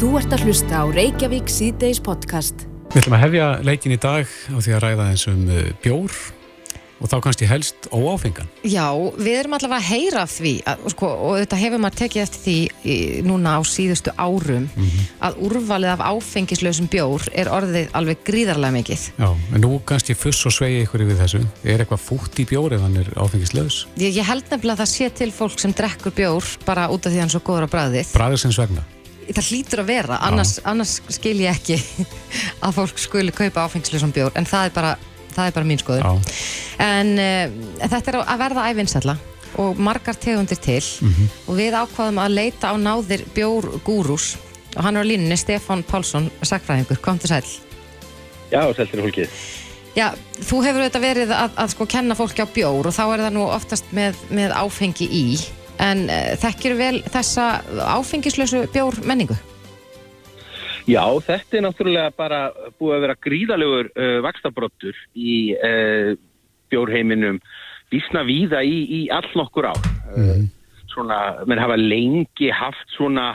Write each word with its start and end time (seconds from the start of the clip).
Þú 0.00 0.14
ert 0.16 0.32
að 0.32 0.46
hlusta 0.48 0.78
á 0.80 0.84
Reykjavík 0.88 1.50
síðdeis 1.52 1.98
podcast. 2.00 2.62
Við 2.88 3.02
ætlum 3.02 3.14
að 3.18 3.20
hefja 3.26 3.46
leikin 3.68 3.92
í 3.92 3.98
dag 4.00 4.30
á 4.48 4.56
því 4.56 4.72
að 4.72 4.78
ræða 4.86 5.08
eins 5.10 5.24
um 5.28 5.40
uh, 5.44 5.58
bjór 5.82 6.14
og 7.04 7.08
þá 7.10 7.16
kannski 7.26 7.48
helst 7.50 7.88
óáfengan. 7.92 8.46
Já, 8.64 8.86
við 8.96 9.34
erum 9.42 9.56
allavega 9.58 9.76
að 9.76 9.90
heyra 9.90 10.22
af 10.24 10.30
því 10.32 10.52
að, 10.72 10.86
sko, 10.94 11.10
og 11.26 11.34
þetta 11.42 11.58
hefur 11.60 11.82
maður 11.84 11.98
tekið 11.98 12.22
eftir 12.22 12.40
því 12.46 12.54
í, 12.80 12.94
núna 13.28 13.52
á 13.56 13.60
síðustu 13.68 14.14
árum 14.16 14.70
að 15.28 15.36
úrvalið 15.50 15.92
af 15.92 16.04
áfengislausum 16.14 16.88
bjór 16.92 17.26
er 17.36 17.50
orðið 17.52 17.92
alveg 18.00 18.22
gríðarlega 18.24 18.76
mikið. 18.78 19.02
Já, 19.20 19.28
en 19.28 19.64
nú 19.66 19.74
kannski 19.84 20.16
fuss 20.16 20.48
og 20.48 20.54
svegi 20.56 20.86
ykkur 20.86 21.04
yfir 21.04 21.20
þessu. 21.20 21.42
Er 21.60 21.84
eitthvað 21.84 22.06
fútt 22.06 22.40
í 22.40 22.46
bjór 22.48 22.78
ef 22.78 22.86
hann 22.86 22.96
er 23.02 23.12
áfengislaus? 23.20 23.82
Ég, 24.00 24.16
ég 24.16 24.24
held 24.24 24.48
nefnilega 24.48 24.78
að 24.78 24.86
það 24.86 24.94
sé 24.94 25.10
til 25.20 25.28
fólk 25.42 25.60
sem 25.60 25.76
drekkur 25.76 26.16
bjór 26.16 26.54
bara 26.64 26.88
út 26.88 27.04
af 27.04 27.12
því 27.12 27.20
hann 27.20 27.28
er 27.28 27.36
svo 27.36 27.44
góður 27.44 27.68
á 27.68 27.72
bræðið. 27.76 28.16
Svegna. 28.48 28.86
Það 29.30 29.50
hlýtur 29.52 29.82
að 29.84 29.90
vera, 29.92 30.18
annars, 30.26 30.56
annars 30.66 30.96
skil 31.12 31.36
ég 31.44 31.54
ekki 31.54 31.78
að 32.64 32.76
fólk 32.80 32.98
skuli 32.98 33.34
kaupa 33.34 33.66
áfengislausum 33.68 34.14
bjór, 34.16 34.34
en 34.38 34.48
það 34.48 34.68
er 34.68 34.74
bara, 34.74 34.92
það 35.36 35.50
er 35.50 35.56
bara 35.58 35.68
mín 35.70 35.82
skoður. 35.82 36.06
Já, 36.06 36.38
En 36.80 37.12
uh, 37.20 37.74
þetta 37.84 38.12
er 38.12 38.20
að 38.22 38.40
verða 38.40 38.68
ævinsætla 38.72 39.16
og 39.60 39.80
margar 39.82 40.16
tegundir 40.16 40.60
til 40.62 40.80
og 41.50 41.56
við 41.58 41.74
ákvaðum 41.74 42.20
að 42.22 42.36
leita 42.36 42.70
á 42.70 42.74
náðir 42.78 43.24
bjór 43.34 43.66
gúrús 43.84 44.36
og 44.76 44.84
hann 44.86 44.96
er 44.96 45.02
á 45.02 45.10
línunni 45.10 45.36
Stefán 45.36 45.82
Pálsson, 45.82 46.30
sakfræðingur, 46.46 47.00
kom 47.02 47.18
til 47.18 47.32
sæl. 47.32 47.46
Já, 48.50 48.62
seltir 48.74 49.02
fólkið. 49.02 49.40
Já, 49.98 50.12
þú 50.46 50.60
hefur 50.62 50.84
auðvitað 50.84 51.02
verið 51.02 51.32
að, 51.34 51.56
að 51.58 51.72
sko 51.72 51.86
kenna 51.90 52.14
fólki 52.14 52.44
á 52.46 52.46
bjór 52.46 52.86
og 52.86 52.94
þá 52.94 53.02
er 53.08 53.24
það 53.24 53.34
nú 53.34 53.46
oftast 53.50 53.90
með, 53.96 54.18
með 54.30 54.54
áfengi 54.54 55.08
í 55.10 55.24
en 55.80 56.04
uh, 56.08 56.34
þekkir 56.40 56.76
vel 56.78 56.96
þessa 57.08 57.46
áfengislösu 57.96 58.66
bjór 58.74 59.00
menningu? 59.08 59.38
Já, 60.88 61.04
þetta 61.22 61.58
er 61.58 61.64
náttúrulega 61.66 62.12
bara 62.16 62.38
búið 62.80 62.96
að 62.96 63.04
vera 63.04 63.18
gríðalegur 63.26 63.90
uh, 63.92 64.16
vakstabróttur 64.24 64.96
í 65.14 65.34
uh, 65.54 66.14
bjórheiminum 66.72 67.40
vísna 67.92 68.24
víða 68.26 68.62
í, 68.64 68.80
í 68.86 69.00
all 69.12 69.28
nokkur 69.36 69.70
ár. 69.70 69.90
Uh, 70.14 70.46
svona, 70.90 71.20
menn 71.46 71.60
hafa 71.62 71.76
lengi 71.78 72.50
haft 72.54 72.96
svona, 72.96 73.32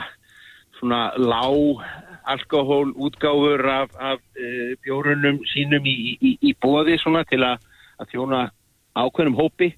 svona 0.80 1.08
lág 1.20 1.84
alkohól 2.26 2.90
útgáfur 3.06 3.62
af, 3.70 3.94
af 3.96 4.18
uh, 4.18 4.74
bjórunum 4.84 5.40
sínum 5.52 5.86
í, 5.86 6.16
í, 6.18 6.36
í 6.42 6.54
bóði 6.60 6.98
svona 7.00 7.24
til 7.30 7.44
að, 7.46 7.62
að 8.02 8.12
þjóna 8.14 8.46
ákveðnum 8.96 9.38
hópi 9.38 9.70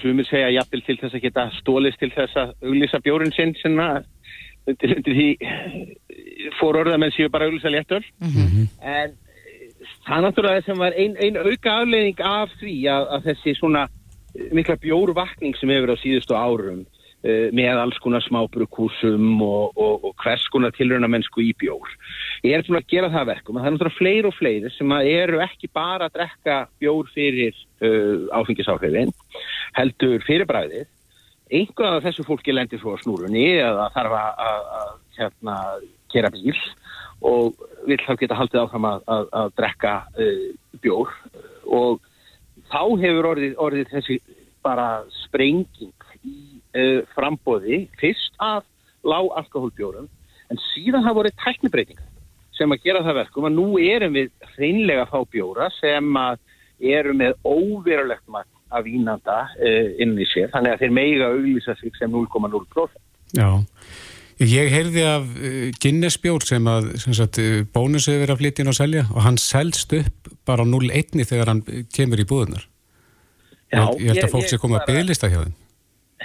sumir 0.00 0.26
segja 0.28 0.52
jafnvel 0.56 0.82
til 0.86 0.98
þess 1.00 1.16
að 1.16 1.24
geta 1.26 1.48
stólist 1.58 2.00
til 2.00 2.12
þess 2.14 2.38
að 2.40 2.54
auglýsa 2.64 3.00
bjórun 3.04 3.34
sinn 3.36 3.54
sinna 3.60 3.88
undir, 4.68 4.94
undir 4.96 5.18
því 5.18 5.28
fór 6.60 6.80
orða 6.82 7.00
menn 7.00 7.14
séu 7.14 7.30
bara 7.32 7.48
auglýsa 7.48 7.72
léttöl. 7.72 8.02
En 8.80 9.10
eh, 9.10 9.12
það 10.06 10.16
er 10.16 10.24
náttúrulega 10.26 10.64
sem 10.66 10.78
var 10.78 10.96
ein, 10.96 11.16
ein 11.18 11.36
auka 11.36 11.76
afleiðing 11.82 12.24
af 12.24 12.56
því 12.60 12.78
að, 12.94 13.06
að 13.16 13.30
þessi 13.30 13.56
svona 13.58 13.86
eh, 13.88 14.50
mikla 14.56 14.78
bjórvakning 14.82 15.56
sem 15.58 15.72
hefur 15.74 15.94
á 15.94 16.02
síðustu 16.02 16.36
árum 16.38 16.84
uh, 16.84 17.48
með 17.54 17.80
alls 17.82 17.98
konar 18.02 18.24
smábrukúsum 18.26 19.42
og, 19.42 19.76
og, 19.76 20.08
og 20.08 20.14
hvers 20.22 20.46
konar 20.54 20.74
tilröna 20.76 21.10
mennsku 21.10 21.42
í 21.44 21.52
bjór 21.58 21.90
ég 22.42 22.56
er 22.56 22.64
búin 22.66 22.80
að 22.80 22.88
gera 22.90 23.10
það 23.10 23.20
að 23.22 23.30
verkum. 23.30 23.56
Að 23.56 23.62
það 23.62 23.68
er 23.68 23.74
náttúrulega 23.76 23.98
fleiri 23.98 24.30
og 24.30 24.36
fleiri 24.38 24.72
sem 24.74 24.94
eru 24.98 25.42
ekki 25.44 25.70
bara 25.74 26.08
að 26.08 26.16
drekka 26.18 26.58
bjór 26.82 27.10
fyrir 27.14 27.58
uh, 27.82 28.26
áfengisáhrifin 28.38 29.14
heldur 29.76 30.22
fyrir 30.26 30.48
bræðið 30.48 30.88
einhvað 31.52 31.98
af 31.98 32.06
þessu 32.06 32.24
fólki 32.26 32.54
lendir 32.54 32.80
svo 32.80 32.94
á 32.96 33.02
snúrunni 33.02 33.44
eða 33.60 33.88
þarf 33.94 34.14
að, 34.18 34.40
að, 34.46 34.70
að 34.78 34.92
hérna, 35.18 35.56
gera 36.12 36.30
bíl 36.32 36.56
og 37.22 37.66
vil 37.88 37.98
þá 38.02 38.14
geta 38.20 38.38
haldið 38.38 38.62
áfram 38.62 38.88
að, 38.88 39.04
að, 39.14 39.26
að 39.40 39.52
drekka 39.60 39.92
uh, 40.16 40.46
bjór. 40.82 41.12
Og 41.66 42.00
þá 42.72 42.80
hefur 43.02 43.28
orðið, 43.32 43.52
orðið 43.62 43.92
þessi 43.92 44.18
bara 44.64 44.88
sprenging 45.24 46.08
í 46.22 46.36
uh, 46.78 47.02
frambóði 47.14 47.84
fyrst 48.00 48.38
af 48.42 48.64
lág 49.02 49.28
alkohólbjórum 49.42 50.08
en 50.52 50.64
síðan 50.72 51.04
hafa 51.04 51.20
voruð 51.20 51.38
tæknibreitingar 51.42 52.08
sem 52.56 52.72
að 52.72 52.84
gera 52.86 53.04
það 53.04 53.18
verkum 53.22 53.48
að 53.48 53.56
nú 53.56 53.68
erum 53.80 54.14
við 54.14 54.32
hreinlega 54.54 55.06
að 55.06 55.12
fá 55.12 55.30
bjóra 55.32 55.68
sem 55.80 56.18
að 56.20 56.42
eru 56.92 57.14
með 57.16 57.34
óverulegt 57.46 58.28
magn 58.30 58.50
af 58.72 58.84
vínanda 58.86 59.38
uh, 59.58 59.88
inn 60.02 60.16
í 60.18 60.26
sér 60.32 60.50
þannig 60.54 60.74
að 60.74 60.84
þeir 60.84 60.96
meiga 60.98 61.30
auglýsa 61.32 61.76
sig 61.80 61.94
sem 61.98 62.10
0,0%. 62.12 62.98
já. 63.38 63.50
Ég 64.42 64.72
heyrði 64.74 65.02
af 65.06 65.26
uh, 65.38 65.70
Guinness 65.82 66.16
bjór 66.18 66.42
sem 66.48 66.66
að 66.66 66.88
sem 67.04 67.14
sagt, 67.14 67.38
uh, 67.38 67.62
bónus 67.74 68.08
hefur 68.10 68.24
verið 68.24 68.34
að 68.34 68.40
flytja 68.42 68.64
inn 68.64 68.72
og 68.72 68.78
selja 68.78 69.04
og 69.12 69.20
hann 69.26 69.38
selst 69.38 69.92
upp 69.94 70.32
bara 70.48 70.64
á 70.64 70.66
0,1 70.66 71.22
þegar 71.28 71.52
hann 71.52 71.60
kemur 71.94 72.22
í 72.22 72.26
búðunar. 72.26 72.64
Já, 73.72 73.84
ég, 73.86 74.00
ég 74.02 74.08
held 74.16 74.24
að 74.26 74.32
fólk 74.34 74.48
sé 74.50 74.58
koma 74.60 74.80
að 74.80 74.90
bygglista 74.90 75.30
hjá 75.32 75.42
þeim. 75.44 75.54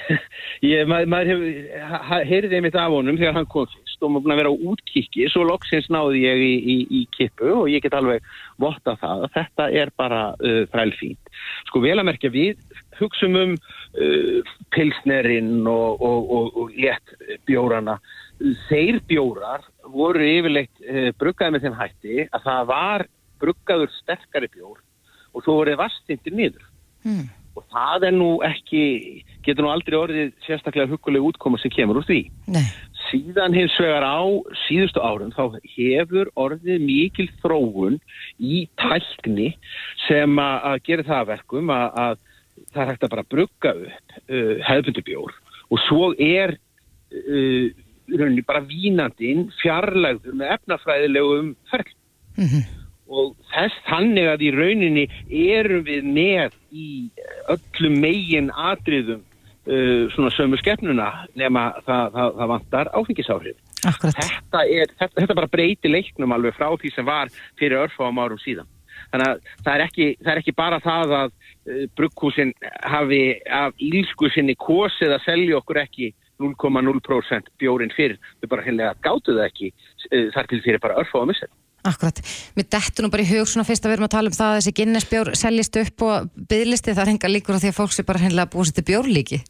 Ég, 0.65 0.87
maður, 0.89 1.07
maður 1.13 1.29
hefur, 1.31 1.83
ha- 2.07 2.23
heyrði 2.25 2.57
einmitt 2.57 2.75
af 2.79 2.89
honum 2.93 3.17
þegar 3.19 3.35
hann 3.37 3.47
kom 3.51 3.67
fyrst 3.97 4.05
og 4.05 4.11
maður 4.11 4.23
búin 4.23 4.33
að 4.33 4.41
vera 4.41 4.51
á 4.51 4.61
útkikki 4.69 5.29
svo 5.29 5.43
loksins 5.45 5.89
náði 5.89 6.23
ég 6.23 6.37
í, 6.37 6.53
í, 6.57 6.77
í 6.89 7.07
kippu 7.11 7.63
og 7.63 7.69
ég 7.69 7.81
get 7.81 7.93
alveg 7.93 8.21
votta 8.57 8.95
það 8.99 9.25
að 9.25 9.33
þetta 9.33 9.69
er 9.71 9.91
bara 9.97 10.35
uh, 10.35 10.65
frælfínt. 10.71 11.29
Sko 11.67 11.81
vel 11.81 11.99
að 11.99 12.07
merkja 12.07 12.29
við 12.31 12.57
hugsum 12.99 13.35
um 13.35 13.55
uh, 13.55 14.41
pilsnerinn 14.71 15.65
og, 15.67 16.01
og, 16.01 16.31
og, 16.31 16.57
og 16.57 16.71
létt 16.77 17.15
bjórana. 17.45 17.99
Þeir 18.69 19.01
bjórar 19.07 19.65
voru 19.83 20.23
yfirleitt 20.23 20.75
uh, 20.85 21.11
bruggaði 21.17 21.55
með 21.55 21.67
þeim 21.67 21.79
hætti 21.81 22.27
að 22.31 22.43
það 22.43 22.67
var 22.67 23.07
bruggaður 23.41 23.93
sterkari 24.01 24.49
bjór 24.53 24.81
og 25.33 25.43
svo 25.43 25.59
voru 25.59 25.77
vastindir 25.77 26.33
niður 26.33 26.65
Hmm. 27.07 27.29
Og 27.57 27.65
það 27.73 28.05
er 28.09 28.15
nú 28.15 28.29
ekki, 28.45 28.83
getur 29.45 29.65
nú 29.65 29.71
aldrei 29.73 29.97
orðið 29.97 30.35
sérstaklega 30.45 30.91
huguleg 30.91 31.25
útkoma 31.31 31.59
sem 31.61 31.73
kemur 31.73 32.01
úr 32.01 32.07
því. 32.07 32.19
Nei. 32.53 32.65
Síðan 33.07 33.55
hins 33.55 33.75
vegar 33.79 34.03
á 34.03 34.19
síðustu 34.65 35.01
árum 35.01 35.31
þá 35.35 35.57
hefur 35.77 36.31
orðið 36.35 36.83
mikil 36.83 37.27
þróun 37.41 37.99
í 38.37 38.65
tækni 38.79 39.53
sem 40.07 40.39
að 40.43 40.81
gera 40.87 41.07
það 41.07 41.21
að 41.21 41.29
verkum 41.31 41.71
að, 41.73 41.99
að 42.03 42.17
það 42.73 42.81
er 42.83 42.91
hægt 42.91 43.05
að 43.05 43.13
bara 43.15 43.27
brugga 43.31 43.75
upp 43.87 44.17
uh, 44.27 44.55
hefðbundubjór 44.67 45.35
og 45.67 45.83
svo 45.85 46.09
er 46.19 46.57
uh, 46.57 47.67
bara 48.47 48.63
vínandinn 48.67 49.47
fjarlægður 49.61 50.35
með 50.39 50.53
efnafræðilegum 50.57 51.53
ferl 51.71 51.95
og 53.07 53.33
þess 53.53 53.79
þannig 53.87 54.29
að 54.31 54.45
í 54.47 54.51
rauninni 54.55 55.05
erum 55.29 55.85
við 55.87 56.07
með 56.17 56.55
í 56.71 56.87
öllum 57.53 57.99
megin 58.03 58.51
atriðum 58.51 59.21
uh, 59.21 60.07
svona 60.15 60.31
sömu 60.35 60.59
skepnuna 60.61 61.09
nema 61.39 61.69
það, 61.85 62.15
það, 62.15 62.33
það 62.39 62.51
vantar 62.53 62.91
áfengisáhrif. 62.93 63.59
Akkurat. 63.87 64.17
Þetta, 64.17 64.63
er, 64.65 64.95
þetta, 64.99 65.21
þetta 65.21 65.37
bara 65.37 65.51
breyti 65.53 65.91
leiknum 65.91 66.33
alveg 66.35 66.57
frá 66.57 66.71
því 66.75 66.91
sem 66.95 67.07
var 67.07 67.31
fyrir 67.59 67.85
örfáum 67.85 68.19
árum 68.19 68.41
síðan. 68.41 68.69
Þannig 69.11 69.27
að 69.29 69.51
það 69.63 69.73
er 69.73 69.83
ekki, 69.85 70.07
það 70.19 70.31
er 70.33 70.39
ekki 70.41 70.55
bara 70.57 70.79
það 70.83 71.17
að 71.21 71.35
uh, 71.35 71.83
brugghúsin 71.99 72.55
hafi 72.83 73.21
af 73.53 73.83
ílsku 73.83 74.31
sinni 74.33 74.57
kosið 74.59 75.15
að 75.15 75.27
selja 75.27 75.61
okkur 75.61 75.83
ekki 75.85 76.13
0,0% 76.43 77.53
bjórin 77.57 77.93
fyrir. 77.95 78.19
Þau 78.41 78.49
bara 78.51 78.65
hennilega 78.65 78.97
gátu 79.05 79.37
það 79.37 79.47
ekki 79.47 79.71
uh, 79.71 80.27
þar 80.35 80.51
til 80.51 80.61
fyrir 80.65 80.83
bara 80.83 80.99
örfáum 81.03 81.31
missið. 81.31 81.53
Akkurat. 81.87 82.19
Mér 82.57 82.67
dettur 82.73 83.05
nú 83.05 83.11
bara 83.13 83.23
í 83.23 83.29
hug 83.31 83.47
svona 83.47 83.67
fyrst 83.67 83.85
að 83.85 83.93
við 83.93 83.97
erum 83.97 84.07
að 84.09 84.15
tala 84.17 84.31
um 84.31 84.35
það 84.35 84.51
að 84.51 84.59
þessi 84.59 84.75
Guinness 84.79 85.09
bjór 85.11 85.31
seljist 85.39 85.79
upp 85.83 86.03
og 86.07 86.27
byðlisti 86.51 86.93
það 86.93 87.05
er 87.05 87.13
enga 87.13 87.31
líkur 87.31 87.57
á 87.57 87.61
því 87.63 87.71
að 87.71 87.79
fólk 87.79 87.95
sé 87.95 88.05
bara 88.07 88.23
hennilega 88.23 88.51
búið 88.53 88.69
sér 88.69 88.77
til 88.79 88.87
bjórlíki. 88.91 89.41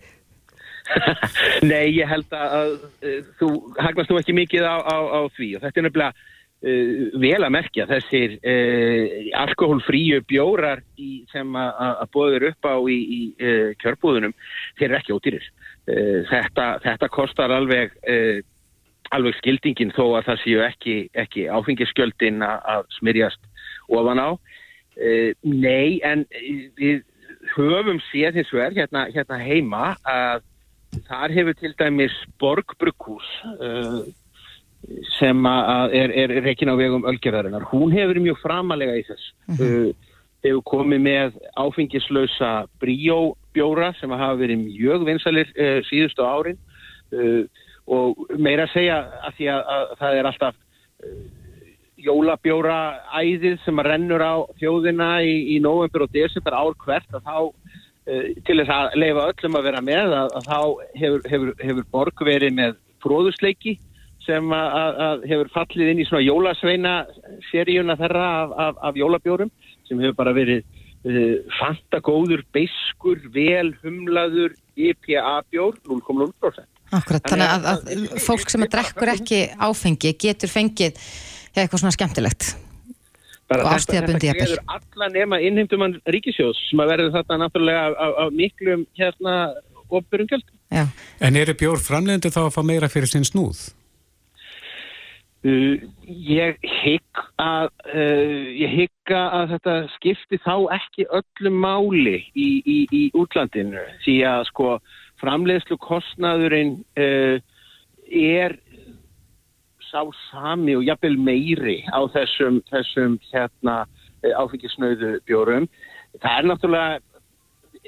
Nei, 1.71 1.97
ég 1.97 2.07
held 2.07 2.33
að, 2.35 2.55
að 2.57 3.29
þú 3.39 3.51
hagnast 3.81 4.11
nú 4.11 4.19
ekki 4.21 4.35
mikið 4.37 4.67
á, 4.67 4.75
á, 4.79 4.97
á 5.03 5.21
því 5.35 5.49
og 5.57 5.63
þetta 5.65 5.81
er 5.81 5.87
nefnilega 5.87 6.11
uh, 6.13 7.07
vel 7.23 7.39
að 7.41 7.53
merkja 7.57 7.87
þessir 7.89 8.37
uh, 8.39 9.05
alkoholfríu 9.43 10.21
bjórar 10.29 10.83
í, 10.95 11.23
sem 11.31 11.57
að, 11.59 12.03
bóður 12.15 12.49
upp 12.51 12.69
á 12.69 12.75
í, 12.87 12.97
í 12.97 13.21
uh, 13.35 13.71
kjörbúðunum, 13.81 14.35
þeir 14.79 14.89
eru 14.89 14.99
ekki 15.01 15.17
ódýrir. 15.17 15.49
Uh, 15.87 16.21
þetta, 16.31 16.69
þetta 16.85 17.11
kostar 17.13 17.53
alveg, 17.55 17.95
uh, 18.03 18.39
alveg 19.15 19.37
skildingin 19.39 19.93
þó 19.95 20.03
að 20.17 20.29
það 20.29 20.41
séu 20.43 20.63
ekki, 20.65 20.95
ekki 21.17 21.47
áfengiskjöldin 21.51 22.43
að, 22.45 22.87
smyrjast 22.99 23.41
ofan 23.87 24.21
á. 24.21 24.29
Uh, 24.97 25.31
nei, 25.45 25.99
en 26.05 26.25
við 26.79 27.03
höfum 27.53 27.99
séð 28.09 28.39
hins 28.39 28.53
vegar 28.53 28.75
hérna, 28.75 29.07
hérna 29.13 29.37
heima 29.41 29.83
að 30.07 30.45
þar 31.07 31.33
hefur 31.35 31.57
til 31.59 31.73
dæmis 31.77 32.15
Borgbrukkús 32.41 33.27
uh, 33.61 34.01
sem 35.17 35.45
er, 35.45 36.13
er 36.13 36.33
reikin 36.45 36.71
á 36.71 36.75
vegum 36.79 37.07
ölgerðarinnar. 37.09 37.65
Hún 37.71 37.93
hefur 37.95 38.19
mjög 38.23 38.39
framalega 38.43 38.97
í 38.99 39.05
þess. 39.07 39.31
Uh, 39.57 39.91
hefur 40.45 40.63
komið 40.69 41.03
með 41.03 41.37
áfengislausa 41.59 42.51
bríóbjóra 42.81 43.93
sem 43.99 44.13
hafa 44.13 44.37
verið 44.41 44.65
mjög 44.65 45.07
vinsalir 45.09 45.53
uh, 45.55 45.79
síðustu 45.89 46.25
árin 46.25 46.59
uh, 47.13 47.43
og 47.87 48.23
meira 48.35 48.67
að 48.67 48.73
segja 48.75 48.97
að 49.27 49.35
því 49.37 49.49
að, 49.53 49.61
að 49.75 49.91
það 50.01 50.19
er 50.19 50.29
alltaf 50.29 50.55
uh, 50.57 51.17
jólabjóra 52.07 52.79
æðið 53.17 53.57
sem 53.63 53.81
að 53.81 53.89
rennur 53.91 54.23
á 54.23 54.35
þjóðina 54.59 55.09
í, 55.25 55.35
í 55.55 55.57
november 55.63 56.05
og 56.05 56.13
desember 56.13 56.57
ár 56.57 56.77
hvert 56.83 57.17
að 57.17 57.25
þá 57.25 57.37
uh, 57.39 58.27
til 58.47 58.59
þess 58.61 58.75
að 58.75 58.99
leifa 59.01 59.27
öllum 59.31 59.59
að 59.59 59.67
vera 59.71 59.83
með 59.89 60.15
að, 60.21 60.37
að 60.39 60.49
þá 60.51 60.59
hefur, 61.01 61.27
hefur, 61.33 61.53
hefur 61.63 61.91
borg 61.95 62.25
verið 62.27 62.57
með 62.59 62.79
fróðusleiki 63.03 63.77
sem 64.27 64.51
að, 64.51 65.21
hefur 65.29 65.49
fallið 65.53 65.93
inn 65.93 66.01
í 66.03 66.07
svona 66.07 66.25
jólasveina 66.25 66.93
seríuna 67.47 67.95
þeirra 67.99 68.25
af, 68.41 68.55
af, 68.65 68.81
af 68.89 68.99
jólabjórum 68.99 69.51
sem 69.87 70.01
hefur 70.03 70.17
bara 70.17 70.33
verið 70.35 70.65
uh, 71.07 71.37
fantagóður, 71.59 72.43
beiskur, 72.55 73.21
vel 73.31 73.71
humlaður 73.83 74.57
IPA 74.75 75.39
bjór 75.51 75.79
0,0%. 75.87 76.67
Akkurat, 76.95 77.25
þannig 77.27 77.49
að, 77.51 77.65
að 77.71 78.21
fólk 78.23 78.51
sem 78.51 78.63
að 78.63 78.71
drekkur 78.77 79.11
ekki 79.11 79.41
áfengi 79.59 80.13
getur 80.23 80.51
fengið 80.51 80.93
ja, 80.95 81.63
eitthvað 81.65 81.81
svona 81.81 81.95
skemmtilegt 81.95 82.53
Bara 83.47 83.63
og 83.63 83.71
þetta, 83.71 83.79
ástíðabundi 83.79 84.27
þetta 84.27 84.27
jafnvel. 84.27 84.49
geður 84.51 84.75
alla 84.77 85.09
nema 85.13 85.39
innheimtumann 85.43 85.97
ríkisjós 86.15 86.59
sem 86.69 86.83
að 86.83 86.93
verður 86.93 87.13
þetta 87.15 87.39
náttúrulega 87.43 87.83
af, 87.87 87.97
af, 88.05 88.13
af 88.23 88.35
miklum 88.35 88.85
hérna 88.99 89.35
opbyrjum 89.87 90.31
gjöld. 90.31 90.47
Já, 90.71 90.85
En 91.23 91.39
eru 91.39 91.55
bjór 91.55 91.79
framleiðendur 91.79 92.33
þá 92.35 92.41
að 92.43 92.55
fá 92.57 92.61
meira 92.67 92.89
fyrir 92.91 93.11
sinn 93.11 93.27
snúð? 93.27 93.69
Uh, 95.47 95.79
ég 96.03 96.57
hygg 96.81 97.21
að 97.39 97.69
uh, 97.93 98.47
ég 98.57 98.73
hygg 98.73 99.13
að 99.15 99.53
þetta 99.53 99.75
skipti 99.93 100.39
þá 100.43 100.55
ekki 100.75 101.05
öllu 101.07 101.51
máli 101.53 102.17
í, 102.35 102.47
í, 102.65 102.77
í 102.91 103.03
útlandinu 103.15 103.83
því 104.03 104.17
að 104.27 104.47
sko 104.49 104.71
framleiðslu 105.21 105.77
kostnaðurinn 105.81 106.77
uh, 106.99 107.37
er 108.07 108.57
sá 109.87 110.03
sami 110.27 110.75
og 110.77 110.85
jafnvel 110.87 111.15
meiri 111.19 111.79
á 111.87 112.03
þessum, 112.11 112.61
þessum 112.71 113.17
hérna 113.31 113.85
áfengisnöðu 114.35 115.17
bjórum. 115.27 115.67
Það 116.19 116.33
er 116.33 116.47
náttúrulega 116.49 117.17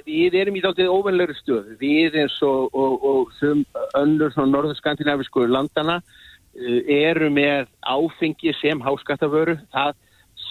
við 0.05 0.37
erum 0.39 0.57
í 0.57 0.61
dálítið 0.63 0.91
óvenlegri 0.93 1.35
stöð 1.39 1.71
við 1.81 2.17
eins 2.21 2.37
og, 2.45 2.69
og, 2.73 3.03
og 3.03 3.33
þum 3.39 3.63
önnur 3.99 4.33
svona 4.33 4.53
norðurskandinavisku 4.53 5.45
landana 5.49 5.99
uh, 5.99 6.79
eru 6.85 7.29
með 7.33 7.67
áfengi 7.83 8.53
sem 8.61 8.81
háskattavöru 8.83 9.57
það 9.73 9.97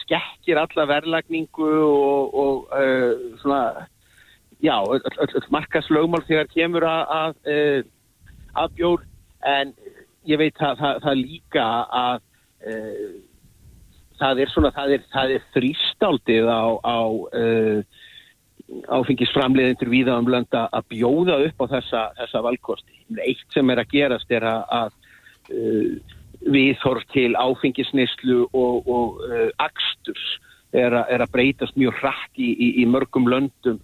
skekkir 0.03 0.61
alla 0.61 0.87
verðlagningu 0.89 1.71
og, 1.85 2.35
og 2.43 2.77
uh, 2.77 3.39
svona 3.43 3.89
já, 4.65 4.77
markaslögmál 5.55 6.25
þegar 6.27 6.51
kemur 6.53 6.87
að 6.89 7.15
að, 7.15 7.39
uh, 7.53 7.81
að 8.65 8.77
bjór 8.79 9.07
en 9.47 9.73
ég 10.29 10.41
veit 10.41 10.63
að 10.63 10.83
það, 11.05 11.15
líka 11.23 11.67
að 12.01 12.21
uh, 12.67 13.09
það 14.19 14.43
er 14.43 14.53
svona, 14.53 14.73
það 14.75 14.97
er, 14.97 15.07
það 15.15 15.35
er 15.37 15.49
þrýstaldið 15.55 16.51
á, 16.51 16.65
á 16.83 16.99
uh, 17.09 18.05
áfengisframleiðendur 18.99 19.91
víða 19.93 20.19
um 20.21 20.29
lönda 20.29 20.67
að 20.77 20.91
bjóða 20.93 21.39
upp 21.47 21.65
á 21.65 21.67
þessa, 21.79 22.03
þessa 22.19 22.43
valkosti. 22.45 22.99
Eitt 23.25 23.47
sem 23.55 23.71
er 23.73 23.81
að 23.81 23.95
gerast 23.95 24.35
er 24.35 24.45
að, 24.45 24.65
að 24.81 24.91
uh, 25.55 26.17
viðhorf 26.53 27.07
til 27.15 27.31
áfengisnislu 27.39 28.45
og, 28.53 28.91
og 28.91 29.25
uh, 29.25 29.49
aksturs 29.65 30.27
er, 30.73 30.93
a, 30.93 31.05
er 31.09 31.25
að 31.25 31.33
breytast 31.35 31.77
mjög 31.81 31.97
hratt 32.03 32.41
í, 32.41 32.49
í, 32.53 32.69
í 32.83 32.87
mörgum 32.91 33.29
löndum 33.31 33.79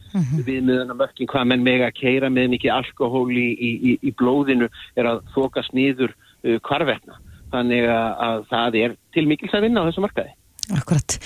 við 0.45 0.65
meðan 0.69 0.93
að 0.93 1.01
mörgum 1.01 1.31
hvað 1.33 1.49
menn 1.53 1.67
mega 1.67 1.89
að 1.89 1.99
keira 2.01 2.31
með 2.33 2.51
mikið 2.57 2.75
alkohól 2.77 3.31
í, 3.33 3.49
í, 3.55 3.95
í 4.03 4.15
blóðinu 4.19 4.69
er 5.01 5.11
að 5.11 5.23
þokast 5.37 5.75
niður 5.77 6.13
uh, 6.13 6.59
hvarvetna. 6.67 7.21
Þannig 7.55 7.87
að, 7.87 8.09
að 8.27 8.47
það 8.51 8.79
er 8.81 8.97
til 9.15 9.27
mikils 9.31 9.55
að 9.55 9.69
vinna 9.69 9.85
á 9.85 9.87
þessu 9.89 10.05
markaði. 10.05 10.35
akkurat. 10.75 11.19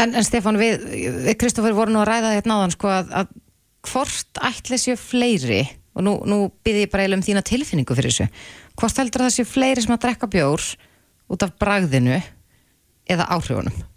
En, 0.00 0.14
en 0.14 0.26
Stefán, 0.26 0.58
við, 0.60 0.82
við 1.26 1.36
Kristoffer 1.40 1.76
vorum 1.76 1.96
nú 1.96 2.02
að 2.02 2.10
ræða 2.10 2.34
þetta 2.36 2.52
náðan 2.52 2.74
sko 2.74 2.90
að, 2.92 3.12
að 3.22 3.36
hvort 3.90 4.42
ætli 4.44 4.78
séu 4.80 4.98
fleiri 5.00 5.62
og 5.96 6.04
nú, 6.06 6.16
nú 6.28 6.40
byrði 6.64 6.84
ég 6.84 6.92
bara 6.92 7.04
eiginlega 7.04 7.20
um 7.20 7.26
þína 7.26 7.46
tilfinningu 7.46 7.96
fyrir 7.96 8.12
þessu. 8.12 8.28
Hvort 8.78 9.00
heldur 9.00 9.24
það 9.26 9.34
séu 9.34 9.48
fleiri 9.48 9.84
sem 9.84 9.94
að 9.94 10.02
drekka 10.04 10.30
bjór 10.30 10.66
út 11.30 11.46
af 11.46 11.56
bragðinu 11.60 12.20
eða 13.10 13.26
áhrifunum? 13.34 13.89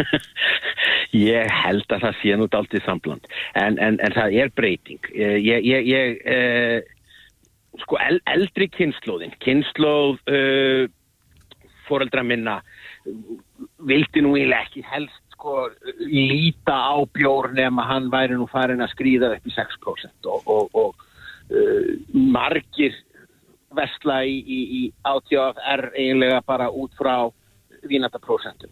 Ég 1.30 1.50
held 1.64 1.90
að 1.90 2.06
það 2.06 2.18
sé 2.20 2.38
nút 2.38 2.54
aldrei 2.54 2.82
sambland. 2.84 3.26
En, 3.58 3.78
en, 3.82 3.98
en 3.98 4.14
það 4.14 4.36
er 4.44 4.54
breyting. 4.54 5.12
Eh, 5.14 5.36
ég, 5.42 5.66
ég, 5.66 5.90
ég 5.90 6.20
eh, 6.30 6.96
sko 7.84 7.98
el, 8.02 8.20
eldri 8.30 8.68
kynnslóðin 8.74 9.34
kynnslóð 9.42 10.18
uh, 10.30 10.86
foreldra 11.88 12.24
minna 12.26 12.60
vildi 13.86 14.22
nú 14.24 14.34
eiginlega 14.36 14.66
ekki 14.66 14.84
helst 14.86 15.20
sko 15.34 15.68
líta 16.02 16.76
á 16.76 16.96
bjór 17.14 17.52
nema 17.56 17.86
hann 17.88 18.10
væri 18.12 18.38
nú 18.38 18.48
farin 18.50 18.84
að 18.84 18.92
skrýða 18.94 19.34
upp 19.36 19.46
í 19.46 19.54
6% 19.54 20.30
og, 20.32 20.50
og, 20.50 20.74
og 20.74 21.06
uh, 21.54 21.94
margir 22.12 22.96
vestla 23.76 24.22
í, 24.26 24.40
í, 24.42 24.60
í 24.80 24.82
ATFR 25.06 25.92
eiginlega 25.94 26.42
bara 26.46 26.70
út 26.74 26.94
frá 26.98 27.30
vínataprósentum. 27.88 28.70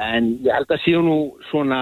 En 0.00 0.34
ég 0.44 0.52
held 0.52 0.70
að 0.70 0.84
séu 0.84 1.02
nú 1.04 1.16
svona, 1.50 1.80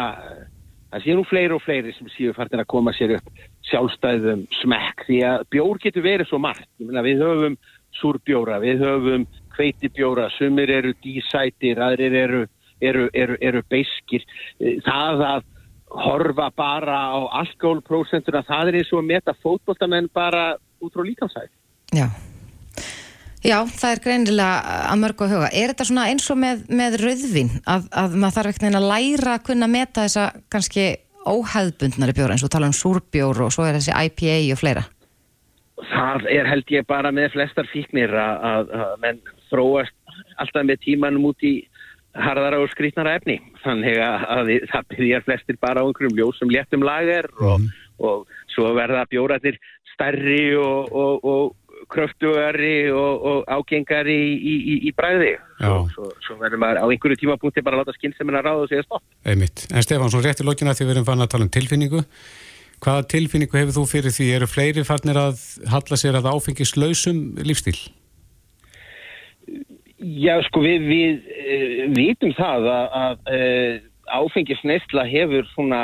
það 0.93 1.05
séu 1.05 1.17
nú 1.19 1.25
fleiri 1.29 1.57
og 1.57 1.65
fleiri 1.65 1.95
sem 1.97 2.11
séu 2.15 2.35
farnir 2.37 2.63
að 2.63 2.71
koma 2.75 2.95
sér 2.97 3.17
upp 3.19 3.43
sjálfstæðum 3.69 4.47
smekk 4.63 5.05
því 5.09 5.19
að 5.29 5.45
bjór 5.51 5.83
getur 5.83 6.07
verið 6.07 6.31
svo 6.31 6.39
margt. 6.39 6.69
Meina, 6.79 7.05
við 7.05 7.25
höfum 7.25 7.59
súrbjóra, 7.99 8.61
við 8.63 8.85
höfum 8.85 9.27
hveitibjóra, 9.57 10.29
sumir 10.37 10.71
eru 10.71 10.95
dísætir, 11.03 11.81
aðrir 11.83 12.15
eru, 12.15 12.43
eru, 12.81 13.09
eru, 13.13 13.37
eru 13.41 13.63
beiskir. 13.69 14.25
Það 14.87 15.25
að 15.33 15.47
horfa 15.89 16.51
bara 16.57 16.99
á 17.17 17.19
alkoholprósentuna, 17.43 18.45
það 18.47 18.73
er 18.73 18.81
eins 18.81 18.93
og 18.93 19.03
að 19.03 19.11
meta 19.13 19.37
fótboltamenn 19.43 20.11
bara 20.15 20.51
út 20.85 20.95
frá 20.95 21.05
líkansæð. 21.05 21.49
Já. 21.97 22.07
Já, 23.47 23.59
það 23.71 23.93
er 23.93 24.01
greinilega 24.03 24.79
að 24.91 25.01
mörgu 25.03 25.25
að 25.27 25.35
huga. 25.37 25.49
Er 25.55 25.71
þetta 25.71 25.87
svona 25.87 26.07
eins 26.11 26.27
og 26.33 26.39
með, 26.43 26.65
með 26.75 26.97
rauðvin 27.05 27.51
að, 27.71 27.85
að 28.03 28.17
maður 28.19 28.37
þarf 28.37 28.53
ekkert 28.53 28.79
að 28.81 28.89
læra 28.91 29.35
að 29.37 29.45
kunna 29.47 29.69
meta 29.71 30.07
þessa 30.09 30.25
kannski 30.51 30.87
óhæðbundnari 31.29 32.17
bjóra 32.17 32.35
eins 32.35 32.45
og 32.47 32.53
tala 32.53 32.71
um 32.71 32.75
súrbjór 32.75 33.45
og 33.47 33.53
svo 33.55 33.67
er 33.69 33.79
þessi 33.79 33.95
IPA 33.95 34.39
og 34.55 34.61
fleira? 34.63 34.85
Það 35.79 36.27
er 36.35 36.51
held 36.51 36.75
ég 36.75 36.87
bara 36.91 37.13
með 37.15 37.37
flestar 37.37 37.69
fíknir 37.71 38.15
að, 38.19 38.47
að, 38.51 38.73
að 38.75 38.95
menn 39.05 39.21
þróast 39.53 39.95
alltaf 40.43 40.67
með 40.67 40.83
tímanum 40.83 41.29
út 41.31 41.47
í 41.47 41.55
harðara 42.19 42.59
og 42.59 42.73
skrítnara 42.73 43.15
efni. 43.21 43.39
Þannig 43.63 44.01
að, 44.03 44.27
að 44.35 44.53
það 44.73 44.91
byrjar 44.97 45.27
flestir 45.29 45.61
bara 45.63 45.85
á 45.85 45.87
einhverjum 45.87 46.19
ljósum 46.19 46.51
léttum 46.51 46.83
lager 46.83 47.31
og, 47.39 47.69
og 48.03 48.27
svo 48.51 48.73
verða 48.75 49.07
bjóratir 49.13 49.61
stærri 49.93 50.57
og, 50.59 50.91
og, 50.91 51.23
og 51.23 51.68
kröftugari 51.93 52.91
og, 52.93 53.25
og 53.31 53.51
ágengari 53.51 54.17
í, 54.17 54.35
í, 54.37 54.55
í, 54.57 54.77
í 54.89 54.93
bræði. 54.97 55.35
Svo, 55.59 55.79
svo, 55.95 56.11
svo 56.27 56.37
verður 56.43 56.63
maður 56.63 56.83
á 56.83 56.87
einhverju 56.87 57.21
tímapunkti 57.23 57.65
bara 57.65 57.79
að 57.79 57.85
láta 57.87 57.97
skynnsemina 57.97 58.43
ráða 58.45 58.67
og 58.67 58.73
segja 58.73 58.87
stopp. 58.87 59.05
Einmitt. 59.25 59.67
En 59.73 59.85
Stefán, 59.85 60.13
svo 60.13 60.23
rétt 60.25 60.43
í 60.45 60.47
lokina 60.47 60.77
því 60.77 60.89
við 60.89 60.95
erum 60.97 61.09
fann 61.09 61.25
að 61.25 61.33
tala 61.35 61.49
um 61.49 61.53
tilfinningu. 61.57 62.05
Hvaða 62.85 63.09
tilfinningu 63.11 63.59
hefur 63.59 63.77
þú 63.81 63.87
fyrir 63.91 64.15
því? 64.15 64.31
Eru 64.37 64.51
fleiri 64.51 64.87
farnir 64.87 65.19
að 65.19 65.41
halla 65.73 65.99
sér 65.99 66.21
að 66.21 66.31
áfengislausum 66.31 67.23
lífstíl? 67.43 67.79
Já, 69.99 70.37
sko, 70.47 70.63
við, 70.63 70.85
við 70.87 71.15
uh, 71.27 71.87
vitum 71.97 72.35
það 72.39 72.69
að, 72.71 72.99
að 73.03 73.33
uh, 73.35 73.87
áfengisneisla 74.21 75.05
hefur 75.11 75.49
svona 75.57 75.81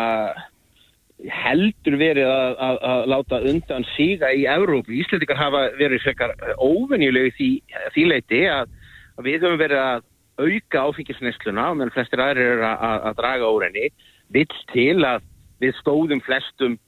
heldur 1.33 1.97
verið 2.01 2.29
að, 2.29 2.57
að, 2.67 2.79
að 2.93 3.05
láta 3.13 3.41
undan 3.51 3.87
síga 3.95 4.33
í 4.35 4.45
Evrópu. 4.51 4.93
Íslandikar 5.01 5.41
hafa 5.41 5.63
verið 5.79 6.03
frekar 6.05 6.35
óvenjulegu 6.59 7.33
því, 7.39 7.51
því 7.95 8.09
leiti 8.11 8.43
að, 8.51 8.75
að 9.19 9.31
við 9.31 9.47
höfum 9.47 9.63
verið 9.63 9.83
að 9.85 10.05
auka 10.35 10.85
áfengisneisluna 10.89 11.69
menn 11.79 11.93
flestir 11.95 12.23
aðrir 12.23 12.57
eru 12.57 12.67
að, 12.67 12.95
að 13.09 13.19
draga 13.21 13.51
úr 13.55 13.67
henni 13.69 13.91
vill 14.35 14.61
til 14.73 14.99
að 15.07 15.27
við 15.63 15.77
stóðum 15.79 16.23
flestum 16.25 16.79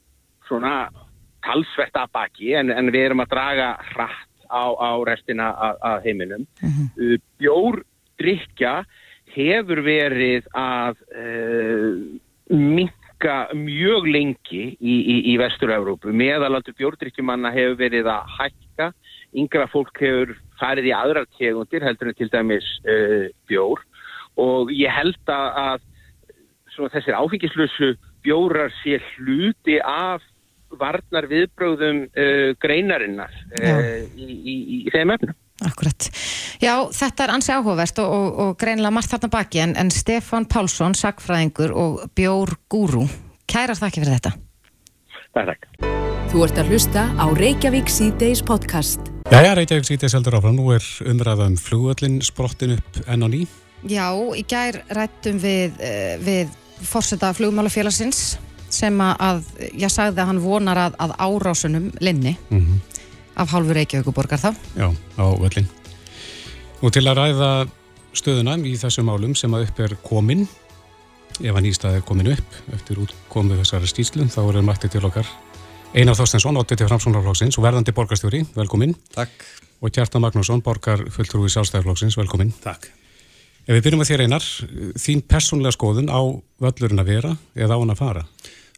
svona 0.47 0.89
talsvert 1.45 1.95
að 1.95 2.13
baki 2.15 2.53
en, 2.59 2.71
en 2.73 2.91
við 2.91 3.07
erum 3.07 3.23
að 3.23 3.31
draga 3.33 3.69
hratt 3.93 4.25
á, 4.51 4.63
á 4.75 4.91
restina 5.07 5.51
af, 5.55 6.03
heiminum. 6.05 6.45
Uh, 6.63 7.15
Bjórdrykja 7.39 8.81
hefur 9.35 9.83
verið 9.85 10.47
að 10.55 10.99
uh, 11.11 11.99
minka 13.17 13.49
mjög 13.53 14.07
lengi 14.07 14.77
í, 14.79 14.95
í, 15.01 15.33
í 15.33 15.37
Vestur-Európu. 15.37 16.11
Meðalaldur 16.13 16.75
bjórdrykkjumanna 16.77 17.51
hefur 17.51 17.77
verið 17.77 18.07
að 18.07 18.29
hækka. 18.37 18.93
Yngra 19.35 19.67
fólk 19.67 19.97
hefur 19.99 20.37
farið 20.59 20.89
í 20.89 20.93
aðrar 20.93 21.25
tegundir 21.37 21.83
heldur 21.83 22.09
en 22.09 22.15
til 22.15 22.29
dæmis 22.29 22.65
uh, 22.85 23.29
bjór 23.47 23.81
og 24.37 24.71
ég 24.71 24.89
held 24.93 25.17
að, 25.29 25.81
að 26.77 26.91
þessir 26.93 27.17
áfengislösu 27.17 27.95
bjórar 28.23 28.71
sé 28.83 28.99
hluti 29.15 29.79
af 29.81 30.21
varnar 30.69 31.27
viðbröðum 31.27 32.05
uh, 32.07 32.53
greinarinnar 32.61 33.33
uh, 33.57 34.05
í, 34.15 34.29
í, 34.29 34.55
í 34.85 34.93
þeim 34.93 35.15
efnum. 35.17 35.35
Akkurat. 35.65 36.09
Já, 36.61 36.73
þetta 36.93 37.23
er 37.25 37.31
ansi 37.33 37.53
áhugavert 37.55 37.99
og, 38.03 38.11
og, 38.13 38.27
og 38.43 38.57
greinilega 38.61 38.93
margt 38.93 39.09
þarna 39.09 39.29
baki 39.33 39.61
en, 39.63 39.73
en 39.81 39.89
Stefan 39.93 40.45
Pálsson, 40.45 40.93
sagfræðingur 40.97 41.73
og 41.73 42.03
Bjór 42.17 42.53
Gúrú, 42.69 43.07
kærar 43.49 43.79
þakki 43.79 44.03
fyrir 44.03 44.19
þetta. 44.19 44.33
Takk, 45.33 45.49
takk. 45.49 45.87
Þú 46.27 46.43
ert 46.45 46.59
að 46.61 46.69
hlusta 46.69 47.07
á 47.17 47.25
Reykjavík 47.33 47.89
C-Days 47.89 48.43
podcast. 48.45 49.09
Jæja, 49.33 49.55
Reykjavík 49.57 49.87
sítið 49.87 50.11
seldur 50.13 50.37
áfram. 50.37 50.59
Nú 50.59 50.69
er 50.75 50.85
umræða 51.09 51.47
um 51.49 51.55
flugvöllin 51.57 52.19
sprottin 52.25 52.75
upp 52.77 52.99
enn 53.07 53.25
á 53.25 53.27
ný. 53.31 53.47
Já, 53.89 54.11
í 54.13 54.43
gær 54.45 54.83
rættum 54.93 55.39
við, 55.41 55.79
uh, 55.81 56.19
við 56.21 56.53
fórseta 56.85 57.31
flugmálafélagsins 57.33 58.37
sem 58.69 59.01
að, 59.01 59.41
ég 59.73 59.89
sagði 59.89 60.21
að 60.21 60.29
hann 60.29 60.43
vonar 60.43 60.83
að, 60.85 60.99
að 61.01 61.15
árásunum 61.17 61.89
linni 62.03 62.35
Mm 62.51 62.77
af 63.37 63.51
hálfu 63.53 63.75
Reykjavíkuborgar 63.77 64.41
þá. 64.41 64.49
Já, 64.77 64.87
á 64.91 65.25
völlin. 65.37 65.67
Og 66.81 66.93
til 66.93 67.05
að 67.07 67.19
ræða 67.21 67.51
stöðuna 68.17 68.57
í 68.65 68.75
þessum 68.77 69.09
málum 69.09 69.35
sem 69.37 69.53
að 69.53 69.67
upp 69.67 69.83
er 69.85 69.97
komin, 70.05 70.47
ef 71.37 71.53
að 71.53 71.63
nýstaði 71.65 72.01
er 72.01 72.07
komin 72.07 72.31
upp 72.33 72.61
eftir 72.73 73.01
útkomu 73.01 73.57
þessari 73.59 73.89
stíslum, 73.89 74.31
þá 74.33 74.41
er 74.45 74.65
mættið 74.65 74.97
til 74.97 75.05
okkar 75.09 75.29
Einar 75.95 76.17
Þorstensson, 76.19 76.57
80 76.59 76.89
framsónarflokksins 76.89 77.57
og 77.57 77.63
verðandi 77.63 77.93
borgarstjóri, 77.95 78.43
velkomin. 78.57 78.91
Takk. 79.15 79.45
Og 79.81 79.93
Kjartan 79.93 80.21
Magnússon, 80.21 80.61
borgar 80.65 81.05
fulltrúi 81.13 81.49
sjálfstæðarflokksins, 81.53 82.17
velkomin. 82.19 82.51
Takk. 82.63 82.89
Ef 83.67 83.75
við 83.75 83.83
byrjum 83.85 84.03
að 84.03 84.11
þér 84.11 84.23
Einar, 84.25 84.47
þín 84.99 85.23
persónlega 85.27 85.75
skoðun 85.75 86.11
á 86.11 86.21
völlurinn 86.63 87.01
að 87.01 87.09
vera 87.13 87.31
eða 87.55 87.75
á 87.75 87.81
hann 87.81 87.93
að 87.93 88.01
fara? 88.01 88.25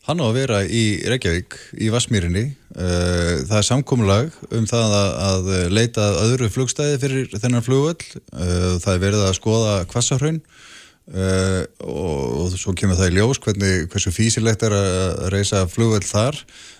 Hann 0.08 0.22
á 0.24 0.26
að 0.30 0.38
vera 0.38 0.62
í 0.64 0.84
Reykjavík, 1.12 1.58
í 1.84 1.90
Vassmýrinni. 1.92 2.46
Eh, 2.80 3.34
það 3.50 3.58
er 3.60 3.68
samkomulag 3.68 4.38
um 4.56 4.66
það 4.70 4.96
að, 4.96 5.50
leita 5.76 6.06
öðru 6.24 6.48
flugstæði 6.54 7.02
fyrir 7.02 7.36
þennan 7.36 7.66
flugvöll. 7.66 8.00
Eh, 8.32 8.80
það 8.80 8.94
er 8.94 9.04
verið 9.04 9.26
að 9.28 9.38
skoða 9.38 9.76
kvassahraun 9.92 10.40
uh, 10.40 11.64
og, 11.84 12.56
svo 12.56 12.74
kemur 12.78 12.98
það 13.00 13.12
í 13.12 13.16
ljós 13.18 13.42
hvernig, 13.44 13.88
hversu 13.92 14.14
físilegt 14.14 14.64
er 14.66 14.76
að 14.78 15.24
reysa 15.34 15.66
flugvöll 15.70 16.06
þar. 16.08 16.40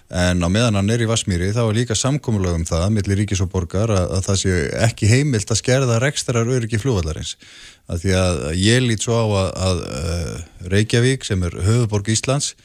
En 0.10 0.42
á 0.42 0.50
meðan 0.50 0.80
hann 0.80 0.90
er 0.90 1.04
í 1.04 1.08
Vassmýri 1.10 1.52
þá 1.54 1.62
er 1.68 1.76
líka 1.78 1.98
samkomulag 1.98 2.56
um 2.58 2.66
það, 2.66 2.88
millir 2.96 3.20
ríkis 3.20 3.44
og 3.46 3.52
borgar, 3.52 3.92
að, 3.94 4.16
að 4.16 4.26
það 4.26 4.40
sé 4.42 4.56
ekki 4.88 5.10
heimilt 5.12 5.52
að 5.54 5.60
skerða 5.60 6.00
rekstrar 6.02 6.50
öryggi 6.50 6.80
flugvallarins. 6.82 7.36
Því 7.90 8.16
að 8.18 8.42
ég 8.58 8.82
lít 8.86 9.06
svo 9.06 9.20
á 9.22 9.26
að, 9.44 9.54
að 9.68 9.84
Reykjavík 10.74 11.28
sem 11.28 11.46
er 11.46 11.60
höfuborg 11.68 12.10
Íslands 12.10 12.56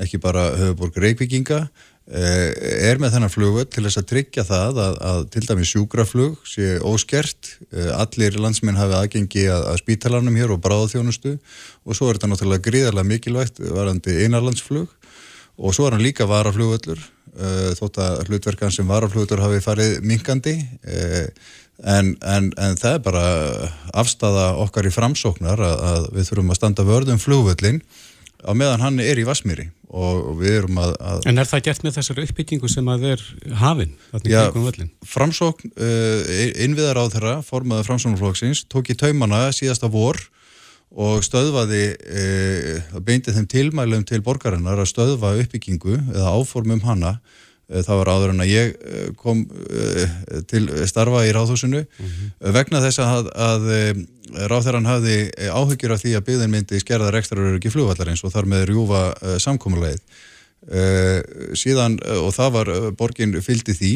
ekki 0.00 0.20
bara 0.22 0.50
höfuborg 0.56 0.96
Reykvíkinga 1.02 1.66
er 2.12 2.98
með 2.98 3.14
þennan 3.14 3.30
flugvöld 3.30 3.70
til 3.70 3.84
þess 3.86 4.00
að 4.00 4.08
tryggja 4.10 4.44
það 4.44 4.80
að, 4.82 4.96
að 5.06 5.20
til 5.32 5.42
dæmi 5.46 5.66
sjúkraflug 5.68 6.40
sé 6.48 6.72
óskert. 6.82 7.52
Allir 7.94 8.38
landsmenn 8.42 8.80
hafi 8.80 8.96
aðgengi 8.98 9.44
að, 9.46 9.68
að 9.70 9.78
spítalarnum 9.84 10.36
hér 10.40 10.50
og 10.56 10.60
bráðaþjónustu. 10.64 11.36
Og 11.86 11.96
svo 11.96 12.10
er 12.10 12.18
þetta 12.18 12.32
náttúrulega 12.32 12.66
gríðarlega 12.66 13.10
mikilvægt 13.12 13.62
varandi 13.70 14.18
einarlandsflug 14.24 14.90
og 15.62 15.74
svo 15.76 15.86
er 15.86 15.96
hann 15.96 16.04
líka 16.04 16.26
varaflugvöldur 16.26 17.00
þótt 17.78 17.98
að 18.02 18.22
hlutverkan 18.28 18.72
sem 18.74 18.88
varaflugvöldur 18.88 19.40
hafi 19.40 19.60
farið 19.64 20.00
minkandi 20.04 20.54
en, 20.82 22.12
en, 22.20 22.50
en 22.52 22.76
það 22.80 22.96
er 22.96 23.04
bara 23.04 23.24
afstafa 24.02 24.50
okkar 24.62 24.88
í 24.88 24.92
framsóknar 24.92 25.60
að, 25.64 25.84
að 25.92 26.08
við 26.16 26.28
þurfum 26.28 26.52
að 26.52 26.60
standa 26.60 26.86
vörðum 26.88 27.22
flugvöldin 27.22 27.80
á 28.42 28.52
meðan 28.56 28.82
hann 28.84 29.00
er 29.02 29.20
í 29.20 29.26
Vasmíri 29.26 29.68
og 29.92 30.38
við 30.40 30.58
erum 30.62 30.78
að, 30.80 30.94
að 31.04 31.26
En 31.28 31.42
er 31.42 31.48
það 31.48 31.64
gert 31.68 31.86
með 31.86 31.96
þessari 31.98 32.26
uppbyggingu 32.26 32.70
sem 32.72 32.88
að 32.92 33.08
er 33.12 33.24
hafinn 33.60 33.94
Já, 34.24 34.42
framsókn 35.08 35.72
uh, 35.76 36.32
innviðar 36.64 37.02
á 37.02 37.04
þeirra, 37.12 37.34
formaður 37.46 37.90
framsóknarflokksins 37.90 38.64
tók 38.72 38.92
í 38.92 38.98
taumana 38.98 39.44
síðasta 39.54 39.90
vor 39.92 40.20
og 40.92 41.22
stöðvaði 41.24 41.84
uh, 41.92 42.98
beindi 43.04 43.36
þeim 43.36 43.48
tilmælum 43.52 44.04
til 44.08 44.20
borgarinnar 44.24 44.80
að 44.80 44.90
stöðva 44.92 45.36
uppbyggingu 45.40 45.98
eða 46.12 46.34
áformum 46.36 46.84
hana 46.84 47.16
Uh, 47.16 47.51
það 47.80 48.00
var 48.00 48.10
áður 48.12 48.34
en 48.34 48.44
að 48.44 48.52
ég 48.52 48.72
uh, 48.76 49.06
kom 49.18 49.44
uh, 49.48 50.16
til 50.50 50.64
starfa 50.90 51.24
í 51.26 51.32
ráðhúsinu. 51.34 51.84
Vegna 52.54 52.82
þess 52.84 53.02
að, 53.02 53.30
að 53.32 53.70
ráðherran 54.52 54.88
hafði 54.88 55.16
áhyggjur 55.52 55.94
af 55.96 56.02
því 56.02 56.16
að 56.16 56.26
byggðin 56.28 56.52
myndi 56.52 56.80
skerða 56.80 57.12
rekstrar 57.12 57.56
ekki 57.56 57.72
flugvallarins 57.72 58.22
og 58.24 58.32
þar 58.32 58.48
með 58.48 58.68
rjúfa 58.70 59.02
samkómulegið 59.42 60.20
síðan 61.58 61.96
og 62.22 62.30
það 62.36 62.52
var 62.54 62.68
borgin 62.94 63.34
fylgdi 63.42 63.74
því 63.74 63.92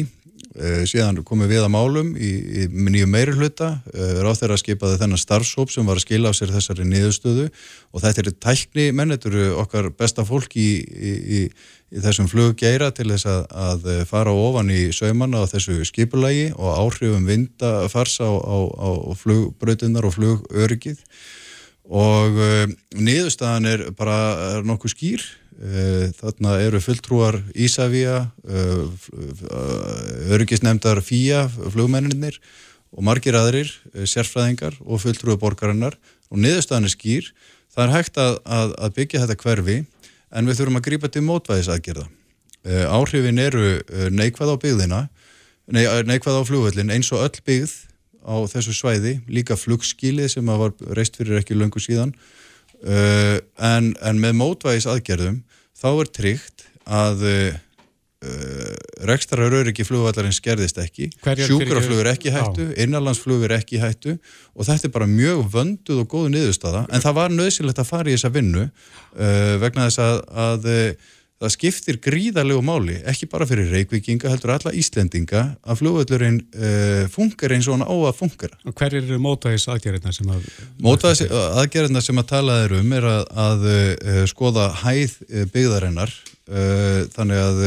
síðan 0.89 1.21
komum 1.27 1.49
við 1.49 1.61
að 1.61 1.73
málum 1.73 2.09
í, 2.17 2.31
í 2.63 2.65
nýju 2.67 3.07
meiri 3.09 3.35
hluta 3.37 3.69
ráðherra 3.93 4.57
skipaði 4.57 4.97
þennan 5.01 5.21
starfsóp 5.21 5.71
sem 5.73 5.85
var 5.85 5.99
að 5.99 6.07
skila 6.07 6.31
á 6.33 6.37
sér 6.37 6.53
þessari 6.55 6.87
niðurstöðu 6.89 7.47
og 7.93 8.03
þetta 8.03 8.23
eru 8.23 8.33
tækni 8.41 8.87
menn, 8.97 9.13
þetta 9.13 9.29
eru 9.31 9.47
okkar 9.61 9.89
besta 9.97 10.25
fólk 10.25 10.57
í, 10.57 10.69
í, 10.81 11.41
í 11.93 12.03
þessum 12.03 12.29
fluggeira 12.31 12.89
til 12.95 13.09
þess 13.11 13.29
að, 13.29 13.41
að 13.53 13.89
fara 14.09 14.33
ofan 14.33 14.73
í 14.73 14.87
saumanna 14.95 15.45
á 15.45 15.51
þessu 15.51 15.79
skipulagi 15.87 16.51
og 16.57 16.73
áhrifum 16.73 17.27
vindafars 17.29 18.17
á, 18.17 18.29
á, 18.29 18.57
á 18.65 18.89
flugbröðunar 19.21 20.09
og 20.09 20.17
flugörgið 20.17 21.03
og 21.87 22.41
niðurstaðan 22.97 23.69
er 23.69 23.89
bara 23.95 24.63
nokkuð 24.65 24.97
skýr 24.97 25.27
þarna 25.57 26.59
eru 26.61 26.79
fulltrúar 26.83 27.39
Ísafía 27.57 28.27
uh, 28.45 28.85
örgisnemdar 30.35 31.01
FÍA 31.01 31.47
flugmenninir 31.49 32.37
og 32.93 33.03
margir 33.03 33.35
aðrir 33.37 33.71
sérfræðingar 34.05 34.77
og 34.85 35.01
fulltrúar 35.01 35.39
borgarinnar. 35.41 35.97
Og 36.29 36.39
niðurstaðan 36.43 36.87
er 36.87 36.93
skýr. 36.93 37.31
Það 37.73 37.83
er 37.85 37.95
hægt 37.95 38.21
að, 38.21 38.37
að, 38.45 38.77
að 38.77 38.95
byggja 38.99 39.23
þetta 39.23 39.41
hverfi 39.43 39.77
en 40.29 40.47
við 40.47 40.59
þurfum 40.59 40.79
að 40.79 40.87
grípa 40.87 41.11
til 41.11 41.25
mótvæðisaðgerða. 41.25 42.07
Áhrifin 42.67 43.39
eru 43.39 43.77
neikvæð 44.11 44.49
á 44.51 44.57
byggðina, 44.59 45.03
nei, 45.71 45.85
neikvæð 46.09 46.41
á 46.41 46.47
flugvöllin 46.49 46.91
eins 46.91 47.11
og 47.15 47.23
öll 47.23 47.43
byggð 47.47 47.75
á 48.27 48.35
þessu 48.51 48.75
svæði, 48.75 49.13
líka 49.31 49.55
flugskílið 49.55 50.33
sem 50.35 50.51
var 50.51 50.73
reist 50.97 51.15
fyrir 51.15 51.39
ekki 51.39 51.55
löngu 51.55 51.79
síðan, 51.79 52.11
uh, 52.85 53.37
en, 53.69 53.93
en 54.01 54.19
með 54.21 54.35
mótvæðisaðgerðum 54.41 55.39
þá 55.77 55.89
er 55.93 56.11
tryggt 56.19 56.67
að 56.87 57.25
rekstarar 59.05 59.53
öryggi 59.53 59.83
flugvallarinn 59.85 60.33
skerðist 60.33 60.79
ekki, 60.81 61.05
sjúkraflug 61.21 61.99
er 62.01 62.09
ekki 62.15 62.31
hættu, 62.33 62.65
innanlandsflug 62.81 63.43
er 63.45 63.53
ekki 63.59 63.77
hættu 63.77 64.15
og 64.55 64.65
þetta 64.65 64.89
er 64.89 64.93
bara 64.95 65.07
mjög 65.11 65.43
vönduð 65.53 66.01
og 66.01 66.09
góðu 66.09 66.31
niðurstaða, 66.33 66.87
en 66.89 67.03
það 67.03 67.17
var 67.19 67.35
nöðsilegt 67.35 67.83
að 67.83 67.89
fara 67.91 68.09
í 68.09 68.15
þessa 68.15 68.33
vinnu 68.33 68.63
uh, 68.65 69.53
vegna 69.61 69.85
þess 69.85 70.01
að, 70.01 70.17
að 70.47 70.67
uh, 70.73 71.13
það 71.37 71.53
skiptir 71.53 71.99
gríðarlegu 72.01 72.63
máli, 72.65 72.97
ekki 73.07 73.29
bara 73.29 73.47
fyrir 73.49 73.69
reykvikinga, 73.73 74.31
heldur 74.31 74.55
alla 74.55 74.73
Íslendinga 74.77 75.43
að 75.61 75.81
flugvallurinn 75.81 76.39
uh, 76.57 77.03
funkar 77.13 77.53
eins 77.55 77.69
og 77.69 77.77
hann 77.77 77.85
á 77.85 77.95
að 77.95 78.17
funkara. 78.17 78.57
Og 78.65 78.75
hver 78.77 78.97
eru 79.01 79.19
mótvæðis 79.21 79.67
aðgerðina 79.73 80.15
sem 80.15 80.33
að... 80.33 80.49
Mótvæðis 80.83 81.23
aðgerðina 81.61 82.03
sem 82.05 82.23
að 82.23 82.29
tala 82.33 82.59
er 82.65 82.75
um 82.79 82.97
er 82.97 83.09
að, 83.11 83.23
að 83.45 83.69
skoða 84.33 84.67
hæð 84.81 85.17
byggðarinnar 85.53 86.13
þannig 87.13 87.41
að 87.43 87.63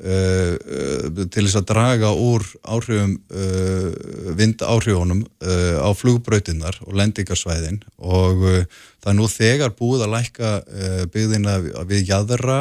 Uh, 0.00 0.56
uh, 0.56 1.26
til 1.28 1.42
þess 1.44 1.58
að 1.58 1.66
draga 1.68 2.10
úr 2.16 2.40
áhrifum 2.64 3.18
uh, 3.36 3.90
vind 4.38 4.62
áhrifunum 4.64 5.26
á 5.44 5.92
flugbrautinnar 5.92 6.78
og 6.86 6.96
lendingarsvæðin. 6.96 7.82
Og 8.00 8.40
það 8.40 9.10
er 9.12 9.18
nú 9.18 9.28
þegar 9.28 9.74
búið 9.76 10.06
að 10.06 10.14
lækka 10.14 10.52
byggðina 11.12 11.58
við 11.90 12.14
jæðra 12.14 12.58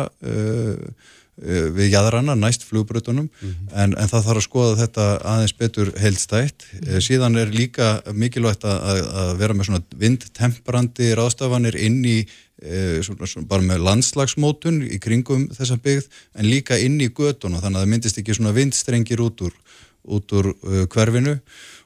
við 1.40 1.94
jæðrana 1.94 2.36
næst 2.36 2.66
flugbrautunum 2.68 3.30
mm 3.30 3.50
-hmm. 3.50 3.72
en, 3.84 3.96
en 3.98 4.10
það 4.12 4.26
þarf 4.26 4.42
að 4.42 4.48
skoða 4.48 4.76
þetta 4.82 5.06
aðeins 5.24 5.56
betur 5.56 5.92
heildstætt 5.96 6.66
mm 6.68 6.80
-hmm. 6.80 7.02
síðan 7.08 7.38
er 7.40 7.54
líka 7.54 8.02
mikilvægt 8.14 8.64
að, 8.64 9.02
að 9.22 9.38
vera 9.38 9.54
með 9.54 9.66
svona 9.66 9.84
vindtemprandi 9.96 11.16
ráðstafanir 11.16 11.76
inn 11.80 12.04
í 12.06 12.18
e, 12.62 13.02
svona, 13.04 13.28
svona, 13.28 13.48
bara 13.48 13.64
með 13.64 13.84
landslagsmótun 13.88 14.82
í 14.84 15.00
kringum 15.00 15.48
þessa 15.56 15.78
byggð 15.78 16.10
en 16.36 16.50
líka 16.50 16.78
inn 16.78 17.00
í 17.02 17.10
göduna 17.10 17.62
þannig 17.62 17.78
að 17.78 17.84
það 17.86 17.92
myndist 17.94 18.20
ekki 18.20 18.36
svona 18.36 18.56
vindstrengir 18.56 19.22
út 19.24 19.42
úr, 19.48 19.54
út 20.08 20.32
úr 20.36 20.52
uh, 20.54 20.86
hverfinu 20.92 21.38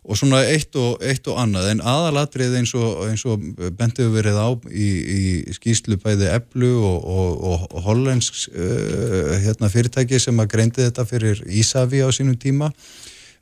og 0.04 0.20
svona 0.20 0.42
eitt 0.52 0.76
og, 0.80 0.98
eitt 1.04 1.28
og 1.32 1.38
annað. 1.40 1.70
En 1.72 1.84
aðalatrið 1.88 2.58
eins 2.60 2.74
og, 2.76 3.06
og 3.32 3.46
bendið 3.78 4.12
verið 4.14 4.40
á 4.40 4.50
í, 4.68 4.90
í 5.00 5.56
skýslu 5.56 5.98
bæði 6.04 6.28
Eblu 6.34 6.74
og, 6.84 7.08
og 7.54 7.78
hollensk 7.86 8.50
uh, 8.52 9.34
hérna, 9.44 9.72
fyrirtæki 9.72 10.20
sem 10.22 10.44
að 10.44 10.52
greindi 10.56 10.84
þetta 10.84 11.08
fyrir 11.08 11.44
Ísafi 11.48 12.04
á 12.04 12.10
sínum 12.12 12.38
tíma 12.40 12.72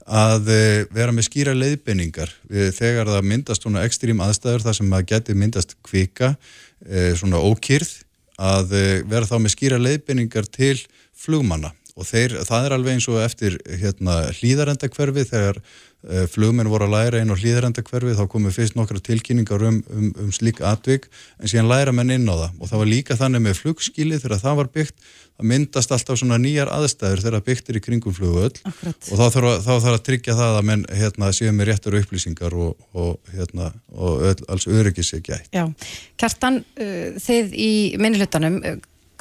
að 0.06 0.54
uh, 0.54 0.78
vera 0.94 1.16
með 1.16 1.30
skýra 1.32 1.58
leiðbenningar 1.58 2.32
þegar 2.78 3.10
það 3.10 3.28
myndast 3.34 3.66
svona 3.66 3.86
ekstrím 3.88 4.22
aðstæður 4.24 4.68
þar 4.68 4.80
sem 4.82 4.96
að 4.98 5.10
geti 5.14 5.38
myndast 5.38 5.76
kvika 5.86 6.36
uh, 6.36 7.12
svona 7.18 7.42
ókýrð 7.42 8.00
að 8.42 8.72
vera 9.06 9.28
þá 9.30 9.36
með 9.38 9.52
skýra 9.54 9.78
leiðbenningar 9.78 10.48
til 10.50 10.80
flugmanna 11.14 11.70
og 11.96 12.08
þeir, 12.08 12.38
það 12.48 12.68
er 12.68 12.76
alveg 12.76 12.98
eins 12.98 13.08
og 13.12 13.22
eftir 13.24 13.58
hérna, 13.82 14.18
hlýðarendakverfi 14.38 15.26
þegar 15.30 15.60
uh, 15.60 16.26
flugmenn 16.32 16.70
voru 16.72 16.88
að 16.88 16.96
læra 16.96 17.22
inn 17.22 17.34
á 17.34 17.36
hlýðarendakverfi 17.36 18.16
þá 18.20 18.24
komu 18.32 18.54
fyrst 18.54 18.78
nokkra 18.80 19.02
tilkynningar 19.04 19.66
um, 19.68 19.82
um, 19.92 20.12
um 20.24 20.30
slík 20.36 20.62
atvik 20.66 21.10
en 21.40 21.52
síðan 21.52 21.72
læra 21.72 21.96
menn 21.96 22.14
inn 22.16 22.30
á 22.32 22.36
það. 22.36 22.56
Og 22.60 22.72
það 22.72 22.84
var 22.84 22.92
líka 22.94 23.20
þannig 23.20 23.46
með 23.48 23.60
flugskili 23.60 24.22
þegar 24.22 24.44
það 24.46 24.62
var 24.62 24.72
byggt 24.78 25.12
það 25.42 25.50
myndast 25.52 25.94
alltaf 25.96 26.20
svona 26.22 26.38
nýjar 26.42 26.72
aðstæður 26.72 27.24
þegar 27.26 27.46
byggt 27.48 27.72
er 27.72 27.80
í 27.80 27.84
kringum 27.84 28.16
flugöld 28.16 28.60
og 28.66 29.16
þá 29.18 29.26
þarf, 29.26 29.48
að, 29.50 29.58
þá 29.66 29.72
þarf 29.72 29.96
að 29.96 30.06
tryggja 30.08 30.38
það 30.38 30.60
að 30.60 30.68
menn 30.70 30.86
hérna, 31.02 31.32
séu 31.36 31.56
með 31.56 31.72
réttur 31.72 31.98
upplýsingar 32.02 32.56
og, 32.56 32.86
og, 32.94 33.18
hérna, 33.34 33.72
og 33.96 34.28
öll, 34.30 34.46
alls 34.52 34.68
öryggis 34.70 35.12
ekki 35.18 35.34
gætt. 35.34 35.52
Já, 35.56 35.66
Kjartan, 36.22 36.62
uh, 36.78 37.20
þið 37.22 37.58
í 37.58 37.72
minnilhutanum 38.02 38.62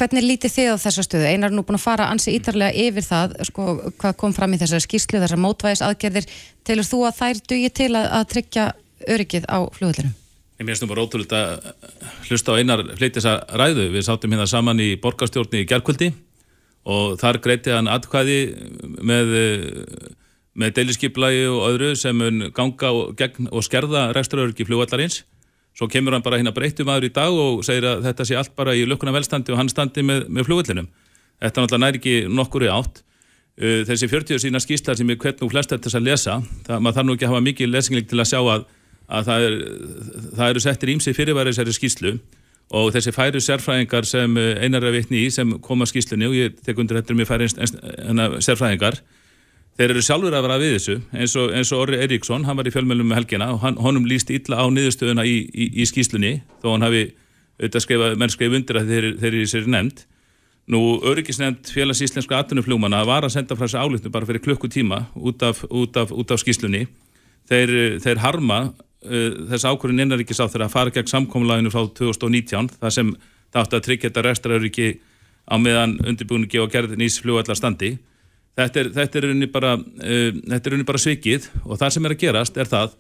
Hvernig 0.01 0.25
lítið 0.25 0.53
þið 0.55 0.69
á 0.73 0.77
þessa 0.81 1.03
stöðu? 1.05 1.25
Einar 1.29 1.51
er 1.51 1.57
nú 1.59 1.63
búin 1.69 1.77
að 1.77 1.83
fara 1.83 2.07
ansi 2.09 2.33
ítarlega 2.33 2.73
yfir 2.87 3.05
það, 3.05 3.35
sko, 3.51 3.65
hvað 4.01 4.15
kom 4.23 4.33
fram 4.33 4.55
í 4.57 4.61
þessari 4.63 4.85
skýrslu, 4.87 5.19
þessar 5.21 5.41
mótvæðis 5.43 5.83
aðgerðir. 5.85 6.29
Telur 6.65 6.87
þú 6.89 7.01
að 7.05 7.19
þær 7.19 7.41
dugi 7.53 7.71
til 7.77 7.89
að, 7.91 8.07
að 8.17 8.25
tryggja 8.31 8.65
öryggið 9.13 9.45
á 9.53 9.59
flugvöldunum? 9.77 10.15
Ég 10.57 10.69
minnst 10.69 10.85
nú 10.85 10.89
bara 10.89 11.05
ótrúlega 11.05 11.43
að 11.43 12.25
hlusta 12.31 12.57
á 12.57 12.59
einar 12.61 12.85
flyttis 12.97 13.29
að 13.29 13.43
ræðu. 13.61 13.87
Við 13.93 14.07
sátum 14.09 14.33
hérna 14.33 14.49
saman 14.49 14.81
í 14.81 14.89
borgarstjórni 15.05 15.67
í 15.67 15.69
gerðkvöldi 15.69 16.09
og 16.89 17.21
þar 17.21 17.41
greiti 17.45 17.77
hann 17.77 17.93
atkvæði 17.93 18.39
með, 19.05 19.35
með 20.57 20.75
deiliskyplagi 20.81 21.45
og 21.53 21.67
öðru 21.75 21.93
sem 22.01 22.17
mun 22.17 22.47
ganga 22.57 22.95
og, 22.97 23.21
og 23.53 23.69
skerða 23.69 24.09
reksturöryggi 24.17 24.65
flugvallarins 24.65 25.27
Svo 25.81 25.87
kemur 25.89 26.13
hann 26.13 26.21
bara 26.21 26.37
hérna 26.37 26.53
breyttum 26.53 26.91
aður 26.93 27.07
í 27.09 27.13
dag 27.17 27.33
og 27.33 27.63
segir 27.65 27.87
að 27.89 28.03
þetta 28.05 28.25
sé 28.29 28.37
allt 28.37 28.51
bara 28.53 28.75
í 28.77 28.83
lukkuna 28.85 29.15
velstandi 29.15 29.55
og 29.55 29.57
hann 29.57 29.71
standi 29.73 30.03
með, 30.05 30.27
með 30.29 30.45
flugvöllinum. 30.51 30.89
Þetta 31.41 31.63
náttúrulega 31.63 31.85
næri 31.87 32.01
ekki 32.03 32.17
nokkur 32.29 32.67
í 32.67 32.69
átt. 32.69 33.01
Uh, 33.57 33.81
þessi 33.89 34.09
40 34.13 34.43
sína 34.45 34.61
skýslar 34.61 34.99
sem 34.99 35.09
er 35.09 35.17
hvernig 35.23 35.49
flest 35.55 35.73
er 35.73 35.81
þess 35.81 35.97
að 35.97 36.05
lesa, 36.05 36.35
það, 36.67 36.83
maður 36.85 36.99
þarf 36.99 37.09
nú 37.09 37.17
ekki 37.17 37.27
að 37.27 37.33
hafa 37.33 37.47
mikið 37.47 37.73
lesingling 37.73 38.11
til 38.11 38.21
að 38.21 38.29
sjá 38.29 38.39
að, 38.43 38.67
að 39.09 39.31
það, 39.31 39.47
er, 39.47 39.57
það 40.37 40.53
eru 40.53 40.63
settir 40.67 40.93
ímsi 40.95 41.17
fyrirværi 41.17 41.55
þessari 41.55 41.77
skýslu 41.79 42.13
og 42.77 42.93
þessi 42.95 43.17
færu 43.17 43.43
sérfræðingar 43.45 44.09
sem 44.09 44.37
uh, 44.37 44.51
einar 44.61 44.85
er 44.85 44.99
vitni 44.99 45.25
í 45.25 45.33
sem 45.33 45.57
koma 45.65 45.89
skýslunni 45.89 46.29
og 46.29 46.37
ég 46.37 46.61
tek 46.61 46.81
undir 46.81 47.01
þetta 47.01 47.17
með 47.17 47.33
færi 47.33 47.49
sérfræðingar 48.45 49.01
þeir 49.81 49.95
eru 49.95 50.03
sjálfur 50.05 50.35
að 50.37 50.45
vera 50.45 50.61
við 50.61 50.75
þessu 50.77 50.95
eins 51.17 51.35
og, 51.41 51.53
eins 51.57 51.71
og 51.73 51.83
Orri 51.87 51.99
Eiríksson, 52.05 52.45
hann 52.45 52.59
var 52.59 52.69
í 52.69 52.73
fjölmjölum 52.75 53.09
með 53.09 53.23
helgina 53.23 53.47
og 53.55 53.63
hann, 53.63 53.79
honum 53.81 54.05
líst 54.09 54.29
illa 54.35 54.61
á 54.61 54.69
niðurstöðuna 54.69 55.25
í, 55.25 55.39
í, 55.49 55.69
í 55.81 55.87
skýslunni 55.89 56.35
þó 56.61 56.75
hann 56.75 56.85
hafi 56.85 57.05
auðvitað 57.61 57.85
skrifa, 57.87 58.11
menn 58.21 58.33
skrif 58.33 58.57
undir 58.57 58.81
að 58.81 58.93
þeir, 58.93 59.07
þeir 59.21 59.31
eru 59.31 59.47
sér 59.49 59.71
nefnd. 59.73 60.05
Nú 60.71 60.81
öryggisnefnd 61.09 61.73
félags 61.73 62.03
íslenska 62.05 62.43
atvinnufljómana 62.43 63.01
var 63.09 63.25
að 63.25 63.35
senda 63.35 63.57
frá 63.57 63.65
þessu 63.65 63.81
álutnu 63.81 64.13
bara 64.13 64.29
fyrir 64.29 64.45
klukkutíma 64.45 65.01
út 65.17 65.43
af, 65.49 65.65
út 65.73 65.97
af, 65.97 66.13
út 66.13 66.37
af 66.37 66.43
skýslunni 66.45 66.85
þeir, 67.49 67.73
þeir 68.05 68.21
harma 68.21 68.61
uh, 68.69 69.33
þess 69.51 69.65
ákvörðin 69.65 70.05
innaríkis 70.05 70.43
á 70.45 70.47
þeirra 70.47 70.69
að 70.69 70.77
fara 70.77 70.95
gegn 70.95 71.11
samkómulaginu 71.11 71.73
frá 71.73 71.89
2019 71.89 72.71
það 72.77 72.95
sem 72.99 73.17
það 73.49 73.65
átti 73.65 73.81
að 73.81 73.85
tryggja 73.89 74.11
þetta 74.11 74.27
restaröryggi 74.29 74.93
á 75.51 75.55
meðan 75.59 75.97
undirbúningi 76.05 76.61
og 76.63 76.71
gerðin 76.71 77.09
ís 77.09 77.19
fljóallar 77.25 77.59
standi 77.59 77.97
þetta 78.61 78.83
er, 78.83 78.91
þetta 78.97 79.21
er 79.21 79.29
unni 79.31 79.49
bara, 79.51 79.77
uh, 79.77 80.83
bara 80.89 81.01
svikið 81.01 81.49
og 81.65 81.79
það 81.81 81.95
sem 81.95 82.07
er 82.07 82.15
að 82.15 82.21
gerast 82.25 82.61
er 82.61 82.69
það 82.71 82.93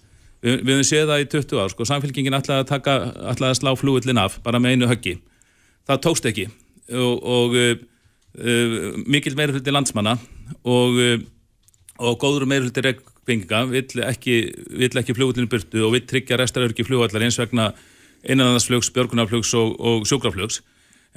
við, 0.44 0.56
við 0.56 0.72
höfum 0.74 0.88
séð 0.88 1.12
það 1.12 1.24
í 1.24 1.28
20 1.34 1.60
ár 1.62 1.74
sko, 1.74 1.86
samfélkingin 1.88 2.38
ætlaði 2.38 2.64
að, 2.64 2.70
taka, 2.70 2.96
ætlaði 3.32 3.50
að 3.50 3.60
slá 3.60 3.70
flúillin 3.78 4.22
af 4.22 4.38
bara 4.44 4.60
með 4.62 4.76
einu 4.76 4.90
höggi. 4.90 5.18
Það 5.88 6.02
tókst 6.06 6.30
ekki 6.30 6.48
og, 6.48 7.14
og 7.20 7.58
uh, 7.58 7.70
uh, 8.40 8.80
mikil 9.06 9.36
meirfliti 9.38 9.74
landsmanna 9.74 10.16
og, 10.66 10.98
og 12.00 12.18
góður 12.20 12.48
meirfliti 12.50 12.84
regnbenga 12.86 13.64
vill 13.70 14.04
ekki, 14.06 14.40
ekki 14.88 15.16
flúillinu 15.16 15.50
burtu 15.50 15.86
og 15.86 15.94
vill 15.96 16.06
tryggja 16.08 16.40
restarörki 16.40 16.86
flúallar 16.86 17.26
eins 17.26 17.38
vegna 17.40 17.70
innanandarsflugs, 18.20 18.90
björgunarflugs 18.92 19.54
og, 19.56 19.76
og 19.80 20.08
sjúkraflugs. 20.08 20.60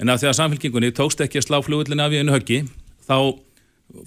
En 0.00 0.10
af 0.10 0.20
því 0.20 0.30
að 0.30 0.38
samfélkingunni 0.38 0.94
tókst 0.96 1.20
ekki 1.22 1.40
að 1.40 1.48
slá 1.48 1.58
flúillin 1.62 2.02
af 2.02 2.14
í 2.14 2.22
einu 2.22 2.34
höggi 2.34 2.64
þá 3.06 3.36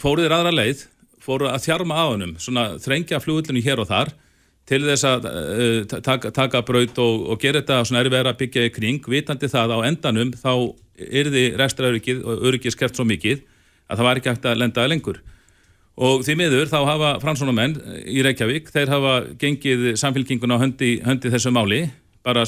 fóruðir 0.01 0.35
aðra 0.35 0.53
leið, 0.55 0.85
fóru 1.23 1.49
að 1.51 1.63
þjarma 1.65 1.99
á 1.99 2.05
hannum, 2.11 2.33
svona 2.39 2.69
þrengja 2.81 3.19
flugullinu 3.23 3.63
hér 3.65 3.81
og 3.83 3.89
þar 3.89 4.13
til 4.67 4.81
þess 4.83 5.05
að 5.07 5.27
uh, 5.31 5.99
taka, 6.03 6.31
taka 6.35 6.61
braut 6.67 6.99
og, 6.99 7.23
og 7.31 7.39
gera 7.41 7.61
þetta 7.61 7.79
svona 7.87 8.03
erfið 8.03 8.19
að 8.19 8.39
byggja 8.41 8.67
í 8.67 8.73
kring, 8.75 9.07
vitandi 9.07 9.49
það 9.51 9.77
á 9.79 9.79
endanum 9.87 10.33
þá 10.35 10.51
því 10.97 11.43
rekstraöryggið 11.59 12.23
og 12.25 12.45
öryggið 12.49 12.73
skert 12.73 12.97
svo 12.97 13.05
mikið 13.07 13.43
að 13.87 13.99
það 13.99 14.07
var 14.07 14.19
ekki 14.19 14.31
hægt 14.33 14.47
að 14.49 14.61
lenda 14.63 14.87
lengur. 14.89 15.19
Og 15.97 16.23
því 16.25 16.35
miður 16.37 16.69
þá 16.69 16.79
hafa 16.85 17.11
fransónumenn 17.21 17.77
í 18.05 18.21
Reykjavík, 18.25 18.67
þeir 18.73 18.91
hafa 18.91 19.13
gengið 19.41 19.85
samfélkinguna 19.97 20.57
á 20.57 20.61
höndi, 20.61 20.91
höndi 21.05 21.31
þessu 21.33 21.53
máli, 21.53 21.87
bara 22.25 22.43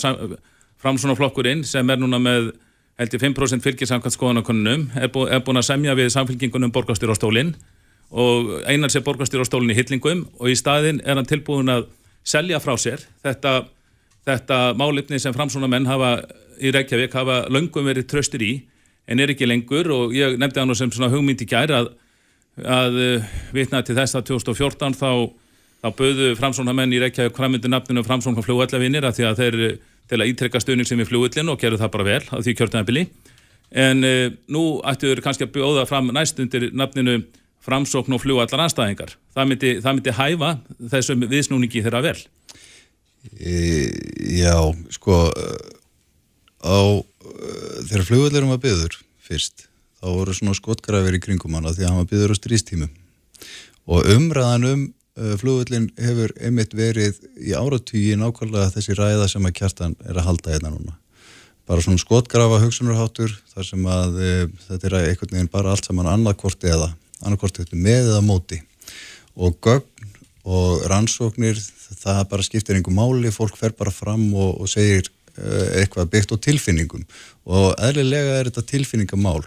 fransónuflokkurinn 0.82 1.63
sem 1.65 1.89
er 1.89 2.02
núna 2.02 2.19
með 2.21 2.52
held 3.00 3.16
ég 3.16 3.22
5% 3.24 3.64
fylgirsamkvæmt 3.64 4.16
skoðanakonunum 4.16 4.90
er, 5.00 5.12
bú, 5.14 5.24
er 5.32 5.44
búin 5.46 5.60
að 5.62 5.70
semja 5.70 5.96
við 5.96 6.12
samfélkingunum 6.16 6.74
borgastýr 6.76 7.14
á 7.14 7.16
stólinn 7.16 7.54
og 8.10 8.52
einar 8.68 8.92
sé 8.92 9.02
borgastýr 9.06 9.46
á 9.46 9.48
stólinn 9.48 9.72
í 9.72 9.78
hillingum 9.78 10.26
og 10.40 10.52
í 10.52 10.58
staðin 10.60 11.00
er 11.06 11.16
hann 11.16 11.30
tilbúin 11.30 11.72
að 11.72 11.88
selja 12.28 12.60
frá 12.60 12.76
sér 12.82 13.06
þetta, 13.24 13.62
þetta 14.28 14.60
málipni 14.80 15.20
sem 15.22 15.36
framsóna 15.36 15.70
menn 15.72 15.88
hafa 15.88 16.18
í 16.60 16.74
Reykjavík 16.76 17.16
hafa 17.16 17.46
löngum 17.48 17.88
verið 17.88 18.10
tröstur 18.12 18.44
í 18.44 18.54
en 19.10 19.22
er 19.24 19.32
ekki 19.32 19.48
lengur 19.48 19.88
og 19.96 20.16
ég 20.18 20.36
nefndi 20.40 20.60
hann 20.60 20.76
sem 20.76 20.92
svona 20.92 21.12
hugmyndi 21.14 21.48
gær 21.50 21.72
að, 21.74 21.94
að 22.60 23.00
uh, 23.00 23.30
vitna 23.56 23.82
til 23.86 23.96
þess 23.98 24.20
að 24.20 24.28
2014 24.34 24.98
þá, 25.00 25.12
þá 25.86 25.90
böðu 25.96 26.34
framsóna 26.38 26.76
menn 26.76 26.94
í 26.94 27.00
Reykjavík 27.02 27.38
framöndu 27.38 27.72
nafninu 27.72 28.04
framsóna 28.04 28.44
fljóðallafinir 28.44 29.08
að 29.08 29.22
því 29.22 29.30
að 29.30 29.42
þeir 29.44 29.60
til 30.10 30.19
að 30.19 30.32
ítrekka 30.34 30.62
stöðning 30.62 30.88
sem 30.89 31.00
er 31.00 31.10
flugullin 31.10 31.52
og 31.52 31.60
gerðu 31.62 31.82
það 31.82 31.93
bara 31.95 32.08
vel 32.08 32.24
á 32.34 32.38
því 32.41 32.56
kjörtanabili 32.60 33.06
en 33.69 34.06
uh, 34.06 34.32
nú 34.50 34.63
ættu 34.89 35.13
þau 35.13 35.26
kannski 35.26 35.45
að 35.45 35.54
bjóða 35.60 35.86
fram 35.89 36.10
næst 36.15 36.41
undir 36.41 36.69
nafninu 36.74 37.19
framsókn 37.65 38.15
og 38.15 38.24
flugallar 38.24 38.65
anstæðingar 38.65 39.15
það 39.36 39.50
myndi, 39.52 39.74
það 39.84 39.98
myndi 39.98 40.15
hæfa 40.17 40.52
þessum 40.93 41.26
viðsnúningi 41.30 41.84
þeirra 41.86 42.04
vel. 42.06 42.17
E, 43.36 43.54
Já, 44.39 44.56
sko 44.95 45.17
á 46.63 46.80
þegar 47.88 48.08
flugallirum 48.08 48.54
var 48.54 48.62
byggður 48.63 49.00
fyrst, 49.24 49.67
þá 50.00 50.08
voru 50.15 50.36
svona 50.36 50.56
skottgrafir 50.58 51.17
í 51.19 51.22
kringum 51.24 51.58
hana 51.58 51.74
því 51.76 51.86
að 51.86 51.91
hann 51.91 52.02
var 52.02 52.10
byggður 52.12 52.34
á 52.36 52.39
strístímum 52.39 52.95
og 53.89 54.10
umræðan 54.15 54.69
um 54.69 54.88
Flugvöldin 55.17 55.89
hefur 56.00 56.32
einmitt 56.39 56.74
verið 56.78 57.17
í 57.41 57.52
áratvíi 57.58 58.15
nákvæmlega 58.19 58.72
þessi 58.76 58.95
ræða 58.95 59.28
sem 59.32 59.48
að 59.48 59.56
kjartan 59.58 59.95
er 60.06 60.19
að 60.19 60.28
halda 60.30 60.54
hérna 60.54 60.72
núna. 60.72 60.95
Bara 61.69 61.84
svona 61.86 62.02
skotgrafa 62.02 62.62
hugsunarháttur 62.63 63.34
þar 63.52 63.67
sem 63.67 63.84
að 63.89 64.19
e, 64.24 64.32
þetta 64.67 64.88
er 64.89 64.95
einhvern 65.02 65.36
veginn 65.36 65.52
bara 65.52 65.74
allt 65.74 65.89
saman 65.89 66.10
annarkort 66.10 66.63
eða 66.65 66.88
annarkort 67.22 67.60
með 67.74 68.13
eða 68.13 68.24
móti. 68.26 68.62
Og 69.36 69.60
gögn 69.62 70.08
og 70.50 70.88
rannsóknir 70.89 71.60
það 72.00 72.24
bara 72.32 72.45
skiptir 72.45 72.80
einhver 72.80 72.95
máli, 72.95 73.30
fólk 73.34 73.58
fer 73.60 73.76
bara 73.78 73.93
fram 73.93 74.30
og, 74.34 74.62
og 74.63 74.72
segir 74.72 75.12
e, 75.36 75.82
eitthvað 75.84 76.13
byggt 76.15 76.34
á 76.34 76.38
tilfinningum. 76.48 77.04
Og 77.50 77.74
eðlilega 77.76 78.39
er 78.39 78.50
þetta 78.50 78.65
tilfinningamál 78.72 79.43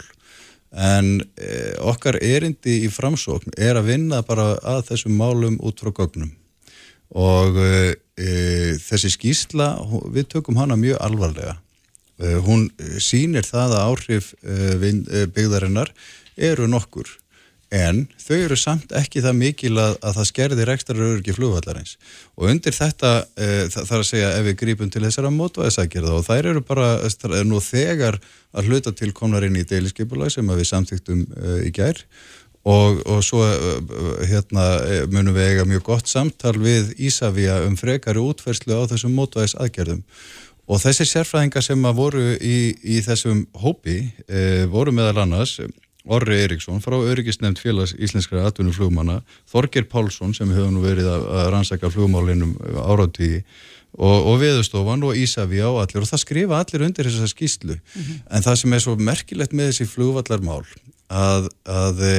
en 0.73 1.21
eh, 1.37 1.73
okkar 1.79 2.17
erindi 2.21 2.81
í 2.85 2.89
framsókn 2.91 3.53
er 3.57 3.77
að 3.77 3.91
vinna 3.91 4.23
bara 4.25 4.53
að 4.57 4.87
þessum 4.91 5.17
málum 5.17 5.59
út 5.61 5.83
frá 5.83 5.93
gögnum. 5.93 6.31
Og 7.13 7.59
eh, 7.61 7.93
þessi 8.81 9.13
skýsla, 9.13 9.75
við 10.13 10.31
tökum 10.33 10.57
hana 10.57 10.77
mjög 10.79 10.97
alvarlega. 11.05 11.57
Eh, 12.21 12.37
hún 12.45 12.67
sínir 13.01 13.45
það 13.47 13.73
að 13.73 13.83
áhrif 13.87 14.33
eh, 14.45 14.77
eh, 14.77 15.25
byggðarinnar 15.33 15.89
eru 16.37 16.67
nokkur 16.69 17.09
en 17.73 18.03
þau 18.21 18.35
eru 18.37 18.57
samt 18.59 18.93
ekki 18.97 19.23
það 19.23 19.39
mikil 19.39 19.73
að, 19.81 19.95
að 20.05 20.19
það 20.19 20.27
skerðir 20.29 20.71
ekstra 20.75 21.07
öryggi 21.07 21.33
flugvallarins. 21.33 21.95
Og 22.37 22.51
undir 22.51 22.75
þetta 22.75 23.13
e, 23.33 23.47
það 23.73 23.89
þarf 23.89 24.03
að 24.03 24.09
segja 24.11 24.29
ef 24.37 24.45
við 24.47 24.59
grípum 24.61 24.93
til 24.93 25.01
þessara 25.07 25.33
mótvæðisækjörða 25.33 26.13
og 26.19 26.27
þær 26.27 26.51
eru 26.51 26.63
bara 26.67 26.91
er 27.01 27.49
nú 27.49 27.61
þegar 27.63 28.19
að 28.53 28.69
hluta 28.69 28.93
til 28.93 29.09
konarinn 29.17 29.57
í 29.57 29.65
deiliskeipula 29.65 30.29
sem 30.33 30.53
við 30.53 30.69
samþyktum 30.69 31.25
e, 31.25 31.57
í 31.65 31.73
gær. 31.73 32.05
Og, 32.63 33.01
og 33.09 33.19
svo 33.25 33.41
e, 33.43 33.73
hérna 34.29 34.69
munum 35.11 35.35
við 35.35 35.49
eiga 35.49 35.67
mjög 35.67 35.87
gott 35.89 36.11
samtal 36.11 36.55
við 36.61 36.93
Ísafja 37.09 37.63
um 37.65 37.77
frekari 37.79 38.21
útferðslu 38.21 38.77
á 38.77 38.89
þessum 38.93 39.17
mótvæðisækjörðum 39.17 40.05
og 40.63 40.79
þessir 40.79 41.09
sérfræðingar 41.09 41.65
sem 41.65 41.89
að 41.89 41.97
voru 41.97 42.27
í, 42.37 42.57
í 42.87 43.01
þessum 43.03 43.41
hópi 43.59 43.97
voru 44.71 44.93
meðal 44.95 45.25
annars 45.25 45.57
Orri 46.03 46.41
Eriksson 46.43 46.81
frá 46.83 46.97
Öryggisnefnd 46.99 47.61
félags 47.63 47.93
íslenskara 47.95 48.47
atvinnuflugmanna, 48.49 49.21
Þorger 49.49 49.85
Pálsson 49.87 50.33
sem 50.35 50.49
hefur 50.51 50.73
nú 50.73 50.83
verið 50.83 51.07
að, 51.07 51.27
rannsaka 51.53 51.91
flugmálinum 51.93 52.57
áratíði 52.83 53.43
og, 53.93 54.17
og 54.33 54.39
Veðustofan 54.41 55.05
og 55.07 55.19
Ísafi 55.19 55.63
á 55.63 55.71
allir. 55.71 56.01
Og 56.03 56.09
það 56.09 56.23
skrifa 56.25 56.59
allir 56.59 56.83
undir 56.89 57.07
þessa 57.07 57.29
skýslu 57.31 57.77
mm 57.77 58.01
-hmm. 58.01 58.23
en 58.35 58.43
það 58.43 58.59
sem 58.61 58.73
er 58.73 58.83
svo 58.83 58.95
merkilegt 58.95 59.53
með 59.53 59.71
þessi 59.71 59.87
flugvallarmál 59.93 60.65
að, 61.07 61.47
að 61.63 62.03
e, 62.03 62.17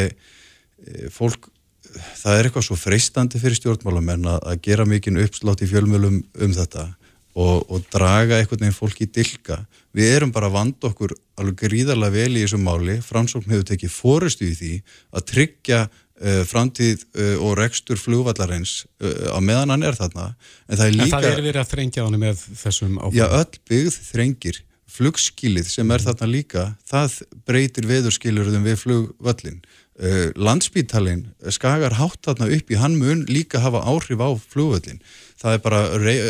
fólk 1.10 1.50
það 1.94 2.38
er 2.38 2.48
eitthvað 2.48 2.66
svo 2.68 2.76
freistandi 2.76 3.38
fyrir 3.38 3.58
stjórnmálamenn 3.58 4.26
að, 4.26 4.40
að 4.50 4.60
gera 4.62 4.84
mikinn 4.88 5.20
uppslátt 5.20 5.62
í 5.62 5.70
fjölmjölum 5.70 6.22
um 6.24 6.54
þetta 6.54 6.94
og, 7.34 7.70
og 7.70 7.84
draga 7.92 8.38
einhvern 8.38 8.64
veginn 8.64 8.76
fólk 8.76 9.00
í 9.02 9.10
dilka 9.10 9.64
við 9.94 10.14
erum 10.16 10.32
bara 10.34 10.50
að 10.50 10.56
vanda 10.58 10.90
okkur 10.90 11.14
alveg 11.40 11.60
gríðarlega 11.64 12.14
vel 12.14 12.32
í 12.34 12.42
þessu 12.44 12.60
máli. 12.62 12.96
Framsókn 13.04 13.52
hefur 13.52 13.68
tekið 13.70 13.94
fórustu 13.94 14.48
í 14.48 14.56
því 14.58 14.72
að 15.14 15.26
tryggja 15.30 15.80
uh, 15.86 16.42
framtíð 16.50 17.06
uh, 17.14 17.34
og 17.46 17.56
rekstur 17.60 18.00
flugvallarins 18.00 18.84
uh, 19.02 19.34
á 19.34 19.38
meðan 19.38 19.74
hann 19.74 19.86
er 19.86 19.98
þarna. 19.98 20.32
En 20.68 20.80
það 20.80 20.86
er 20.86 20.98
líka... 20.98 21.08
En 21.08 21.16
það 21.16 21.30
er 21.30 21.44
verið 21.48 21.62
að 21.62 21.72
þrengja 21.74 22.06
hann 22.06 22.20
með 22.26 22.44
þessum 22.64 22.98
áfram? 23.00 23.18
Já, 23.20 23.26
öll 23.40 23.62
byggð 23.70 24.00
þrengir. 24.10 24.60
Flugskilið 24.94 25.70
sem 25.72 25.90
er 25.90 26.02
þarna 26.04 26.26
líka 26.30 26.68
það 26.86 27.16
breytir 27.48 27.88
veðurskilurðum 27.88 28.68
við 28.68 28.76
flugvallin 28.82 29.64
Uh, 29.94 30.32
landsbítalinn 30.34 31.20
skagar 31.54 31.94
hátt 31.94 32.18
þarna 32.26 32.48
upp 32.50 32.70
í 32.74 32.78
hann 32.80 32.96
mun 32.98 33.20
líka 33.30 33.60
hafa 33.62 33.78
áhrif 33.86 34.18
á 34.18 34.34
flugvöldin 34.34 34.98
það 35.44 35.56
er 35.56 35.62
bara 35.64 35.80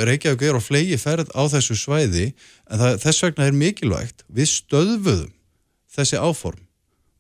Reykjavík 0.08 0.42
er 0.42 0.58
á 0.58 0.62
flegi 0.62 0.98
ferð 0.98 1.30
á 1.30 1.42
þessu 1.52 1.76
svæði 1.78 2.26
en 2.66 2.80
það, 2.80 3.00
þess 3.04 3.24
vegna 3.26 3.48
er 3.48 3.58
mikilvægt 3.58 4.24
við 4.26 4.50
stöðvöðum 4.50 5.34
þessi 5.94 6.18
áform. 6.18 6.62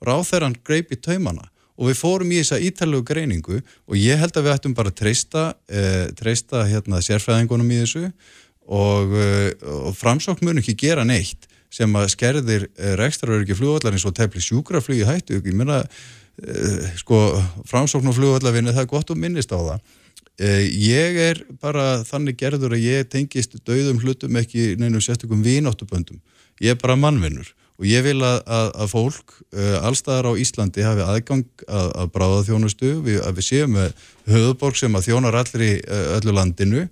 Hann 0.04 0.56
greip 0.66 0.90
í 0.92 0.98
taumana 1.00 1.46
og 1.78 1.88
við 1.88 1.98
fórum 1.98 2.32
í 2.34 2.40
þessa 2.42 2.60
ítalegu 2.62 3.06
greiningu 3.06 3.60
og 3.62 3.94
ég 3.98 4.18
held 4.20 4.34
að 4.36 4.46
við 4.46 4.56
ættum 4.56 4.74
bara 4.76 4.90
að 4.92 4.98
treysta 5.00 5.44
eh, 5.70 6.10
treysta 6.18 6.66
hérna 6.68 7.00
sérfæðingunum 7.02 7.70
í 7.72 7.80
þessu 7.84 8.04
og, 8.66 9.14
eh, 9.16 9.54
og 9.62 9.94
framsókn 9.96 10.44
mun 10.44 10.60
ekki 10.60 10.76
gera 10.84 11.06
neitt 11.08 11.48
sem 11.74 11.90
að 11.98 12.10
skerðir 12.12 12.68
eh, 12.74 12.92
rekstraröryggi 13.00 13.56
flugvallarins 13.58 14.04
og 14.06 14.14
tefli 14.18 14.42
sjúkraflugi 14.44 15.08
hættu, 15.08 15.40
ég 15.40 15.56
menna 15.56 15.82
Eh, 16.34 16.90
sko 16.98 17.14
framsókn 17.62 18.10
og 18.10 18.16
flugvallavinni 18.16 18.72
það 18.74 18.82
er 18.82 18.88
gott 18.90 19.10
að 19.12 19.20
minnist 19.22 19.52
á 19.54 19.58
það 19.58 19.92
ég 20.38 21.18
er 21.30 21.42
bara 21.62 22.02
þannig 22.02 22.38
gerður 22.40 22.74
að 22.74 22.86
ég 22.88 23.10
tengist 23.10 23.54
dauðum 23.62 24.00
hlutum 24.02 24.34
ekki 24.40 24.72
neinum 24.80 25.02
sérstökum 25.04 25.44
vínóttuböndum 25.46 26.18
ég 26.62 26.74
er 26.74 26.80
bara 26.80 26.96
mannvinnur 26.98 27.52
og 27.74 27.86
ég 27.88 28.04
vil 28.06 28.20
að, 28.22 28.38
að, 28.46 28.68
að 28.84 28.92
fólk 28.92 29.34
uh, 29.34 29.78
allstaðar 29.86 30.30
á 30.30 30.32
Íslandi 30.38 30.84
hafi 30.86 31.02
aðgang 31.02 31.46
að, 31.66 31.88
að 32.04 32.12
bráða 32.14 32.44
þjónustu, 32.48 32.92
við, 33.02 33.18
að 33.26 33.40
við 33.40 33.48
séum 33.48 33.74
með 33.74 34.04
höfuborg 34.30 34.78
sem 34.78 34.94
að 34.94 35.08
þjónar 35.08 35.38
allir 35.40 35.64
í 35.66 35.72
uh, 35.82 36.04
öllu 36.18 36.34
landinu 36.36 36.84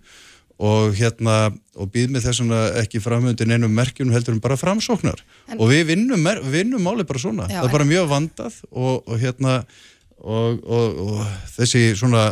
og 0.63 0.97
hérna 0.99 1.37
og 1.75 1.89
býð 1.91 2.13
með 2.15 2.27
þessuna 2.27 2.59
ekki 2.83 3.01
framhundin 3.03 3.55
einum 3.55 3.73
merkjum 3.75 4.13
heldur 4.15 4.37
um 4.37 4.43
bara 4.43 4.59
framsóknar. 4.61 5.23
En, 5.49 5.57
og 5.59 5.71
við 5.73 5.89
vinnum, 5.89 6.29
vinnum 6.53 6.85
máli 6.85 7.07
bara 7.09 7.23
svona. 7.23 7.49
Já, 7.51 7.63
það 7.63 7.69
er 7.71 7.75
bara 7.79 7.89
mjög 7.89 8.11
vandað 8.11 8.59
og, 8.71 9.01
og 9.01 9.17
hérna 9.23 9.55
og, 10.21 10.61
og, 10.63 11.01
og 11.07 11.23
þessi 11.57 11.87
svona 11.99 12.29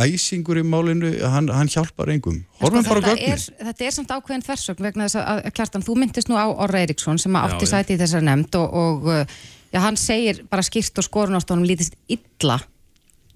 æsingur 0.00 0.60
í 0.60 0.64
málinu, 0.64 1.10
hann, 1.28 1.50
hann 1.52 1.68
hjálpar 1.68 2.12
engum. 2.14 2.42
Horfum 2.62 2.84
sko, 2.84 2.94
bara 2.94 3.12
gögnum 3.12 3.66
þetta 3.68 3.86
er 3.86 3.96
samt 3.96 4.12
ákveðin 4.14 4.44
þversögn 4.46 4.86
vegna 4.86 5.08
þess 5.08 5.20
að 5.20 5.42
Kjartan, 5.58 5.84
þú 5.84 5.96
myndist 6.00 6.30
nú 6.32 6.38
á 6.40 6.48
Orra 6.48 6.80
Eriksson 6.86 7.20
sem 7.20 7.36
átti 7.36 7.68
sæti 7.68 7.96
í 7.96 8.00
þessar 8.00 8.24
nefnd 8.24 8.56
og 8.62 9.10
já, 9.12 9.80
hann 9.84 10.00
segir 10.00 10.44
bara 10.48 10.64
skýrt 10.64 11.02
og 11.02 11.08
skorunástónum 11.08 11.68
lítist 11.68 11.98
illa 12.08 12.60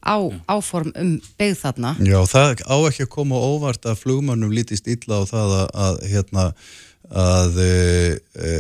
á 0.07 0.17
áform 0.47 0.93
um 0.95 1.17
beigð 1.37 1.61
þarna. 1.65 1.95
Já, 1.99 2.19
það 2.31 2.63
á 2.63 2.77
ekki 2.89 3.05
að 3.05 3.15
koma 3.17 3.41
óvart 3.43 3.89
að 3.91 4.01
flugmannum 4.05 4.55
lítist 4.55 4.87
illa 4.89 5.21
á 5.21 5.23
það 5.27 5.57
að, 5.61 5.67
að 5.87 6.03
hérna 6.13 6.45
að 7.11 7.59
e, 7.63 7.75
e, 8.35 8.51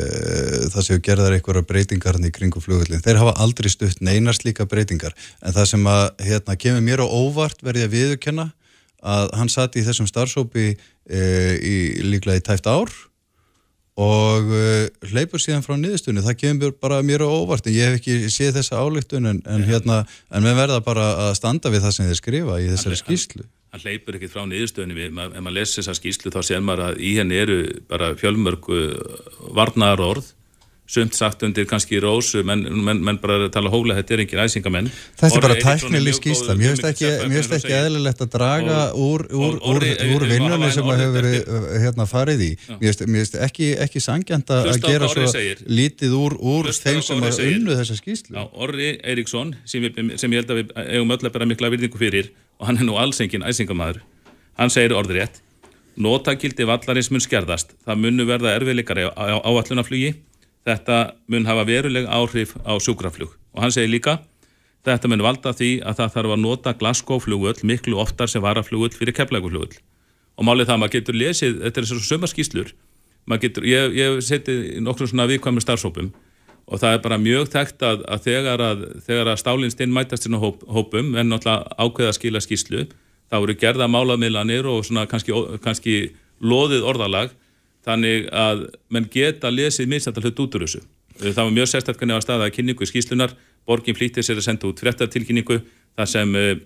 það 0.70 0.86
séu 0.86 1.00
gerðar 1.02 1.34
einhverja 1.36 1.66
breytingar 1.66 2.18
í 2.20 2.30
kringu 2.34 2.62
flugullin. 2.62 3.02
Þeir 3.02 3.20
hafa 3.22 3.34
aldrei 3.42 3.70
stutt 3.72 4.02
neinast 4.04 4.46
líka 4.46 4.68
breytingar. 4.70 5.16
En 5.42 5.56
það 5.56 5.70
sem 5.72 5.90
að 5.90 6.04
hérna, 6.28 6.58
kemur 6.60 6.86
mér 6.86 7.02
á 7.02 7.06
óvart 7.06 7.64
verði 7.66 7.86
að 7.86 7.96
viðurkenna 7.96 8.50
að 9.06 9.34
hann 9.38 9.50
satt 9.52 9.76
í 9.76 9.84
þessum 9.86 10.08
starfsópi 10.10 10.72
e, 10.72 11.20
í 11.58 11.76
líklega 12.06 12.40
í 12.40 12.46
tæft 12.46 12.70
ár 12.70 12.92
og 13.96 14.50
uh, 14.52 14.86
hleypur 15.08 15.40
síðan 15.40 15.62
frá 15.64 15.72
niðurstunni 15.80 16.20
það 16.20 16.34
kemur 16.42 16.72
bara 16.76 16.98
mér 17.00 17.24
á 17.24 17.32
óvart. 17.32 17.64
En 17.64 17.76
ég 17.76 17.88
hef 17.88 18.00
ekki 18.00 18.28
séð 18.32 18.58
þessa 18.58 18.82
álíktun 18.84 19.30
en, 19.30 19.38
en 19.48 19.64
hérna 19.64 20.02
en 20.28 20.44
við 20.44 20.58
verðum 20.60 20.84
bara 20.84 21.06
að 21.26 21.36
standa 21.38 21.72
við 21.72 21.86
það 21.86 21.94
sem 21.96 22.10
þið 22.10 22.18
skrifa 22.20 22.58
í 22.60 22.68
þessari 22.74 23.00
skýslu 23.00 23.46
hann 23.76 23.84
hleypur 23.84 24.16
ekkert 24.18 24.32
frá 24.32 24.46
niðurstunni 24.48 24.96
ef 25.06 25.12
maður 25.16 25.56
lesi 25.58 25.80
þessa 25.80 25.96
skýslu 25.98 26.32
þá 26.34 26.40
sér 26.48 26.64
maður 26.64 26.88
að 26.88 27.04
í 27.04 27.12
henni 27.20 27.38
eru 27.44 27.60
bara 27.90 28.14
fjölmörgu 28.18 28.82
varnar 29.56 30.02
orð 30.02 30.32
sumt 30.86 31.16
sagt 31.18 31.42
undir 31.42 31.66
kannski 31.66 31.98
rósu 32.02 32.44
menn, 32.46 32.62
menn, 32.86 33.00
menn 33.04 33.18
bara 33.18 33.48
tala 33.52 33.70
hóla, 33.72 33.96
þetta 33.98 34.14
er 34.14 34.22
engin 34.22 34.42
æsingamenn. 34.44 34.90
Þetta 35.18 35.38
er 35.40 35.44
bara 35.44 35.56
tæknileg 35.58 36.14
skýsla 36.14 36.54
mér 36.58 36.76
finnst 36.76 37.56
ekki 37.58 37.74
eðlilegt 37.74 38.22
að 38.22 38.30
draga 38.36 38.78
úr, 38.94 39.26
úr, 39.34 39.58
úr, 39.58 39.86
úr 40.14 40.26
vinnunni 40.30 40.70
sem 40.74 40.86
að 40.86 41.02
hefur 41.02 41.16
verið 41.18 41.36
uh, 41.42 41.68
hérna 41.82 42.06
farið 42.10 42.46
í. 42.46 42.50
Mér 42.78 43.00
finnst 43.02 43.38
ekki, 43.48 43.72
ekki 43.82 44.02
sangjant 44.04 44.54
að 44.54 44.72
gera 44.86 45.10
svo 45.10 45.26
lítið 45.66 46.16
úr 46.22 46.70
þeim 46.70 47.02
sem 47.02 47.28
að 47.30 47.44
unnu 47.48 47.78
þessa 47.82 47.98
skýslu 47.98 48.48
Orri 48.54 48.94
Eiríksson 49.02 49.56
sem, 49.66 49.90
sem 49.90 50.32
ég 50.38 50.44
held 50.44 50.54
að 50.54 50.62
við 50.62 50.74
eigum 50.86 51.16
öll 51.16 51.22
að 51.24 51.32
bera 51.34 51.50
mikla 51.50 51.74
virðingu 51.74 51.98
fyrir 51.98 52.30
og 52.60 52.68
hann 52.68 52.80
er 52.80 52.88
nú 52.88 52.96
alls 53.00 53.20
engin 53.20 53.46
æsingamæður 53.46 54.02
hann 54.56 54.72
segir 54.72 54.96
orðið 54.96 55.20
rétt 55.20 55.42
Nótakildi 55.96 56.66
vallarins 56.68 57.08
mun 57.08 57.22
skerðast. 57.24 57.70
Það 57.86 58.00
munu 58.02 58.24
verða 58.28 58.52
erfiðleikar 58.58 58.98
á 59.16 59.40
áallunaflugi 59.40 60.12
þetta 60.66 60.96
mun 61.32 61.46
hafa 61.48 61.64
veruleg 61.64 62.04
áhrif 62.04 62.52
á 62.68 62.76
sjúkraflug. 62.76 63.32
Og 63.56 63.64
hann 63.64 63.72
segir 63.72 63.94
líka 63.94 64.18
þetta 64.84 65.08
mun 65.08 65.24
valda 65.24 65.54
því 65.56 65.70
að 65.88 66.02
það 66.02 66.12
þarf 66.18 66.34
að 66.34 66.42
nota 66.42 66.74
Glasgow 66.76 67.22
flugöld 67.22 67.62
miklu 67.64 67.96
oftar 68.02 68.28
sem 68.30 68.44
varaflugöld 68.44 68.94
fyrir 68.94 69.16
keflæguflugöld 69.16 69.80
og 70.36 70.44
málið 70.44 70.68
það 70.68 70.74
að 70.74 70.80
maður 70.82 70.94
getur 70.98 71.16
lesið, 71.16 71.54
þetta 71.64 71.80
er 71.80 71.86
svona 71.88 73.38
getur, 73.40 73.64
ég, 73.66 73.94
ég 73.96 74.18
seti 74.22 74.56
nokkur 74.84 75.08
svona 75.08 75.24
viðkvæmur 75.30 75.64
starfsópum 75.64 76.10
og 76.66 76.82
það 76.82 76.96
er 76.96 77.02
bara 77.04 77.18
mjög 77.22 77.48
þekkt 77.52 77.82
að, 77.86 78.04
að 78.10 78.22
þegar 78.26 78.62
að, 78.64 78.84
að 79.16 79.40
stálinstinn 79.40 79.94
mætast 79.94 80.26
inn 80.26 80.34
á 80.34 80.42
hóp, 80.42 80.64
hópum 80.66 81.14
en 81.14 81.30
náttúrulega 81.30 81.76
ákveða 81.78 82.10
að 82.10 82.18
skila 82.18 82.42
skýslu 82.42 82.86
þá 83.30 83.36
eru 83.38 83.56
gerða 83.58 83.88
málamiðlanir 83.90 84.66
og 84.70 84.84
svona 84.86 85.06
kannski, 85.10 85.34
kannski 85.62 85.96
loðið 86.42 86.86
orðalag 86.90 87.34
þannig 87.86 88.30
að 88.34 88.66
menn 88.90 89.08
geta 89.10 89.50
lesið 89.52 89.90
minnstættar 89.90 90.26
hlut 90.26 90.42
út 90.42 90.56
úr 90.58 90.66
þessu. 90.66 90.82
Það 91.22 91.42
var 91.44 91.52
mjög 91.54 91.68
sérstaklega 91.70 92.18
á 92.18 92.24
staða 92.24 92.48
kynningu 92.52 92.84
í 92.84 92.90
skýslunar, 92.90 93.34
borgin 93.66 93.96
flýttir 93.96 94.26
sér 94.26 94.40
að 94.40 94.48
senda 94.48 94.66
út 94.68 94.82
fréttatilkynningu 94.82 95.60
þar 95.96 96.10
sem, 96.10 96.34
eh, 96.36 96.56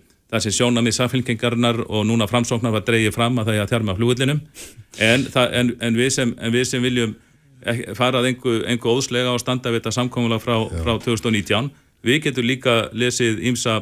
sem 0.40 0.54
sjónamið 0.56 0.96
samfélkingarnar 0.96 1.84
og 1.86 2.06
núna 2.08 2.28
framsóknar 2.28 2.72
var 2.72 2.86
dreyið 2.88 3.12
fram 3.14 3.36
að 3.38 3.50
það 3.50 3.54
er 3.54 3.62
að 3.66 3.72
þjárma 3.74 3.96
flugullinum 3.96 4.40
en, 4.98 5.26
en, 5.34 5.52
en, 5.52 5.76
en 5.80 6.52
við 6.52 6.64
sem 6.64 6.82
viljum 6.82 7.14
farað 7.98 8.30
einhver, 8.30 8.62
einhver 8.70 8.96
óðslega 8.96 9.32
og 9.34 9.40
standa 9.42 9.72
við 9.72 9.82
þetta 9.82 9.96
samkómulega 9.98 10.42
frá, 10.42 10.56
frá 10.82 10.92
2019 11.02 11.70
við 12.06 12.22
getum 12.26 12.46
líka 12.48 12.76
lesið 12.96 13.42
ímsa, 13.50 13.80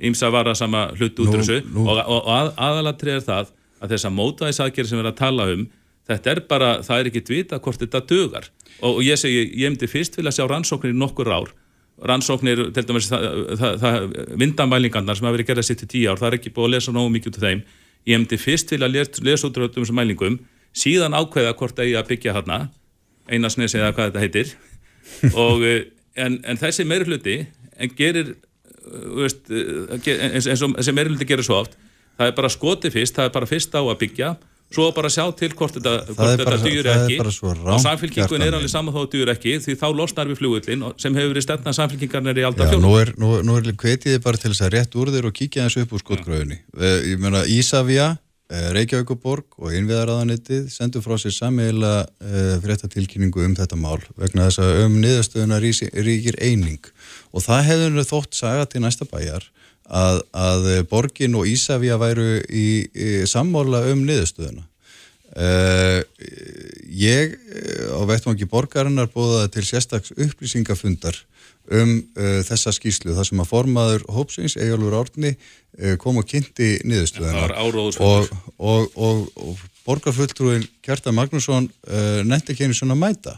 ímsa 0.00 0.30
vara 0.32 0.54
sama 0.56 0.88
hlut 0.96 1.18
út 1.20 1.34
úr 1.34 1.42
þessu. 1.42 1.60
og, 1.76 2.00
og, 2.00 2.30
að, 2.32 2.52
aðalatrið 2.56 3.18
er 3.18 3.26
það 3.26 3.52
að 3.80 3.94
þessa 3.94 4.12
mótaðisaðgerð 4.16 4.90
sem 4.90 4.98
við 4.98 5.04
erum 5.04 5.12
að 5.12 5.20
tala 5.20 5.48
um 5.54 5.66
þetta 6.10 6.32
er 6.32 6.42
bara, 6.48 6.70
það 6.84 7.00
er 7.00 7.10
ekki 7.10 7.24
dvita 7.28 7.60
hvort 7.62 7.82
þetta 7.84 8.02
dögar 8.08 8.48
og, 8.80 8.96
og 8.96 9.02
ég 9.04 9.20
segi, 9.20 9.44
ég 9.52 9.68
hefndi 9.68 9.90
fyrst 9.90 10.16
vilja 10.18 10.32
sjá 10.34 10.46
rannsóknir 10.48 10.94
í 10.94 10.98
nokkur 10.98 11.30
ár. 11.30 11.52
Rannsóknir, 12.00 12.70
til 12.72 12.86
dæmis 12.88 13.10
vindamælingarnar 14.40 15.18
sem 15.18 15.26
hafa 15.28 15.36
verið 15.36 15.50
gerðað 15.50 15.66
sitt 15.68 15.84
í 15.84 15.88
tíu 15.92 16.08
ár 16.08 16.20
það 16.20 16.30
er 16.30 16.36
ekki 16.38 16.52
búið 16.56 16.70
að 16.70 16.74
lesa 16.78 16.94
nógu 16.96 17.12
mikið 17.12 17.32
út 17.34 17.38
af 17.40 17.44
þeim. 17.44 17.60
Ég 18.08 18.16
hefndi 18.16 18.38
fyrst 18.40 18.72
vilja 18.72 18.88
lesa, 18.88 19.50
út 19.50 19.60
af 19.60 19.74
þessum 19.74 20.00
mælingum 20.00 20.38
síðan 20.72 21.16
ákveða 21.18 21.52
hvort 21.58 21.76
það 21.76 21.90
er 21.90 22.00
að 22.00 22.08
byggja 22.14 22.36
hérna 22.38 22.58
einasnes 23.28 23.74
eða 23.76 23.92
hvað 23.96 24.12
þetta 24.12 24.24
heitir 24.24 24.54
og 25.44 25.64
eh, 25.66 25.82
en, 26.16 26.40
en 26.44 26.60
þessi 26.60 26.86
meiri 26.88 27.08
hluti 27.08 27.36
en 27.80 27.94
gerir 27.98 28.34
eh, 28.34 29.08
veist, 29.20 29.50
eh, 29.50 30.30
eins 30.30 30.64
og 30.64 30.76
þessi 30.78 30.96
meiri 30.96 31.14
hluti 31.14 31.28
gerir 31.28 31.46
svo 31.46 31.62
oft 31.64 31.76
það 32.20 32.30
er 32.30 32.36
bara 32.36 32.52
skoti 32.52 32.92
fyrst, 32.92 33.16
það 33.16 33.30
er 33.30 33.36
bara 33.36 33.50
fyrst 33.50 33.76
á 33.76 33.82
að 33.82 33.98
byggja 34.04 34.34
svo 34.70 34.86
bara 34.94 35.10
sjá 35.10 35.24
til 35.38 35.50
hvort 35.58 35.74
þetta, 35.76 35.94
þetta 36.14 36.58
dýr 36.62 36.88
ekki 36.92 37.18
og 37.18 37.80
samfélkingun 37.82 38.44
er 38.44 38.54
alveg 38.54 38.70
saman 38.70 38.94
þá 38.94 39.00
dýr 39.14 39.32
ekki 39.34 39.56
því 39.64 39.76
þá 39.80 39.86
losnar 39.98 40.30
við 40.30 40.38
flugullin 40.38 40.84
sem 41.00 41.16
hefur 41.18 41.32
verið 41.32 41.46
stefnað 41.46 41.76
samfélkingarnir 41.80 42.38
í 42.38 42.44
alltaf 42.46 42.70
fjónum. 42.70 42.86
Nú 42.86 42.92
er, 43.00 43.12
nú, 43.18 43.32
nú 43.46 43.56
er 43.58 43.66
hvetiði 43.72 44.22
bara 44.22 44.38
til 44.38 44.52
þess 44.52 44.66
að 44.68 44.76
rétt 44.76 44.94
úr 44.94 45.10
þér 45.14 45.26
og 45.30 45.34
kíkja 45.40 45.66
þessu 45.66 45.84
upp 45.86 45.96
úr 45.96 46.04
skotgröðunni. 46.04 46.60
Eh, 46.78 46.96
ég 47.10 47.22
meina 47.22 47.42
Ísafja, 47.50 48.12
Reykjavíkuborg 48.50 49.58
og 49.60 49.74
Innviðaraðanettið 49.78 50.68
sendur 50.72 51.04
frá 51.04 51.16
sér 51.20 51.34
sammeila 51.36 51.92
uh, 52.02 52.56
fréttatilkynningu 52.64 53.44
um 53.46 53.56
þetta 53.58 53.78
mál 53.78 54.00
vegna 54.18 54.48
þess 54.48 54.62
að 54.64 54.82
um 54.86 54.98
niðurstöðuna 55.02 55.60
ríkir 55.62 56.38
eining. 56.42 56.82
Og 57.30 57.46
það 57.46 57.66
hefur 57.70 58.08
þótt 58.10 58.40
saga 58.40 58.66
til 58.70 58.82
næsta 58.84 59.06
bæjar 59.10 59.46
að, 59.86 60.22
að 60.34 60.68
borgin 60.90 61.38
og 61.38 61.46
Ísafja 61.50 61.98
væru 62.00 62.40
í, 62.46 62.66
í 62.90 63.10
sammála 63.30 63.84
um 63.92 64.02
niðurstöðuna 64.08 64.69
Uh, 65.30 66.02
ég 66.90 67.36
uh, 67.38 67.94
á 67.94 68.02
vettvangi 68.10 68.48
borgarinnar 68.50 69.06
bóðaði 69.12 69.52
til 69.54 69.62
sérstaks 69.68 70.10
upplýsingafundar 70.16 71.14
um 71.70 72.00
uh, 72.18 72.40
þessa 72.42 72.72
skýslu 72.74 73.14
þar 73.14 73.28
sem 73.28 73.42
að 73.44 73.50
formaður 73.52 74.06
hópsins, 74.10 74.56
Egilur 74.58 74.96
Árni 74.98 75.36
uh, 75.36 75.94
kom 76.02 76.18
og 76.18 76.26
kynnti 76.26 76.80
niðurstöðuna. 76.82 77.46
Og, 78.02 78.34
og, 78.58 78.90
og, 78.98 79.30
og 79.38 79.62
borgarfulltrúin 79.86 80.66
Kjartan 80.82 81.14
Magnússon 81.14 81.70
nefndi 82.26 82.56
ekki 82.56 82.66
einu 82.66 82.74
svona 82.76 82.98
mæta. 82.98 83.36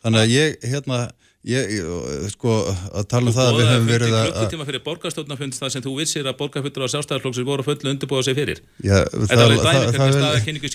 Þannig 0.00 0.24
að 0.24 0.32
ég, 0.32 0.56
hérna 0.72 1.02
ég, 1.46 1.72
ég 1.76 2.30
sko, 2.32 2.54
að 2.90 3.06
tala 3.10 3.30
um 3.30 3.34
það 3.36 3.48
að 3.50 3.58
við 3.58 3.68
höfum 3.70 3.88
verið 3.90 4.12
að, 4.12 4.16
að 4.16 4.30
klukkutíma 4.30 4.66
fyrir 4.68 4.82
borgarstjórnarfund 4.86 5.58
þar 5.58 5.72
sem 5.74 5.84
þú 5.84 5.92
vissir 6.00 6.26
að 6.26 6.38
borgarfullur 6.40 6.86
og 6.86 6.92
sjálfstæðarflokksir 6.94 7.46
voru 7.46 7.66
fullu 7.66 7.92
undirbúið 7.92 8.24
sig 8.28 8.38
fyrir. 8.38 8.62
Já, 8.82 8.96
það, 9.16 9.44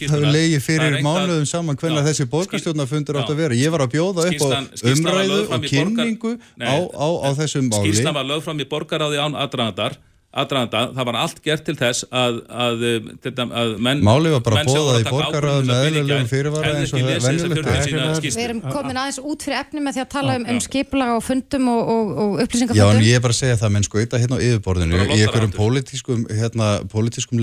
er 0.08 0.28
leiði 0.32 0.62
fyrir 0.64 1.00
mánuðum 1.06 1.48
saman 1.50 1.80
hvernig 1.82 2.08
þessi 2.08 2.28
borgarstjórnarfundur 2.32 3.20
átt 3.22 3.34
að 3.34 3.44
vera. 3.44 3.60
Ég 3.60 3.74
var 3.74 3.86
að 3.88 3.98
bjóða 3.98 4.30
upp 4.30 4.46
á 4.48 4.50
umræðu 4.94 5.42
og 5.48 5.68
kynningu 5.68 6.38
á, 6.62 6.76
á, 6.88 7.08
á 7.28 7.30
þessum 7.42 7.68
máli. 7.68 7.92
Skýrslan 7.92 8.16
var 8.16 8.32
lögð 8.32 8.48
fram 8.48 8.64
í 8.64 8.70
borgaráði 8.72 9.22
án 9.22 9.38
aðdraðandar 9.44 10.00
aðdraðanda, 10.32 10.82
það 10.96 11.08
var 11.10 11.18
allt 11.20 11.40
gert 11.44 11.64
til 11.68 11.74
þess 11.76 12.06
að, 12.08 12.38
að, 12.48 12.84
að, 13.28 13.42
að 13.62 13.74
menn 13.84 14.04
Málið 14.06 14.36
var 14.38 14.44
bara 14.46 14.62
menn 14.62 14.70
sem 14.70 14.78
boðað 14.78 14.86
voru 14.88 14.96
að 14.96 15.02
í 15.02 15.26
ákvörðun 15.28 15.68
með 15.68 15.82
eðlilegum 15.88 16.30
fyrirvara 16.30 16.72
eins 16.78 16.94
og 16.94 17.10
venjulegt 17.26 17.68
40 17.68 17.84
síðna 17.90 18.14
Við 18.24 18.40
erum 18.46 18.62
komin 18.64 19.02
aðeins 19.02 19.20
út 19.20 19.44
fyrir 19.44 19.60
efni 19.60 19.84
með 19.84 19.98
því 19.98 20.04
að 20.06 20.10
tala 20.16 20.38
um, 20.40 20.48
um 20.54 20.62
skipulag 20.64 21.12
á 21.12 21.20
fundum 21.26 21.68
og, 21.74 21.82
og, 21.82 22.14
og 22.16 22.32
Já, 22.32 22.32
en 22.32 22.46
upplýsingafundum. 22.46 23.04
ég 23.10 23.20
er 23.20 23.26
bara 23.26 23.36
að 23.36 23.42
segja 23.42 23.60
það, 23.60 23.76
menn 23.76 23.88
sko, 23.90 24.02
þetta 24.06 24.22
hérna 24.24 24.40
á 24.40 24.46
yfirborðinu 24.48 25.04
í 25.04 25.20
einhverjum 25.20 25.56
pólitískum, 25.58 26.26
hérna, 26.32 26.72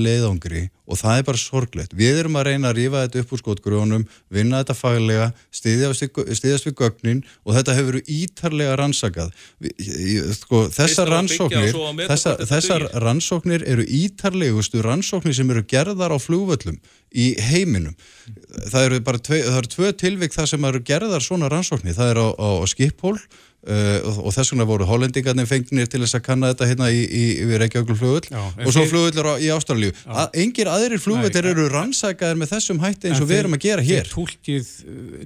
leiðangri 0.09 0.69
og 0.89 0.99
það 0.99 1.21
er 1.21 1.27
bara 1.29 1.41
sorglegt. 1.41 1.95
Við 1.97 2.21
erum 2.23 2.39
að 2.41 2.49
reyna 2.49 2.71
að 2.73 2.79
rífa 2.81 3.03
þetta 3.05 3.23
upp 3.23 3.33
úr 3.35 3.43
skotgrjónum, 3.43 4.05
vinna 4.33 4.63
þetta 4.63 4.77
faglega, 4.79 5.27
styðjast 5.55 6.69
við, 6.69 6.75
gögnin 6.79 7.25
og 7.45 7.57
þetta 7.59 7.77
hefur 7.77 7.91
verið 7.93 8.13
ítarlega 8.19 8.77
rannsakað. 8.81 9.35
Sko, 10.39 10.63
þessar 10.75 11.13
rannsóknir, 11.13 11.81
meta 11.99 12.37
þessar, 12.49 12.87
rannsóknir 13.05 13.67
eru 13.69 13.85
ítarlegustu 13.85 14.83
rannsóknir 14.85 15.37
sem 15.37 15.53
eru 15.53 15.65
gerðar 15.69 16.17
á 16.17 16.19
flugvöllum 16.23 16.81
í 17.13 17.31
heiminum. 17.41 17.97
Það 18.69 18.87
eru 18.87 19.03
bara 19.05 19.21
tvei, 19.25 19.41
það 19.45 19.61
eru 19.61 19.73
tvö 19.75 19.93
tilvik 20.03 20.35
þar 20.37 20.51
sem 20.51 20.67
eru 20.69 20.83
gerðar 20.85 21.25
svona 21.25 21.53
rannsóknir. 21.53 21.97
Það 21.97 22.15
er 22.15 22.21
á, 22.21 22.29
á, 22.37 22.49
á 22.61 22.65
Skiphól 22.69 23.17
Uh, 23.59 23.99
og, 24.07 24.19
og 24.29 24.35
þess 24.37 24.53
vegna 24.53 24.65
voru 24.69 24.87
hollendingarnir 24.87 25.47
fengnir 25.51 25.89
til 25.91 25.99
þess 26.05 26.15
að 26.15 26.23
kanna 26.29 26.53
þetta 26.53 26.67
hérna 26.71 26.87
í, 26.95 27.01
í, 27.03 27.23
í 27.43 27.57
Reykjavík 27.59 27.89
flugvöll 27.99 28.29
Já, 28.31 28.39
en 28.55 28.69
og 28.69 28.71
svo 28.71 28.85
flugvöllur 28.87 29.43
í 29.43 29.49
Ástralíu 29.51 29.91
að, 30.07 30.37
engir 30.45 30.71
aðrir 30.71 31.03
flugvöllir 31.03 31.43
Nei, 31.43 31.51
eru 31.51 31.65
rannsakaðir 31.73 32.39
með 32.39 32.53
þessum 32.53 32.79
hætti 32.85 33.11
eins 33.11 33.19
og 33.19 33.27
við 33.27 33.41
erum 33.43 33.57
að 33.59 33.65
gera 33.67 33.83
hér 33.83 34.07
Þið 34.07 34.15
tólkið 34.15 34.71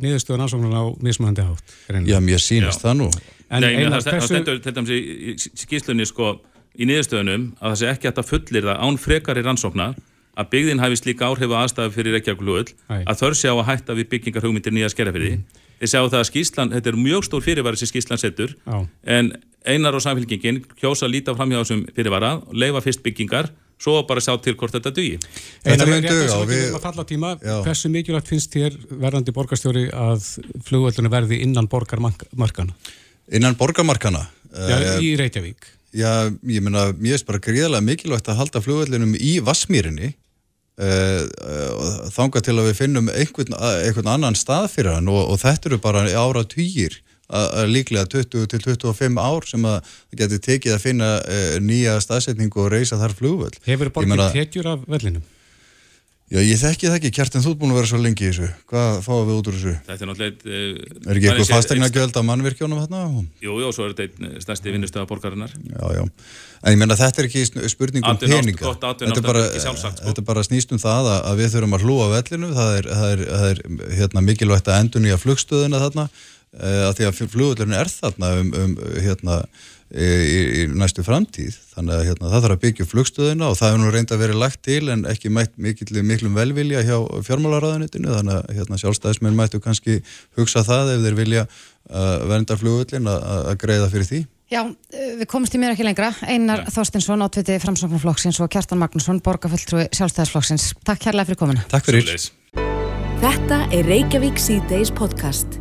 niðurstöðun 0.07 0.45
ansóknan 0.47 0.73
á 0.81 0.85
mismunandi 1.05 1.45
hátt. 1.45 1.77
greinilega. 1.91 2.15
Já, 2.17 2.25
mér 2.25 2.43
sýnist 2.47 2.81
Já. 2.81 2.87
það 2.89 2.99
nú 3.03 3.11
En 3.13 3.61
Nei, 3.67 3.69
Einar, 3.77 4.01
það, 4.01 4.09
það 4.09 4.17
hversu- 4.17 4.33
stendur 4.33 4.63
til 4.65 4.75
dæmis 4.81 4.95
í, 4.97 5.01
í 5.13 5.37
skýslunni 5.67 6.09
sko, 6.09 6.31
í 6.73 6.89
niðurstöðunum 6.89 7.45
að 7.61 7.69
það 7.75 7.81
sé 7.83 7.91
ekki 7.93 8.15
að 8.15 8.23
fullir 8.33 8.71
það 8.71 8.81
án 8.81 9.01
frekari 9.05 9.45
rannsókna 9.45 9.93
að 10.41 10.49
byggðin 10.55 10.81
hafi 10.81 10.97
slíka 10.97 11.29
áhrif 11.29 11.53
að 11.53 11.67
aðstæðu 11.67 11.93
fyrir 11.93 12.17
Reykjavík 12.17 12.73
Nei. 12.89 13.03
að 13.05 13.19
þörf 13.21 13.37
sé 13.37 13.53
á 13.53 13.57
að 13.61 13.67
hætta 13.69 13.97
við 13.99 14.09
byggingar 14.09 14.47
hugmyndir 14.47 14.73
nýja 14.73 14.89
skerjafyrði. 14.89 15.35
Mm. 15.37 15.62
Þið 15.83 15.91
sjáu 15.91 16.07
það 16.13 16.21
að 16.23 16.29
skýslan, 16.31 16.71
þetta 16.77 16.93
er 16.93 16.99
mjög 17.03 17.25
stór 17.27 17.43
fyrirværi 17.43 17.81
sem 17.81 17.89
skýslan 17.91 18.21
setur 18.23 18.53
Já. 18.63 18.77
en 19.17 19.33
einar 19.67 19.97
og 19.99 20.03
samfélkingin 20.05 20.61
kjósa 20.79 21.09
að 21.09 21.17
líta 21.17 21.35
fram 21.35 21.51
hjá 21.51 21.59
þessum 21.65 21.83
fyrirvara, 21.97 22.31
leifa 22.55 22.81
fyrst 22.85 23.03
byggingar 23.03 23.51
svo 23.83 23.97
bara 24.07 24.23
sjá 24.23 24.37
til 24.39 24.55
hvort 24.55 24.71
þetta 24.77 24.93
dugi. 24.95 25.17
Einar, 25.67 25.89
rétt 25.91 26.05
duga 26.07 26.23
eins 26.23 26.35
og 26.37 26.45
og 26.45 26.47
við 26.47 26.55
við- 26.55 26.65
erum 26.69 26.79
að 26.79 26.85
falla 26.87 27.03
á 27.03 27.07
tíma, 27.11 27.31
Já. 27.43 27.55
hversu 27.67 27.91
mikilvægt 27.91 28.29
finnst 28.31 28.55
þér 28.55 28.77
verðandi 29.03 29.35
borgarstjóri 29.35 29.85
að 29.91 30.27
flugvöldunum 30.69 31.11
verði 31.11 31.41
innan 31.43 31.67
borgarmarkana? 31.67 32.75
Innan 33.33 33.57
borgarmarkana 33.59 34.23
Já, 34.55 34.77
uh, 34.79 35.03
í 35.03 35.17
Reykjavík. 35.19 35.67
Já, 35.99 36.31
ég 36.31 36.63
meina, 36.63 36.93
mér 36.95 37.17
finnst 37.19 37.27
bara 37.27 37.39
gríðarlega 37.43 37.83
mikilvægt 37.91 38.31
að 38.31 38.39
halda 38.39 38.63
flugvöllinum 38.63 39.17
í 39.19 39.41
Vassmýrinni 39.45 40.13
uh, 40.15 40.22
þanga 40.79 42.41
til 42.45 42.55
að 42.59 42.69
við 42.71 42.77
finnum 42.79 43.11
einhvern, 43.13 43.57
einhvern 43.85 44.13
annan 44.15 44.39
stað 44.39 44.71
fyrir 44.73 44.95
hann 44.97 45.11
og, 45.13 45.33
og 45.35 45.41
þetta 45.43 45.69
eru 45.71 45.79
bara 45.85 46.05
ára 46.09 46.45
týjir 46.49 47.01
líklega 47.69 48.05
20 48.13 48.47
til 48.53 48.61
25 48.61 49.21
ár 49.21 49.47
sem 49.49 49.65
að 49.65 49.93
geti 50.21 50.39
tekið 50.43 50.75
að 50.77 50.83
finna 50.83 51.11
uh, 51.21 51.55
nýja 51.65 51.95
staðsetningu 52.05 52.61
og 52.67 52.73
reysa 52.75 52.99
þar 53.01 53.15
flugvöll 53.17 53.55
Hefur 53.65 53.93
meina- 54.05 54.33
tekjur 54.35 54.69
af 54.75 54.83
vellinum? 54.89 55.23
Já, 56.33 56.39
ég 56.41 56.57
þekki 56.57 56.89
það 56.89 56.95
ekki, 56.97 57.11
Kjartan, 57.13 57.43
þú 57.45 57.51
ert 57.51 57.59
búin 57.61 57.73
að 57.75 57.79
vera 57.81 57.89
svo 57.91 57.99
lengi 58.01 58.25
í 58.25 58.29
þessu 58.31 58.47
hvað 58.71 59.01
fáum 59.05 59.27
við 59.29 59.35
út 59.37 59.49
úr 59.51 59.57
þessu? 59.59 59.73
Þetta 59.89 60.05
er 60.05 60.09
náttúrulega... 60.09 60.37
Uh, 60.47 61.11
Er 61.13 61.19
ekki 61.19 61.29
eitthvað 61.29 61.51
fastegna 61.51 61.89
gjöld 61.93 62.17
á 62.17 62.23
mannvirkjónum 62.25 62.81
þarna? 62.81 63.03
Jú, 63.45 63.57
jú, 63.61 63.73
svo 63.77 63.85
er 63.85 63.93
þetta 63.93 64.07
einn 64.31 64.41
stærsti 64.41 64.73
vinnustöða 64.73 65.11
borgarinnar. 65.11 65.53
Já, 65.69 65.85
já. 65.99 66.07
En 66.63 66.73
ég 66.73 66.81
menna 66.81 66.97
þetta 66.97 67.21
er 67.21 67.29
ekki 67.29 67.69
spurning 67.75 68.09
um 68.09 68.21
peninga. 68.23 68.63
gott 68.63 68.87
Þetta 69.03 69.19
er 69.19 69.27
bara, 69.27 69.45
sjálfsagt, 69.61 70.01
sko. 70.01 70.07
þetta 70.09 70.23
er 70.23 70.29
bara 70.31 70.45
snýst 70.47 70.73
um 70.73 70.81
það 70.81 71.11
að, 71.11 71.19
að 71.29 71.43
við 71.43 71.53
þurfum 71.57 71.77
að 71.77 71.85
hlúa 71.85 72.07
vellinu. 72.15 72.53
Það 72.57 72.77
er, 72.79 72.89
það 73.03 73.13
er, 73.13 73.25
það 73.33 73.49
er 73.51 73.63
hérna, 73.99 74.25
mikilvægt 74.31 74.71
að 74.73 74.81
endur 74.87 75.05
nýja 75.05 75.21
flugstöðuna 75.21 75.83
þarna 75.83 76.07
uh, 76.09 76.83
að 76.89 76.95
því 77.01 77.09
að 77.11 77.21
flugullurinn 77.35 77.77
er 77.77 77.93
þarna 77.93 78.33
um, 78.41 78.53
um 78.63 78.77
hérna, 79.03 79.41
í, 79.93 80.41
í, 80.63 80.65
næstu 80.79 81.05
framtíð. 81.05 81.57
Þannig 81.75 81.95
að 81.97 82.05
hérna, 82.09 82.31
það 82.33 82.45
þarf 82.45 82.57
að 82.57 82.63
byggja 82.65 82.87
flugstöðuna 82.89 83.49
og 83.51 83.57
það 83.59 83.73
hefur 83.73 83.83
nú 83.83 83.93
reynda 83.93 84.19
verið 84.21 84.41
lagt 84.41 84.61
til 84.67 84.83
en 84.93 85.07
ekki 85.11 85.33
mætt 85.33 85.55
mikill, 85.61 86.03
miklum 86.09 86.37
velvilja 86.39 86.85
hjá 86.87 86.97
fjármálaráðunitinu 87.29 88.13
þannig 88.17 88.39
að 88.39 88.53
hérna, 88.59 88.81
sjálfstæðismenn 88.83 89.39
mættu 89.39 89.63
kannski 89.63 89.99
hugsa 90.39 90.65
það 90.67 90.95
ef 90.97 91.07
þeir 91.07 91.19
vilja 91.19 91.47
uh, 91.47 92.23
vernda 92.31 92.59
flugullin 92.61 93.11
að, 93.13 93.27
að 93.53 93.59
greiða 93.65 93.91
fyrir 93.93 94.09
því. 94.09 94.23
Já, 94.53 94.63
uh, 94.65 95.09
við 95.21 95.27
komumst 95.33 95.57
í 95.57 95.61
mér 95.61 95.75
ekki 95.77 95.89
lengra. 95.89 96.13
Einar 96.29 96.67
Þorstinsson, 96.73 97.25
átviti 97.25 97.59
framsóknarflokksins 97.63 98.41
og 98.45 98.53
Kjartan 98.53 98.81
Magnússon, 98.81 99.21
borgarfulltrúi 99.25 99.89
sjálfstæðisflokksins. 99.93 100.73
Takk 100.89 101.05
kærlega 101.09 101.33
fyrir 101.33 101.43
komuna. 101.45 101.67
Takk 101.73 101.89
fyrir. 101.89 102.09
Þetta 103.23 103.59
er 103.71 103.87
Reykjavík 103.87 104.41
C-Days 104.41 104.91
podcast. 104.99 105.61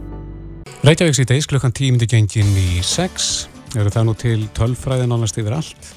Reykjavík 0.82 1.20
síðdeis 1.20 1.46
klukkan 1.46 1.76
tímindi 1.78 2.08
gengin 2.10 2.56
í 2.58 2.82
sex. 2.82 3.51
Eru 3.80 3.92
það 3.94 4.08
nú 4.10 4.14
til 4.20 4.40
tölfræði 4.58 5.06
nánast 5.08 5.38
yfir 5.40 5.56
allt? 5.56 5.92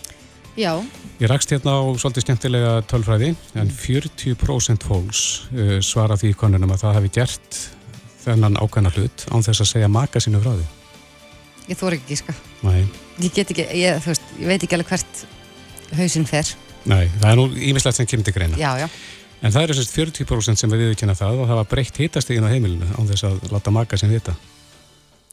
Já, 0.54 0.70
Ég 1.18 1.26
rakst 1.30 1.50
hérna 1.50 1.72
á 1.78 1.82
svolítið 1.98 2.24
skemmtilega 2.26 2.72
tölfræði 2.90 3.32
en 3.58 3.70
40% 3.74 4.86
fólks 4.86 5.22
uh, 5.54 5.78
svara 5.82 6.14
því 6.18 6.30
í 6.30 6.36
konunum 6.38 6.70
að 6.74 6.84
það 6.84 6.96
hafi 6.98 7.10
gert 7.16 7.58
þennan 8.24 8.58
ákveðna 8.62 8.92
hlut 8.94 9.24
án 9.34 9.42
þess 9.46 9.62
að 9.64 9.70
segja 9.72 9.88
maka 9.90 10.22
sínu 10.22 10.40
frá 10.42 10.52
því. 10.54 10.66
ég 11.70 11.78
þóri 11.80 11.98
ekki 11.98 12.12
gíska. 12.14 12.34
Nei, 12.66 12.84
Ég 13.22 13.30
get 13.34 13.50
ekki, 13.54 13.66
ég, 13.78 13.98
þú 14.02 14.10
veist, 14.10 14.30
ég 14.40 14.48
veit 14.50 14.62
ekki 14.66 14.74
alveg 14.78 14.88
hvert 14.90 15.20
hausinn 15.98 16.26
fer. 16.26 16.48
nei, 16.84 17.06
það 17.20 17.28
er 17.30 17.36
nú 17.38 17.44
ímislegt 17.70 17.96
sem 17.98 18.06
kemur 18.10 18.26
til 18.26 18.34
greina. 18.34 18.58
Já, 18.58 18.72
já. 18.84 18.88
En 19.44 19.52
það 19.54 19.62
eru 19.68 19.76
sérst 19.78 19.94
40% 19.94 20.56
sem 20.62 20.70
við 20.72 20.88
viðkynna 20.90 21.14
það 21.18 21.42
og 21.44 21.48
það 21.50 21.58
var 21.60 21.70
breytt 21.70 21.98
hitastegin 22.00 22.46
á 22.46 22.50
heimilinu 22.50 22.86
án 22.98 23.06
þess 23.10 23.26
að 23.28 23.50
láta 23.52 23.70
maka 23.74 23.96
sín 24.00 24.10
vita. 24.14 24.34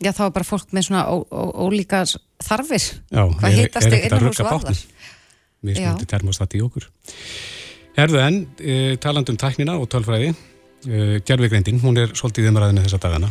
Já, 0.02 0.12
þá 0.18 0.24
er 0.26 0.34
bara 0.34 0.48
fólk 0.48 0.72
með 0.74 0.88
svona 0.88 1.04
ólíkar 1.62 2.10
þarfir. 2.42 2.88
Já, 3.12 3.22
Hvað 3.38 3.58
hitast 3.60 3.86
er 3.86 3.94
þig 3.94 4.08
innanhúss 4.08 4.40
rugga 4.40 4.48
varðar? 4.48 4.80
bátnum. 4.82 5.10
Mismunandi 5.62 6.08
termostat 6.10 6.56
í 6.58 6.62
okkur. 6.66 6.88
Herðu 7.98 8.22
en, 8.24 8.40
e, 8.58 8.98
talandi 9.04 9.34
um 9.34 9.38
tæknina 9.38 9.76
og 9.78 9.90
tölfræði, 9.92 10.32
e, 10.88 11.22
gerfigreindin, 11.28 11.82
hún 11.84 12.00
er 12.02 12.16
svolítið 12.18 12.50
umræðinu 12.50 12.86
þessa 12.88 13.02
dagana. 13.04 13.30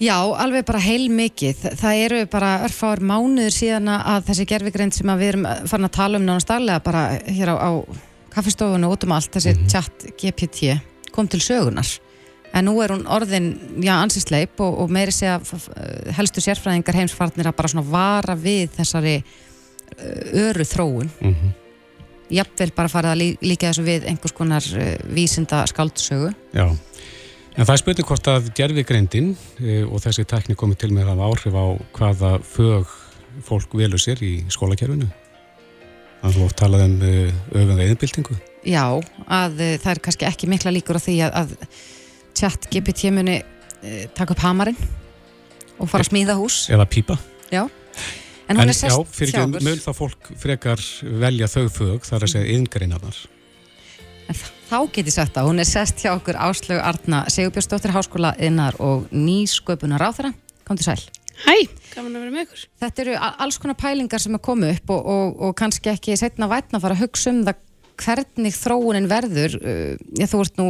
Já, 0.00 0.16
alveg 0.20 0.64
bara 0.68 0.80
heil 0.84 1.08
mikið. 1.08 1.62
Það 1.80 2.00
eru 2.04 2.18
bara 2.32 2.50
örfáður 2.66 3.00
mánuður 3.08 3.54
síðan 3.56 3.88
að 3.96 4.26
þessi 4.30 4.44
gerfigreind 4.48 4.96
sem 4.96 5.08
að 5.08 5.22
við 5.22 5.30
erum 5.32 5.46
farin 5.68 5.88
að 5.88 5.94
tala 5.96 6.20
um 6.20 6.26
nánast 6.28 6.48
daglega 6.50 6.84
bara 6.84 7.04
hér 7.24 7.52
á, 7.52 7.56
á 7.56 7.70
kaffistofunum 8.32 8.92
út 8.92 9.04
um 9.04 9.14
allt, 9.16 9.32
þessi 9.32 9.54
chat 9.72 10.04
GPT 10.20 10.76
kom 11.12 11.28
til 11.28 11.40
sögunar. 11.40 11.88
En 12.56 12.64
nú 12.64 12.78
er 12.80 12.94
hún 12.94 13.04
orðin, 13.12 13.50
já, 13.84 13.92
ansýsleip 13.98 14.62
og, 14.64 14.78
og 14.80 14.92
meiri 14.92 15.12
segja 15.12 15.36
helstu 16.16 16.40
sérfræðingar 16.40 16.96
heimsfarnir 17.02 17.50
að 17.50 17.56
bara 17.58 17.68
svona 17.68 17.84
vara 17.90 18.36
við 18.38 18.70
þessari 18.78 19.18
uh, 19.20 20.48
öru 20.48 20.68
þróun. 20.68 21.12
Mm 21.20 21.54
Jafnvel 22.26 22.72
bara 22.74 22.90
farið 22.90 23.12
að 23.12 23.20
lí, 23.20 23.26
líka 23.46 23.68
þessu 23.70 23.84
við 23.86 24.06
einhvers 24.10 24.32
konar 24.34 24.64
uh, 24.74 24.86
vísinda 25.14 25.60
skáldsögu. 25.70 26.32
Já, 26.56 26.64
en 26.66 27.60
það 27.60 27.74
er 27.76 27.82
spurning 27.82 28.08
hvort 28.08 28.30
að 28.32 28.48
gerfigreindin 28.58 29.28
e, 29.60 29.76
og 29.86 30.02
þessi 30.02 30.24
tækni 30.26 30.56
komið 30.58 30.80
til 30.80 30.90
með 30.96 31.12
að 31.12 31.22
áhrif 31.22 31.54
á 31.54 31.66
hvaða 31.94 32.32
fög 32.42 32.96
fólk 33.46 33.76
velur 33.78 34.02
sér 34.02 34.24
í 34.26 34.32
skólakerfinu. 34.50 35.06
Það 36.18 36.26
er 36.26 36.34
svo 36.34 36.48
oft 36.48 36.58
talað 36.58 36.82
um 36.88 36.98
öfum 37.06 37.84
eðinbyltingu. 37.84 38.40
Já, 38.66 38.86
að 39.28 39.62
uh, 39.62 39.76
það 39.84 39.92
er 39.92 40.02
kannski 40.08 40.26
ekki 40.26 40.50
mikla 40.50 40.74
líkur 40.74 40.98
á 40.98 41.06
því 41.06 41.16
að, 41.28 41.38
að 41.44 41.54
chat 42.36 42.68
GPT 42.72 43.10
muni 43.14 43.38
uh, 43.40 44.04
taka 44.16 44.36
upp 44.36 44.42
hamarinn 44.44 44.78
og 45.80 45.88
fara 45.90 46.04
að 46.04 46.10
smíða 46.12 46.36
hús. 46.38 46.62
Eða 46.72 46.86
pípa. 46.88 47.18
Já. 47.52 47.64
En 48.46 48.56
hún 48.60 48.68
er 48.70 48.76
já, 48.76 48.78
sest 48.86 49.16
fyrir 49.16 49.34
hjá 49.34 49.42
ekki 49.42 49.64
möl 49.66 49.80
þá 49.82 49.90
fólk 49.96 50.28
frekar 50.38 50.82
velja 51.24 51.48
þau 51.50 51.64
fög 51.72 52.04
þar 52.06 52.26
að 52.28 52.32
segja 52.36 52.54
yngreinanar. 52.58 53.18
En 54.28 54.34
það- 54.34 54.52
Þá 54.66 54.78
get 54.92 55.06
ég 55.06 55.14
sagt 55.14 55.36
að 55.38 55.46
hún 55.46 55.60
er 55.62 55.68
sest 55.68 56.00
hjá 56.02 56.10
okkur 56.16 56.34
Áslögu 56.42 56.82
Arna 56.82 57.20
Sigurbjörnsdóttir 57.30 57.92
Háskóla 57.94 58.32
innar 58.42 58.74
og 58.82 59.04
nýsköpunar 59.14 60.02
ráþara. 60.02 60.32
Kom 60.66 60.76
til 60.76 60.88
sæl. 60.88 61.04
Hæ, 61.44 61.68
gaman 61.94 62.16
að 62.16 62.24
vera 62.24 62.32
með 62.34 62.46
ykkur. 62.48 62.64
Þetta 62.82 63.02
eru 63.04 63.14
alls 63.20 63.58
konar 63.62 63.76
pælingar 63.78 64.18
sem 64.18 64.34
er 64.34 64.42
komið 64.42 64.72
upp 64.74 64.90
og, 64.90 65.06
og, 65.06 65.36
og 65.46 65.54
kannski 65.60 65.92
ekki 65.92 66.16
setna 66.18 66.48
vætna 66.50 66.80
að 66.80 66.82
fara 66.82 66.96
að 66.96 67.04
hugsa 67.04 67.30
um 67.30 67.44
það 67.46 67.60
hvernig 68.02 68.56
þróunin 68.58 69.06
verður. 69.10 69.54
Uh, 69.62 69.94
Já, 70.18 70.26
þú 70.32 70.40
ert 70.42 70.58
nú 70.58 70.66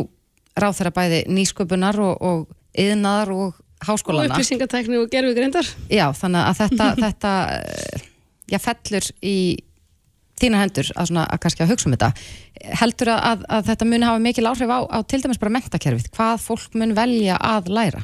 ráþara 0.57 0.93
bæði 0.97 1.23
nýsköpunar 1.33 1.99
og, 2.03 2.17
og 2.21 2.47
yðnaðar 2.77 3.33
og 3.37 3.63
Og 3.77 3.91
háskólana. 3.91 4.35
og 5.03 5.11
gerfi 5.13 5.35
greindar. 5.37 5.67
Já, 5.93 6.09
þannig 6.17 6.43
að 6.49 6.61
þetta, 6.63 6.87
þetta 7.05 7.33
eh, 7.53 8.05
já, 8.49 8.59
fellur 8.65 9.09
í 9.21 9.37
þína 10.41 10.61
hendur 10.65 10.91
að, 10.95 11.11
svona, 11.11 11.25
að 11.33 11.43
kannski 11.45 11.65
að 11.65 11.73
hugsa 11.75 11.89
um 11.89 11.95
þetta. 11.97 12.11
Heldur 12.81 13.13
að, 13.13 13.23
að, 13.31 13.47
að 13.57 13.71
þetta 13.71 13.89
muni 13.89 14.09
hafa 14.09 14.23
mikil 14.25 14.49
áhrif 14.49 14.73
á, 14.73 14.79
á 14.89 14.99
til 15.09 15.21
dæmis 15.23 15.41
bara 15.41 15.55
mentakerfið? 15.59 16.11
Hvað 16.17 16.45
fólk 16.45 16.77
mun 16.81 16.97
velja 16.97 17.39
að 17.41 17.71
læra? 17.77 18.03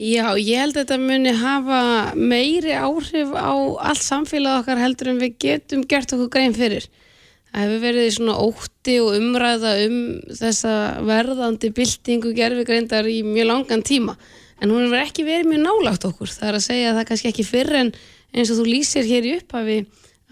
Já, 0.00 0.24
ég 0.40 0.60
held 0.60 0.76
að 0.76 0.84
þetta 0.84 1.00
muni 1.02 1.34
hafa 1.36 1.80
meiri 2.16 2.72
áhrif 2.76 3.34
á 3.36 3.52
allt 3.92 4.04
samfélag 4.04 4.62
okkar 4.62 4.80
heldur 4.80 5.12
en 5.12 5.20
við 5.20 5.36
getum 5.44 5.84
gert 5.88 6.14
okkur 6.16 6.30
grein 6.32 6.56
fyrir. 6.56 6.88
Hefur 7.52 7.82
verið 7.82 8.08
svona 8.16 8.36
ótti 8.40 8.94
og 9.02 9.16
umræða 9.18 9.72
um 9.86 9.96
þessa 10.38 10.76
verðandi 11.04 11.72
byltingu 11.76 12.32
gerfi 12.36 12.64
greindar 12.68 13.08
í 13.10 13.20
mjög 13.26 13.50
langan 13.50 13.84
tíma. 13.84 14.16
En 14.62 14.72
hún 14.72 14.86
hefur 14.86 15.02
ekki 15.02 15.26
verið 15.26 15.50
mjög 15.50 15.66
nálátt 15.66 16.06
okkur. 16.08 16.32
Það 16.32 16.48
er 16.48 16.58
að 16.58 16.66
segja 16.68 16.92
að 16.92 17.00
það 17.00 17.08
kannski 17.10 17.32
ekki 17.32 17.48
fyrr 17.48 17.76
en 17.80 17.92
eins 18.32 18.52
og 18.52 18.62
þú 18.62 18.68
lýsir 18.70 19.08
hér 19.08 19.28
í 19.28 19.34
upphafi 19.40 19.78